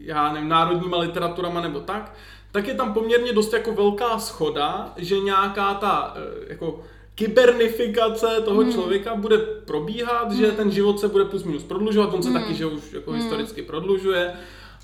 já 0.00 0.32
nevím, 0.32 0.48
národníma 0.48 0.98
literaturama 0.98 1.60
nebo 1.60 1.80
tak, 1.80 2.14
tak 2.52 2.68
je 2.68 2.74
tam 2.74 2.94
poměrně 2.94 3.32
dost 3.32 3.52
jako 3.52 3.72
velká 3.72 4.18
schoda, 4.18 4.92
že 4.96 5.18
nějaká 5.18 5.74
ta 5.74 6.14
eh, 6.16 6.46
jako 6.48 6.80
kybernifikace 7.14 8.26
toho 8.44 8.60
hmm. 8.60 8.72
člověka 8.72 9.14
bude 9.14 9.38
probíhat, 9.38 10.28
hmm. 10.28 10.36
že 10.36 10.52
ten 10.52 10.70
život 10.70 11.00
se 11.00 11.08
bude 11.08 11.24
plus 11.24 11.44
minus 11.44 11.62
prodlužovat, 11.62 12.14
on 12.14 12.22
se 12.22 12.30
hmm. 12.30 12.40
taky, 12.40 12.54
že 12.54 12.66
už 12.66 12.92
jako 12.92 13.10
hmm. 13.10 13.20
historicky 13.20 13.62
prodlužuje, 13.62 14.32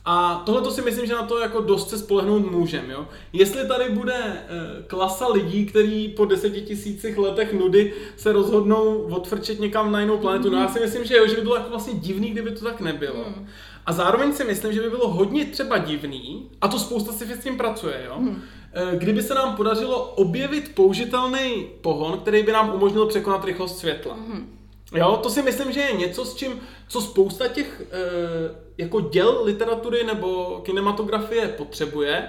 a 0.07 0.43
tohle 0.47 0.63
to 0.63 0.71
si 0.71 0.83
myslím, 0.83 1.07
že 1.07 1.15
na 1.15 1.23
to 1.23 1.39
jako 1.39 1.61
dost 1.61 1.91
se 1.91 1.99
spolehnout 1.99 2.51
můžem, 2.51 2.91
jo. 2.91 3.09
Jestli 3.33 3.69
tady 3.69 3.91
bude 3.91 4.15
e, 4.15 4.43
klasa 4.87 5.29
lidí, 5.29 5.67
který 5.67 6.09
po 6.09 6.25
deseti 6.25 6.61
tisících 6.61 7.19
letech 7.19 7.53
nudy 7.53 7.93
se 8.17 8.33
rozhodnou 8.33 8.99
odfrčet 8.99 9.61
někam 9.61 9.93
na 9.93 10.01
jinou 10.01 10.19
planetu, 10.19 10.49
mm-hmm. 10.49 10.53
no 10.53 10.61
já 10.61 10.69
si 10.69 10.81
myslím, 10.81 11.05
že 11.05 11.17
jo, 11.17 11.27
že 11.27 11.37
by 11.37 11.43
bylo 11.43 11.57
jako 11.57 11.71
vlastně 11.71 11.95
divný, 11.95 12.31
kdyby 12.31 12.51
to 12.51 12.65
tak 12.65 12.81
nebylo. 12.81 13.25
Mm. 13.29 13.47
A 13.87 13.93
zároveň 13.93 14.33
si 14.33 14.45
myslím, 14.45 14.73
že 14.73 14.81
by 14.81 14.91
bylo 14.91 15.09
hodně 15.09 15.45
třeba 15.45 15.79
divný, 15.79 16.49
a 16.61 16.69
to 16.69 16.79
spousta 16.79 17.13
si 17.13 17.25
s 17.25 17.43
tím 17.43 17.57
pracuje, 17.57 18.03
jo, 18.07 18.15
mm. 18.19 18.43
e, 18.73 18.97
kdyby 18.97 19.23
se 19.23 19.35
nám 19.35 19.57
podařilo 19.57 20.03
objevit 20.03 20.75
použitelný 20.75 21.67
pohon, 21.81 22.19
který 22.19 22.43
by 22.43 22.53
nám 22.53 22.75
umožnil 22.75 23.07
překonat 23.07 23.45
rychlost 23.45 23.79
světla. 23.79 24.17
Mm. 24.17 24.59
Jo, 24.95 25.21
to 25.23 25.31
si 25.31 25.43
myslím, 25.43 25.73
že 25.73 25.81
je 25.81 25.93
něco, 25.93 26.25
s 26.25 26.35
čím, 26.35 26.61
co 26.89 27.01
spousta 27.01 27.49
těch 27.49 27.83
e, 27.93 28.64
jako 28.79 29.01
děl 29.01 29.41
literatury 29.45 30.05
nebo 30.05 30.61
kinematografie 30.65 31.49
potřebuje, 31.49 32.29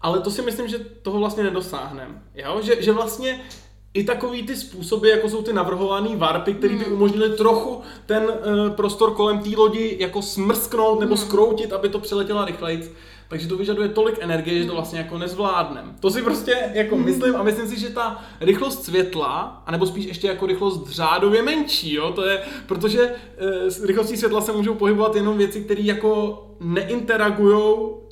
ale 0.00 0.20
to 0.20 0.30
si 0.30 0.42
myslím, 0.42 0.68
že 0.68 0.78
toho 0.78 1.18
vlastně 1.18 1.42
nedosáhneme. 1.42 2.22
Že, 2.62 2.82
že 2.82 2.92
vlastně 2.92 3.40
i 3.94 4.04
takový 4.04 4.42
ty 4.42 4.56
způsoby, 4.56 5.10
jako 5.10 5.28
jsou 5.28 5.42
ty 5.42 5.52
navrhované 5.52 6.16
varpy, 6.16 6.54
které 6.54 6.74
by 6.74 6.84
hmm. 6.84 6.92
umožnily 6.92 7.36
trochu 7.36 7.80
ten 8.06 8.22
e, 8.30 8.70
prostor 8.70 9.14
kolem 9.14 9.38
té 9.38 9.50
lodi 9.56 9.96
jako 10.00 10.22
smrsknout 10.22 11.00
nebo 11.00 11.14
mm. 11.14 11.20
skroutit, 11.20 11.72
aby 11.72 11.88
to 11.88 11.98
přeletěla 11.98 12.44
rychleji, 12.44 12.94
takže 13.30 13.48
to 13.48 13.56
vyžaduje 13.56 13.88
tolik 13.88 14.16
energie, 14.20 14.62
že 14.62 14.68
to 14.68 14.74
vlastně 14.74 14.98
jako 14.98 15.18
nezvládnem. 15.18 15.96
To 16.00 16.10
si 16.10 16.22
prostě 16.22 16.70
jako 16.74 16.96
mhm. 16.96 17.04
myslím 17.04 17.36
a 17.36 17.42
myslím 17.42 17.68
si, 17.68 17.80
že 17.80 17.90
ta 17.90 18.24
rychlost 18.40 18.84
světla, 18.84 19.62
anebo 19.66 19.86
spíš 19.86 20.04
ještě 20.04 20.26
jako 20.26 20.46
rychlost 20.46 20.88
řádově 20.88 21.42
menší, 21.42 21.94
jo, 21.94 22.12
to 22.12 22.26
je, 22.26 22.42
protože 22.66 23.12
e, 23.36 23.70
s 23.70 23.84
rychlostí 23.84 24.16
světla 24.16 24.40
se 24.40 24.52
můžou 24.52 24.74
pohybovat 24.74 25.16
jenom 25.16 25.38
věci, 25.38 25.60
které 25.60 25.82
jako 25.82 26.42
neinteragujou 26.60 28.02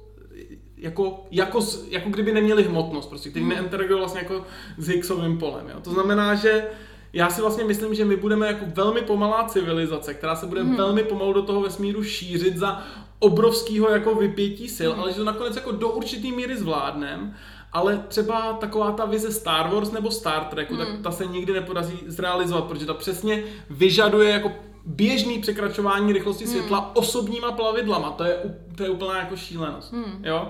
jako, 0.76 1.26
jako, 1.30 1.60
jako 1.88 2.10
kdyby 2.10 2.32
neměli 2.32 2.62
hmotnost, 2.62 3.08
prostě, 3.08 3.30
který 3.30 3.44
hmm. 3.44 3.54
neinteragují 3.54 3.98
vlastně 3.98 4.20
jako 4.20 4.44
s 4.78 4.88
Higgsovým 4.88 5.38
polem. 5.38 5.68
Jo. 5.68 5.80
To 5.80 5.90
znamená, 5.90 6.34
že 6.34 6.64
já 7.12 7.30
si 7.30 7.40
vlastně 7.40 7.64
myslím, 7.64 7.94
že 7.94 8.04
my 8.04 8.16
budeme 8.16 8.46
jako 8.46 8.64
velmi 8.74 9.02
pomalá 9.02 9.44
civilizace, 9.44 10.14
která 10.14 10.36
se 10.36 10.46
bude 10.46 10.62
hmm. 10.62 10.76
velmi 10.76 11.02
pomalu 11.02 11.32
do 11.32 11.42
toho 11.42 11.60
vesmíru 11.60 12.04
šířit 12.04 12.56
za 12.56 12.84
obrovského 13.18 13.90
jako 13.90 14.14
vypětí 14.14 14.68
sil, 14.78 14.90
hmm. 14.92 15.00
ale 15.00 15.12
že 15.12 15.18
to 15.18 15.24
nakonec 15.24 15.56
jako 15.56 15.72
do 15.72 15.88
určitý 15.88 16.32
míry 16.32 16.56
zvládnem. 16.56 17.34
Ale 17.72 18.04
třeba 18.08 18.52
taková 18.52 18.92
ta 18.92 19.04
vize 19.04 19.32
Star 19.32 19.74
Wars 19.74 19.92
nebo 19.92 20.10
Star 20.10 20.44
Treku, 20.44 20.74
hmm. 20.74 20.86
tak 20.86 21.02
ta 21.02 21.10
se 21.10 21.26
nikdy 21.26 21.52
nepodaří 21.52 21.98
zrealizovat, 22.06 22.64
protože 22.64 22.86
ta 22.86 22.94
přesně 22.94 23.44
vyžaduje 23.70 24.30
jako 24.30 24.52
běžný 24.84 25.38
překračování 25.38 26.12
rychlosti 26.12 26.44
hmm. 26.44 26.52
světla 26.52 26.96
osobníma 26.96 27.52
plavidlama. 27.52 28.10
To 28.10 28.24
je, 28.24 28.36
to 28.76 28.82
je 28.82 28.90
úplná 28.90 29.18
jako 29.18 29.36
šílenost. 29.36 29.92
Hmm. 29.92 30.24
Jo? 30.24 30.48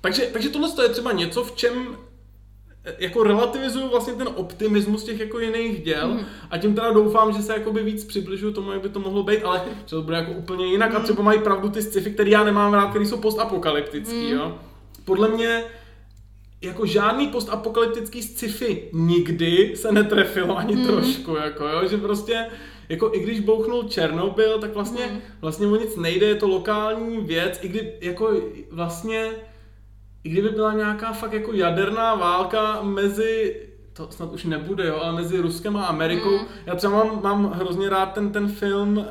Takže, 0.00 0.22
takže 0.32 0.48
tohle 0.48 0.68
je 0.82 0.88
třeba 0.88 1.12
něco, 1.12 1.44
v 1.44 1.52
čem 1.52 1.96
jako 2.98 3.22
relativizuju 3.22 3.88
vlastně 3.88 4.12
ten 4.14 4.28
optimismus 4.34 5.04
těch 5.04 5.20
jako 5.20 5.38
jiných 5.38 5.82
děl 5.82 6.08
mm. 6.08 6.20
a 6.50 6.58
tím 6.58 6.74
teda 6.74 6.92
doufám, 6.92 7.32
že 7.32 7.42
se 7.42 7.52
jakoby 7.52 7.82
víc 7.82 8.04
přibližuju 8.04 8.52
tomu, 8.52 8.72
jak 8.72 8.82
by 8.82 8.88
to 8.88 9.00
mohlo 9.00 9.22
být, 9.22 9.42
ale 9.44 9.62
že 9.86 9.96
to 9.96 10.02
bude 10.02 10.16
jako 10.16 10.32
úplně 10.32 10.66
jinak 10.66 10.90
mm. 10.90 10.96
a 10.96 10.98
hmm. 10.98 11.04
třeba 11.04 11.22
mají 11.22 11.40
pravdu 11.40 11.68
ty 11.68 11.82
sci-fi, 11.82 12.10
které 12.10 12.30
já 12.30 12.44
nemám 12.44 12.74
rád, 12.74 12.90
které 12.90 13.06
jsou 13.06 13.16
postapokalyptický, 13.16 14.32
mm. 14.32 14.38
jo. 14.38 14.58
Podle 15.04 15.28
mě 15.28 15.64
jako 16.60 16.86
žádný 16.86 17.28
postapokalyptický 17.28 18.22
sci-fi 18.22 18.88
nikdy 18.92 19.72
se 19.76 19.92
netrefilo 19.92 20.58
ani 20.58 20.76
mm. 20.76 20.86
trošku, 20.86 21.36
jako 21.36 21.68
jo, 21.68 21.88
že 21.88 21.96
prostě 21.96 22.46
jako 22.88 23.10
i 23.14 23.20
když 23.20 23.40
bouchnul 23.40 23.82
Černobyl, 23.82 24.58
tak 24.58 24.74
vlastně, 24.74 25.06
mm. 25.12 25.20
vlastně 25.40 25.66
o 25.66 25.76
nic 25.76 25.96
nejde, 25.96 26.26
je 26.26 26.34
to 26.34 26.48
lokální 26.48 27.20
věc, 27.20 27.58
i 27.62 27.68
kdy 27.68 27.92
jako 28.00 28.32
vlastně 28.70 29.30
i 30.24 30.28
kdyby 30.28 30.48
byla 30.48 30.72
nějaká 30.72 31.12
fakt 31.12 31.32
jako 31.32 31.52
jaderná 31.52 32.14
válka 32.14 32.82
mezi 32.82 33.56
to 33.92 34.08
snad 34.10 34.32
už 34.32 34.44
nebude, 34.44 34.86
jo, 34.86 35.00
ale 35.02 35.12
mezi 35.12 35.40
Ruskem 35.40 35.76
a 35.76 35.86
Amerikou. 35.86 36.38
Mm. 36.38 36.44
Já 36.66 36.74
třeba 36.74 37.04
mám, 37.04 37.22
mám 37.22 37.52
hrozně 37.52 37.88
rád 37.88 38.06
ten, 38.06 38.32
ten 38.32 38.48
film 38.48 38.98
uh, 38.98 39.04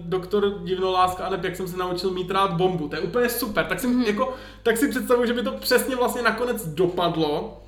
Doktor 0.00 0.60
Divnoláska 0.64 1.24
a 1.24 1.36
jak 1.42 1.56
jsem 1.56 1.68
se 1.68 1.76
naučil 1.76 2.10
mít 2.10 2.30
rád 2.30 2.52
bombu. 2.52 2.88
To 2.88 2.96
je 2.96 3.02
úplně 3.02 3.28
super. 3.28 3.66
Tak 3.66 3.80
si, 3.80 3.86
mm. 3.86 4.02
jako, 4.02 4.34
tak 4.62 4.76
si 4.76 4.88
představuji, 4.88 5.26
že 5.26 5.34
by 5.34 5.42
to 5.42 5.52
přesně 5.52 5.96
vlastně 5.96 6.22
nakonec 6.22 6.66
dopadlo, 6.66 7.62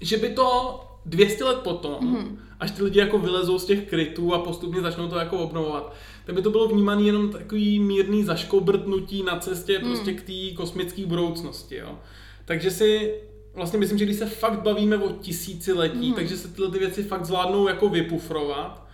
že 0.00 0.16
by 0.16 0.28
to 0.28 0.80
200 1.06 1.44
let 1.44 1.58
potom, 1.58 1.96
mm. 2.00 2.38
až 2.60 2.70
ty 2.70 2.82
lidi 2.82 2.98
jako 2.98 3.18
vylezou 3.18 3.58
z 3.58 3.64
těch 3.64 3.88
krytů 3.88 4.34
a 4.34 4.38
postupně 4.38 4.80
začnou 4.80 5.08
to 5.08 5.18
jako 5.18 5.38
obnovovat, 5.38 5.94
tak 6.26 6.34
by 6.34 6.42
to 6.42 6.50
bylo 6.50 6.68
vnímané 6.68 7.02
jenom 7.02 7.30
takový 7.30 7.80
mírný 7.80 8.24
zaškobrtnutí 8.24 9.22
na 9.22 9.38
cestě 9.38 9.78
mm. 9.78 9.84
prostě 9.84 10.12
k 10.12 10.22
té 10.22 10.56
kosmické 10.56 11.06
budoucnosti, 11.06 11.76
jo. 11.76 11.98
Takže 12.44 12.70
si 12.70 13.14
vlastně 13.54 13.78
myslím, 13.78 13.98
že 13.98 14.04
když 14.04 14.16
se 14.16 14.26
fakt 14.26 14.62
bavíme 14.62 14.96
o 14.96 15.12
tisíciletí, 15.12 16.08
mm. 16.08 16.14
takže 16.14 16.36
se 16.36 16.48
tyhle 16.48 16.70
ty 16.70 16.78
věci 16.78 17.02
fakt 17.02 17.24
zvládnou 17.24 17.68
jako 17.68 17.88
vypufrovat. 17.88 18.86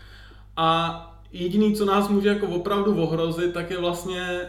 A 0.56 1.20
jediný, 1.32 1.74
co 1.74 1.84
nás 1.84 2.08
může 2.08 2.28
jako 2.28 2.46
opravdu 2.46 3.02
ohrozit, 3.02 3.52
tak 3.52 3.70
je 3.70 3.78
vlastně 3.78 4.40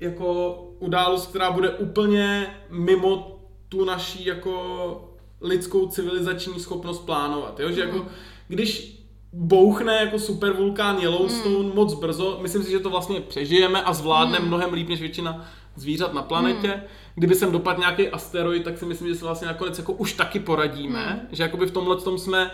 jako 0.00 0.54
událost, 0.78 1.26
která 1.26 1.50
bude 1.50 1.70
úplně 1.70 2.46
mimo 2.70 3.40
tu 3.68 3.84
naší 3.84 4.24
jako 4.24 5.14
lidskou 5.40 5.86
civilizační 5.86 6.60
schopnost 6.60 6.98
plánovat. 6.98 7.60
Jo? 7.60 7.72
Že 7.72 7.80
jako, 7.80 8.06
když 8.48 8.97
bouchne 9.32 9.94
jako 9.94 10.18
supervulkán 10.18 10.98
Yellowstone 10.98 11.68
mm. 11.68 11.74
moc 11.74 11.94
brzo, 11.94 12.38
myslím 12.42 12.62
si, 12.62 12.70
že 12.70 12.78
to 12.78 12.90
vlastně 12.90 13.20
přežijeme 13.20 13.82
a 13.82 13.92
zvládneme 13.92 14.40
mm. 14.40 14.46
mnohem 14.46 14.72
líp 14.72 14.88
než 14.88 15.00
většina 15.00 15.44
zvířat 15.76 16.14
na 16.14 16.22
planetě. 16.22 16.68
Mm. 16.68 16.82
Kdyby 17.14 17.34
sem 17.34 17.52
dopadl 17.52 17.80
nějaký 17.80 18.08
asteroid, 18.08 18.64
tak 18.64 18.78
si 18.78 18.86
myslím, 18.86 19.08
že 19.08 19.14
se 19.14 19.24
vlastně 19.24 19.46
nakonec 19.48 19.78
jako 19.78 19.92
už 19.92 20.12
taky 20.12 20.40
poradíme, 20.40 21.20
mm. 21.22 21.36
že 21.36 21.42
jakoby 21.42 21.66
v 21.66 21.70
tomhle 21.70 21.96
tom 21.96 22.18
jsme 22.18 22.50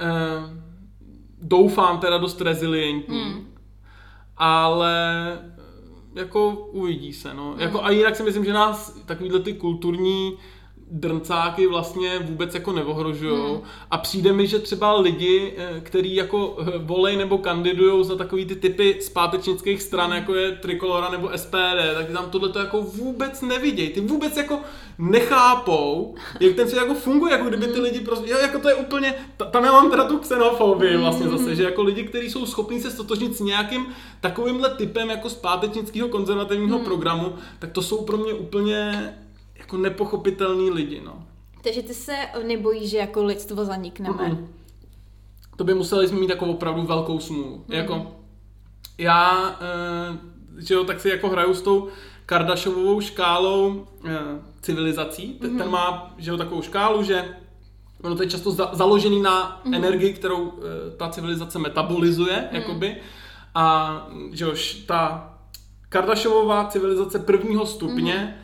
eh, 0.00 0.06
doufám 1.42 1.98
teda 1.98 2.18
dost 2.18 2.40
rezilientní. 2.40 3.24
Mm. 3.24 3.54
Ale 4.36 5.38
jako 6.14 6.50
uvidí 6.72 7.12
se, 7.12 7.34
no. 7.34 7.52
Mm. 7.52 7.60
Jako, 7.60 7.84
a 7.84 7.90
jinak 7.90 8.16
si 8.16 8.22
myslím, 8.22 8.44
že 8.44 8.52
nás 8.52 9.00
takovýhle 9.06 9.40
ty 9.40 9.54
kulturní 9.54 10.36
drncáky 10.90 11.66
vlastně 11.66 12.18
vůbec 12.18 12.54
jako 12.54 12.72
neohrožují. 12.72 13.50
Hmm. 13.50 13.60
A 13.90 13.98
přijde 13.98 14.32
mi, 14.32 14.46
že 14.46 14.58
třeba 14.58 15.00
lidi, 15.00 15.54
eh, 15.56 15.80
kteří 15.80 16.14
jako 16.14 16.56
eh, 16.60 16.78
volej 16.78 17.16
nebo 17.16 17.38
kandidují 17.38 18.04
za 18.04 18.16
takový 18.16 18.44
ty 18.44 18.56
typy 18.56 18.96
zpátečnických 19.00 19.82
stran, 19.82 20.10
hmm. 20.10 20.18
jako 20.18 20.34
je 20.34 20.52
Trikolora 20.52 21.08
nebo 21.08 21.30
SPD, 21.36 21.94
tak 21.94 22.10
tam 22.12 22.30
tohle 22.30 22.48
to 22.48 22.58
jako 22.58 22.82
vůbec 22.82 23.42
nevidějí. 23.42 23.88
Ty 23.88 24.00
vůbec 24.00 24.36
jako 24.36 24.58
nechápou, 24.98 26.14
jak 26.40 26.56
ten 26.56 26.68
svět 26.68 26.82
jako 26.82 26.94
funguje, 26.94 27.32
jako 27.32 27.48
kdyby 27.48 27.66
ty 27.66 27.80
lidi 27.80 28.00
prostě, 28.00 28.30
jo, 28.30 28.38
jako 28.38 28.58
to 28.58 28.68
je 28.68 28.74
úplně, 28.74 29.14
tam 29.50 29.64
já 29.64 29.72
mám 29.72 29.90
teda 29.90 30.04
tu 30.04 30.18
xenofobii 30.18 30.96
vlastně 30.96 31.28
zase, 31.28 31.56
že 31.56 31.62
jako 31.62 31.82
lidi, 31.82 32.04
kteří 32.04 32.30
jsou 32.30 32.46
schopní 32.46 32.80
se 32.80 32.90
stotožnit 32.90 33.36
s 33.36 33.40
nějakým 33.40 33.86
takovýmhle 34.20 34.70
typem 34.70 35.10
jako 35.10 35.30
zpátečnického 35.30 36.08
konzervativního 36.08 36.76
hmm. 36.76 36.84
programu, 36.84 37.32
tak 37.58 37.72
to 37.72 37.82
jsou 37.82 38.04
pro 38.04 38.16
mě 38.16 38.34
úplně 38.34 39.14
jako 39.64 39.76
nepochopitelný 39.76 40.70
lidi, 40.70 41.02
no. 41.04 41.26
Takže 41.62 41.82
ty 41.82 41.94
se 41.94 42.16
nebojíš, 42.46 42.90
že 42.90 42.98
jako 42.98 43.24
lidstvo 43.24 43.64
zanikneme? 43.64 44.16
Mm-mm. 44.16 44.46
To 45.56 45.64
by 45.64 45.74
museli 45.74 46.08
jsme 46.08 46.20
mít 46.20 46.30
jako 46.30 46.46
opravdu 46.46 46.82
velkou 46.82 47.20
smůlu. 47.20 47.64
Mm. 47.68 47.74
Jako, 47.74 48.06
já, 48.98 49.56
e, 49.60 50.62
že 50.62 50.74
jo, 50.74 50.84
tak 50.84 51.00
si 51.00 51.08
jako 51.08 51.28
hraju 51.28 51.54
s 51.54 51.62
tou 51.62 51.88
Kardashovou 52.26 53.00
škálou 53.00 53.86
e, 54.04 54.18
civilizací. 54.62 55.38
Mm. 55.42 55.58
Ten 55.58 55.70
má, 55.70 56.14
že 56.18 56.30
jo, 56.30 56.36
takovou 56.36 56.62
škálu, 56.62 57.02
že 57.02 57.36
ono 58.02 58.16
to 58.16 58.22
je 58.22 58.30
často 58.30 58.50
za, 58.50 58.70
založený 58.72 59.22
na 59.22 59.60
mm. 59.64 59.74
energii, 59.74 60.12
kterou 60.12 60.52
e, 60.52 60.96
ta 60.96 61.08
civilizace 61.08 61.58
metabolizuje, 61.58 62.48
mm. 62.50 62.56
jakoby. 62.56 62.96
A 63.54 64.08
že 64.32 64.44
jo, 64.44 64.54
ta 64.86 65.30
Kardashovová 65.88 66.64
civilizace 66.64 67.18
prvního 67.18 67.66
stupně 67.66 68.14
mm 68.14 68.43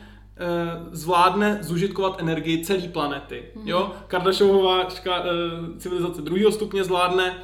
zvládne 0.91 1.57
zužitkovat 1.61 2.19
energii 2.19 2.65
celé 2.65 2.87
planety. 2.87 3.43
Mm. 3.55 3.67
Jo? 3.67 3.91
Kardashiovová 4.07 4.89
ška, 4.89 5.23
eh, 5.25 5.79
civilizace 5.79 6.21
druhého 6.21 6.51
stupně 6.51 6.83
zvládne 6.83 7.43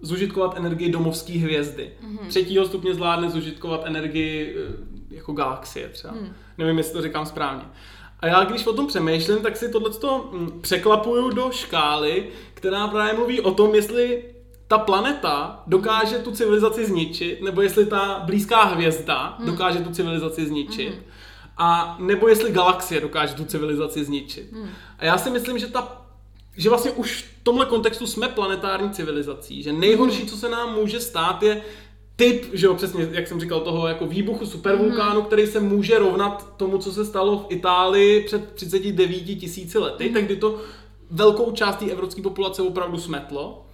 zužitkovat 0.00 0.56
energii 0.56 0.92
domovské 0.92 1.32
hvězdy. 1.32 1.92
Mm. 2.00 2.18
Třetího 2.28 2.66
stupně 2.66 2.94
zvládne 2.94 3.30
zužitkovat 3.30 3.82
energii 3.84 4.56
eh, 4.58 5.14
jako 5.14 5.32
galaxie 5.32 5.88
třeba. 5.88 6.14
Mm. 6.14 6.32
Nevím, 6.58 6.78
jestli 6.78 6.92
to 6.92 7.02
říkám 7.02 7.26
správně. 7.26 7.64
A 8.20 8.26
já 8.26 8.44
když 8.44 8.66
o 8.66 8.72
tom 8.72 8.86
přemýšlím, 8.86 9.38
tak 9.38 9.56
si 9.56 9.72
tohle 9.72 9.90
hm, 10.32 10.60
překlapuju 10.60 11.30
do 11.30 11.50
škály, 11.50 12.28
která 12.54 12.88
právě 12.88 13.14
mluví 13.14 13.40
o 13.40 13.50
tom, 13.50 13.74
jestli 13.74 14.24
ta 14.68 14.78
planeta 14.78 15.62
dokáže 15.66 16.18
tu 16.18 16.32
civilizaci 16.32 16.86
zničit, 16.86 17.42
nebo 17.42 17.62
jestli 17.62 17.86
ta 17.86 18.22
blízká 18.24 18.64
hvězda 18.64 19.36
mm. 19.38 19.46
dokáže 19.46 19.78
tu 19.78 19.90
civilizaci 19.90 20.46
zničit. 20.46 20.94
Mm 20.94 21.02
a 21.56 21.96
nebo 22.00 22.28
jestli 22.28 22.52
galaxie 22.52 23.00
dokáže 23.00 23.34
tu 23.34 23.44
civilizaci 23.44 24.04
zničit. 24.04 24.52
Hmm. 24.52 24.68
A 24.98 25.04
já 25.04 25.18
si 25.18 25.30
myslím, 25.30 25.58
že 25.58 25.66
ta 25.66 26.06
že 26.56 26.68
vlastně 26.68 26.90
už 26.90 27.22
v 27.22 27.44
tomhle 27.44 27.66
kontextu 27.66 28.06
jsme 28.06 28.28
planetární 28.28 28.90
civilizací, 28.90 29.62
že 29.62 29.72
nejhorší, 29.72 30.18
hmm. 30.18 30.28
co 30.28 30.36
se 30.36 30.48
nám 30.48 30.74
může 30.74 31.00
stát, 31.00 31.42
je 31.42 31.62
typ, 32.16 32.50
že 32.52 32.66
jo, 32.66 32.74
přesně, 32.74 33.08
jak 33.10 33.28
jsem 33.28 33.40
říkal, 33.40 33.60
toho 33.60 33.88
jako 33.88 34.06
výbuchu 34.06 34.46
supervulkánu, 34.46 35.20
hmm. 35.20 35.26
který 35.26 35.46
se 35.46 35.60
může 35.60 35.98
rovnat 35.98 36.56
tomu, 36.56 36.78
co 36.78 36.92
se 36.92 37.04
stalo 37.04 37.38
v 37.38 37.46
Itálii 37.48 38.24
před 38.24 38.52
39 38.52 39.20
tisíci 39.20 39.78
lety, 39.78 40.04
hmm. 40.04 40.14
tak 40.14 40.24
kdy 40.24 40.36
to 40.36 40.60
velkou 41.10 41.52
část 41.52 41.76
té 41.76 41.90
evropské 41.90 42.22
populace 42.22 42.62
opravdu 42.62 42.98
smetlo. 42.98 43.66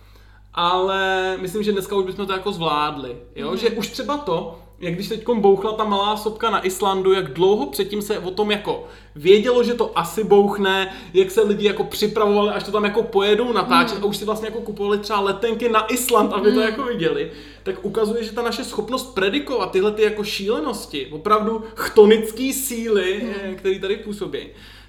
Ale 0.54 1.36
myslím, 1.40 1.62
že 1.62 1.72
dneska 1.72 1.96
už 1.96 2.06
bychom 2.06 2.26
to 2.26 2.32
jako 2.32 2.52
zvládli. 2.52 3.16
Jo? 3.36 3.48
Hmm. 3.48 3.58
Že 3.58 3.70
už 3.70 3.88
třeba 3.88 4.18
to, 4.18 4.61
jak 4.82 4.94
když 4.94 5.08
teď 5.08 5.28
bouchla 5.34 5.72
ta 5.72 5.84
malá 5.84 6.16
sopka 6.16 6.50
na 6.50 6.66
Islandu, 6.66 7.12
jak 7.12 7.32
dlouho 7.32 7.66
předtím 7.66 8.02
se 8.02 8.18
o 8.18 8.30
tom 8.30 8.50
jako 8.50 8.88
vědělo, 9.16 9.64
že 9.64 9.74
to 9.74 9.98
asi 9.98 10.24
bouchne, 10.24 10.94
jak 11.14 11.30
se 11.30 11.42
lidi 11.42 11.66
jako 11.66 11.84
připravovali, 11.84 12.50
až 12.50 12.64
to 12.64 12.72
tam 12.72 12.84
jako 12.84 13.02
pojedou 13.02 13.52
natáčet 13.52 13.98
mm. 13.98 14.04
a 14.04 14.06
už 14.06 14.16
si 14.16 14.24
vlastně 14.24 14.48
jako 14.48 14.60
kupovali 14.60 14.98
třeba 14.98 15.20
letenky 15.20 15.68
na 15.68 15.86
Island, 15.86 16.32
aby 16.32 16.50
mm. 16.50 16.54
to 16.54 16.60
jako 16.60 16.84
viděli, 16.84 17.30
tak 17.62 17.84
ukazuje, 17.84 18.24
že 18.24 18.32
ta 18.32 18.42
naše 18.42 18.64
schopnost 18.64 19.14
predikovat 19.14 19.70
tyhle 19.70 19.92
ty 19.92 20.02
jako 20.02 20.24
šílenosti, 20.24 21.06
opravdu 21.06 21.64
chtonické 21.74 22.52
síly, 22.52 23.22
mm. 23.48 23.54
které 23.54 23.78
tady 23.78 23.96
působí, 23.96 24.46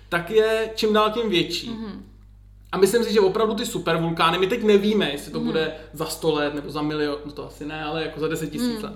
tak 0.10 0.32
je 0.32 0.72
čím 0.76 0.94
dál 0.94 1.12
tím 1.12 1.30
větší. 1.30 1.70
Mm. 1.70 2.06
A 2.72 2.78
myslím 2.78 3.04
si, 3.04 3.14
že 3.14 3.20
opravdu 3.20 3.54
ty 3.54 3.66
supervulkány, 3.66 4.38
my 4.38 4.48
teď 4.48 4.64
nevíme, 4.64 5.12
jestli 5.12 5.32
to 5.32 5.40
mm. 5.40 5.46
bude 5.46 5.74
za 5.94 6.06
100 6.06 6.34
let 6.34 6.54
nebo 6.56 6.70
za 6.70 6.82
milion, 6.82 7.18
no 7.26 7.32
to 7.32 7.48
asi 7.48 7.66
ne, 7.66 7.84
ale 7.84 8.04
jako 8.04 8.20
za 8.20 8.28
10 8.28 8.50
tisíc 8.52 8.78
mm. 8.78 8.84
let 8.84 8.94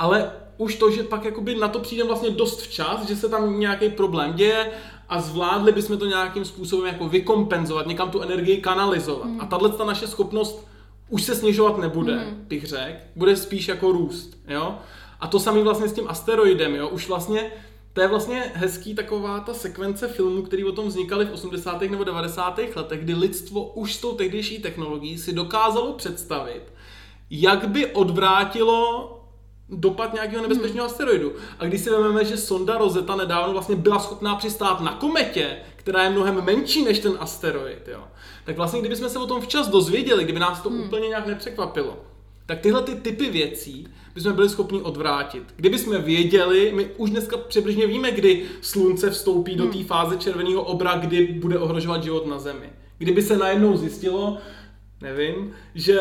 ale 0.00 0.32
už 0.56 0.74
to, 0.74 0.90
že 0.90 1.02
pak 1.02 1.24
jakoby 1.24 1.54
na 1.54 1.68
to 1.68 1.78
přijde 1.78 2.04
vlastně 2.04 2.30
dost 2.30 2.62
včas, 2.62 3.08
že 3.08 3.16
se 3.16 3.28
tam 3.28 3.60
nějaký 3.60 3.88
problém 3.88 4.32
děje 4.32 4.70
a 5.08 5.20
zvládli 5.20 5.72
bychom 5.72 5.98
to 5.98 6.06
nějakým 6.06 6.44
způsobem 6.44 6.86
jako 6.86 7.08
vykompenzovat, 7.08 7.86
někam 7.86 8.10
tu 8.10 8.20
energii 8.20 8.56
kanalizovat. 8.56 9.28
Mm. 9.28 9.40
A 9.40 9.46
tahle 9.46 9.68
ta 9.68 9.84
naše 9.84 10.06
schopnost 10.06 10.66
už 11.08 11.22
se 11.22 11.34
snižovat 11.34 11.78
nebude, 11.78 12.16
mm. 12.16 12.44
bych 12.48 12.66
řekl, 12.66 12.98
bude 13.16 13.36
spíš 13.36 13.68
jako 13.68 13.92
růst, 13.92 14.38
jo. 14.48 14.78
A 15.20 15.26
to 15.26 15.40
samý 15.40 15.62
vlastně 15.62 15.88
s 15.88 15.92
tím 15.92 16.08
asteroidem, 16.08 16.74
jo, 16.74 16.88
už 16.88 17.08
vlastně 17.08 17.52
to 17.92 18.00
je 18.00 18.08
vlastně 18.08 18.52
hezký 18.54 18.94
taková 18.94 19.40
ta 19.40 19.54
sekvence 19.54 20.08
filmů, 20.08 20.42
které 20.42 20.64
o 20.64 20.72
tom 20.72 20.88
vznikaly 20.88 21.24
v 21.24 21.32
80. 21.32 21.80
nebo 21.80 22.04
90. 22.04 22.60
letech, 22.76 23.00
kdy 23.00 23.14
lidstvo 23.14 23.64
už 23.64 23.94
s 23.94 24.00
tou 24.00 24.12
tehdejší 24.12 24.58
technologií 24.58 25.18
si 25.18 25.32
dokázalo 25.32 25.92
představit, 25.92 26.62
jak 27.30 27.68
by 27.68 27.86
odvrátilo 27.86 29.16
dopad 29.70 30.14
nějakého 30.14 30.42
nebezpečného 30.42 30.86
hmm. 30.86 30.92
asteroidu. 30.92 31.32
A 31.58 31.64
když 31.64 31.80
si 31.80 31.90
vezmeme, 31.90 32.24
že 32.24 32.36
sonda 32.36 32.78
Rosetta 32.78 33.16
nedávno 33.16 33.52
vlastně 33.52 33.76
byla 33.76 33.98
schopná 33.98 34.34
přistát 34.34 34.80
na 34.80 34.92
kometě, 34.92 35.56
která 35.76 36.02
je 36.02 36.10
mnohem 36.10 36.44
menší 36.44 36.84
než 36.84 36.98
ten 36.98 37.12
asteroid, 37.20 37.88
jo, 37.88 38.04
tak 38.44 38.56
vlastně 38.56 38.80
kdybychom 38.80 39.08
se 39.08 39.18
o 39.18 39.26
tom 39.26 39.40
včas 39.40 39.68
dozvěděli, 39.68 40.24
kdyby 40.24 40.40
nás 40.40 40.62
to 40.62 40.70
hmm. 40.70 40.80
úplně 40.80 41.08
nějak 41.08 41.26
nepřekvapilo, 41.26 41.98
tak 42.46 42.60
tyhle 42.60 42.82
ty 42.82 42.94
typy 42.94 43.30
věcí 43.30 43.88
bychom 44.14 44.32
byli 44.32 44.48
schopni 44.48 44.82
odvrátit. 44.82 45.42
Kdyby 45.56 45.78
jsme 45.78 45.98
věděli, 45.98 46.72
my 46.74 46.88
už 46.96 47.10
dneska 47.10 47.36
přibližně 47.36 47.86
víme, 47.86 48.10
kdy 48.10 48.44
slunce 48.60 49.10
vstoupí 49.10 49.56
hmm. 49.56 49.66
do 49.66 49.72
té 49.78 49.84
fáze 49.84 50.16
červeného 50.16 50.62
obra, 50.62 50.96
kdy 50.96 51.26
bude 51.26 51.58
ohrožovat 51.58 52.02
život 52.02 52.26
na 52.26 52.38
Zemi. 52.38 52.70
Kdyby 52.98 53.22
se 53.22 53.38
najednou 53.38 53.76
zjistilo, 53.76 54.38
nevím, 55.00 55.52
že 55.74 56.00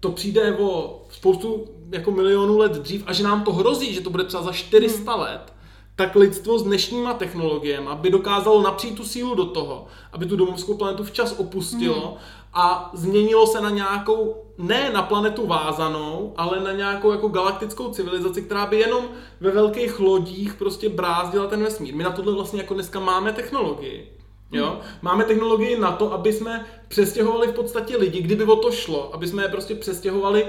to 0.00 0.10
přijde 0.10 0.56
o 0.56 1.02
spoustu 1.10 1.66
jako 1.92 2.10
milionů 2.10 2.58
let 2.58 2.72
dřív 2.72 3.02
a 3.06 3.12
že 3.12 3.24
nám 3.24 3.44
to 3.44 3.52
hrozí, 3.52 3.94
že 3.94 4.00
to 4.00 4.10
bude 4.10 4.24
třeba 4.24 4.42
za 4.42 4.52
400 4.52 5.12
hmm. 5.12 5.22
let, 5.22 5.52
tak 5.96 6.16
lidstvo 6.16 6.58
s 6.58 6.62
dnešníma 6.62 7.14
technologiemi 7.14 7.90
by 7.94 8.10
dokázalo 8.10 8.62
napřít 8.62 8.96
tu 8.96 9.04
sílu 9.04 9.34
do 9.34 9.44
toho, 9.44 9.86
aby 10.12 10.26
tu 10.26 10.36
domovskou 10.36 10.74
planetu 10.74 11.04
včas 11.04 11.34
opustilo 11.38 12.08
hmm. 12.08 12.16
a 12.54 12.90
změnilo 12.94 13.46
se 13.46 13.60
na 13.60 13.70
nějakou, 13.70 14.44
ne 14.58 14.90
na 14.90 15.02
planetu 15.02 15.46
vázanou, 15.46 16.34
ale 16.36 16.60
na 16.60 16.72
nějakou 16.72 17.12
jako 17.12 17.28
galaktickou 17.28 17.92
civilizaci, 17.92 18.42
která 18.42 18.66
by 18.66 18.78
jenom 18.78 19.04
ve 19.40 19.50
velkých 19.50 20.00
lodích 20.00 20.54
prostě 20.54 20.88
brázdila 20.88 21.46
ten 21.46 21.62
vesmír. 21.62 21.94
My 21.94 22.04
na 22.04 22.10
tohle 22.10 22.32
vlastně 22.32 22.60
jako 22.60 22.74
dneska 22.74 23.00
máme 23.00 23.32
technologii. 23.32 24.12
Jo? 24.52 24.66
Hmm. 24.66 24.80
Máme 25.02 25.24
technologii 25.24 25.78
na 25.78 25.92
to, 25.92 26.12
aby 26.12 26.32
jsme 26.32 26.66
přestěhovali 26.88 27.48
v 27.48 27.52
podstatě 27.52 27.96
lidi, 27.96 28.22
kdyby 28.22 28.44
o 28.44 28.56
to 28.56 28.70
šlo, 28.70 29.14
aby 29.14 29.28
jsme 29.28 29.42
je 29.42 29.48
prostě 29.48 29.74
přestěhovali 29.74 30.46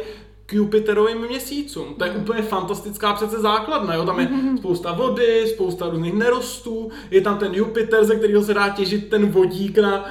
k 0.50 0.54
Jupiterovým 0.54 1.18
měsícům. 1.18 1.96
To 1.96 2.06
je 2.06 2.12
mm. 2.12 2.22
úplně 2.22 2.42
fantastická 2.42 3.14
přece 3.14 3.40
základna, 3.40 3.94
jo? 3.94 4.06
Tam 4.06 4.20
je 4.20 4.28
mm. 4.28 4.58
spousta 4.58 4.92
vody, 4.92 5.48
spousta 5.48 5.90
různých 5.90 6.14
nerostů, 6.14 6.92
je 7.12 7.22
tam 7.22 7.38
ten 7.38 7.56
Jupiter, 7.56 8.06
ze 8.06 8.16
kterého 8.16 8.44
se 8.44 8.54
dá 8.54 8.70
těžit 8.70 9.10
ten 9.10 9.32
vodík 9.32 9.78
na 9.78 10.04
uh, 10.04 10.10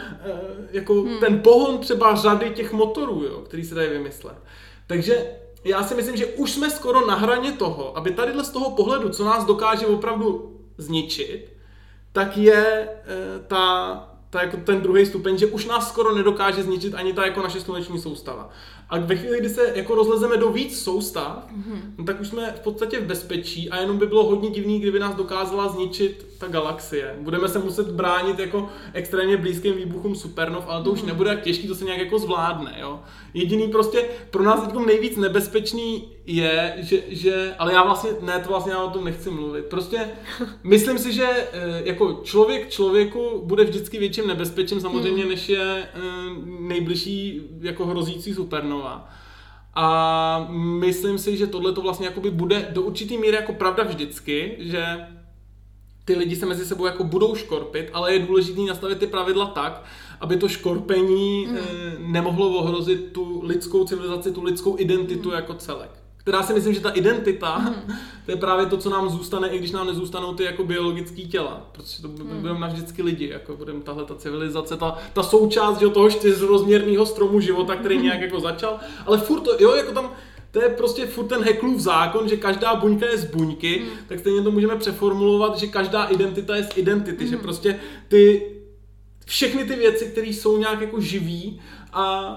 jako 0.71 0.95
mm. 0.95 1.19
ten 1.21 1.41
pohon 1.41 1.79
třeba 1.79 2.15
řady 2.15 2.51
těch 2.51 2.73
motorů, 2.73 3.23
jo? 3.25 3.41
který 3.41 3.65
se 3.65 3.75
dají 3.75 3.91
vymyslet. 3.91 4.37
Takže 4.87 5.27
já 5.65 5.83
si 5.83 5.95
myslím, 5.95 6.17
že 6.17 6.27
už 6.27 6.53
jsme 6.53 6.71
skoro 6.71 7.07
na 7.07 7.15
hraně 7.15 7.53
toho, 7.53 7.99
aby 7.99 8.11
tady 8.11 8.45
z 8.45 8.51
toho 8.51 8.71
pohledu, 8.71 9.09
co 9.09 9.25
nás 9.25 9.45
dokáže 9.45 9.87
opravdu 9.87 10.57
zničit, 10.79 11.53
tak 12.13 12.37
je 12.37 12.57
e, 12.57 12.89
ta, 13.47 13.95
ta 14.31 14.43
jako 14.43 14.57
ten 14.57 14.81
druhý 14.81 15.07
stupeň, 15.07 15.39
že 15.39 15.47
už 15.47 15.67
nás 15.67 15.89
skoro 15.89 16.15
nedokáže 16.15 16.63
zničit 16.63 16.95
ani 16.95 17.13
ta 17.13 17.25
jako 17.25 17.43
naše 17.43 17.61
sluneční 17.61 17.99
soustava. 17.99 18.51
A 18.91 18.99
ve 18.99 19.17
chvíli, 19.17 19.41
kdy 19.41 19.49
se 19.49 19.73
jako 19.75 19.95
rozlezeme 19.95 20.37
do 20.37 20.53
víc 20.53 20.83
soustav, 20.83 21.47
mm-hmm. 21.53 21.81
no, 21.99 22.05
tak 22.05 22.21
už 22.21 22.29
jsme 22.29 22.53
v 22.53 22.61
podstatě 22.61 23.01
v 23.01 23.07
bezpečí 23.07 23.71
a 23.71 23.81
jenom 23.81 23.99
by 23.99 24.07
bylo 24.07 24.25
hodně 24.25 24.51
divný, 24.51 24.81
kdyby 24.81 24.99
nás 24.99 25.15
dokázala 25.15 25.69
zničit 25.69 26.27
ta 26.39 26.49
galaxie. 26.49 27.17
Budeme 27.21 27.49
se 27.49 27.59
muset 27.59 27.91
bránit 27.91 28.39
jako 28.39 28.69
extrémně 28.93 29.37
blízkým 29.37 29.75
výbuchům 29.75 30.15
supernov, 30.15 30.65
ale 30.67 30.85
to 30.85 30.91
už 30.91 30.99
mhm. 30.99 31.09
nebude 31.09 31.31
tak 31.31 31.43
těžký, 31.43 31.69
to 31.69 31.75
se 31.75 31.85
nějak 31.85 32.01
jako 32.01 32.19
zvládne. 32.19 32.77
Jo? 32.81 33.01
Jediný 33.35 33.69
prostě 33.69 34.05
pro 34.31 34.43
nás 34.43 34.63
teď 34.63 34.87
nejvíc 34.87 35.17
nebezpečný 35.17 36.09
je, 36.27 36.75
že, 36.79 37.03
že, 37.09 37.55
ale 37.59 37.73
já 37.73 37.85
vlastně, 37.85 38.11
ne, 38.21 38.39
to 38.39 38.49
vlastně 38.49 38.73
já 38.73 38.83
o 38.83 38.91
tom 38.91 39.05
nechci 39.05 39.31
mluvit. 39.31 39.65
Prostě 39.65 40.11
myslím 40.63 40.99
si, 40.99 41.13
že 41.13 41.27
eh, 41.27 41.83
jako 41.85 42.21
člověk 42.23 42.71
člověku 42.71 43.43
bude 43.45 43.65
vždycky 43.65 43.99
větším 43.99 44.27
nebezpečím 44.27 44.81
samozřejmě, 44.81 45.23
hmm. 45.23 45.31
než 45.31 45.49
je 45.49 45.89
eh, 45.95 46.01
nejbližší 46.61 47.43
jako 47.61 47.87
hrozící 47.87 48.35
supernova. 48.35 49.09
A 49.75 50.49
myslím 50.53 51.19
si, 51.19 51.37
že 51.37 51.47
tohle 51.47 51.73
to 51.73 51.83
vlastně 51.83 52.07
jakoby 52.07 52.31
bude 52.31 52.69
do 52.71 52.83
určitý 52.83 53.19
míry 53.19 53.37
jako 53.37 53.53
pravda 53.53 53.85
vždycky, 53.85 54.57
že 54.59 55.07
ty 56.09 56.15
lidi 56.15 56.37
se 56.37 56.47
mezi 56.47 56.65
sebou 56.65 56.87
jako 56.87 57.05
budou 57.05 57.35
škorpit, 57.35 57.91
ale 57.93 58.13
je 58.13 58.19
důležité 58.19 58.61
nastavit 58.61 58.99
ty 58.99 59.07
pravidla 59.07 59.47
tak, 59.47 59.85
aby 60.21 60.37
to 60.37 60.49
škorpení 60.49 61.47
mm. 61.47 62.13
nemohlo 62.13 62.49
ohrozit 62.49 63.13
tu 63.13 63.43
lidskou 63.45 63.85
civilizaci, 63.85 64.33
tu 64.33 64.43
lidskou 64.43 64.79
identitu 64.79 65.29
mm. 65.29 65.35
jako 65.35 65.55
celek 65.55 65.91
která 66.19 66.43
si 66.43 66.55
myslím, 66.55 66.75
že 66.75 66.81
ta 66.81 66.91
identita, 66.91 67.57
hmm. 67.57 67.75
to 68.25 68.31
je 68.31 68.37
právě 68.37 68.67
to, 68.67 68.77
co 68.77 68.91
nám 68.91 69.09
zůstane, 69.09 69.49
i 69.49 69.59
když 69.59 69.71
nám 69.71 69.87
nezůstanou 69.87 70.35
ty 70.35 70.45
jako 70.45 70.65
biologické 70.65 71.23
těla, 71.23 71.67
protože 71.73 72.03
to 72.03 72.09
hmm. 72.09 72.41
budeme 72.41 72.61
navždycky 72.61 73.03
lidi, 73.03 73.29
jako 73.29 73.57
budeme 73.57 73.81
tahle 73.81 74.05
ta 74.05 74.15
civilizace, 74.15 74.77
ta, 74.77 74.99
ta 75.13 75.23
součást 75.23 75.79
že, 75.79 75.89
toho 75.89 76.11
čtyřrozměrného 76.11 77.07
stromu 77.07 77.41
života, 77.41 77.77
který 77.77 77.95
hmm. 77.95 78.05
nějak 78.05 78.21
jako 78.21 78.41
začal, 78.41 78.79
ale 79.07 79.19
furt 79.19 79.41
to, 79.41 79.57
jo, 79.59 79.75
jako 79.75 79.93
tam, 79.93 80.13
to 80.51 80.63
je 80.63 80.69
prostě 80.69 81.07
furt 81.07 81.27
ten 81.27 81.43
Heklův 81.43 81.81
zákon, 81.81 82.29
že 82.29 82.37
každá 82.37 82.75
buňka 82.75 83.07
je 83.07 83.19
z 83.19 83.25
buňky, 83.25 83.79
hmm. 83.79 83.89
tak 84.09 84.19
stejně 84.19 84.43
to 84.43 84.51
můžeme 84.51 84.77
přeformulovat, 84.77 85.59
že 85.59 85.67
každá 85.67 86.05
identita 86.05 86.57
je 86.57 86.65
z 86.65 86.77
identity, 86.77 87.25
hmm. 87.25 87.31
že 87.31 87.37
prostě 87.37 87.81
ty 88.09 88.43
všechny 89.27 89.65
ty 89.65 89.77
věci, 89.77 90.07
které 90.07 90.27
jsou 90.27 90.59
nějak 90.59 90.81
jako 90.81 91.01
živý 91.01 91.61
a 91.93 92.35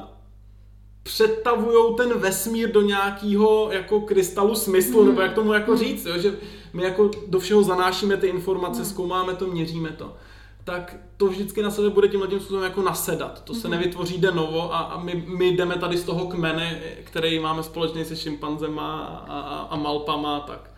přetavují 1.03 1.95
ten 1.97 2.13
vesmír 2.13 2.71
do 2.71 2.81
nějakého 2.81 3.71
jako 3.71 4.01
krystalu 4.01 4.55
smyslu, 4.55 5.01
mm. 5.01 5.07
nebo 5.07 5.21
jak 5.21 5.33
tomu 5.33 5.53
jako 5.53 5.77
říct, 5.77 6.05
jo? 6.05 6.17
že 6.17 6.37
my 6.73 6.83
jako 6.83 7.11
do 7.27 7.39
všeho 7.39 7.63
zanášíme 7.63 8.17
ty 8.17 8.27
informace, 8.27 8.79
mm. 8.79 8.85
zkoumáme 8.85 9.35
to, 9.35 9.47
měříme 9.47 9.89
to 9.89 10.15
tak 10.63 10.95
to 11.17 11.27
vždycky 11.27 11.61
na 11.61 11.71
sebe 11.71 11.89
bude 11.89 12.07
tímhle 12.07 12.27
tím 12.27 12.39
způsobem 12.39 12.63
jako 12.63 12.81
nasedat. 12.81 13.43
To 13.43 13.53
se 13.53 13.67
mm 13.67 13.71
nevytvoří 13.71 14.17
de 14.17 14.31
novo 14.31 14.73
a, 14.73 14.79
a 14.79 15.03
my, 15.03 15.25
my 15.37 15.51
jdeme 15.51 15.77
tady 15.77 15.97
z 15.97 16.03
toho 16.03 16.27
kmene, 16.27 16.81
který 17.03 17.39
máme 17.39 17.63
společný 17.63 18.05
se 18.05 18.15
šimpanzema 18.15 19.05
a, 19.27 19.39
a, 19.39 19.59
a 19.59 19.75
malpama. 19.75 20.39
Tak. 20.39 20.71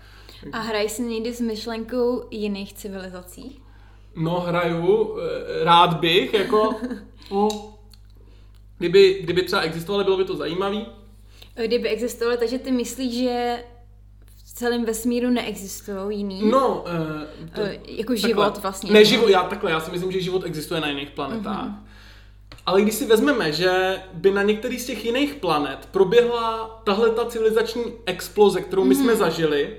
A 0.51 0.59
hrají 0.59 0.89
si 0.89 1.01
někdy 1.01 1.33
s 1.33 1.41
myšlenkou 1.41 2.27
jiných 2.31 2.73
civilizací? 2.73 3.59
No 4.15 4.39
hraju, 4.39 5.17
eh, 5.19 5.63
rád 5.63 5.99
bych, 5.99 6.33
jako... 6.33 6.75
no, 7.31 7.73
Kdyby, 8.77 9.19
kdyby 9.23 9.43
třeba 9.43 9.61
existovaly, 9.61 10.03
bylo 10.03 10.17
by 10.17 10.25
to 10.25 10.35
zajímavý. 10.35 10.85
Kdyby 11.65 11.89
existovaly, 11.89 12.37
takže 12.37 12.59
ty 12.59 12.71
myslíš, 12.71 13.13
že 13.13 13.63
celém 14.53 14.85
vesmíru 14.85 15.29
neexistují 15.29 16.17
jiný? 16.17 16.41
No, 16.51 16.67
uh, 16.69 17.49
to, 17.55 17.61
uh, 17.61 17.67
jako 17.67 18.13
takhle. 18.13 18.17
život 18.17 18.57
vlastně. 18.57 18.93
Ne, 18.93 19.05
život, 19.05 19.29
já 19.29 19.43
takhle, 19.43 19.71
já 19.71 19.79
si 19.79 19.91
myslím, 19.91 20.11
že 20.11 20.21
život 20.21 20.43
existuje 20.45 20.81
na 20.81 20.87
jiných 20.87 21.09
planetách. 21.09 21.67
Uh-huh. 21.67 21.75
Ale 22.65 22.81
když 22.81 22.95
si 22.95 23.05
vezmeme, 23.05 23.51
že 23.51 24.01
by 24.13 24.31
na 24.31 24.43
některých 24.43 24.81
z 24.81 24.85
těch 24.85 25.05
jiných 25.05 25.35
planet 25.35 25.87
proběhla 25.91 26.81
tahle 26.83 27.09
ta 27.09 27.25
civilizační 27.25 27.83
exploze, 28.05 28.61
kterou 28.61 28.83
my 28.83 28.95
mm. 28.95 29.01
jsme 29.01 29.15
zažili, 29.15 29.77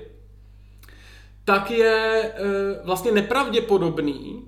tak 1.45 1.71
je 1.71 2.31
uh, 2.39 2.85
vlastně 2.85 3.11
nepravděpodobný, 3.11 4.45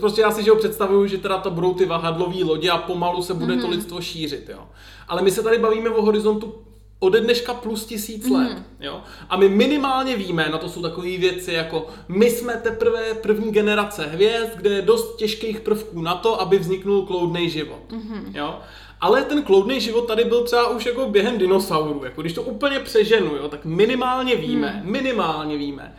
Prostě 0.00 0.20
já 0.20 0.30
si 0.30 0.42
že 0.42 0.50
ho 0.50 0.56
představuju, 0.56 1.06
že 1.06 1.18
teda 1.18 1.38
to 1.38 1.50
budou 1.50 1.74
ty 1.74 1.86
vahadlové 1.86 2.44
lodě 2.44 2.70
a 2.70 2.78
pomalu 2.78 3.22
se 3.22 3.34
bude 3.34 3.54
mm-hmm. 3.54 3.60
to 3.60 3.66
mhm. 3.66 3.76
lidstvo 3.76 4.00
šířit, 4.00 4.48
jo. 4.48 4.68
Ale 5.08 5.22
my 5.22 5.30
se 5.30 5.42
tady 5.42 5.58
bavíme 5.58 5.90
o 5.90 6.02
horizontu 6.02 6.54
ode 7.00 7.20
dneška 7.20 7.54
plus 7.54 7.84
tisíc 7.84 8.26
mm. 8.26 8.36
let. 8.36 8.62
Jo? 8.80 9.02
A 9.28 9.36
my 9.36 9.48
minimálně 9.48 10.16
víme, 10.16 10.48
na 10.52 10.58
to 10.58 10.68
jsou 10.68 10.82
takové 10.82 11.18
věci 11.18 11.52
jako 11.52 11.86
my 12.08 12.30
jsme 12.30 12.54
teprve 12.54 13.14
první 13.14 13.52
generace 13.52 14.06
hvězd, 14.06 14.56
kde 14.56 14.70
je 14.70 14.82
dost 14.82 15.16
těžkých 15.16 15.60
prvků 15.60 16.02
na 16.02 16.14
to, 16.14 16.40
aby 16.40 16.58
vzniknul 16.58 17.06
kloudný 17.06 17.50
život. 17.50 17.92
Mm. 17.92 18.32
Jo? 18.34 18.58
Ale 19.00 19.22
ten 19.22 19.42
kloudný 19.42 19.80
život 19.80 20.06
tady 20.06 20.24
byl 20.24 20.44
třeba 20.44 20.68
už 20.68 20.86
jako 20.86 21.08
během 21.08 21.38
dinosaurů. 21.38 22.04
Jako 22.04 22.20
když 22.20 22.32
to 22.32 22.42
úplně 22.42 22.80
přeženu, 22.80 23.36
jo, 23.36 23.48
tak 23.48 23.64
minimálně 23.64 24.36
víme, 24.36 24.82
mm. 24.84 24.92
minimálně 24.92 25.56
víme, 25.56 25.94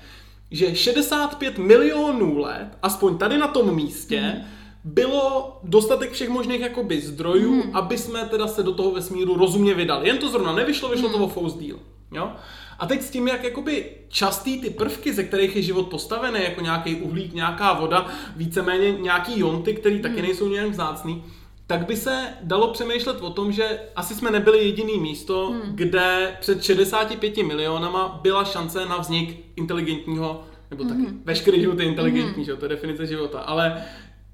že 0.51 0.75
65 0.75 1.57
milionů 1.57 2.37
let, 2.37 2.67
aspoň 2.81 3.17
tady 3.17 3.37
na 3.37 3.47
tom 3.47 3.75
místě, 3.75 4.21
mm. 4.21 4.43
Bylo 4.83 5.59
dostatek 5.63 6.11
všech 6.11 6.29
možných 6.29 6.61
jakoby 6.61 7.01
zdrojů, 7.01 7.53
mm. 7.53 7.75
aby 7.75 7.97
jsme 7.97 8.25
teda 8.25 8.47
se 8.47 8.63
do 8.63 8.71
toho 8.71 8.91
vesmíru 8.91 9.37
rozumně 9.37 9.73
vydali. 9.73 10.07
Jen 10.07 10.17
to 10.17 10.29
zrovna 10.29 10.53
nevyšlo, 10.53 10.89
vyšlo 10.89 11.09
mm. 11.09 11.13
to 11.13 11.23
o 11.23 11.27
Fous 11.27 11.53
deal. 11.53 11.77
Jo? 12.11 12.31
A 12.79 12.87
teď 12.87 13.01
s 13.01 13.09
tím, 13.09 13.27
jak 13.27 13.43
jakoby 13.43 13.91
častý 14.09 14.61
ty 14.61 14.69
prvky, 14.69 15.13
ze 15.13 15.23
kterých 15.23 15.55
je 15.55 15.61
život 15.61 15.87
postavený, 15.87 16.43
jako 16.43 16.61
nějaký 16.61 16.95
uhlík, 16.95 17.33
nějaká 17.33 17.73
voda, 17.73 18.07
víceméně 18.35 18.91
nějaký 18.91 19.39
jonty, 19.39 19.73
které 19.73 19.99
taky 19.99 20.15
mm. 20.15 20.21
nejsou 20.21 20.47
nějak 20.47 20.69
vzácný, 20.69 21.23
tak 21.71 21.85
by 21.85 21.95
se 21.95 22.27
dalo 22.43 22.67
přemýšlet 22.67 23.21
o 23.21 23.29
tom, 23.29 23.51
že 23.51 23.79
asi 23.95 24.15
jsme 24.15 24.31
nebyli 24.31 24.65
jediný 24.65 24.99
místo, 24.99 25.49
hmm. 25.49 25.75
kde 25.75 26.35
před 26.39 26.63
65 26.63 27.37
milionama 27.37 28.19
byla 28.21 28.43
šance 28.43 28.85
na 28.85 28.97
vznik 28.97 29.45
inteligentního, 29.55 30.43
nebo 30.71 30.83
taky 30.83 31.01
hmm. 31.01 31.21
veškerý 31.25 31.61
život 31.61 31.79
je 31.79 31.85
inteligentní, 31.85 32.33
hmm. 32.35 32.43
že? 32.43 32.55
to 32.55 32.65
je 32.65 32.69
definice 32.69 33.05
života, 33.07 33.39
ale 33.39 33.83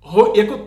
ho, 0.08 0.34
jako 0.36 0.60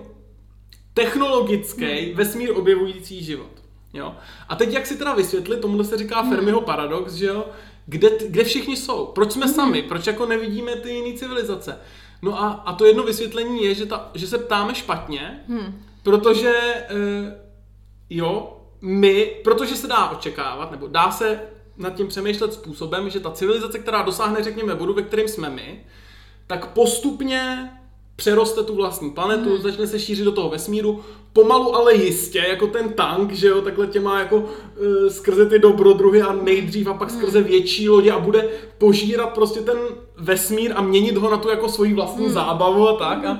technologický 0.95 1.85
hmm. 1.85 2.17
vesmír 2.17 2.51
objevující 2.57 3.25
život. 3.25 3.51
Jo? 3.93 4.15
A 4.49 4.57
teď 4.57 4.73
jak 4.73 4.87
si 4.87 4.97
teda 4.97 5.15
vysvětlit, 5.15 5.61
tomuhle 5.61 5.85
se 5.85 5.99
říká 5.99 6.21
hmm. 6.21 6.31
Fermiho 6.31 6.61
paradox, 6.61 7.13
že 7.13 7.27
jo? 7.27 7.45
Kde, 7.87 8.11
kde 8.29 8.45
všichni 8.45 8.77
jsou? 8.77 9.07
Proč 9.07 9.33
jsme 9.33 9.47
hmm. 9.47 9.55
sami? 9.55 9.83
Proč 9.83 10.07
jako 10.07 10.27
nevidíme 10.27 10.77
ty 10.77 10.91
jiné 10.91 11.19
civilizace? 11.19 11.79
No 12.23 12.43
a, 12.43 12.49
a 12.49 12.75
to 12.75 12.85
jedno 12.85 13.03
vysvětlení 13.03 13.65
je, 13.65 13.75
že, 13.75 13.87
ta, 13.87 14.11
že 14.15 14.27
se 14.27 14.39
ptáme 14.39 14.75
špatně, 14.75 15.45
hmm. 15.49 15.83
Protože 16.03 16.53
uh, 16.91 17.33
jo, 18.11 18.61
my, 18.81 19.25
protože 19.45 19.77
se 19.77 19.87
dá 19.87 20.11
očekávat, 20.11 20.71
nebo 20.71 20.87
dá 20.87 21.11
se 21.11 21.41
nad 21.77 21.95
tím 21.95 22.09
přemýšlet 22.09 22.53
způsobem, 22.53 23.11
že 23.11 23.21
ta 23.21 23.31
civilizace, 23.31 23.79
která 23.79 24.03
dosáhne, 24.03 24.43
řekněme, 24.43 24.75
bodu, 24.75 24.95
ve 24.95 25.03
kterém 25.03 25.29
jsme 25.29 25.51
my, 25.51 25.85
tak 26.47 26.67
postupně 26.73 27.71
přeroste 28.21 28.63
tu 28.63 28.75
vlastní 28.75 29.11
planetu, 29.11 29.49
hmm. 29.49 29.63
začne 29.63 29.87
se 29.87 29.99
šířit 29.99 30.25
do 30.25 30.33
toho 30.33 30.51
vesmíru, 30.51 31.01
pomalu, 31.33 31.77
ale 31.77 31.95
jistě, 31.95 32.39
jako 32.39 32.67
ten 32.67 32.93
tank, 32.93 33.33
že 33.33 33.49
jo, 33.49 33.63
takhle 33.63 33.87
tě 33.87 34.01
má 34.01 34.19
jako 34.19 34.37
uh, 34.37 34.47
skrze 35.09 35.47
ty 35.47 35.59
dobrodruhy 35.59 36.23
a 36.23 36.33
nejdřív 36.33 36.87
a 36.87 36.95
pak 36.95 37.11
hmm. 37.11 37.21
skrze 37.21 37.43
větší 37.43 37.89
lodě 37.89 38.13
a 38.13 38.19
bude 38.19 38.49
požírat 38.79 39.27
prostě 39.27 39.61
ten 39.61 39.79
vesmír 40.17 40.73
a 40.75 40.83
měnit 40.83 41.17
ho 41.17 41.31
na 41.31 41.37
tu 41.37 41.49
jako 41.49 41.69
svoji 41.69 41.95
vlastní 41.95 42.25
hmm. 42.25 42.35
zábavu 42.35 42.89
a 42.89 42.97
tak. 42.97 43.25
A, 43.25 43.33
uh, 43.33 43.39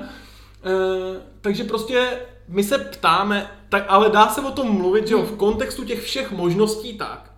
takže 1.41 1.63
prostě 1.63 2.07
my 2.47 2.63
se 2.63 2.77
ptáme, 2.77 3.51
tak, 3.69 3.85
ale 3.87 4.09
dá 4.09 4.27
se 4.27 4.41
o 4.41 4.51
tom 4.51 4.67
mluvit, 4.71 5.07
že 5.07 5.13
jo, 5.13 5.21
v 5.21 5.37
kontextu 5.37 5.83
těch 5.83 6.03
všech 6.03 6.31
možností 6.31 6.97
tak, 6.97 7.31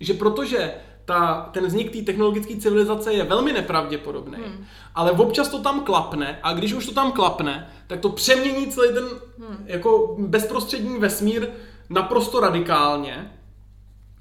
že 0.00 0.14
protože 0.14 0.72
ta, 1.06 1.50
ten 1.52 1.66
vznik 1.66 1.92
té 1.92 2.02
technologické 2.02 2.56
civilizace 2.56 3.12
je 3.12 3.24
velmi 3.24 3.52
nepravděpodobný, 3.52 4.38
hmm. 4.44 4.66
ale 4.94 5.10
občas 5.10 5.48
to 5.48 5.58
tam 5.58 5.80
klapne 5.80 6.38
a 6.42 6.52
když 6.52 6.72
už 6.72 6.86
to 6.86 6.94
tam 6.94 7.12
klapne, 7.12 7.70
tak 7.86 8.00
to 8.00 8.08
přemění 8.08 8.66
celý 8.66 8.94
ten 8.94 9.04
hmm. 9.38 9.64
jako 9.66 10.16
bezprostřední 10.18 10.98
vesmír 10.98 11.48
naprosto 11.90 12.40
radikálně. 12.40 13.32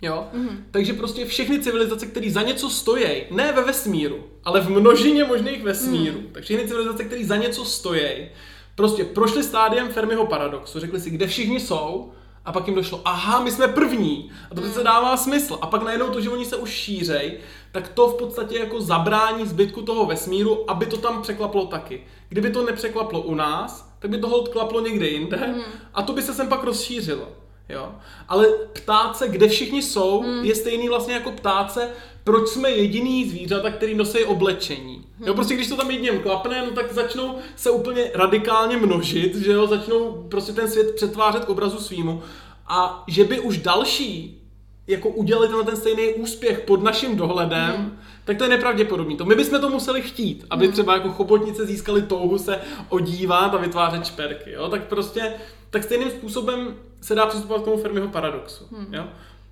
Jo? 0.01 0.27
Hmm. 0.33 0.65
Takže 0.71 0.93
prostě 0.93 1.25
všechny 1.25 1.59
civilizace, 1.59 2.05
které 2.05 2.31
za 2.31 2.41
něco 2.41 2.69
stojí, 2.69 3.05
ne 3.31 3.51
ve 3.51 3.63
vesmíru, 3.63 4.23
ale 4.43 4.61
v 4.61 4.69
množině 4.69 5.23
možných 5.23 5.63
vesmírů, 5.63 6.19
hmm. 6.19 6.29
tak 6.31 6.43
všechny 6.43 6.67
civilizace, 6.67 7.03
které 7.03 7.25
za 7.25 7.35
něco 7.35 7.65
stojí, 7.65 8.29
prostě 8.75 9.03
prošli 9.03 9.43
stádiem 9.43 9.89
Fermiho 9.89 10.25
paradoxu, 10.25 10.79
řekli 10.79 10.99
si, 10.99 11.09
kde 11.09 11.27
všichni 11.27 11.59
jsou, 11.59 12.11
a 12.45 12.51
pak 12.51 12.67
jim 12.67 12.75
došlo, 12.75 13.01
aha, 13.05 13.39
my 13.39 13.51
jsme 13.51 13.67
první. 13.67 14.31
A 14.51 14.55
to 14.55 14.61
přece 14.61 14.83
dává 14.83 15.17
smysl. 15.17 15.57
A 15.61 15.67
pak 15.67 15.83
najednou 15.83 16.09
to, 16.09 16.21
že 16.21 16.29
oni 16.29 16.45
se 16.45 16.55
už 16.55 16.69
šířej, 16.69 17.39
tak 17.71 17.87
to 17.87 18.07
v 18.07 18.17
podstatě 18.17 18.59
jako 18.59 18.81
zabrání 18.81 19.45
zbytku 19.45 19.81
toho 19.81 20.05
vesmíru, 20.05 20.71
aby 20.71 20.85
to 20.85 20.97
tam 20.97 21.21
překlaplo 21.21 21.65
taky. 21.65 22.03
Kdyby 22.29 22.51
to 22.51 22.65
nepřeklaplo 22.65 23.21
u 23.21 23.35
nás, 23.35 23.89
tak 23.99 24.11
by 24.11 24.17
to 24.17 24.27
hold 24.27 24.47
klaplo 24.47 24.81
někde 24.81 25.07
jinde 25.07 25.37
mm. 25.37 25.61
a 25.93 26.01
to 26.01 26.13
by 26.13 26.21
se 26.21 26.33
sem 26.33 26.47
pak 26.47 26.63
rozšířilo. 26.63 27.27
Jo? 27.69 27.91
Ale 28.27 28.47
ptát 28.73 29.17
se, 29.17 29.27
kde 29.27 29.47
všichni 29.47 29.81
jsou, 29.81 30.23
mm. 30.23 30.45
je 30.45 30.55
stejný 30.55 30.89
vlastně 30.89 31.13
jako 31.13 31.31
ptát 31.31 31.71
se, 31.71 31.91
proč 32.25 32.47
jsme 32.47 32.69
jediný 32.69 33.29
zvířata, 33.29 33.71
který 33.71 33.95
nosí 33.95 34.23
oblečení. 34.23 35.05
Jo, 35.25 35.33
prostě 35.33 35.53
když 35.53 35.67
to 35.67 35.77
tam 35.77 35.91
jedním 35.91 36.19
klapne, 36.19 36.65
no 36.65 36.71
tak 36.71 36.93
začnou 36.93 37.35
se 37.55 37.69
úplně 37.69 38.11
radikálně 38.13 38.77
množit, 38.77 39.35
že 39.35 39.51
jo, 39.51 39.67
začnou 39.67 40.27
prostě 40.29 40.53
ten 40.53 40.71
svět 40.71 40.95
přetvářet 40.95 41.45
k 41.45 41.49
obrazu 41.49 41.79
svýmu. 41.79 42.23
A 42.67 43.03
že 43.07 43.23
by 43.23 43.39
už 43.39 43.57
další 43.57 44.41
jako 44.87 45.09
udělali 45.09 45.47
tenhle 45.47 45.65
ten 45.65 45.75
stejný 45.75 46.13
úspěch 46.13 46.59
pod 46.59 46.83
naším 46.83 47.17
dohledem, 47.17 47.75
hmm. 47.75 47.99
tak 48.25 48.37
to 48.37 48.43
je 48.43 48.49
nepravděpodobné. 48.49 49.15
To 49.15 49.25
my 49.25 49.35
bychom 49.35 49.61
to 49.61 49.69
museli 49.69 50.01
chtít, 50.01 50.45
aby 50.49 50.65
hmm. 50.65 50.73
třeba 50.73 50.93
jako 50.93 51.09
chobotnice 51.09 51.65
získali 51.65 52.01
touhu 52.01 52.37
se 52.37 52.59
odívat 52.89 53.53
a 53.53 53.57
vytvářet 53.57 54.05
šperky, 54.05 54.51
jo? 54.51 54.69
Tak 54.69 54.87
prostě, 54.87 55.33
tak 55.69 55.83
stejným 55.83 56.09
způsobem 56.09 56.75
se 57.01 57.15
dá 57.15 57.25
přistupovat 57.25 57.61
k 57.61 57.65
tomu 57.65 57.77
Fermiho 57.77 58.07
paradoxu, 58.07 58.63
hmm. 58.71 58.93
jo? 58.93 59.03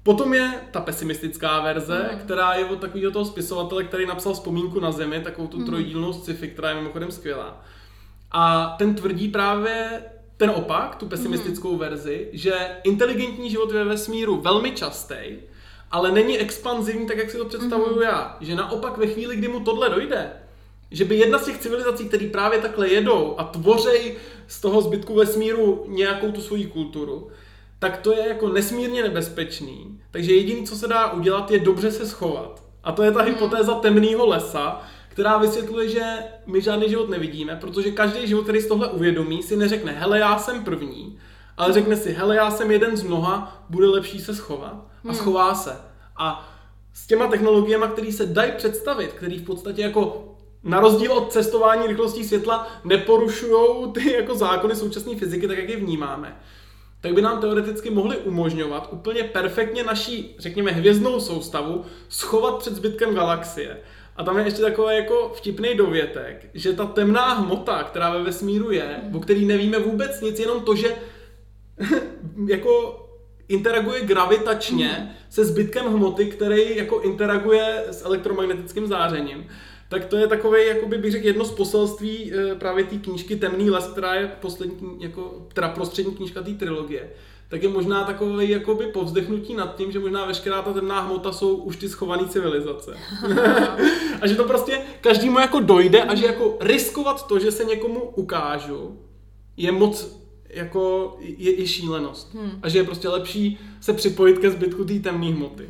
Potom 0.03 0.34
je 0.34 0.51
ta 0.71 0.81
pesimistická 0.81 1.59
verze, 1.59 2.09
hmm. 2.11 2.19
která 2.19 2.53
je 2.53 2.65
od 2.65 2.80
takového 2.80 3.11
toho 3.11 3.25
spisovatele, 3.25 3.84
který 3.84 4.05
napsal 4.05 4.34
vzpomínku 4.34 4.80
na 4.80 4.91
zemi, 4.91 5.21
takovou 5.21 5.47
tu 5.47 5.57
hmm. 5.57 5.65
trojdílnou 5.65 6.13
sci-fi, 6.13 6.47
která 6.47 6.69
je 6.69 6.75
mimochodem 6.75 7.11
skvělá. 7.11 7.65
A 8.31 8.75
ten 8.77 8.95
tvrdí 8.95 9.27
právě 9.27 10.03
ten 10.38 10.49
opak, 10.49 10.95
tu 10.95 11.05
pesimistickou 11.05 11.69
hmm. 11.69 11.80
verzi, 11.80 12.30
že 12.34 12.53
inteligentní 12.84 13.49
život 13.49 13.71
je 13.71 13.77
ve 13.77 13.89
vesmíru 13.89 14.41
velmi 14.41 14.71
častý, 14.71 15.15
ale 15.91 16.11
není 16.11 16.39
expanzivní 16.39 17.07
tak, 17.07 17.17
jak 17.17 17.31
si 17.31 17.38
to 17.38 17.45
představuju 17.45 17.93
hmm. 17.93 18.01
já. 18.01 18.38
Že 18.41 18.55
naopak 18.55 18.97
ve 18.97 19.07
chvíli, 19.07 19.35
kdy 19.35 19.47
mu 19.47 19.59
tohle 19.59 19.89
dojde, 19.89 20.31
že 20.91 21.05
by 21.05 21.15
jedna 21.15 21.39
z 21.39 21.45
těch 21.45 21.57
civilizací, 21.57 22.05
které 22.05 22.27
právě 22.27 22.59
takhle 22.59 22.89
jedou 22.89 23.35
a 23.38 23.43
tvořej 23.43 24.15
z 24.47 24.61
toho 24.61 24.81
zbytku 24.81 25.15
vesmíru 25.15 25.85
nějakou 25.88 26.31
tu 26.31 26.41
svoji 26.41 26.65
kulturu, 26.65 27.31
tak 27.84 27.97
to 27.97 28.11
je 28.11 28.27
jako 28.27 28.49
nesmírně 28.49 29.03
nebezpečný. 29.03 29.99
Takže 30.11 30.34
jediné, 30.34 30.68
co 30.68 30.76
se 30.76 30.88
dá 30.88 31.11
udělat, 31.11 31.51
je 31.51 31.60
dobře 31.60 31.91
se 31.91 32.07
schovat. 32.07 32.64
A 32.84 32.91
to 32.91 33.03
je 33.03 33.11
ta 33.11 33.22
hmm. 33.22 33.30
hypotéza 33.30 33.73
temného 33.76 34.26
lesa, 34.26 34.81
která 35.10 35.38
vysvětluje, 35.38 35.89
že 35.89 36.03
my 36.45 36.61
žádný 36.61 36.89
život 36.89 37.10
nevidíme, 37.10 37.55
protože 37.55 37.91
každý 37.91 38.27
život, 38.27 38.43
který 38.43 38.61
z 38.61 38.68
tohle 38.68 38.88
uvědomí, 38.88 39.43
si 39.43 39.55
neřekne, 39.55 39.91
hele, 39.91 40.19
já 40.19 40.39
jsem 40.39 40.64
první, 40.64 41.19
ale 41.57 41.73
řekne 41.73 41.95
si, 41.95 42.11
hele, 42.11 42.35
já 42.35 42.51
jsem 42.51 42.72
jeden 42.72 42.97
z 42.97 43.03
mnoha, 43.03 43.65
bude 43.69 43.88
lepší 43.88 44.19
se 44.19 44.35
schovat. 44.35 44.73
A 44.73 45.07
hmm. 45.07 45.15
schová 45.15 45.55
se. 45.55 45.77
A 46.18 46.49
s 46.93 47.07
těma 47.07 47.27
technologiemi, 47.27 47.85
které 47.93 48.11
se 48.11 48.26
dají 48.26 48.51
představit, 48.51 49.14
které 49.14 49.35
v 49.35 49.45
podstatě 49.45 49.81
jako 49.81 50.35
na 50.64 50.80
rozdíl 50.80 51.14
od 51.14 51.31
cestování 51.31 51.88
rychlostí 51.88 52.23
světla 52.23 52.68
neporušují 52.84 53.91
ty 53.93 54.14
jako 54.14 54.35
zákony 54.35 54.76
současné 54.76 55.15
fyziky, 55.15 55.47
tak 55.47 55.57
jak 55.57 55.69
je 55.69 55.77
vnímáme, 55.77 56.38
tak 57.03 57.13
by 57.13 57.21
nám 57.21 57.41
teoreticky 57.41 57.89
mohly 57.89 58.17
umožňovat 58.17 58.89
úplně 58.91 59.23
perfektně 59.23 59.84
naší, 59.84 60.35
řekněme, 60.39 60.71
hvězdnou 60.71 61.19
soustavu 61.19 61.85
schovat 62.09 62.57
před 62.57 62.75
zbytkem 62.75 63.15
galaxie. 63.15 63.77
A 64.15 64.23
tam 64.23 64.38
je 64.38 64.43
ještě 64.45 64.61
takový 64.61 64.95
jako 64.95 65.31
vtipný 65.35 65.75
dovětek, 65.75 66.49
že 66.53 66.73
ta 66.73 66.85
temná 66.85 67.34
hmota, 67.34 67.84
která 67.84 68.09
ve 68.11 68.23
vesmíru 68.23 68.71
je, 68.71 69.01
o 69.13 69.19
který 69.19 69.45
nevíme 69.45 69.80
vůbec 69.80 70.21
nic, 70.21 70.39
jenom 70.39 70.61
to, 70.61 70.75
že 70.75 70.95
jako 72.47 73.05
interaguje 73.47 74.01
gravitačně 74.01 75.15
se 75.30 75.45
zbytkem 75.45 75.85
hmoty, 75.85 76.25
který 76.25 76.77
jako 76.77 76.99
interaguje 76.99 77.84
s 77.89 78.05
elektromagnetickým 78.05 78.88
zářením, 78.88 79.47
tak 79.93 80.05
to 80.05 80.17
je 80.17 80.27
takové, 80.27 80.65
jakoby 80.65 80.97
bych 80.97 81.11
řekl, 81.11 81.25
jedno 81.25 81.45
z 81.45 81.51
poselství 81.51 82.33
e, 82.33 82.55
právě 82.55 82.83
té 82.83 82.95
knížky 82.95 83.35
Temný 83.35 83.69
les, 83.69 83.87
která 83.87 84.13
je 84.15 84.31
poslední, 84.41 84.97
jako, 84.99 85.47
teda 85.53 85.69
prostřední 85.69 86.15
knížka 86.15 86.41
té 86.41 86.51
trilogie 86.51 87.09
tak 87.49 87.63
je 87.63 87.69
možná 87.69 88.03
takové 88.03 88.45
jakoby 88.45 88.85
povzdechnutí 88.85 89.53
nad 89.53 89.75
tím, 89.75 89.91
že 89.91 89.99
možná 89.99 90.25
veškerá 90.25 90.61
ta 90.61 90.73
temná 90.73 90.99
hmota 90.99 91.31
jsou 91.31 91.55
už 91.55 91.77
ty 91.77 91.89
schované 91.89 92.27
civilizace. 92.27 92.97
a 94.21 94.27
že 94.27 94.35
to 94.35 94.43
prostě 94.43 94.81
každému 95.01 95.39
jako 95.39 95.59
dojde 95.59 96.03
a 96.03 96.15
že 96.15 96.25
jako 96.25 96.57
riskovat 96.59 97.27
to, 97.27 97.39
že 97.39 97.51
se 97.51 97.63
někomu 97.63 97.99
ukážu, 97.99 98.99
je 99.57 99.71
moc 99.71 100.22
jako 100.53 101.15
je, 101.19 101.59
je 101.59 101.67
šílenost. 101.67 102.34
Hmm. 102.34 102.59
A 102.61 102.69
že 102.69 102.80
je 102.80 102.84
prostě 102.84 103.09
lepší 103.09 103.59
se 103.81 103.93
připojit 103.93 104.39
ke 104.39 104.51
zbytku 104.51 104.85
té 104.85 104.99
temné 104.99 105.27
hmoty. 105.27 105.67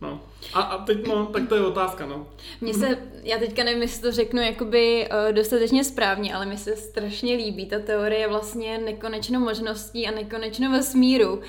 No. 0.00 0.20
A, 0.52 0.60
a 0.60 0.84
teď 0.84 1.08
no, 1.08 1.26
tak 1.26 1.48
to 1.48 1.54
je 1.54 1.60
otázka, 1.60 2.06
no. 2.06 2.26
Mně 2.60 2.74
se, 2.74 2.98
já 3.22 3.38
teďka 3.38 3.64
nevím, 3.64 3.82
jestli 3.82 4.02
to 4.02 4.12
řeknu 4.12 4.42
jakoby 4.42 5.08
uh, 5.28 5.34
dostatečně 5.34 5.84
správně, 5.84 6.34
ale 6.34 6.46
mi 6.46 6.58
se 6.58 6.76
strašně 6.76 7.36
líbí 7.36 7.66
ta 7.66 7.78
teorie 7.78 8.28
vlastně 8.28 8.78
nekonečnou 8.78 9.40
možností 9.40 10.06
a 10.06 10.10
nekonečnou 10.10 10.72
vesmíru. 10.72 11.32
Uh, 11.32 11.40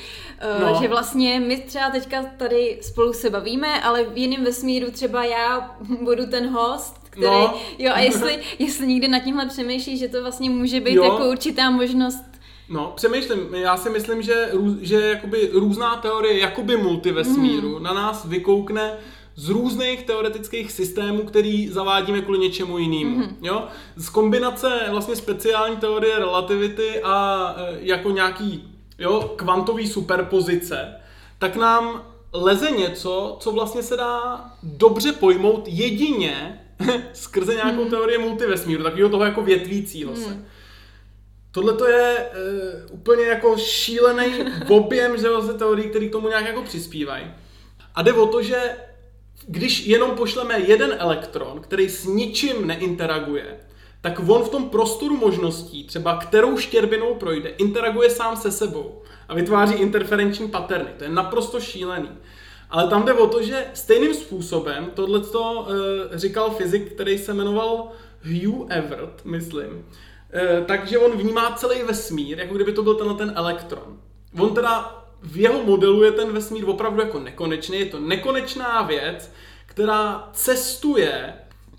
no. 0.61 0.79
Že 0.81 0.87
vlastně 0.87 1.39
my 1.39 1.57
třeba 1.57 1.89
teďka 1.89 2.23
tady 2.37 2.79
spolu 2.81 3.13
se 3.13 3.29
bavíme, 3.29 3.81
ale 3.81 4.03
v 4.03 4.17
jiném 4.17 4.43
vesmíru 4.43 4.91
třeba 4.91 5.25
já 5.25 5.77
budu 6.01 6.25
ten 6.25 6.49
host, 6.49 6.97
který, 7.09 7.25
no. 7.25 7.53
jo, 7.79 7.91
a 7.93 7.99
jestli, 7.99 8.39
jestli 8.59 8.87
někdy 8.87 9.07
nad 9.07 9.19
tímhle 9.19 9.45
přemýšlí, 9.45 9.97
že 9.97 10.07
to 10.07 10.21
vlastně 10.21 10.49
může 10.49 10.79
být 10.79 10.93
jo. 10.93 11.03
jako 11.03 11.29
určitá 11.29 11.69
možnost 11.69 12.36
No, 12.69 12.93
přemýšlím, 12.95 13.53
já 13.53 13.77
si 13.77 13.89
myslím, 13.89 14.21
že, 14.21 14.51
že 14.81 15.01
jakoby 15.01 15.49
různá 15.53 15.95
teorie 15.95 16.39
jakoby 16.39 16.77
multivesmíru 16.77 17.77
mm. 17.77 17.83
na 17.83 17.93
nás 17.93 18.25
vykoukne 18.25 18.97
z 19.35 19.49
různých 19.49 20.03
teoretických 20.03 20.71
systémů, 20.71 21.23
který 21.23 21.67
zavádíme 21.67 22.21
kvůli 22.21 22.39
něčemu 22.39 22.77
jinému. 22.77 23.21
Mm-hmm. 23.21 23.35
Jo? 23.41 23.67
Z 23.95 24.09
kombinace 24.09 24.79
vlastně 24.89 25.15
speciální 25.15 25.77
teorie 25.77 26.19
relativity 26.19 27.01
a 27.03 27.55
e, 27.57 27.77
jako 27.79 28.11
nějaký 28.11 28.75
jo, 28.99 29.33
kvantový 29.35 29.87
superpozice, 29.87 30.95
tak 31.39 31.55
nám 31.55 32.03
leze 32.33 32.71
něco, 32.71 33.37
co 33.39 33.51
vlastně 33.51 33.83
se 33.83 33.97
dá 33.97 34.45
dobře 34.63 35.11
pojmout 35.11 35.63
jedině 35.67 36.61
skrze 37.13 37.55
nějakou 37.55 37.83
mm. 37.83 37.89
teorii 37.89 38.17
multivesmíru, 38.17 38.83
takového 38.83 39.09
toho 39.09 39.25
jako 39.25 39.41
větvícího 39.41 40.11
mm. 40.11 40.45
Tohle 41.51 41.73
to 41.73 41.87
je 41.87 42.29
uh, 42.29 42.99
úplně 42.99 43.25
jako 43.25 43.57
šílený 43.57 44.33
objem 44.69 45.17
že 45.17 45.29
vlastně 45.29 45.53
teorií, 45.53 45.89
který 45.89 46.09
k 46.09 46.11
tomu 46.11 46.27
nějak 46.27 46.45
jako 46.45 46.63
přispívají. 46.63 47.25
A 47.95 48.01
jde 48.01 48.13
o 48.13 48.25
to, 48.27 48.41
že 48.41 48.75
když 49.47 49.85
jenom 49.87 50.11
pošleme 50.11 50.59
jeden 50.59 50.95
elektron, 50.99 51.59
který 51.59 51.89
s 51.89 52.05
ničím 52.05 52.67
neinteraguje, 52.67 53.59
tak 54.01 54.29
on 54.29 54.43
v 54.43 54.49
tom 54.49 54.69
prostoru 54.69 55.17
možností, 55.17 55.83
třeba 55.83 56.17
kterou 56.17 56.57
štěrbinou 56.57 57.15
projde, 57.15 57.49
interaguje 57.49 58.09
sám 58.09 58.37
se 58.37 58.51
sebou 58.51 59.01
a 59.27 59.33
vytváří 59.35 59.73
interferenční 59.75 60.47
paterny. 60.47 60.89
To 60.97 61.03
je 61.03 61.09
naprosto 61.09 61.59
šílený. 61.59 62.09
Ale 62.69 62.89
tam 62.89 63.05
jde 63.05 63.13
o 63.13 63.27
to, 63.27 63.43
že 63.43 63.65
stejným 63.73 64.13
způsobem, 64.13 64.91
tohle 64.93 65.19
to 65.19 65.53
uh, 65.53 66.17
říkal 66.17 66.49
fyzik, 66.49 66.93
který 66.93 67.17
se 67.17 67.33
jmenoval 67.33 67.91
Hugh 68.23 68.71
Everett, 68.71 69.25
myslím, 69.25 69.85
Eh, 69.85 70.16
takže 70.65 70.97
on 70.97 71.17
vnímá 71.17 71.51
celý 71.51 71.83
vesmír, 71.83 72.39
jako 72.39 72.55
kdyby 72.55 72.73
to 72.73 72.83
byl 72.83 72.95
tenhle 72.95 73.15
ten 73.15 73.33
elektron. 73.35 73.97
On 74.39 74.53
teda 74.53 75.03
v 75.23 75.37
jeho 75.37 75.63
modelu 75.63 76.03
je 76.03 76.11
ten 76.11 76.31
vesmír 76.31 76.69
opravdu 76.69 77.01
jako 77.01 77.19
nekonečný, 77.19 77.79
je 77.79 77.85
to 77.85 77.99
nekonečná 77.99 78.81
věc, 78.81 79.31
která 79.65 80.29
cestuje, 80.33 81.33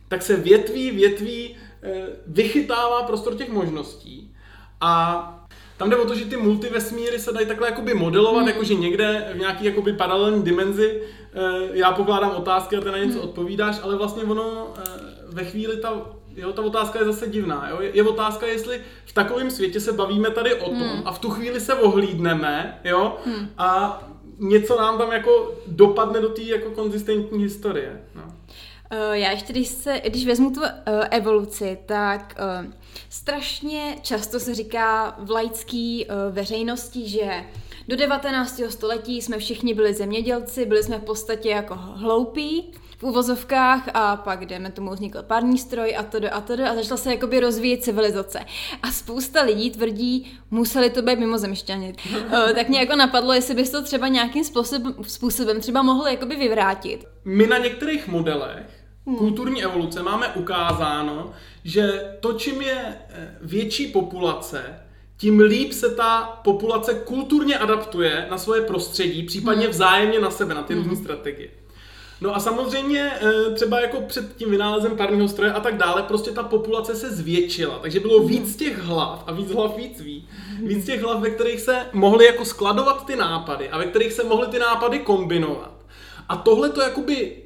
tak 0.08 0.22
se 0.22 0.36
větví, 0.36 0.90
větví, 0.90 1.56
eh, 1.82 2.06
vychytává 2.26 3.02
prostor 3.02 3.34
těch 3.34 3.48
možností. 3.48 4.34
A 4.80 5.34
tam 5.76 5.90
jde 5.90 5.96
o 5.96 6.04
to, 6.04 6.14
že 6.14 6.24
ty 6.24 6.36
multivesmíry 6.36 7.18
se 7.18 7.32
dají 7.32 7.46
takhle 7.46 7.68
jakoby 7.68 7.94
modelovat, 7.94 8.40
hmm. 8.40 8.48
jakože 8.48 8.74
někde 8.74 9.30
v 9.34 9.38
nějaký 9.38 9.64
jakoby 9.64 9.92
paralelní 9.92 10.42
dimenzi 10.42 11.02
eh, 11.02 11.40
já 11.72 11.92
pokládám 11.92 12.30
otázky 12.30 12.76
a 12.76 12.80
ty 12.80 12.86
na 12.86 12.98
něco 12.98 13.18
hmm. 13.18 13.28
odpovídáš, 13.28 13.80
ale 13.82 13.96
vlastně 13.96 14.22
ono 14.22 14.74
ve 15.28 15.44
chvíli 15.44 15.76
ta 15.76 16.17
jo, 16.38 16.52
ta 16.52 16.62
otázka 16.62 16.98
je 16.98 17.04
zase 17.04 17.28
divná. 17.28 17.68
Jo? 17.70 17.80
Je, 17.80 17.96
je 17.96 18.02
otázka, 18.02 18.46
jestli 18.46 18.82
v 19.04 19.12
takovém 19.12 19.50
světě 19.50 19.80
se 19.80 19.92
bavíme 19.92 20.30
tady 20.30 20.54
o 20.54 20.68
tom 20.68 20.88
hmm. 20.88 21.02
a 21.04 21.12
v 21.12 21.18
tu 21.18 21.30
chvíli 21.30 21.60
se 21.60 21.74
ohlídneme 21.74 22.80
jo? 22.84 23.16
Hmm. 23.24 23.48
a 23.58 24.02
něco 24.38 24.78
nám 24.78 24.98
tam 24.98 25.12
jako 25.12 25.54
dopadne 25.66 26.20
do 26.20 26.28
té 26.28 26.42
jako 26.42 26.70
konzistentní 26.70 27.42
historie. 27.42 28.02
No. 28.14 28.22
Uh, 28.22 29.12
já 29.12 29.30
ještě, 29.30 29.52
když, 29.52 29.68
se, 29.68 30.00
když 30.04 30.26
vezmu 30.26 30.50
tu 30.50 30.60
uh, 30.60 30.66
evoluci, 31.10 31.78
tak 31.86 32.40
uh, 32.64 32.72
strašně 33.08 33.96
často 34.02 34.40
se 34.40 34.54
říká 34.54 35.16
v 35.18 35.30
laický 35.30 36.06
uh, 36.06 36.34
veřejnosti, 36.34 37.08
že 37.08 37.44
do 37.88 37.96
19. 37.96 38.60
století 38.68 39.22
jsme 39.22 39.38
všichni 39.38 39.74
byli 39.74 39.94
zemědělci, 39.94 40.66
byli 40.66 40.82
jsme 40.82 40.98
v 40.98 41.04
podstatě 41.04 41.48
jako 41.48 41.74
hloupí, 41.74 42.72
v 42.98 43.02
uvozovkách 43.02 43.88
a 43.94 44.16
pak, 44.16 44.46
jdeme 44.46 44.70
tomu, 44.70 44.90
vznikl 44.90 45.22
pární 45.22 45.58
stroj 45.58 45.96
a 45.96 46.02
to 46.02 46.18
a 46.32 46.40
to 46.40 46.52
a 46.52 46.74
začala 46.74 46.96
se 46.96 47.10
jakoby 47.10 47.40
rozvíjet 47.40 47.82
civilizace. 47.82 48.40
A 48.82 48.90
spousta 48.90 49.42
lidí 49.42 49.70
tvrdí, 49.70 50.38
museli 50.50 50.90
to 50.90 51.02
být 51.02 51.18
mimozemšťani. 51.18 51.94
Eh, 52.30 52.54
tak 52.54 52.68
mě 52.68 52.78
jako 52.78 52.96
napadlo, 52.96 53.32
jestli 53.32 53.54
bys 53.54 53.70
to 53.70 53.82
třeba 53.82 54.08
nějakým 54.08 54.44
způsobem, 54.44 54.94
způsobem 55.02 55.60
třeba 55.60 55.82
mohl 55.82 56.06
jakoby 56.06 56.36
vyvrátit. 56.36 57.04
My 57.24 57.46
na 57.46 57.58
některých 57.58 58.08
modelech 58.08 58.66
hmm. 59.06 59.16
kulturní 59.16 59.64
evoluce 59.64 60.02
máme 60.02 60.28
ukázáno, 60.28 61.32
že 61.64 62.14
to, 62.20 62.32
čím 62.32 62.62
je 62.62 62.96
eh, 63.10 63.36
větší 63.40 63.86
populace, 63.86 64.80
tím 65.16 65.40
líp 65.40 65.72
se 65.72 65.94
ta 65.94 66.40
populace 66.44 66.94
kulturně 66.94 67.58
adaptuje 67.58 68.26
na 68.30 68.38
svoje 68.38 68.62
prostředí, 68.62 69.22
případně 69.22 69.62
hmm. 69.62 69.72
vzájemně 69.72 70.20
na 70.20 70.30
sebe, 70.30 70.54
na 70.54 70.62
ty 70.62 70.74
hmm. 70.74 70.82
různé 70.82 71.04
strategie. 71.04 71.48
No 72.20 72.36
a 72.36 72.40
samozřejmě 72.40 73.10
eh, 73.20 73.50
třeba 73.54 73.80
jako 73.80 74.00
před 74.00 74.36
tím 74.36 74.50
vynálezem 74.50 74.96
parního 74.96 75.28
stroje 75.28 75.52
a 75.52 75.60
tak 75.60 75.76
dále, 75.76 76.02
prostě 76.02 76.30
ta 76.30 76.42
populace 76.42 76.94
se 76.94 77.10
zvětšila, 77.10 77.78
takže 77.78 78.00
bylo 78.00 78.22
víc 78.22 78.56
těch 78.56 78.78
hlav 78.78 79.24
a 79.26 79.32
víc 79.32 79.50
hlav 79.50 79.76
víc 79.76 80.00
ví. 80.00 80.28
Víc 80.62 80.86
těch 80.86 81.02
hlav, 81.02 81.20
ve 81.20 81.30
kterých 81.30 81.60
se 81.60 81.86
mohly 81.92 82.26
jako 82.26 82.44
skladovat 82.44 83.06
ty 83.06 83.16
nápady 83.16 83.70
a 83.70 83.78
ve 83.78 83.84
kterých 83.84 84.12
se 84.12 84.24
mohly 84.24 84.46
ty 84.46 84.58
nápady 84.58 84.98
kombinovat. 84.98 85.72
A 86.28 86.36
tohle 86.36 86.70
to 86.70 86.82
jakoby 86.82 87.36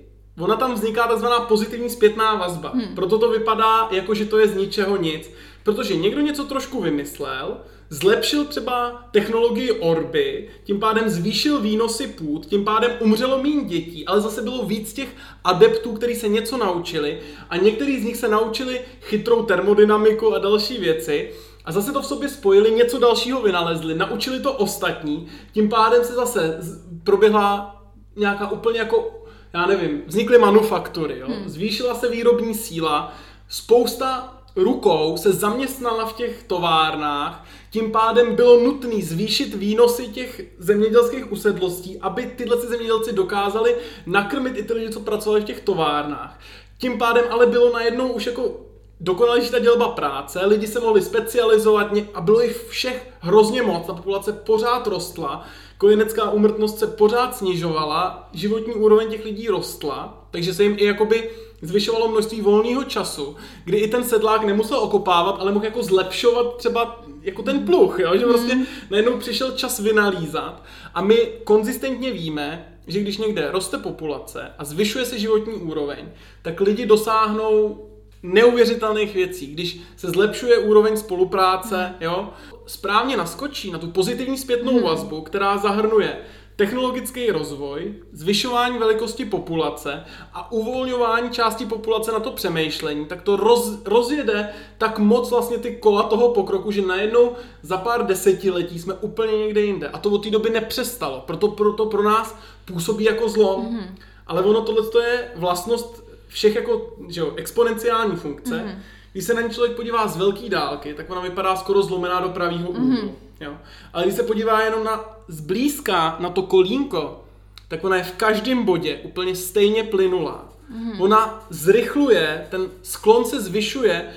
Ona 0.40 0.56
tam 0.56 0.74
vzniká 0.74 1.06
takzvaná 1.06 1.40
pozitivní 1.40 1.90
zpětná 1.90 2.34
vazba. 2.34 2.70
Hmm. 2.74 2.94
Proto 2.94 3.18
to 3.18 3.30
vypadá 3.30 3.88
jako, 3.90 4.14
že 4.14 4.24
to 4.24 4.38
je 4.38 4.48
z 4.48 4.56
ničeho 4.56 4.96
nic. 4.96 5.30
Protože 5.62 5.96
někdo 5.96 6.20
něco 6.20 6.44
trošku 6.44 6.80
vymyslel, 6.80 7.56
zlepšil 7.92 8.44
třeba 8.44 9.04
technologii 9.10 9.72
orby, 9.72 10.48
tím 10.64 10.80
pádem 10.80 11.08
zvýšil 11.08 11.60
výnosy 11.60 12.06
půd, 12.06 12.46
tím 12.46 12.64
pádem 12.64 12.90
umřelo 13.00 13.42
méně 13.42 13.64
dětí, 13.64 14.06
ale 14.06 14.20
zase 14.20 14.42
bylo 14.42 14.62
víc 14.62 14.92
těch 14.92 15.08
adeptů, 15.44 15.92
kteří 15.92 16.14
se 16.14 16.28
něco 16.28 16.56
naučili 16.56 17.20
a 17.50 17.56
někteří 17.56 18.00
z 18.00 18.04
nich 18.04 18.16
se 18.16 18.28
naučili 18.28 18.80
chytrou 19.00 19.42
termodynamiku 19.42 20.34
a 20.34 20.38
další 20.38 20.78
věci 20.78 21.30
a 21.64 21.72
zase 21.72 21.92
to 21.92 22.02
v 22.02 22.06
sobě 22.06 22.28
spojili, 22.28 22.70
něco 22.70 22.98
dalšího 22.98 23.42
vynalezli, 23.42 23.94
naučili 23.94 24.40
to 24.40 24.52
ostatní, 24.52 25.28
tím 25.52 25.68
pádem 25.68 26.04
se 26.04 26.12
zase 26.12 26.58
proběhla 27.04 27.82
nějaká 28.16 28.50
úplně 28.50 28.78
jako, 28.78 29.24
já 29.52 29.66
nevím, 29.66 30.02
vznikly 30.06 30.38
manufaktury, 30.38 31.18
jo? 31.18 31.26
Hmm. 31.28 31.48
zvýšila 31.48 31.94
se 31.94 32.08
výrobní 32.08 32.54
síla, 32.54 33.12
spousta 33.48 34.38
rukou 34.56 35.16
se 35.16 35.32
zaměstnala 35.32 36.06
v 36.06 36.12
těch 36.12 36.42
továrnách, 36.42 37.44
tím 37.72 37.92
pádem 37.92 38.36
bylo 38.36 38.60
nutné 38.60 39.02
zvýšit 39.02 39.54
výnosy 39.54 40.08
těch 40.08 40.40
zemědělských 40.58 41.32
usedlostí, 41.32 41.98
aby 41.98 42.26
tyhle 42.36 42.56
zemědělci 42.56 43.12
dokázali 43.12 43.76
nakrmit 44.06 44.58
i 44.58 44.62
ty 44.62 44.72
lidi, 44.72 44.90
co 44.90 45.00
pracovali 45.00 45.40
v 45.40 45.44
těch 45.44 45.60
továrnách. 45.60 46.40
Tím 46.78 46.98
pádem 46.98 47.24
ale 47.30 47.46
bylo 47.46 47.72
najednou 47.72 48.08
už 48.08 48.26
jako 48.26 48.60
dokonalejší 49.00 49.50
ta 49.50 49.58
dělba 49.58 49.88
práce, 49.88 50.46
lidi 50.46 50.66
se 50.66 50.80
mohli 50.80 51.02
specializovat 51.02 51.86
a 52.14 52.20
bylo 52.20 52.40
jich 52.40 52.66
všech 52.68 53.08
hrozně 53.20 53.62
moc, 53.62 53.86
ta 53.86 53.94
populace 53.94 54.32
pořád 54.32 54.86
rostla, 54.86 55.46
kojenecká 55.82 56.30
úmrtnost 56.30 56.78
se 56.78 56.86
pořád 56.86 57.36
snižovala, 57.36 58.28
životní 58.32 58.74
úroveň 58.74 59.10
těch 59.10 59.24
lidí 59.24 59.48
rostla, 59.48 60.26
takže 60.30 60.54
se 60.54 60.62
jim 60.62 60.76
i 60.78 60.84
jakoby 60.84 61.30
zvyšovalo 61.62 62.08
množství 62.08 62.40
volného 62.40 62.84
času, 62.84 63.36
kdy 63.64 63.76
i 63.76 63.88
ten 63.88 64.04
sedlák 64.04 64.44
nemusel 64.44 64.78
okopávat, 64.78 65.36
ale 65.40 65.52
mohl 65.52 65.64
jako 65.64 65.82
zlepšovat 65.82 66.56
třeba 66.56 67.04
jako 67.22 67.42
ten 67.42 67.66
pluch, 67.66 67.98
jo? 67.98 68.16
že 68.18 68.24
prostě 68.24 68.54
mm. 68.54 68.66
najednou 68.90 69.18
přišel 69.18 69.50
čas 69.50 69.80
vynalízat 69.80 70.62
a 70.94 71.02
my 71.02 71.28
konzistentně 71.44 72.10
víme, 72.10 72.76
že 72.86 73.00
když 73.00 73.18
někde 73.18 73.50
roste 73.50 73.78
populace 73.78 74.52
a 74.58 74.64
zvyšuje 74.64 75.04
se 75.04 75.18
životní 75.18 75.54
úroveň, 75.54 76.08
tak 76.42 76.60
lidi 76.60 76.86
dosáhnou 76.86 77.86
neuvěřitelných 78.22 79.14
věcí. 79.14 79.46
Když 79.46 79.80
se 79.96 80.10
zlepšuje 80.10 80.58
úroveň 80.58 80.96
spolupráce, 80.96 81.86
mm. 81.88 81.94
jo, 82.00 82.30
správně 82.66 83.16
naskočí 83.16 83.70
na 83.70 83.78
tu 83.78 83.90
pozitivní 83.90 84.38
zpětnou 84.38 84.72
mm. 84.72 84.82
vazbu, 84.82 85.20
která 85.22 85.58
zahrnuje 85.58 86.18
technologický 86.56 87.30
rozvoj, 87.30 87.94
zvyšování 88.12 88.78
velikosti 88.78 89.24
populace 89.24 90.04
a 90.32 90.52
uvolňování 90.52 91.30
části 91.30 91.66
populace 91.66 92.12
na 92.12 92.20
to 92.20 92.30
přemýšlení, 92.30 93.06
tak 93.06 93.22
to 93.22 93.36
roz, 93.36 93.78
rozjede 93.84 94.48
tak 94.78 94.98
moc 94.98 95.30
vlastně 95.30 95.58
ty 95.58 95.76
kola 95.76 96.02
toho 96.02 96.28
pokroku, 96.28 96.70
že 96.70 96.82
najednou 96.82 97.32
za 97.62 97.76
pár 97.76 98.06
desetiletí 98.06 98.78
jsme 98.78 98.94
úplně 98.94 99.38
někde 99.38 99.60
jinde. 99.60 99.88
A 99.88 99.98
to 99.98 100.10
od 100.10 100.22
té 100.22 100.30
doby 100.30 100.50
nepřestalo. 100.50 101.22
Proto, 101.26 101.48
proto 101.48 101.86
pro 101.86 102.02
nás 102.02 102.36
působí 102.64 103.04
jako 103.04 103.28
zlom. 103.28 103.66
Mm-hmm. 103.66 103.94
Ale 104.26 104.42
ono 104.42 104.60
tohle 104.60 105.04
je 105.04 105.30
vlastnost 105.36 106.04
všech 106.28 106.54
jako 106.54 106.94
že 107.08 107.20
jo, 107.20 107.32
exponenciální 107.36 108.16
funkce. 108.16 108.54
Mm-hmm. 108.54 108.78
Když 109.12 109.24
se 109.24 109.34
na 109.34 109.40
ní 109.40 109.50
člověk 109.50 109.76
podívá 109.76 110.08
z 110.08 110.16
velké 110.16 110.48
dálky, 110.48 110.94
tak 110.94 111.10
ona 111.10 111.20
vypadá 111.20 111.56
skoro 111.56 111.82
zlomená 111.82 112.20
do 112.20 112.28
pravého 112.28 112.70
úhlu. 112.70 112.96
Mm-hmm. 112.96 113.12
Jo. 113.40 113.56
Ale 113.92 114.04
když 114.04 114.16
se 114.16 114.22
podívá 114.22 114.60
jenom 114.60 114.84
na 114.84 115.04
zblízka 115.28 116.16
na 116.20 116.30
to 116.30 116.42
kolínko, 116.42 117.24
tak 117.68 117.84
ona 117.84 117.96
je 117.96 118.02
v 118.02 118.12
každém 118.12 118.64
bodě 118.64 119.00
úplně 119.02 119.36
stejně 119.36 119.84
plynulá. 119.84 120.48
Mm-hmm. 120.72 121.02
Ona 121.02 121.46
zrychluje, 121.50 122.46
ten 122.50 122.68
sklon 122.82 123.24
se 123.24 123.40
zvyšuje 123.40 124.12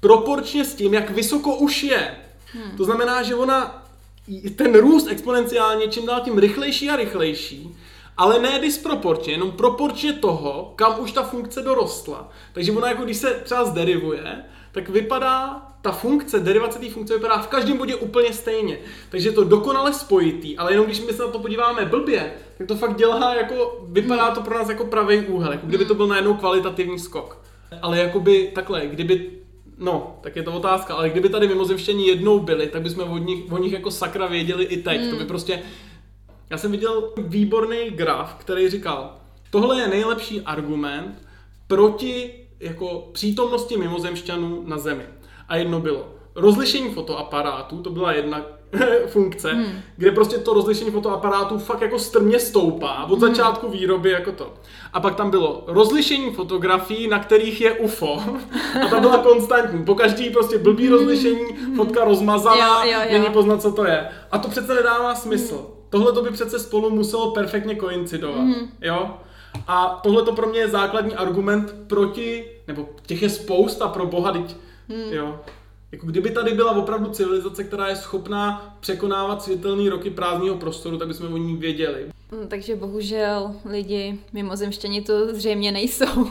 proporčně 0.00 0.64
s 0.64 0.74
tím, 0.74 0.94
jak 0.94 1.10
vysoko 1.10 1.56
už 1.56 1.82
je. 1.82 2.16
Hmm. 2.52 2.76
To 2.76 2.84
znamená, 2.84 3.22
že 3.22 3.34
ona, 3.34 3.86
ten 4.56 4.74
růst 4.74 5.06
exponenciálně 5.10 5.88
čím 5.88 6.06
dál 6.06 6.20
tím 6.20 6.38
rychlejší 6.38 6.90
a 6.90 6.96
rychlejší, 6.96 7.76
ale 8.20 8.38
ne 8.38 8.58
disproporčně, 8.58 9.32
jenom 9.32 9.52
proporčně 9.52 10.12
toho, 10.12 10.72
kam 10.76 11.00
už 11.00 11.12
ta 11.12 11.22
funkce 11.22 11.62
dorostla. 11.62 12.28
Takže 12.52 12.72
ona 12.72 12.88
jako 12.88 13.04
když 13.04 13.16
se 13.16 13.30
třeba 13.44 13.64
zderivuje, 13.64 14.44
tak 14.72 14.88
vypadá 14.88 15.66
ta 15.82 15.92
funkce, 15.92 16.40
derivace 16.40 16.78
té 16.78 16.90
funkce 16.90 17.14
vypadá 17.14 17.38
v 17.38 17.48
každém 17.48 17.76
bodě 17.76 17.96
úplně 17.96 18.32
stejně. 18.32 18.78
Takže 19.10 19.28
je 19.28 19.32
to 19.32 19.44
dokonale 19.44 19.92
spojitý, 19.92 20.58
ale 20.58 20.72
jenom 20.72 20.86
když 20.86 21.00
my 21.00 21.12
se 21.12 21.22
na 21.22 21.28
to 21.28 21.38
podíváme 21.38 21.84
blbě, 21.84 22.32
tak 22.58 22.66
to 22.66 22.76
fakt 22.76 22.96
dělá 22.96 23.34
jako, 23.34 23.84
vypadá 23.88 24.30
to 24.30 24.40
pro 24.40 24.58
nás 24.58 24.68
jako 24.68 24.84
pravý 24.84 25.20
úhel, 25.20 25.52
jako 25.52 25.66
kdyby 25.66 25.84
to 25.84 25.94
byl 25.94 26.06
najednou 26.06 26.34
kvalitativní 26.34 26.98
skok. 26.98 27.42
Ale 27.82 27.98
jakoby 27.98 28.50
takhle, 28.54 28.86
kdyby 28.86 29.30
No, 29.82 30.18
tak 30.20 30.36
je 30.36 30.42
to 30.42 30.52
otázka, 30.52 30.94
ale 30.94 31.10
kdyby 31.10 31.28
tady 31.28 31.48
mimozemštění 31.48 32.06
jednou 32.06 32.38
byli, 32.38 32.66
tak 32.66 32.82
bychom 32.82 33.10
o 33.10 33.18
nich, 33.18 33.52
o 33.52 33.58
nich 33.58 33.72
jako 33.72 33.90
sakra 33.90 34.26
věděli 34.26 34.64
i 34.64 34.76
teď. 34.82 35.00
Mm. 35.00 35.06
To 35.06 35.12
by 35.12 35.18
hmm. 35.18 35.28
prostě... 35.28 35.62
Já 36.50 36.58
jsem 36.58 36.70
viděl 36.70 37.12
výborný 37.16 37.90
graf, 37.90 38.34
který 38.34 38.70
říkal, 38.70 39.16
tohle 39.50 39.80
je 39.80 39.88
nejlepší 39.88 40.40
argument 40.40 41.22
proti 41.66 42.34
jako 42.60 43.08
přítomnosti 43.12 43.76
mimozemšťanů 43.76 44.62
na 44.66 44.78
Zemi. 44.78 45.04
A 45.48 45.56
jedno 45.56 45.80
bylo 45.80 46.14
rozlišení 46.34 46.94
fotoaparátů, 46.94 47.82
to 47.82 47.90
byla 47.90 48.12
jedna 48.12 48.42
funkce, 49.06 49.52
hmm. 49.52 49.80
kde 49.96 50.10
prostě 50.10 50.38
to 50.38 50.54
rozlišení 50.54 50.90
fotoaparátů 50.90 51.58
fakt 51.58 51.80
jako 51.80 51.98
strmě 51.98 52.38
stoupá 52.38 53.04
od 53.04 53.18
hmm. 53.18 53.20
začátku 53.20 53.68
výroby 53.68 54.10
jako 54.10 54.32
to. 54.32 54.54
A 54.92 55.00
pak 55.00 55.14
tam 55.14 55.30
bylo 55.30 55.64
rozlišení 55.66 56.30
fotografií, 56.30 57.08
na 57.08 57.18
kterých 57.18 57.60
je 57.60 57.72
UFO. 57.72 58.22
A 58.84 58.88
ta 58.90 59.00
byla 59.00 59.18
konstantní. 59.18 59.84
Po 59.84 59.94
každý 59.94 60.30
prostě 60.30 60.58
blbý 60.58 60.86
hmm. 60.86 60.96
rozlišení, 60.96 61.46
fotka 61.76 62.04
rozmazaná, 62.04 62.84
jo, 62.84 62.92
jo, 62.92 63.00
jo. 63.04 63.12
není 63.12 63.32
poznat, 63.32 63.62
co 63.62 63.72
to 63.72 63.84
je. 63.84 64.08
A 64.32 64.38
to 64.38 64.48
přece 64.48 64.74
nedává 64.74 65.14
smysl. 65.14 65.56
Hmm. 65.56 65.79
Tohle 65.90 66.12
to 66.12 66.22
by 66.22 66.30
přece 66.30 66.58
spolu 66.58 66.90
muselo 66.90 67.30
perfektně 67.30 67.74
koincidovat. 67.74 68.40
Hmm. 68.40 68.68
Jo? 68.82 69.16
A 69.66 70.00
tohle 70.02 70.22
to 70.22 70.32
pro 70.32 70.46
mě 70.48 70.60
je 70.60 70.68
základní 70.68 71.14
argument 71.14 71.74
proti, 71.86 72.44
nebo 72.68 72.88
těch 73.06 73.22
je 73.22 73.30
spousta 73.30 73.88
pro 73.88 74.06
boha, 74.06 74.32
teď, 74.32 74.56
hmm. 74.88 75.12
jo. 75.12 75.40
Jako 75.92 76.06
kdyby 76.06 76.30
tady 76.30 76.54
byla 76.54 76.76
opravdu 76.76 77.10
civilizace, 77.10 77.64
která 77.64 77.88
je 77.88 77.96
schopná 77.96 78.76
překonávat 78.80 79.42
světelné 79.42 79.90
roky 79.90 80.10
prázdného 80.10 80.56
prostoru, 80.56 80.98
tak 80.98 81.08
bychom 81.08 81.32
o 81.32 81.36
ní 81.36 81.56
věděli. 81.56 82.06
Hmm, 82.32 82.48
takže 82.48 82.76
bohužel 82.76 83.54
lidi 83.64 84.18
mimozemštěni 84.32 85.02
to 85.02 85.34
zřejmě 85.34 85.72
nejsou. 85.72 86.30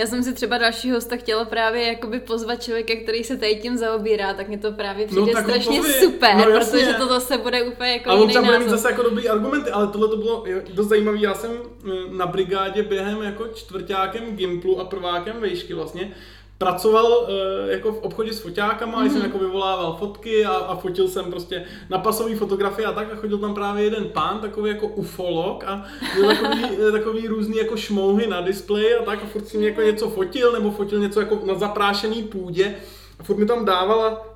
Já 0.00 0.06
jsem 0.06 0.22
si 0.22 0.34
třeba 0.34 0.58
další 0.58 0.90
hosta 0.90 1.16
chtěla 1.16 1.44
právě 1.44 1.82
jakoby 1.86 2.20
pozvat 2.20 2.62
člověka, 2.62 2.94
který 3.02 3.24
se 3.24 3.36
tady 3.36 3.56
tím 3.56 3.76
zaobírá, 3.76 4.34
tak 4.34 4.48
mě 4.48 4.58
to 4.58 4.72
právě 4.72 5.06
no, 5.06 5.10
přijde 5.10 5.32
no, 5.34 5.40
strašně 5.42 5.82
super, 5.82 6.36
no, 6.36 6.44
protože 6.44 6.94
to 6.94 7.08
zase 7.08 7.38
bude 7.38 7.62
úplně 7.62 7.92
jako 7.92 8.10
Ale 8.10 8.20
on 8.20 8.28
třeba 8.28 8.44
bude 8.44 8.58
mít 8.58 8.68
zase 8.68 8.90
jako 8.90 9.02
dobrý 9.02 9.28
argumenty, 9.28 9.70
ale 9.70 9.86
tohle 9.86 10.08
to 10.08 10.16
bylo 10.16 10.44
dost 10.74 10.88
zajímavé. 10.88 11.18
Já 11.20 11.34
jsem 11.34 11.50
eh, 11.52 11.88
na 12.10 12.26
brigádě 12.26 12.82
během 12.82 13.22
jako 13.22 13.48
čtvrtákem 13.48 14.36
Gimplu 14.36 14.80
a 14.80 14.84
prvákem 14.84 15.40
vejšky 15.40 15.74
vlastně 15.74 16.12
pracoval 16.60 17.06
uh, 17.22 17.70
jako 17.70 17.92
v 17.92 18.02
obchodě 18.02 18.32
s 18.32 18.40
foťákama, 18.40 19.02
mm. 19.02 19.10
jsem 19.10 19.22
jako 19.22 19.38
vyvolával 19.38 19.96
fotky 19.98 20.44
a, 20.44 20.52
a 20.52 20.76
fotil 20.76 21.08
jsem 21.08 21.24
prostě 21.24 21.64
na 21.90 21.98
pasové 21.98 22.36
fotografie 22.36 22.86
a 22.86 22.92
tak 22.92 23.12
a 23.12 23.16
chodil 23.16 23.38
tam 23.38 23.54
právě 23.54 23.84
jeden 23.84 24.04
pán, 24.04 24.38
takový 24.38 24.70
jako 24.70 24.86
ufolog 24.86 25.64
a 25.66 25.84
měl 26.18 26.36
takový, 26.36 26.64
eh, 26.88 26.92
takový 26.92 27.28
různý 27.28 27.56
jako 27.56 27.76
šmouhy 27.76 28.26
na 28.26 28.40
displeji 28.40 28.94
a 28.94 29.02
tak 29.04 29.22
a 29.22 29.26
furt 29.26 29.48
si 29.48 29.58
mě 29.58 29.68
jako 29.68 29.80
něco 29.80 30.08
fotil 30.10 30.52
nebo 30.52 30.70
fotil 30.70 30.98
něco 30.98 31.20
jako 31.20 31.40
na 31.44 31.54
zaprášený 31.54 32.22
půdě 32.22 32.74
a 33.18 33.22
furt 33.22 33.36
mi 33.36 33.46
tam 33.46 33.64
dávala 33.64 34.29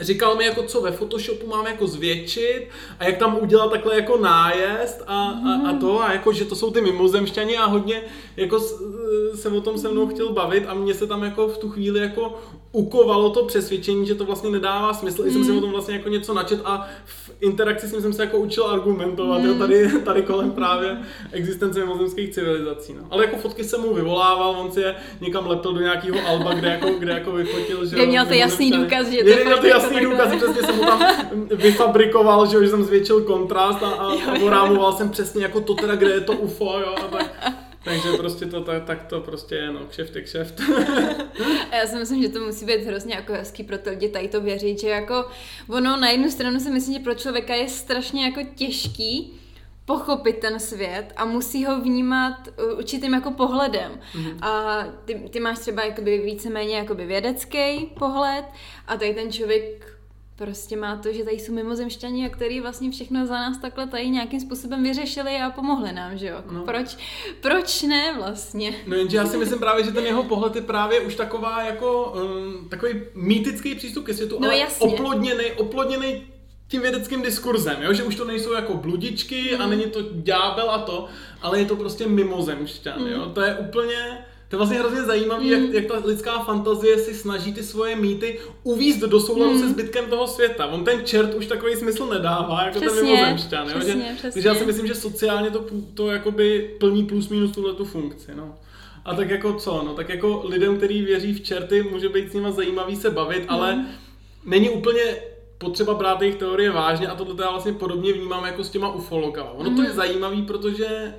Říkal 0.00 0.36
mi, 0.36 0.44
jako 0.44 0.62
co 0.62 0.80
ve 0.80 0.92
Photoshopu 0.92 1.46
mám 1.46 1.66
jako 1.66 1.86
zvětšit 1.86 2.68
a 2.98 3.04
jak 3.04 3.16
tam 3.16 3.38
udělat 3.40 3.70
takhle 3.70 3.94
jako 3.94 4.18
nájezd 4.18 5.02
a, 5.06 5.22
a, 5.24 5.70
a 5.70 5.72
to 5.80 6.02
a 6.02 6.12
jako, 6.12 6.32
že 6.32 6.44
to 6.44 6.56
jsou 6.56 6.70
ty 6.70 6.80
mimozemšťani 6.80 7.56
a 7.56 7.66
hodně 7.66 8.02
jako 8.36 8.60
se 9.34 9.48
o 9.48 9.60
tom 9.60 9.78
se 9.78 9.88
mnou 9.88 10.06
chtěl 10.06 10.32
bavit 10.32 10.64
a 10.68 10.74
mě 10.74 10.94
se 10.94 11.06
tam 11.06 11.22
jako 11.22 11.48
v 11.48 11.58
tu 11.58 11.68
chvíli 11.68 12.00
jako 12.00 12.38
ukovalo 12.72 13.30
to 13.30 13.44
přesvědčení, 13.44 14.06
že 14.06 14.14
to 14.14 14.24
vlastně 14.24 14.50
nedává 14.50 14.94
smysl. 14.94 15.24
Mm. 15.24 15.30
jsem 15.32 15.44
si 15.44 15.52
o 15.52 15.60
tom 15.60 15.70
vlastně 15.70 15.94
jako 15.94 16.08
něco 16.08 16.34
načet 16.34 16.60
a 16.64 16.88
v 17.04 17.30
interakci 17.40 17.88
s 17.88 17.92
ním 17.92 18.02
jsem 18.02 18.12
se 18.12 18.22
jako 18.22 18.38
učil 18.38 18.64
argumentovat, 18.64 19.38
mm. 19.38 19.46
jo, 19.46 19.54
tady, 19.54 19.88
tady 20.04 20.22
kolem 20.22 20.50
právě 20.50 20.98
existence 21.32 21.80
mimozemských 21.80 22.30
civilizací. 22.30 22.94
No. 22.94 23.02
Ale 23.10 23.24
jako 23.24 23.36
fotky 23.36 23.64
jsem 23.64 23.80
mu 23.80 23.94
vyvolával, 23.94 24.50
on 24.50 24.72
si 24.72 24.80
je 24.80 24.94
někam 25.20 25.46
lepil 25.46 25.72
do 25.72 25.80
nějakého 25.80 26.28
alba, 26.28 26.54
kde 26.54 26.68
jako, 26.68 26.90
kde 26.98 27.12
jako 27.12 27.32
vyfotil, 27.32 27.86
že... 27.86 27.96
Kde 27.96 28.06
měl 28.06 28.26
ty 28.26 28.38
jasný 28.38 28.70
důkaz, 28.70 29.08
že 29.08 29.22
to 29.22 29.28
je 29.28 29.44
jasný 29.94 30.10
důkazy, 30.10 30.36
přesně 30.36 30.62
jsem 30.62 30.76
mu 30.76 30.84
tam 30.84 31.02
vyfabrikoval, 31.50 32.46
že 32.46 32.58
už 32.58 32.68
jsem 32.68 32.84
zvětšil 32.84 33.20
kontrast 33.22 33.82
a, 33.82 33.88
a, 33.88 34.12
a 34.12 34.38
orámoval 34.42 34.92
jsem 34.92 35.10
přesně 35.10 35.42
jako 35.42 35.60
to 35.60 35.74
teda, 35.74 35.94
kde 35.94 36.10
je 36.10 36.20
to 36.20 36.32
UFO, 36.32 36.78
jo, 36.78 36.94
a 37.04 37.08
tak. 37.08 37.54
Takže 37.84 38.12
prostě 38.16 38.46
to 38.46 38.60
tak, 38.60 38.84
tak 38.84 39.04
to 39.06 39.20
prostě 39.20 39.54
je, 39.54 39.72
no, 39.72 39.80
kšeft 39.88 40.16
je 40.16 40.22
kšeft. 40.22 40.60
a 41.70 41.76
já 41.76 41.86
si 41.86 41.96
myslím, 41.96 42.22
že 42.22 42.28
to 42.28 42.40
musí 42.40 42.64
být 42.64 42.84
hrozně 42.84 43.14
jako 43.14 43.32
hezký 43.32 43.62
pro 43.62 43.78
to 43.78 43.90
lidi 43.90 44.08
tady 44.08 44.28
to 44.28 44.40
věřit, 44.40 44.80
že 44.80 44.88
jako 44.88 45.24
ono 45.68 45.96
na 45.96 46.10
jednu 46.10 46.30
stranu 46.30 46.60
si 46.60 46.70
myslím, 46.70 46.94
že 46.94 47.00
pro 47.00 47.14
člověka 47.14 47.54
je 47.54 47.68
strašně 47.68 48.24
jako 48.24 48.40
těžký 48.54 49.38
pochopit 49.88 50.38
ten 50.38 50.60
svět 50.60 51.12
a 51.16 51.24
musí 51.24 51.64
ho 51.64 51.80
vnímat 51.80 52.48
uh, 52.48 52.78
určitým 52.78 53.14
jako 53.14 53.30
pohledem. 53.30 54.00
Mm-hmm. 54.14 54.38
A 54.42 54.84
ty, 55.04 55.14
ty 55.30 55.40
máš 55.40 55.58
třeba 55.58 55.84
jakoby 55.84 56.18
víceméně 56.18 56.76
jakoby 56.76 57.06
vědecký 57.06 57.86
pohled 57.98 58.44
a 58.86 58.96
tady 58.96 59.14
ten 59.14 59.32
člověk 59.32 59.98
prostě 60.36 60.76
má 60.76 60.96
to, 60.96 61.12
že 61.12 61.24
tady 61.24 61.36
jsou 61.36 61.52
mimozemšťani, 61.52 62.26
a 62.26 62.28
který 62.28 62.60
vlastně 62.60 62.90
všechno 62.90 63.26
za 63.26 63.34
nás 63.34 63.58
takhle 63.58 63.86
tady 63.86 64.08
nějakým 64.08 64.40
způsobem 64.40 64.82
vyřešili 64.82 65.36
a 65.36 65.50
pomohli 65.50 65.92
nám, 65.92 66.18
že 66.18 66.26
jo? 66.26 66.36
No. 66.50 66.64
Proč, 66.64 66.96
proč 67.40 67.82
ne 67.82 68.14
vlastně? 68.16 68.74
No 68.86 68.96
jenže 68.96 69.16
já 69.16 69.26
si 69.26 69.36
myslím 69.36 69.58
právě, 69.58 69.84
že 69.84 69.92
ten 69.92 70.06
jeho 70.06 70.22
pohled 70.22 70.56
je 70.56 70.62
právě 70.62 71.00
už 71.00 71.14
taková 71.14 71.62
jako 71.62 72.12
um, 72.12 72.68
takový 72.68 72.92
mýtický 73.14 73.74
přístup 73.74 74.06
ke 74.06 74.14
světu, 74.14 74.38
no, 74.40 74.48
ale 74.48 74.58
jasně. 74.58 74.86
oplodněný, 74.86 75.44
oplodněný 75.52 76.37
tím 76.68 76.82
vědeckým 76.82 77.22
diskurzem, 77.22 77.76
jo? 77.82 77.92
že 77.92 78.02
už 78.02 78.14
to 78.14 78.24
nejsou 78.24 78.52
jako 78.52 78.74
bludičky 78.74 79.54
mm. 79.54 79.62
a 79.62 79.66
není 79.66 79.84
to 79.84 80.02
ďábel 80.12 80.70
a 80.70 80.78
to, 80.78 81.06
ale 81.42 81.58
je 81.58 81.66
to 81.66 81.76
prostě 81.76 82.06
mimozemšťan, 82.06 83.00
mm. 83.00 83.06
jo? 83.06 83.30
To 83.34 83.40
je 83.40 83.54
úplně 83.54 84.18
to 84.48 84.56
je 84.56 84.58
vlastně 84.58 84.78
hrozně 84.78 85.02
zajímavé, 85.02 85.44
mm. 85.44 85.50
jak, 85.50 85.72
jak 85.72 85.86
ta 85.86 86.06
lidská 86.06 86.38
fantazie 86.38 86.98
si 86.98 87.14
snaží 87.14 87.52
ty 87.52 87.62
svoje 87.62 87.96
mýty 87.96 88.38
uvízt 88.62 89.00
do 89.00 89.20
souladu 89.20 89.52
mm. 89.52 89.60
se 89.60 89.68
zbytkem 89.68 90.06
toho 90.06 90.26
světa. 90.26 90.66
On 90.66 90.84
ten 90.84 91.04
čert 91.04 91.34
už 91.34 91.46
takový 91.46 91.76
smysl 91.76 92.06
nedává, 92.06 92.64
jako 92.64 92.80
přesně, 92.80 93.00
ten 93.00 93.10
mimozemšťan. 93.10 93.66
Přesně, 93.66 93.92
jo? 93.92 93.98
Že, 93.98 94.14
přesně. 94.14 94.30
Takže 94.32 94.48
já 94.48 94.54
si 94.54 94.64
myslím, 94.64 94.86
že 94.86 94.94
sociálně 94.94 95.50
to, 95.50 95.64
to 95.94 96.10
jakoby 96.10 96.76
plní 96.80 97.06
plus 97.06 97.28
minus 97.28 97.50
tuhle 97.50 97.74
tu 97.74 97.84
funkci. 97.84 98.34
No. 98.34 98.58
A 99.04 99.14
tak 99.14 99.30
jako 99.30 99.52
co, 99.52 99.82
no, 99.86 99.94
tak 99.94 100.08
jako 100.08 100.42
lidem, 100.44 100.76
kteří 100.76 101.02
věří 101.02 101.34
v 101.34 101.40
čerty, 101.40 101.82
může 101.82 102.08
být 102.08 102.30
s 102.30 102.34
nima 102.34 102.50
zajímavý 102.50 102.96
se 102.96 103.10
bavit, 103.10 103.42
mm. 103.42 103.50
ale 103.50 103.86
není 104.44 104.70
úplně 104.70 105.16
potřeba 105.58 105.94
brát 105.94 106.22
jejich 106.22 106.36
teorie 106.36 106.70
vážně 106.70 107.08
a 107.08 107.14
tohle 107.14 107.44
já 107.44 107.50
vlastně 107.50 107.72
podobně 107.72 108.12
vnímám 108.12 108.44
jako 108.44 108.64
s 108.64 108.70
těma 108.70 108.92
ufologama. 108.92 109.50
Ono 109.50 109.70
mm. 109.70 109.76
to 109.76 109.82
je 109.82 109.92
zajímavý, 109.92 110.42
protože 110.42 111.14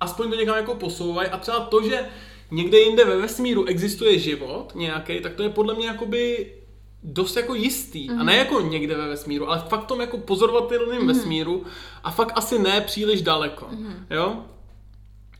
aspoň 0.00 0.30
to 0.30 0.36
někam 0.36 0.56
jako 0.56 0.74
posouvají 0.74 1.28
a 1.28 1.38
třeba 1.38 1.60
to, 1.60 1.82
že 1.82 2.08
někde 2.50 2.78
jinde 2.78 3.04
ve 3.04 3.16
vesmíru 3.16 3.64
existuje 3.64 4.18
život 4.18 4.72
nějaký, 4.74 5.20
tak 5.20 5.34
to 5.34 5.42
je 5.42 5.48
podle 5.48 5.74
mě 5.74 5.86
jakoby 5.86 6.52
dost 7.02 7.36
jako 7.36 7.54
jistý. 7.54 8.08
Mm-hmm. 8.08 8.20
A 8.20 8.22
ne 8.22 8.32
mhm. 8.32 8.38
jako 8.38 8.60
někde 8.60 8.96
ve 8.96 9.08
vesmíru, 9.08 9.48
ale 9.48 9.64
fakt 9.68 9.86
tom 9.86 10.00
jako 10.00 10.18
pozorovatelným 10.18 11.00
mm-hmm. 11.00 11.06
vesmíru 11.06 11.64
a 12.04 12.10
fakt 12.10 12.32
asi 12.34 12.58
ne 12.58 12.80
příliš 12.80 13.22
daleko. 13.22 13.66
Mm-hmm. 13.66 13.94
Jo? 14.10 14.36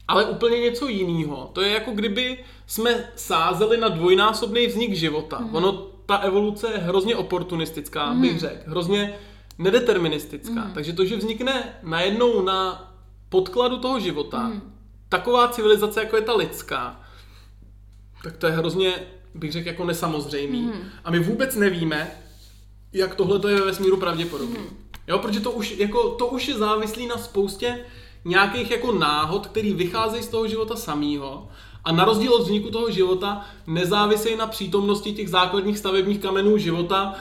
Ale 0.09 0.25
úplně 0.25 0.59
něco 0.59 0.89
jiného. 0.89 1.51
To 1.53 1.61
je 1.61 1.73
jako 1.73 1.91
kdyby 1.91 2.39
jsme 2.67 3.11
sázeli 3.17 3.77
na 3.77 3.89
dvojnásobný 3.89 4.67
vznik 4.67 4.95
života. 4.95 5.41
Mm-hmm. 5.41 5.57
Ono, 5.57 5.90
ta 6.11 6.17
evoluce 6.17 6.67
je 6.73 6.79
hrozně 6.79 7.17
oportunistická, 7.17 8.13
mm-hmm. 8.13 8.21
bych 8.21 8.41
řekl. 8.41 8.71
Hrozně 8.71 9.15
nedeterministická. 9.59 10.55
Mm-hmm. 10.55 10.75
Takže 10.75 10.93
to, 10.93 11.05
že 11.05 11.17
vznikne 11.17 11.79
najednou 11.83 12.43
na 12.43 12.93
podkladu 13.29 13.79
toho 13.79 14.01
života, 14.01 14.51
mm-hmm 14.51 14.81
taková 15.11 15.49
civilizace, 15.49 16.01
jako 16.01 16.17
je 16.17 16.23
ta 16.23 16.37
lidská, 16.37 17.01
tak 18.23 18.37
to 18.37 18.47
je 18.47 18.53
hrozně, 18.53 18.95
bych 19.35 19.53
řekl, 19.53 19.69
jako 19.69 19.85
nesamozřejmý. 19.85 20.63
Mm. 20.63 20.83
A 21.05 21.11
my 21.11 21.19
vůbec 21.19 21.57
nevíme, 21.57 22.11
jak 22.93 23.15
tohle 23.15 23.39
to 23.39 23.49
je 23.49 23.55
ve 23.57 23.65
vesmíru 23.65 23.97
pravděpodobné. 23.97 24.59
Mm. 24.59 24.77
Jo, 25.07 25.19
protože 25.19 25.41
to 25.41 25.51
už, 25.51 25.71
jako, 25.71 26.09
to 26.09 26.27
už 26.27 26.49
je 26.49 26.55
závislý 26.55 27.07
na 27.07 27.19
spoustě 27.19 27.85
nějakých 28.25 28.71
jako 28.71 28.93
náhod, 28.93 29.47
který 29.47 29.75
vycházejí 29.75 30.23
z 30.23 30.29
toho 30.29 30.49
života 30.49 30.77
samého. 30.77 31.49
A 31.85 31.93
na 31.93 32.05
rozdíl 32.05 32.35
od 32.35 32.43
vzniku 32.43 32.71
toho 32.71 32.91
života 32.91 33.47
nezávisejí 33.67 34.37
na 34.37 34.47
přítomnosti 34.47 35.13
těch 35.13 35.29
základních 35.29 35.79
stavebních 35.79 36.19
kamenů 36.19 36.59
života, 36.59 37.15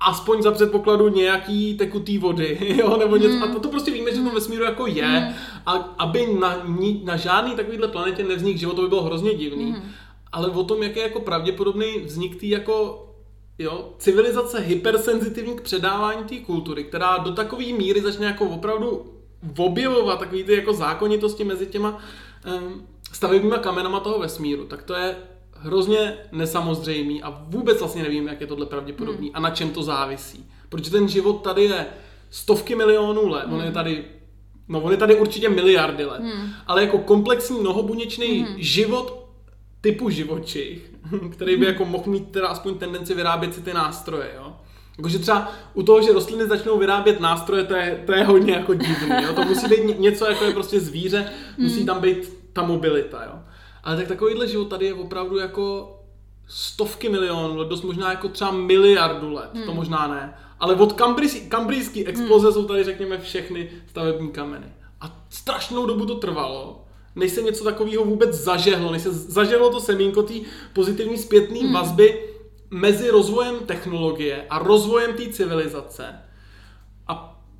aspoň 0.00 0.42
za 0.42 0.52
předpokladu 0.52 1.08
nějaký 1.08 1.76
tekutý 1.76 2.18
vody, 2.18 2.58
jo, 2.78 2.96
nebo 2.96 3.16
něco. 3.16 3.36
Mm. 3.36 3.42
A 3.42 3.46
to, 3.46 3.68
prostě 3.68 3.90
víme, 3.90 4.14
že 4.14 4.22
to 4.22 4.30
vesmíru 4.30 4.64
jako 4.64 4.86
je. 4.86 5.20
Mm. 5.20 5.34
A 5.66 5.72
aby 5.98 6.26
na, 6.40 6.56
na 7.04 7.16
žádný 7.16 7.54
takovýhle 7.54 7.88
planetě 7.88 8.24
nevznik 8.24 8.58
život, 8.58 8.76
to 8.76 8.82
by 8.82 8.88
bylo 8.88 9.02
hrozně 9.02 9.34
divný. 9.34 9.64
Mm. 9.64 9.82
Ale 10.32 10.48
o 10.48 10.64
tom, 10.64 10.82
jak 10.82 10.96
je 10.96 11.02
jako 11.02 11.20
pravděpodobný 11.20 11.98
vznik 12.04 12.36
tý 12.36 12.48
jako 12.48 13.06
jo, 13.58 13.92
civilizace 13.98 14.60
hypersenzitivní 14.60 15.56
k 15.56 15.60
předávání 15.60 16.24
té 16.24 16.36
kultury, 16.36 16.84
která 16.84 17.18
do 17.18 17.32
takové 17.32 17.64
míry 17.64 18.00
začne 18.00 18.26
jako 18.26 18.44
opravdu 18.44 19.12
objevovat 19.58 20.18
takový 20.18 20.44
ty 20.44 20.56
jako 20.56 20.72
zákonitosti 20.72 21.44
mezi 21.44 21.66
těma 21.66 21.98
um, 22.60 22.86
stavebníma 23.16 23.58
kamenama 23.58 24.00
toho 24.00 24.18
vesmíru, 24.18 24.64
tak 24.64 24.82
to 24.82 24.94
je 24.94 25.16
hrozně 25.52 26.18
nesamozřejmý 26.32 27.22
a 27.22 27.44
vůbec 27.48 27.78
vlastně 27.78 28.02
nevím, 28.02 28.28
jak 28.28 28.40
je 28.40 28.46
tohle 28.46 28.66
pravděpodobný 28.66 29.26
hmm. 29.26 29.36
a 29.36 29.40
na 29.40 29.50
čem 29.50 29.70
to 29.70 29.82
závisí. 29.82 30.50
Protože 30.68 30.90
ten 30.90 31.08
život 31.08 31.42
tady 31.42 31.64
je 31.64 31.86
stovky 32.30 32.74
milionů 32.74 33.28
let, 33.28 33.44
hmm. 33.44 33.54
on 33.54 33.60
je 33.60 33.64
hmm. 33.64 33.74
tady 33.74 34.04
No 34.68 34.80
on 34.80 34.92
je 34.92 34.96
tady 34.96 35.14
určitě 35.14 35.48
miliardy 35.48 36.04
let, 36.04 36.22
hmm. 36.22 36.50
ale 36.66 36.82
jako 36.82 36.98
komplexní 36.98 37.60
mnohobuněčný 37.60 38.40
hmm. 38.40 38.54
život 38.58 39.28
typu 39.80 40.10
živočich, 40.10 40.90
který 41.32 41.56
by 41.56 41.64
hmm. 41.64 41.74
jako 41.74 41.84
mohl 41.84 42.10
mít 42.10 42.30
teda 42.30 42.48
aspoň 42.48 42.78
tendenci 42.78 43.14
vyrábět 43.14 43.54
si 43.54 43.60
ty 43.60 43.74
nástroje, 43.74 44.30
jo. 44.36 44.52
Jakože 44.98 45.18
třeba 45.18 45.52
u 45.74 45.82
toho, 45.82 46.02
že 46.02 46.12
rostliny 46.12 46.46
začnou 46.46 46.78
vyrábět 46.78 47.20
nástroje, 47.20 47.64
to 47.64 47.74
je, 47.74 48.02
to 48.06 48.12
je 48.12 48.24
hodně 48.24 48.52
jako 48.52 48.74
divný, 48.74 49.08
jo. 49.22 49.32
To 49.34 49.44
musí 49.44 49.68
být 49.68 49.98
něco 49.98 50.26
jako 50.30 50.44
je 50.44 50.52
prostě 50.52 50.80
zvíře, 50.80 51.32
hmm. 51.58 51.66
musí 51.66 51.86
tam 51.86 52.00
být 52.00 52.35
ta 52.56 52.62
mobilita, 52.62 53.24
jo. 53.24 53.38
Ale 53.84 53.96
tak 53.96 54.08
takovýhle 54.08 54.48
život 54.48 54.68
tady 54.68 54.86
je 54.86 54.94
opravdu 54.94 55.38
jako 55.38 55.92
stovky 56.48 57.08
milionů 57.08 57.56
let, 57.56 57.68
dost 57.68 57.82
možná 57.82 58.10
jako 58.10 58.28
třeba 58.28 58.50
miliardu 58.50 59.32
let, 59.32 59.50
hmm. 59.54 59.64
to 59.64 59.74
možná 59.74 60.08
ne. 60.08 60.34
Ale 60.60 60.74
od 60.74 60.92
kambrijské 61.48 62.04
exploze 62.04 62.46
hmm. 62.46 62.54
jsou 62.54 62.64
tady, 62.64 62.84
řekněme, 62.84 63.18
všechny 63.18 63.70
stavební 63.86 64.30
kameny. 64.30 64.66
A 65.00 65.26
strašnou 65.30 65.86
dobu 65.86 66.06
to 66.06 66.14
trvalo, 66.14 66.84
než 67.14 67.32
se 67.32 67.42
něco 67.42 67.64
takového 67.64 68.04
vůbec 68.04 68.34
zažehlo, 68.34 68.92
než 68.92 69.02
se 69.02 69.12
zažehlo 69.12 69.70
to 69.70 69.80
semínko 69.80 70.22
té 70.22 70.34
pozitivní 70.72 71.18
zpětné 71.18 71.60
hmm. 71.60 71.72
vazby 71.72 72.22
mezi 72.70 73.10
rozvojem 73.10 73.58
technologie 73.66 74.46
a 74.50 74.58
rozvojem 74.58 75.12
té 75.16 75.32
civilizace. 75.32 76.25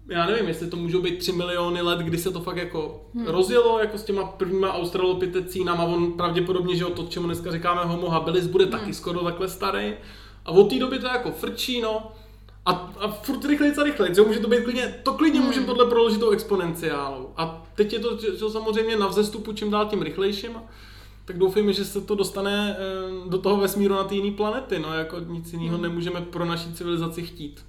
Já 0.09 0.27
nevím, 0.27 0.49
jestli 0.49 0.67
to 0.67 0.77
můžou 0.77 1.03
být 1.03 1.19
3 1.19 1.33
miliony 1.33 1.83
let, 1.83 1.99
kdy 1.99 2.19
se 2.19 2.31
to 2.31 2.41
fakt 2.41 2.57
jako 2.57 3.05
hmm. 3.15 3.27
rozjelo 3.27 3.79
jako 3.79 3.99
s 3.99 4.05
těma 4.05 4.25
prvníma 4.25 4.73
australopitecínama, 4.73 5.85
on 5.85 6.13
pravděpodobně, 6.13 6.77
že 6.77 6.85
o 6.85 6.91
to, 6.91 7.07
čemu 7.09 7.27
dneska 7.27 7.53
říkáme 7.53 7.85
homo 7.85 8.11
habilis, 8.11 8.47
bude 8.47 8.65
hmm. 8.65 8.73
taky 8.73 8.95
skoro 8.95 9.25
takhle 9.25 9.49
starý. 9.49 9.95
A 10.45 10.51
od 10.51 10.71
té 10.71 10.79
doby 10.79 10.99
to 10.99 11.07
jako 11.07 11.33
frčí, 11.33 11.81
no. 11.81 12.13
A, 12.67 12.93
a 12.99 13.09
furt 13.09 13.45
rychleji 13.45 13.73
a 13.75 13.83
rychleji, 13.83 14.15
že 14.15 14.23
může 14.23 14.41
to 14.41 14.49
být 14.49 14.65
klidně, 14.65 15.01
to 15.03 15.13
klidně 15.13 15.39
hmm. 15.39 15.49
můžeme 15.49 15.67
tohle 15.67 15.87
proložit 15.87 16.21
tou 16.21 16.31
exponenciálou. 16.31 17.31
A 17.37 17.67
teď 17.75 17.93
je 17.93 17.99
to 17.99 18.19
že 18.21 18.51
samozřejmě 18.51 18.97
na 18.97 19.07
vzestupu 19.07 19.53
čím 19.53 19.71
dál 19.71 19.87
tím 19.87 20.03
rychlejším, 20.03 20.53
tak 21.25 21.39
doufejme, 21.39 21.73
že 21.73 21.85
se 21.85 22.01
to 22.01 22.15
dostane 22.15 22.77
eh, 22.79 23.31
do 23.31 23.39
toho 23.39 23.57
vesmíru 23.57 23.95
na 23.95 24.05
ty 24.05 24.17
jiné 24.17 24.37
planety, 24.37 24.79
no 24.79 24.95
jako 24.95 25.21
nic 25.21 25.53
jiného 25.53 25.75
hmm. 25.75 25.83
nemůžeme 25.83 26.21
pro 26.21 26.45
naší 26.45 26.75
civilizaci 26.75 27.23
chtít. 27.23 27.65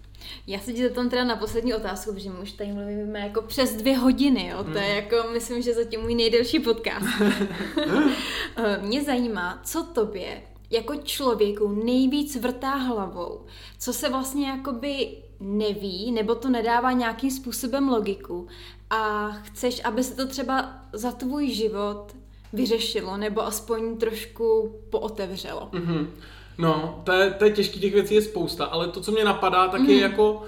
Já 0.48 0.60
se 0.60 0.74
ti 0.74 0.84
zeptám 0.84 1.10
teda 1.10 1.24
na 1.24 1.36
poslední 1.36 1.74
otázku, 1.74 2.14
protože 2.14 2.30
my 2.30 2.40
už 2.40 2.52
tady 2.52 2.74
mluvíme 2.74 3.20
jako 3.20 3.42
přes 3.42 3.76
dvě 3.76 3.98
hodiny, 3.98 4.48
jo? 4.48 4.64
to 4.64 4.78
je 4.78 4.86
hmm. 4.86 4.96
jako, 4.96 5.30
myslím, 5.34 5.62
že 5.62 5.74
zatím 5.74 6.02
můj 6.02 6.16
nejdelší 6.16 6.60
podcast. 6.60 7.08
Eh, 8.60 8.80
mě 8.82 9.04
zajímá, 9.04 9.62
co 9.64 9.84
tobě 9.84 10.42
jako 10.70 10.96
člověku 10.96 11.68
nejvíc 11.68 12.36
vrtá 12.36 12.76
hlavou, 12.76 13.46
co 13.80 13.94
se 13.94 14.10
vlastně 14.10 14.48
jakoby 14.48 15.18
neví, 15.40 16.12
nebo 16.12 16.36
to 16.36 16.50
nedává 16.50 16.92
nějakým 16.92 17.32
způsobem 17.32 17.90
logiku 17.90 18.48
a 18.90 19.32
chceš, 19.32 19.82
aby 19.84 20.04
se 20.04 20.16
to 20.16 20.28
třeba 20.28 20.82
za 20.94 21.12
tvůj 21.12 21.50
život 21.50 22.16
vyřešilo, 22.54 23.18
nebo 23.18 23.46
aspoň 23.46 23.98
trošku 23.98 24.76
pootevřelo. 24.90 25.70
Mm-hmm. 25.72 26.08
No, 26.58 27.02
to 27.04 27.12
je, 27.12 27.32
to 27.32 27.46
je 27.46 27.52
těžký, 27.52 27.80
těch 27.80 27.94
věcí 27.94 28.16
je 28.16 28.22
spousta, 28.22 28.66
ale 28.66 28.88
to, 28.88 29.02
co 29.02 29.12
mě 29.12 29.26
napadá, 29.26 29.68
tak 29.68 29.82
mm. 29.82 29.90
je 29.90 29.96
mhm. 29.96 30.04
jako 30.04 30.44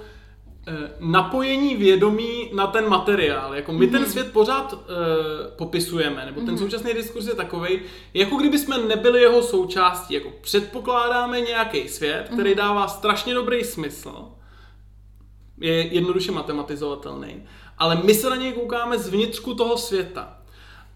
eh, 0.68 0.92
napojení 1.00 1.76
vědomí 1.76 2.50
na 2.54 2.68
ten 2.68 2.90
materiál. 2.90 3.56
Jako 3.56 3.74
my 3.74 3.86
mm. 3.86 3.92
ten 3.92 4.02
mhm. 4.02 4.12
svět 4.12 4.32
pořád 4.34 4.74
uh, 4.74 4.80
popisujeme, 5.58 6.26
nebo 6.26 6.42
ten 6.42 6.52
mm. 6.52 6.58
současný 6.58 6.94
diskurs 6.94 7.28
je 7.28 7.36
takový, 7.36 7.80
jako 8.14 8.36
kdyby 8.36 8.58
jsme 8.58 8.78
nebyli 8.78 9.22
jeho 9.22 9.44
součástí. 9.44 10.14
Jako 10.14 10.30
předpokládáme 10.42 11.42
nějaký 11.42 11.88
svět, 11.88 12.30
který 12.34 12.50
mm. 12.50 12.58
dává 12.58 12.88
strašně 12.88 13.34
dobrý 13.34 13.64
smysl, 13.64 14.26
je 15.62 15.88
jednoduše 15.88 16.32
matematizovatelný, 16.32 17.44
ale 17.78 18.02
my 18.04 18.14
se 18.14 18.30
na 18.30 18.36
něj 18.36 18.54
koukáme 18.54 18.98
z 18.98 19.10
vnitřku 19.10 19.54
toho 19.54 19.78
světa. 19.78 20.38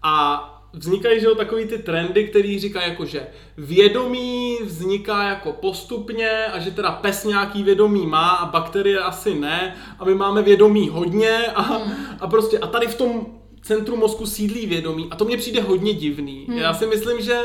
A 0.02 0.50
vznikají, 0.74 1.20
že 1.20 1.26
jo, 1.26 1.34
takový 1.34 1.66
ty 1.66 1.78
trendy, 1.78 2.28
který 2.28 2.58
říkají 2.58 2.90
jako, 2.90 3.04
že 3.04 3.26
vědomí 3.56 4.58
vzniká 4.64 5.22
jako 5.22 5.52
postupně 5.52 6.46
a 6.46 6.58
že 6.58 6.70
teda 6.70 6.90
pes 6.90 7.24
nějaký 7.24 7.62
vědomí 7.62 8.06
má 8.06 8.28
a 8.28 8.46
bakterie 8.46 8.98
asi 8.98 9.34
ne 9.34 9.76
a 9.98 10.04
my 10.04 10.14
máme 10.14 10.42
vědomí 10.42 10.88
hodně 10.88 11.46
a, 11.54 11.62
hmm. 11.62 11.92
a 12.20 12.26
prostě 12.26 12.58
a 12.58 12.66
tady 12.66 12.86
v 12.86 12.94
tom 12.94 13.26
centru 13.62 13.96
mozku 13.96 14.26
sídlí 14.26 14.66
vědomí 14.66 15.08
a 15.10 15.16
to 15.16 15.24
mně 15.24 15.36
přijde 15.36 15.60
hodně 15.60 15.94
divný. 15.94 16.46
Hmm. 16.48 16.58
Já 16.58 16.74
si 16.74 16.86
myslím, 16.86 17.20
že 17.20 17.40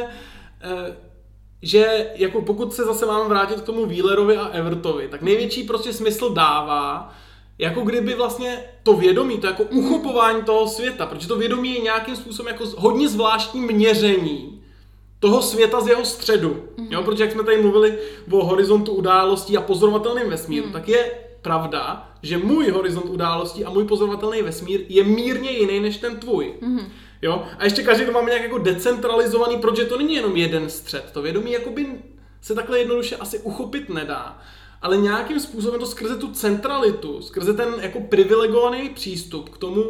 eh, 0.61 0.95
že 1.61 2.11
jako 2.15 2.41
pokud 2.41 2.73
se 2.73 2.85
zase 2.85 3.05
mám 3.05 3.29
vrátit 3.29 3.61
k 3.61 3.65
tomu 3.65 3.85
Wheelerovi 3.85 4.37
a 4.37 4.47
Evertovi, 4.47 5.07
tak 5.07 5.21
největší 5.21 5.63
prostě 5.63 5.93
smysl 5.93 6.33
dává, 6.33 7.13
jako 7.59 7.81
kdyby 7.81 8.13
vlastně 8.13 8.63
to 8.83 8.93
vědomí, 8.93 9.37
to 9.37 9.47
jako 9.47 9.63
uchopování 9.63 10.43
toho 10.43 10.67
světa, 10.67 11.05
protože 11.05 11.27
to 11.27 11.37
vědomí 11.37 11.73
je 11.73 11.79
nějakým 11.79 12.15
způsobem 12.15 12.53
jako 12.53 12.65
hodně 12.77 13.09
zvláštní 13.09 13.61
měření 13.61 14.63
toho 15.19 15.41
světa 15.41 15.81
z 15.81 15.87
jeho 15.87 16.05
středu. 16.05 16.49
Mm-hmm. 16.49 16.87
Jo, 16.89 17.03
protože 17.03 17.23
jak 17.23 17.31
jsme 17.31 17.43
tady 17.43 17.61
mluvili 17.61 17.97
o 18.31 18.45
horizontu 18.45 18.91
událostí 18.91 19.57
a 19.57 19.61
pozorovatelným 19.61 20.29
vesmíru, 20.29 20.67
mm. 20.67 20.73
tak 20.73 20.87
je 20.87 21.11
pravda, 21.41 22.11
že 22.21 22.37
můj 22.37 22.69
horizont 22.69 23.09
událostí 23.09 23.65
a 23.65 23.69
můj 23.69 23.85
pozorovatelný 23.85 24.41
vesmír 24.41 24.81
je 24.89 25.03
mírně 25.03 25.51
jiný 25.51 25.79
než 25.79 25.97
ten 25.97 26.19
tvůj. 26.19 26.53
Mm-hmm. 26.61 26.85
Jo? 27.21 27.43
A 27.57 27.63
ještě 27.63 27.83
každý 27.83 28.05
to 28.05 28.11
máme 28.11 28.29
nějak 28.29 28.43
jako 28.43 28.57
decentralizovaný, 28.57 29.57
protože 29.57 29.85
to 29.85 29.97
není 29.97 30.15
jenom 30.15 30.35
jeden 30.35 30.69
střed. 30.69 31.11
To 31.13 31.21
vědomí 31.21 31.51
jakoby 31.51 31.87
se 32.41 32.55
takhle 32.55 32.79
jednoduše 32.79 33.15
asi 33.15 33.39
uchopit 33.39 33.89
nedá. 33.89 34.37
Ale 34.81 34.97
nějakým 34.97 35.39
způsobem 35.39 35.79
to 35.79 35.85
skrze 35.85 36.17
tu 36.17 36.31
centralitu, 36.31 37.21
skrze 37.21 37.53
ten 37.53 37.75
jako 37.81 37.99
privilegovaný 38.01 38.89
přístup 38.89 39.49
k 39.49 39.57
tomu 39.57 39.83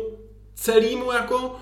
celému 0.55 1.11
jako, 1.11 1.55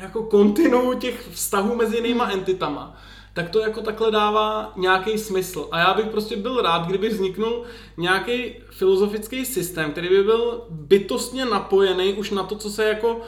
jako 0.00 0.22
kontinu 0.22 0.94
těch 0.94 1.28
vztahů 1.30 1.74
mezi 1.74 1.96
jinýma 1.96 2.30
entitama, 2.30 2.96
tak 3.32 3.50
to 3.50 3.60
jako 3.60 3.80
takhle 3.80 4.10
dává 4.10 4.72
nějaký 4.76 5.18
smysl. 5.18 5.68
A 5.72 5.78
já 5.78 5.94
bych 5.94 6.06
prostě 6.06 6.36
byl 6.36 6.62
rád, 6.62 6.86
kdyby 6.86 7.08
vzniknul 7.08 7.64
nějaký 7.96 8.54
filozofický 8.70 9.44
systém, 9.44 9.92
který 9.92 10.08
by 10.08 10.22
byl 10.22 10.64
bytostně 10.70 11.44
napojený 11.44 12.14
už 12.14 12.30
na 12.30 12.42
to, 12.42 12.56
co 12.56 12.70
se 12.70 12.84
jako 12.84 13.20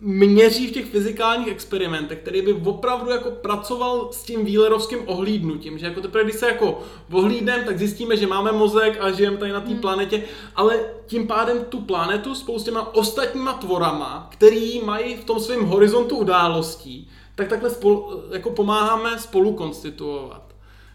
měří 0.00 0.66
v 0.66 0.72
těch 0.72 0.84
fyzikálních 0.84 1.48
experimentech, 1.48 2.18
který 2.18 2.42
by 2.42 2.52
opravdu 2.52 3.10
jako 3.10 3.30
pracoval 3.30 4.08
s 4.12 4.22
tím 4.22 4.44
Wheelerovským 4.44 4.98
ohlídnutím, 5.06 5.78
že 5.78 5.86
jako 5.86 6.00
teprve, 6.00 6.24
když 6.24 6.36
se 6.36 6.46
jako 6.46 6.80
ohlídneme, 7.12 7.64
tak 7.64 7.78
zjistíme, 7.78 8.16
že 8.16 8.26
máme 8.26 8.52
mozek 8.52 8.98
a 9.00 9.10
žijeme 9.10 9.36
tady 9.36 9.52
na 9.52 9.60
té 9.60 9.70
hmm. 9.70 9.78
planetě, 9.78 10.22
ale 10.56 10.80
tím 11.06 11.26
pádem 11.26 11.64
tu 11.68 11.80
planetu 11.80 12.34
spolu 12.34 12.58
s 12.58 12.64
těma 12.64 12.94
ostatníma 12.94 13.52
tvorama, 13.52 14.28
který 14.32 14.80
mají 14.80 15.16
v 15.16 15.24
tom 15.24 15.40
svém 15.40 15.64
horizontu 15.64 16.16
událostí, 16.16 17.08
tak 17.34 17.48
takhle 17.48 17.70
spolu, 17.70 18.22
jako 18.32 18.50
pomáháme 18.50 19.18
spolu 19.18 19.52
konstituovat. 19.52 20.49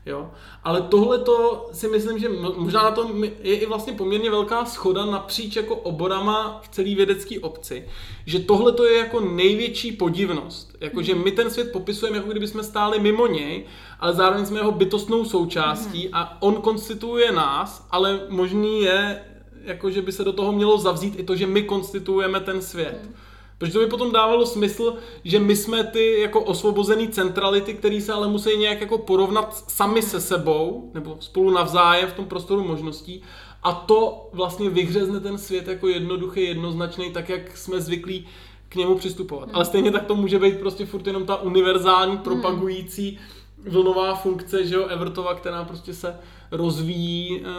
Jo? 0.06 0.32
Ale 0.64 0.82
tohle 0.82 1.20
to 1.20 1.70
si 1.72 1.88
myslím, 1.88 2.20
že 2.20 2.30
možná 2.58 2.84
na 2.84 2.92
tom 2.92 3.24
je 3.24 3.34
i 3.56 3.66
vlastně 3.66 3.94
poměrně 3.94 4.30
velká 4.30 4.66
schoda 4.66 5.06
napříč 5.06 5.56
jako 5.56 5.76
oborama 5.76 6.62
v 6.64 6.70
celé 6.70 6.96
vědecké 6.96 7.40
obci. 7.40 7.88
Že 8.26 8.40
tohle 8.40 8.72
to 8.72 8.86
je 8.86 8.98
jako 8.98 9.20
největší 9.22 9.92
podivnost. 9.92 10.78
Jako, 10.82 11.02
že 11.02 11.16
my 11.16 11.32
ten 11.32 11.52
svět 11.52 11.72
popisujeme, 11.72 12.18
jako 12.18 12.32
kdyby 12.32 12.48
jsme 12.48 12.64
stáli 12.64 13.00
mimo 13.00 13.28
něj, 13.28 13.66
ale 14.00 14.14
zároveň 14.14 14.46
jsme 14.46 14.60
jeho 14.60 14.72
bytostnou 14.72 15.26
součástí 15.26 16.10
a 16.14 16.42
on 16.42 16.56
konstituuje 16.56 17.32
nás, 17.32 17.88
ale 17.92 18.20
možný 18.30 18.82
je, 18.82 19.22
jako, 19.64 19.92
že 19.92 20.02
by 20.02 20.12
se 20.12 20.24
do 20.24 20.34
toho 20.34 20.52
mělo 20.52 20.78
zavzít 20.78 21.20
i 21.20 21.24
to, 21.24 21.36
že 21.36 21.48
my 21.48 21.64
konstituujeme 21.64 22.40
ten 22.40 22.62
svět. 22.62 23.10
Protože 23.58 23.74
to 23.74 23.80
by 23.80 23.88
potom 23.88 24.12
dávalo 24.12 24.46
smysl, 24.46 24.96
že 25.24 25.40
my 25.40 25.56
jsme 25.56 25.84
ty 25.84 26.20
jako 26.20 26.42
osvobozený 26.42 27.08
centrality, 27.08 27.74
které 27.74 28.02
se 28.02 28.14
ale 28.14 28.28
musí 28.28 28.58
nějak 28.58 28.82
jako 28.82 28.98
porovnat 28.98 29.64
sami 29.72 30.02
se 30.02 30.22
sebou, 30.22 30.92
nebo 30.94 31.18
spolu 31.20 31.52
navzájem 31.52 32.10
v 32.10 32.14
tom 32.14 32.26
prostoru 32.26 32.64
možností. 32.64 33.22
A 33.64 33.74
to 33.74 34.30
vlastně 34.34 34.70
vyhřezne 34.70 35.20
ten 35.20 35.38
svět 35.38 35.68
jako 35.68 35.88
jednoduchý, 35.88 36.44
jednoznačný, 36.44 37.12
tak 37.12 37.30
jak 37.30 37.58
jsme 37.58 37.82
zvyklí 37.82 38.28
k 38.70 38.76
němu 38.76 38.96
přistupovat. 38.96 39.46
Hmm. 39.46 39.56
Ale 39.56 39.66
stejně 39.66 39.92
tak 39.92 40.06
to 40.06 40.16
může 40.16 40.40
být 40.40 40.60
prostě 40.60 40.86
furt 40.86 41.08
jenom 41.08 41.26
ta 41.26 41.42
univerzální, 41.42 42.18
propagující 42.18 43.20
vlnová 43.68 44.16
funkce, 44.16 44.66
že 44.66 44.76
jo, 44.76 44.88
Evertova, 44.88 45.36
která 45.36 45.64
prostě 45.64 45.94
se 45.94 46.20
rozvíjí 46.52 47.42
eh, 47.42 47.50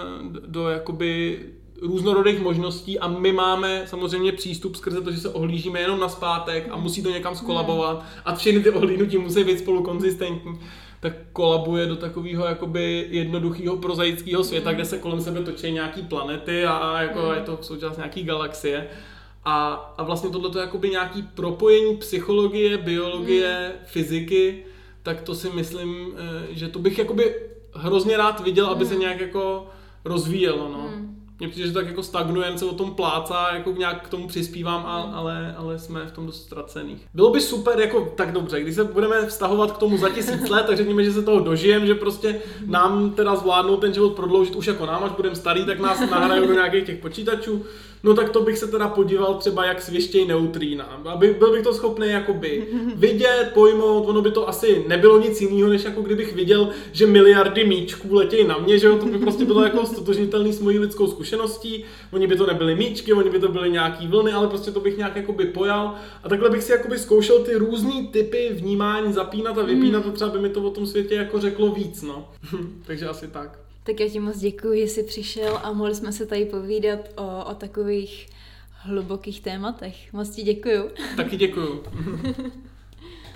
do 0.47 0.69
jakoby 0.69 1.41
různorodých 1.83 2.41
možností 2.41 2.99
a 2.99 3.09
my 3.09 3.33
máme 3.33 3.83
samozřejmě 3.87 4.33
přístup 4.33 4.77
skrze 4.77 5.01
to, 5.01 5.11
že 5.11 5.21
se 5.21 5.29
ohlížíme 5.29 5.81
jenom 5.81 6.01
na 6.01 6.09
zpátek 6.09 6.69
a 6.71 6.77
musí 6.77 7.03
to 7.03 7.11
někam 7.11 7.37
skolabovat 7.37 8.05
a 8.25 8.35
všechny 8.35 8.63
ty 8.63 8.71
ohlídnutí 8.71 9.19
musí 9.19 9.45
být 9.45 9.59
spolu 9.59 9.83
konzistentní 9.83 10.59
tak 11.01 11.13
kolabuje 11.33 11.87
do 11.87 11.97
takového 11.97 12.47
jakoby 12.47 13.07
jednoduchého 13.11 13.77
prozaického 13.77 14.45
světa, 14.45 14.73
kde 14.73 14.85
se 14.85 14.99
kolem 14.99 15.21
sebe 15.21 15.43
točí 15.43 15.73
nějaký 15.73 16.03
planety 16.03 16.65
a, 16.65 17.03
jako 17.03 17.33
je 17.33 17.41
to 17.41 17.59
součást 17.61 17.97
nějaký 17.97 18.23
galaxie. 18.23 18.89
A, 19.45 19.75
a 19.99 20.03
vlastně 20.03 20.31
tohle 20.31 20.51
je 20.55 20.61
jakoby 20.61 20.91
nějaký 20.91 21.23
propojení 21.23 21.97
psychologie, 21.97 22.79
biologie, 22.79 23.73
fyziky, 23.85 24.65
tak 25.03 25.23
to 25.23 25.35
si 25.35 25.51
myslím, 25.51 26.07
eh, 26.17 26.47
že 26.51 26.69
to 26.69 26.79
bych 26.79 26.99
jakoby 26.99 27.35
hrozně 27.73 28.17
rád 28.17 28.41
viděl, 28.41 28.67
aby 28.67 28.87
se 28.87 28.97
nějak 28.97 29.21
jako 29.21 29.67
rozvíjelo, 30.05 30.69
no. 30.69 30.91
Mně 31.39 31.49
přijde, 31.49 31.69
že 31.69 31.75
tak 31.75 31.87
jako 31.87 32.03
stagnujeme, 32.03 32.59
se 32.59 32.65
o 32.65 32.75
tom 32.75 32.95
plácá, 32.95 33.49
jako 33.55 33.73
nějak 33.73 34.07
k 34.07 34.09
tomu 34.09 34.29
přispívám, 34.29 34.87
a, 34.87 35.03
ale, 35.15 35.55
ale 35.59 35.79
jsme 35.79 36.07
v 36.07 36.13
tom 36.13 36.27
dost 36.27 36.43
ztracených. 36.43 37.07
Bylo 37.15 37.31
by 37.31 37.41
super, 37.41 37.81
jako 37.81 38.13
tak 38.17 38.33
dobře, 38.33 38.61
když 38.61 38.75
se 38.75 38.85
budeme 38.85 39.27
vztahovat 39.27 39.73
k 39.73 39.79
tomu 39.79 39.97
za 39.99 40.09
tisíc 40.09 40.49
let, 40.49 40.67
tak 40.67 40.77
řekněme, 40.77 41.05
že 41.05 41.13
se 41.13 41.23
toho 41.23 41.41
dožijem, 41.41 41.87
že 41.87 41.95
prostě 41.95 42.41
nám 42.67 43.11
teda 43.11 43.37
zvládnou 43.37 43.77
ten 43.77 43.95
život 43.95 44.11
prodloužit 44.11 44.57
už 44.57 44.67
jako 44.67 44.87
nám, 44.87 45.05
až 45.05 45.13
budeme 45.13 45.37
starý, 45.37 45.65
tak 45.65 45.81
nás 45.81 46.01
nahrajou 46.11 46.47
do 46.47 46.55
nějakých 46.55 46.85
těch 46.85 46.99
počítačů 46.99 47.65
no 48.07 48.15
tak 48.15 48.31
to 48.31 48.43
bych 48.43 48.59
se 48.59 48.67
teda 48.67 48.89
podíval 48.89 49.35
třeba, 49.35 49.65
jak 49.65 49.83
svěštěj 49.83 50.27
neutrína. 50.27 50.85
Aby 51.05 51.37
byl 51.39 51.53
bych 51.53 51.63
to 51.63 51.75
schopný 51.75 52.09
jakoby 52.09 52.67
vidět, 52.95 53.51
pojmout, 53.55 54.09
ono 54.09 54.23
by 54.23 54.31
to 54.31 54.49
asi 54.49 54.85
nebylo 54.89 55.21
nic 55.21 55.41
jiného, 55.41 55.69
než 55.69 55.85
jako 55.85 56.03
kdybych 56.03 56.35
viděl, 56.35 56.69
že 56.93 57.07
miliardy 57.07 57.65
míčků 57.65 58.15
letějí 58.15 58.47
na 58.47 58.59
mě, 58.59 58.79
že 58.79 58.87
jo, 58.87 58.99
to 58.99 59.07
by 59.07 59.19
prostě 59.19 59.45
bylo 59.45 59.65
jako 59.65 59.87
stotožnitelný 59.87 60.53
s 60.53 60.61
mojí 60.61 60.79
lidskou 60.79 61.07
zkušeností, 61.07 61.85
oni 62.13 62.27
by 62.27 62.37
to 62.37 62.47
nebyly 62.47 62.75
míčky, 62.75 63.13
oni 63.13 63.31
by 63.31 63.39
to 63.39 63.49
byly 63.49 63.71
nějaký 63.71 64.07
vlny, 64.07 64.33
ale 64.33 64.49
prostě 64.49 64.71
to 64.71 64.81
bych 64.81 64.97
nějak 64.97 65.17
jakoby 65.17 65.45
pojal 65.45 65.95
a 66.23 66.29
takhle 66.29 66.51
bych 66.51 66.63
si 66.63 66.73
jakoby 66.73 66.99
zkoušel 66.99 67.39
ty 67.39 67.55
různé 67.55 68.07
typy 68.11 68.49
vnímání 68.53 69.13
zapínat 69.13 69.59
a 69.59 69.63
vypínat 69.63 70.03
hmm. 70.03 70.13
a 70.13 70.15
třeba 70.15 70.31
by 70.31 70.39
mi 70.39 70.49
to 70.49 70.63
o 70.63 70.71
tom 70.71 70.87
světě 70.87 71.15
jako 71.15 71.41
řeklo 71.41 71.71
víc, 71.71 72.03
no. 72.03 72.29
Takže 72.87 73.09
asi 73.09 73.29
tak. 73.29 73.66
Tak 73.87 74.01
já 74.01 74.09
ti 74.09 74.21
moc 74.21 74.39
děkuji, 74.39 74.87
že 74.87 74.93
jsi 74.93 75.03
přišel 75.03 75.61
a 75.63 75.73
mohli 75.73 75.95
jsme 75.95 76.13
se 76.13 76.27
tady 76.27 76.45
povídat 76.45 77.01
o, 77.17 77.45
o 77.45 77.55
takových 77.55 78.29
hlubokých 78.71 79.41
tématech. 79.41 80.13
Moc 80.13 80.31
ti 80.31 80.43
děkuju. 80.43 80.91
Taky 81.17 81.37
děkuju. 81.37 81.83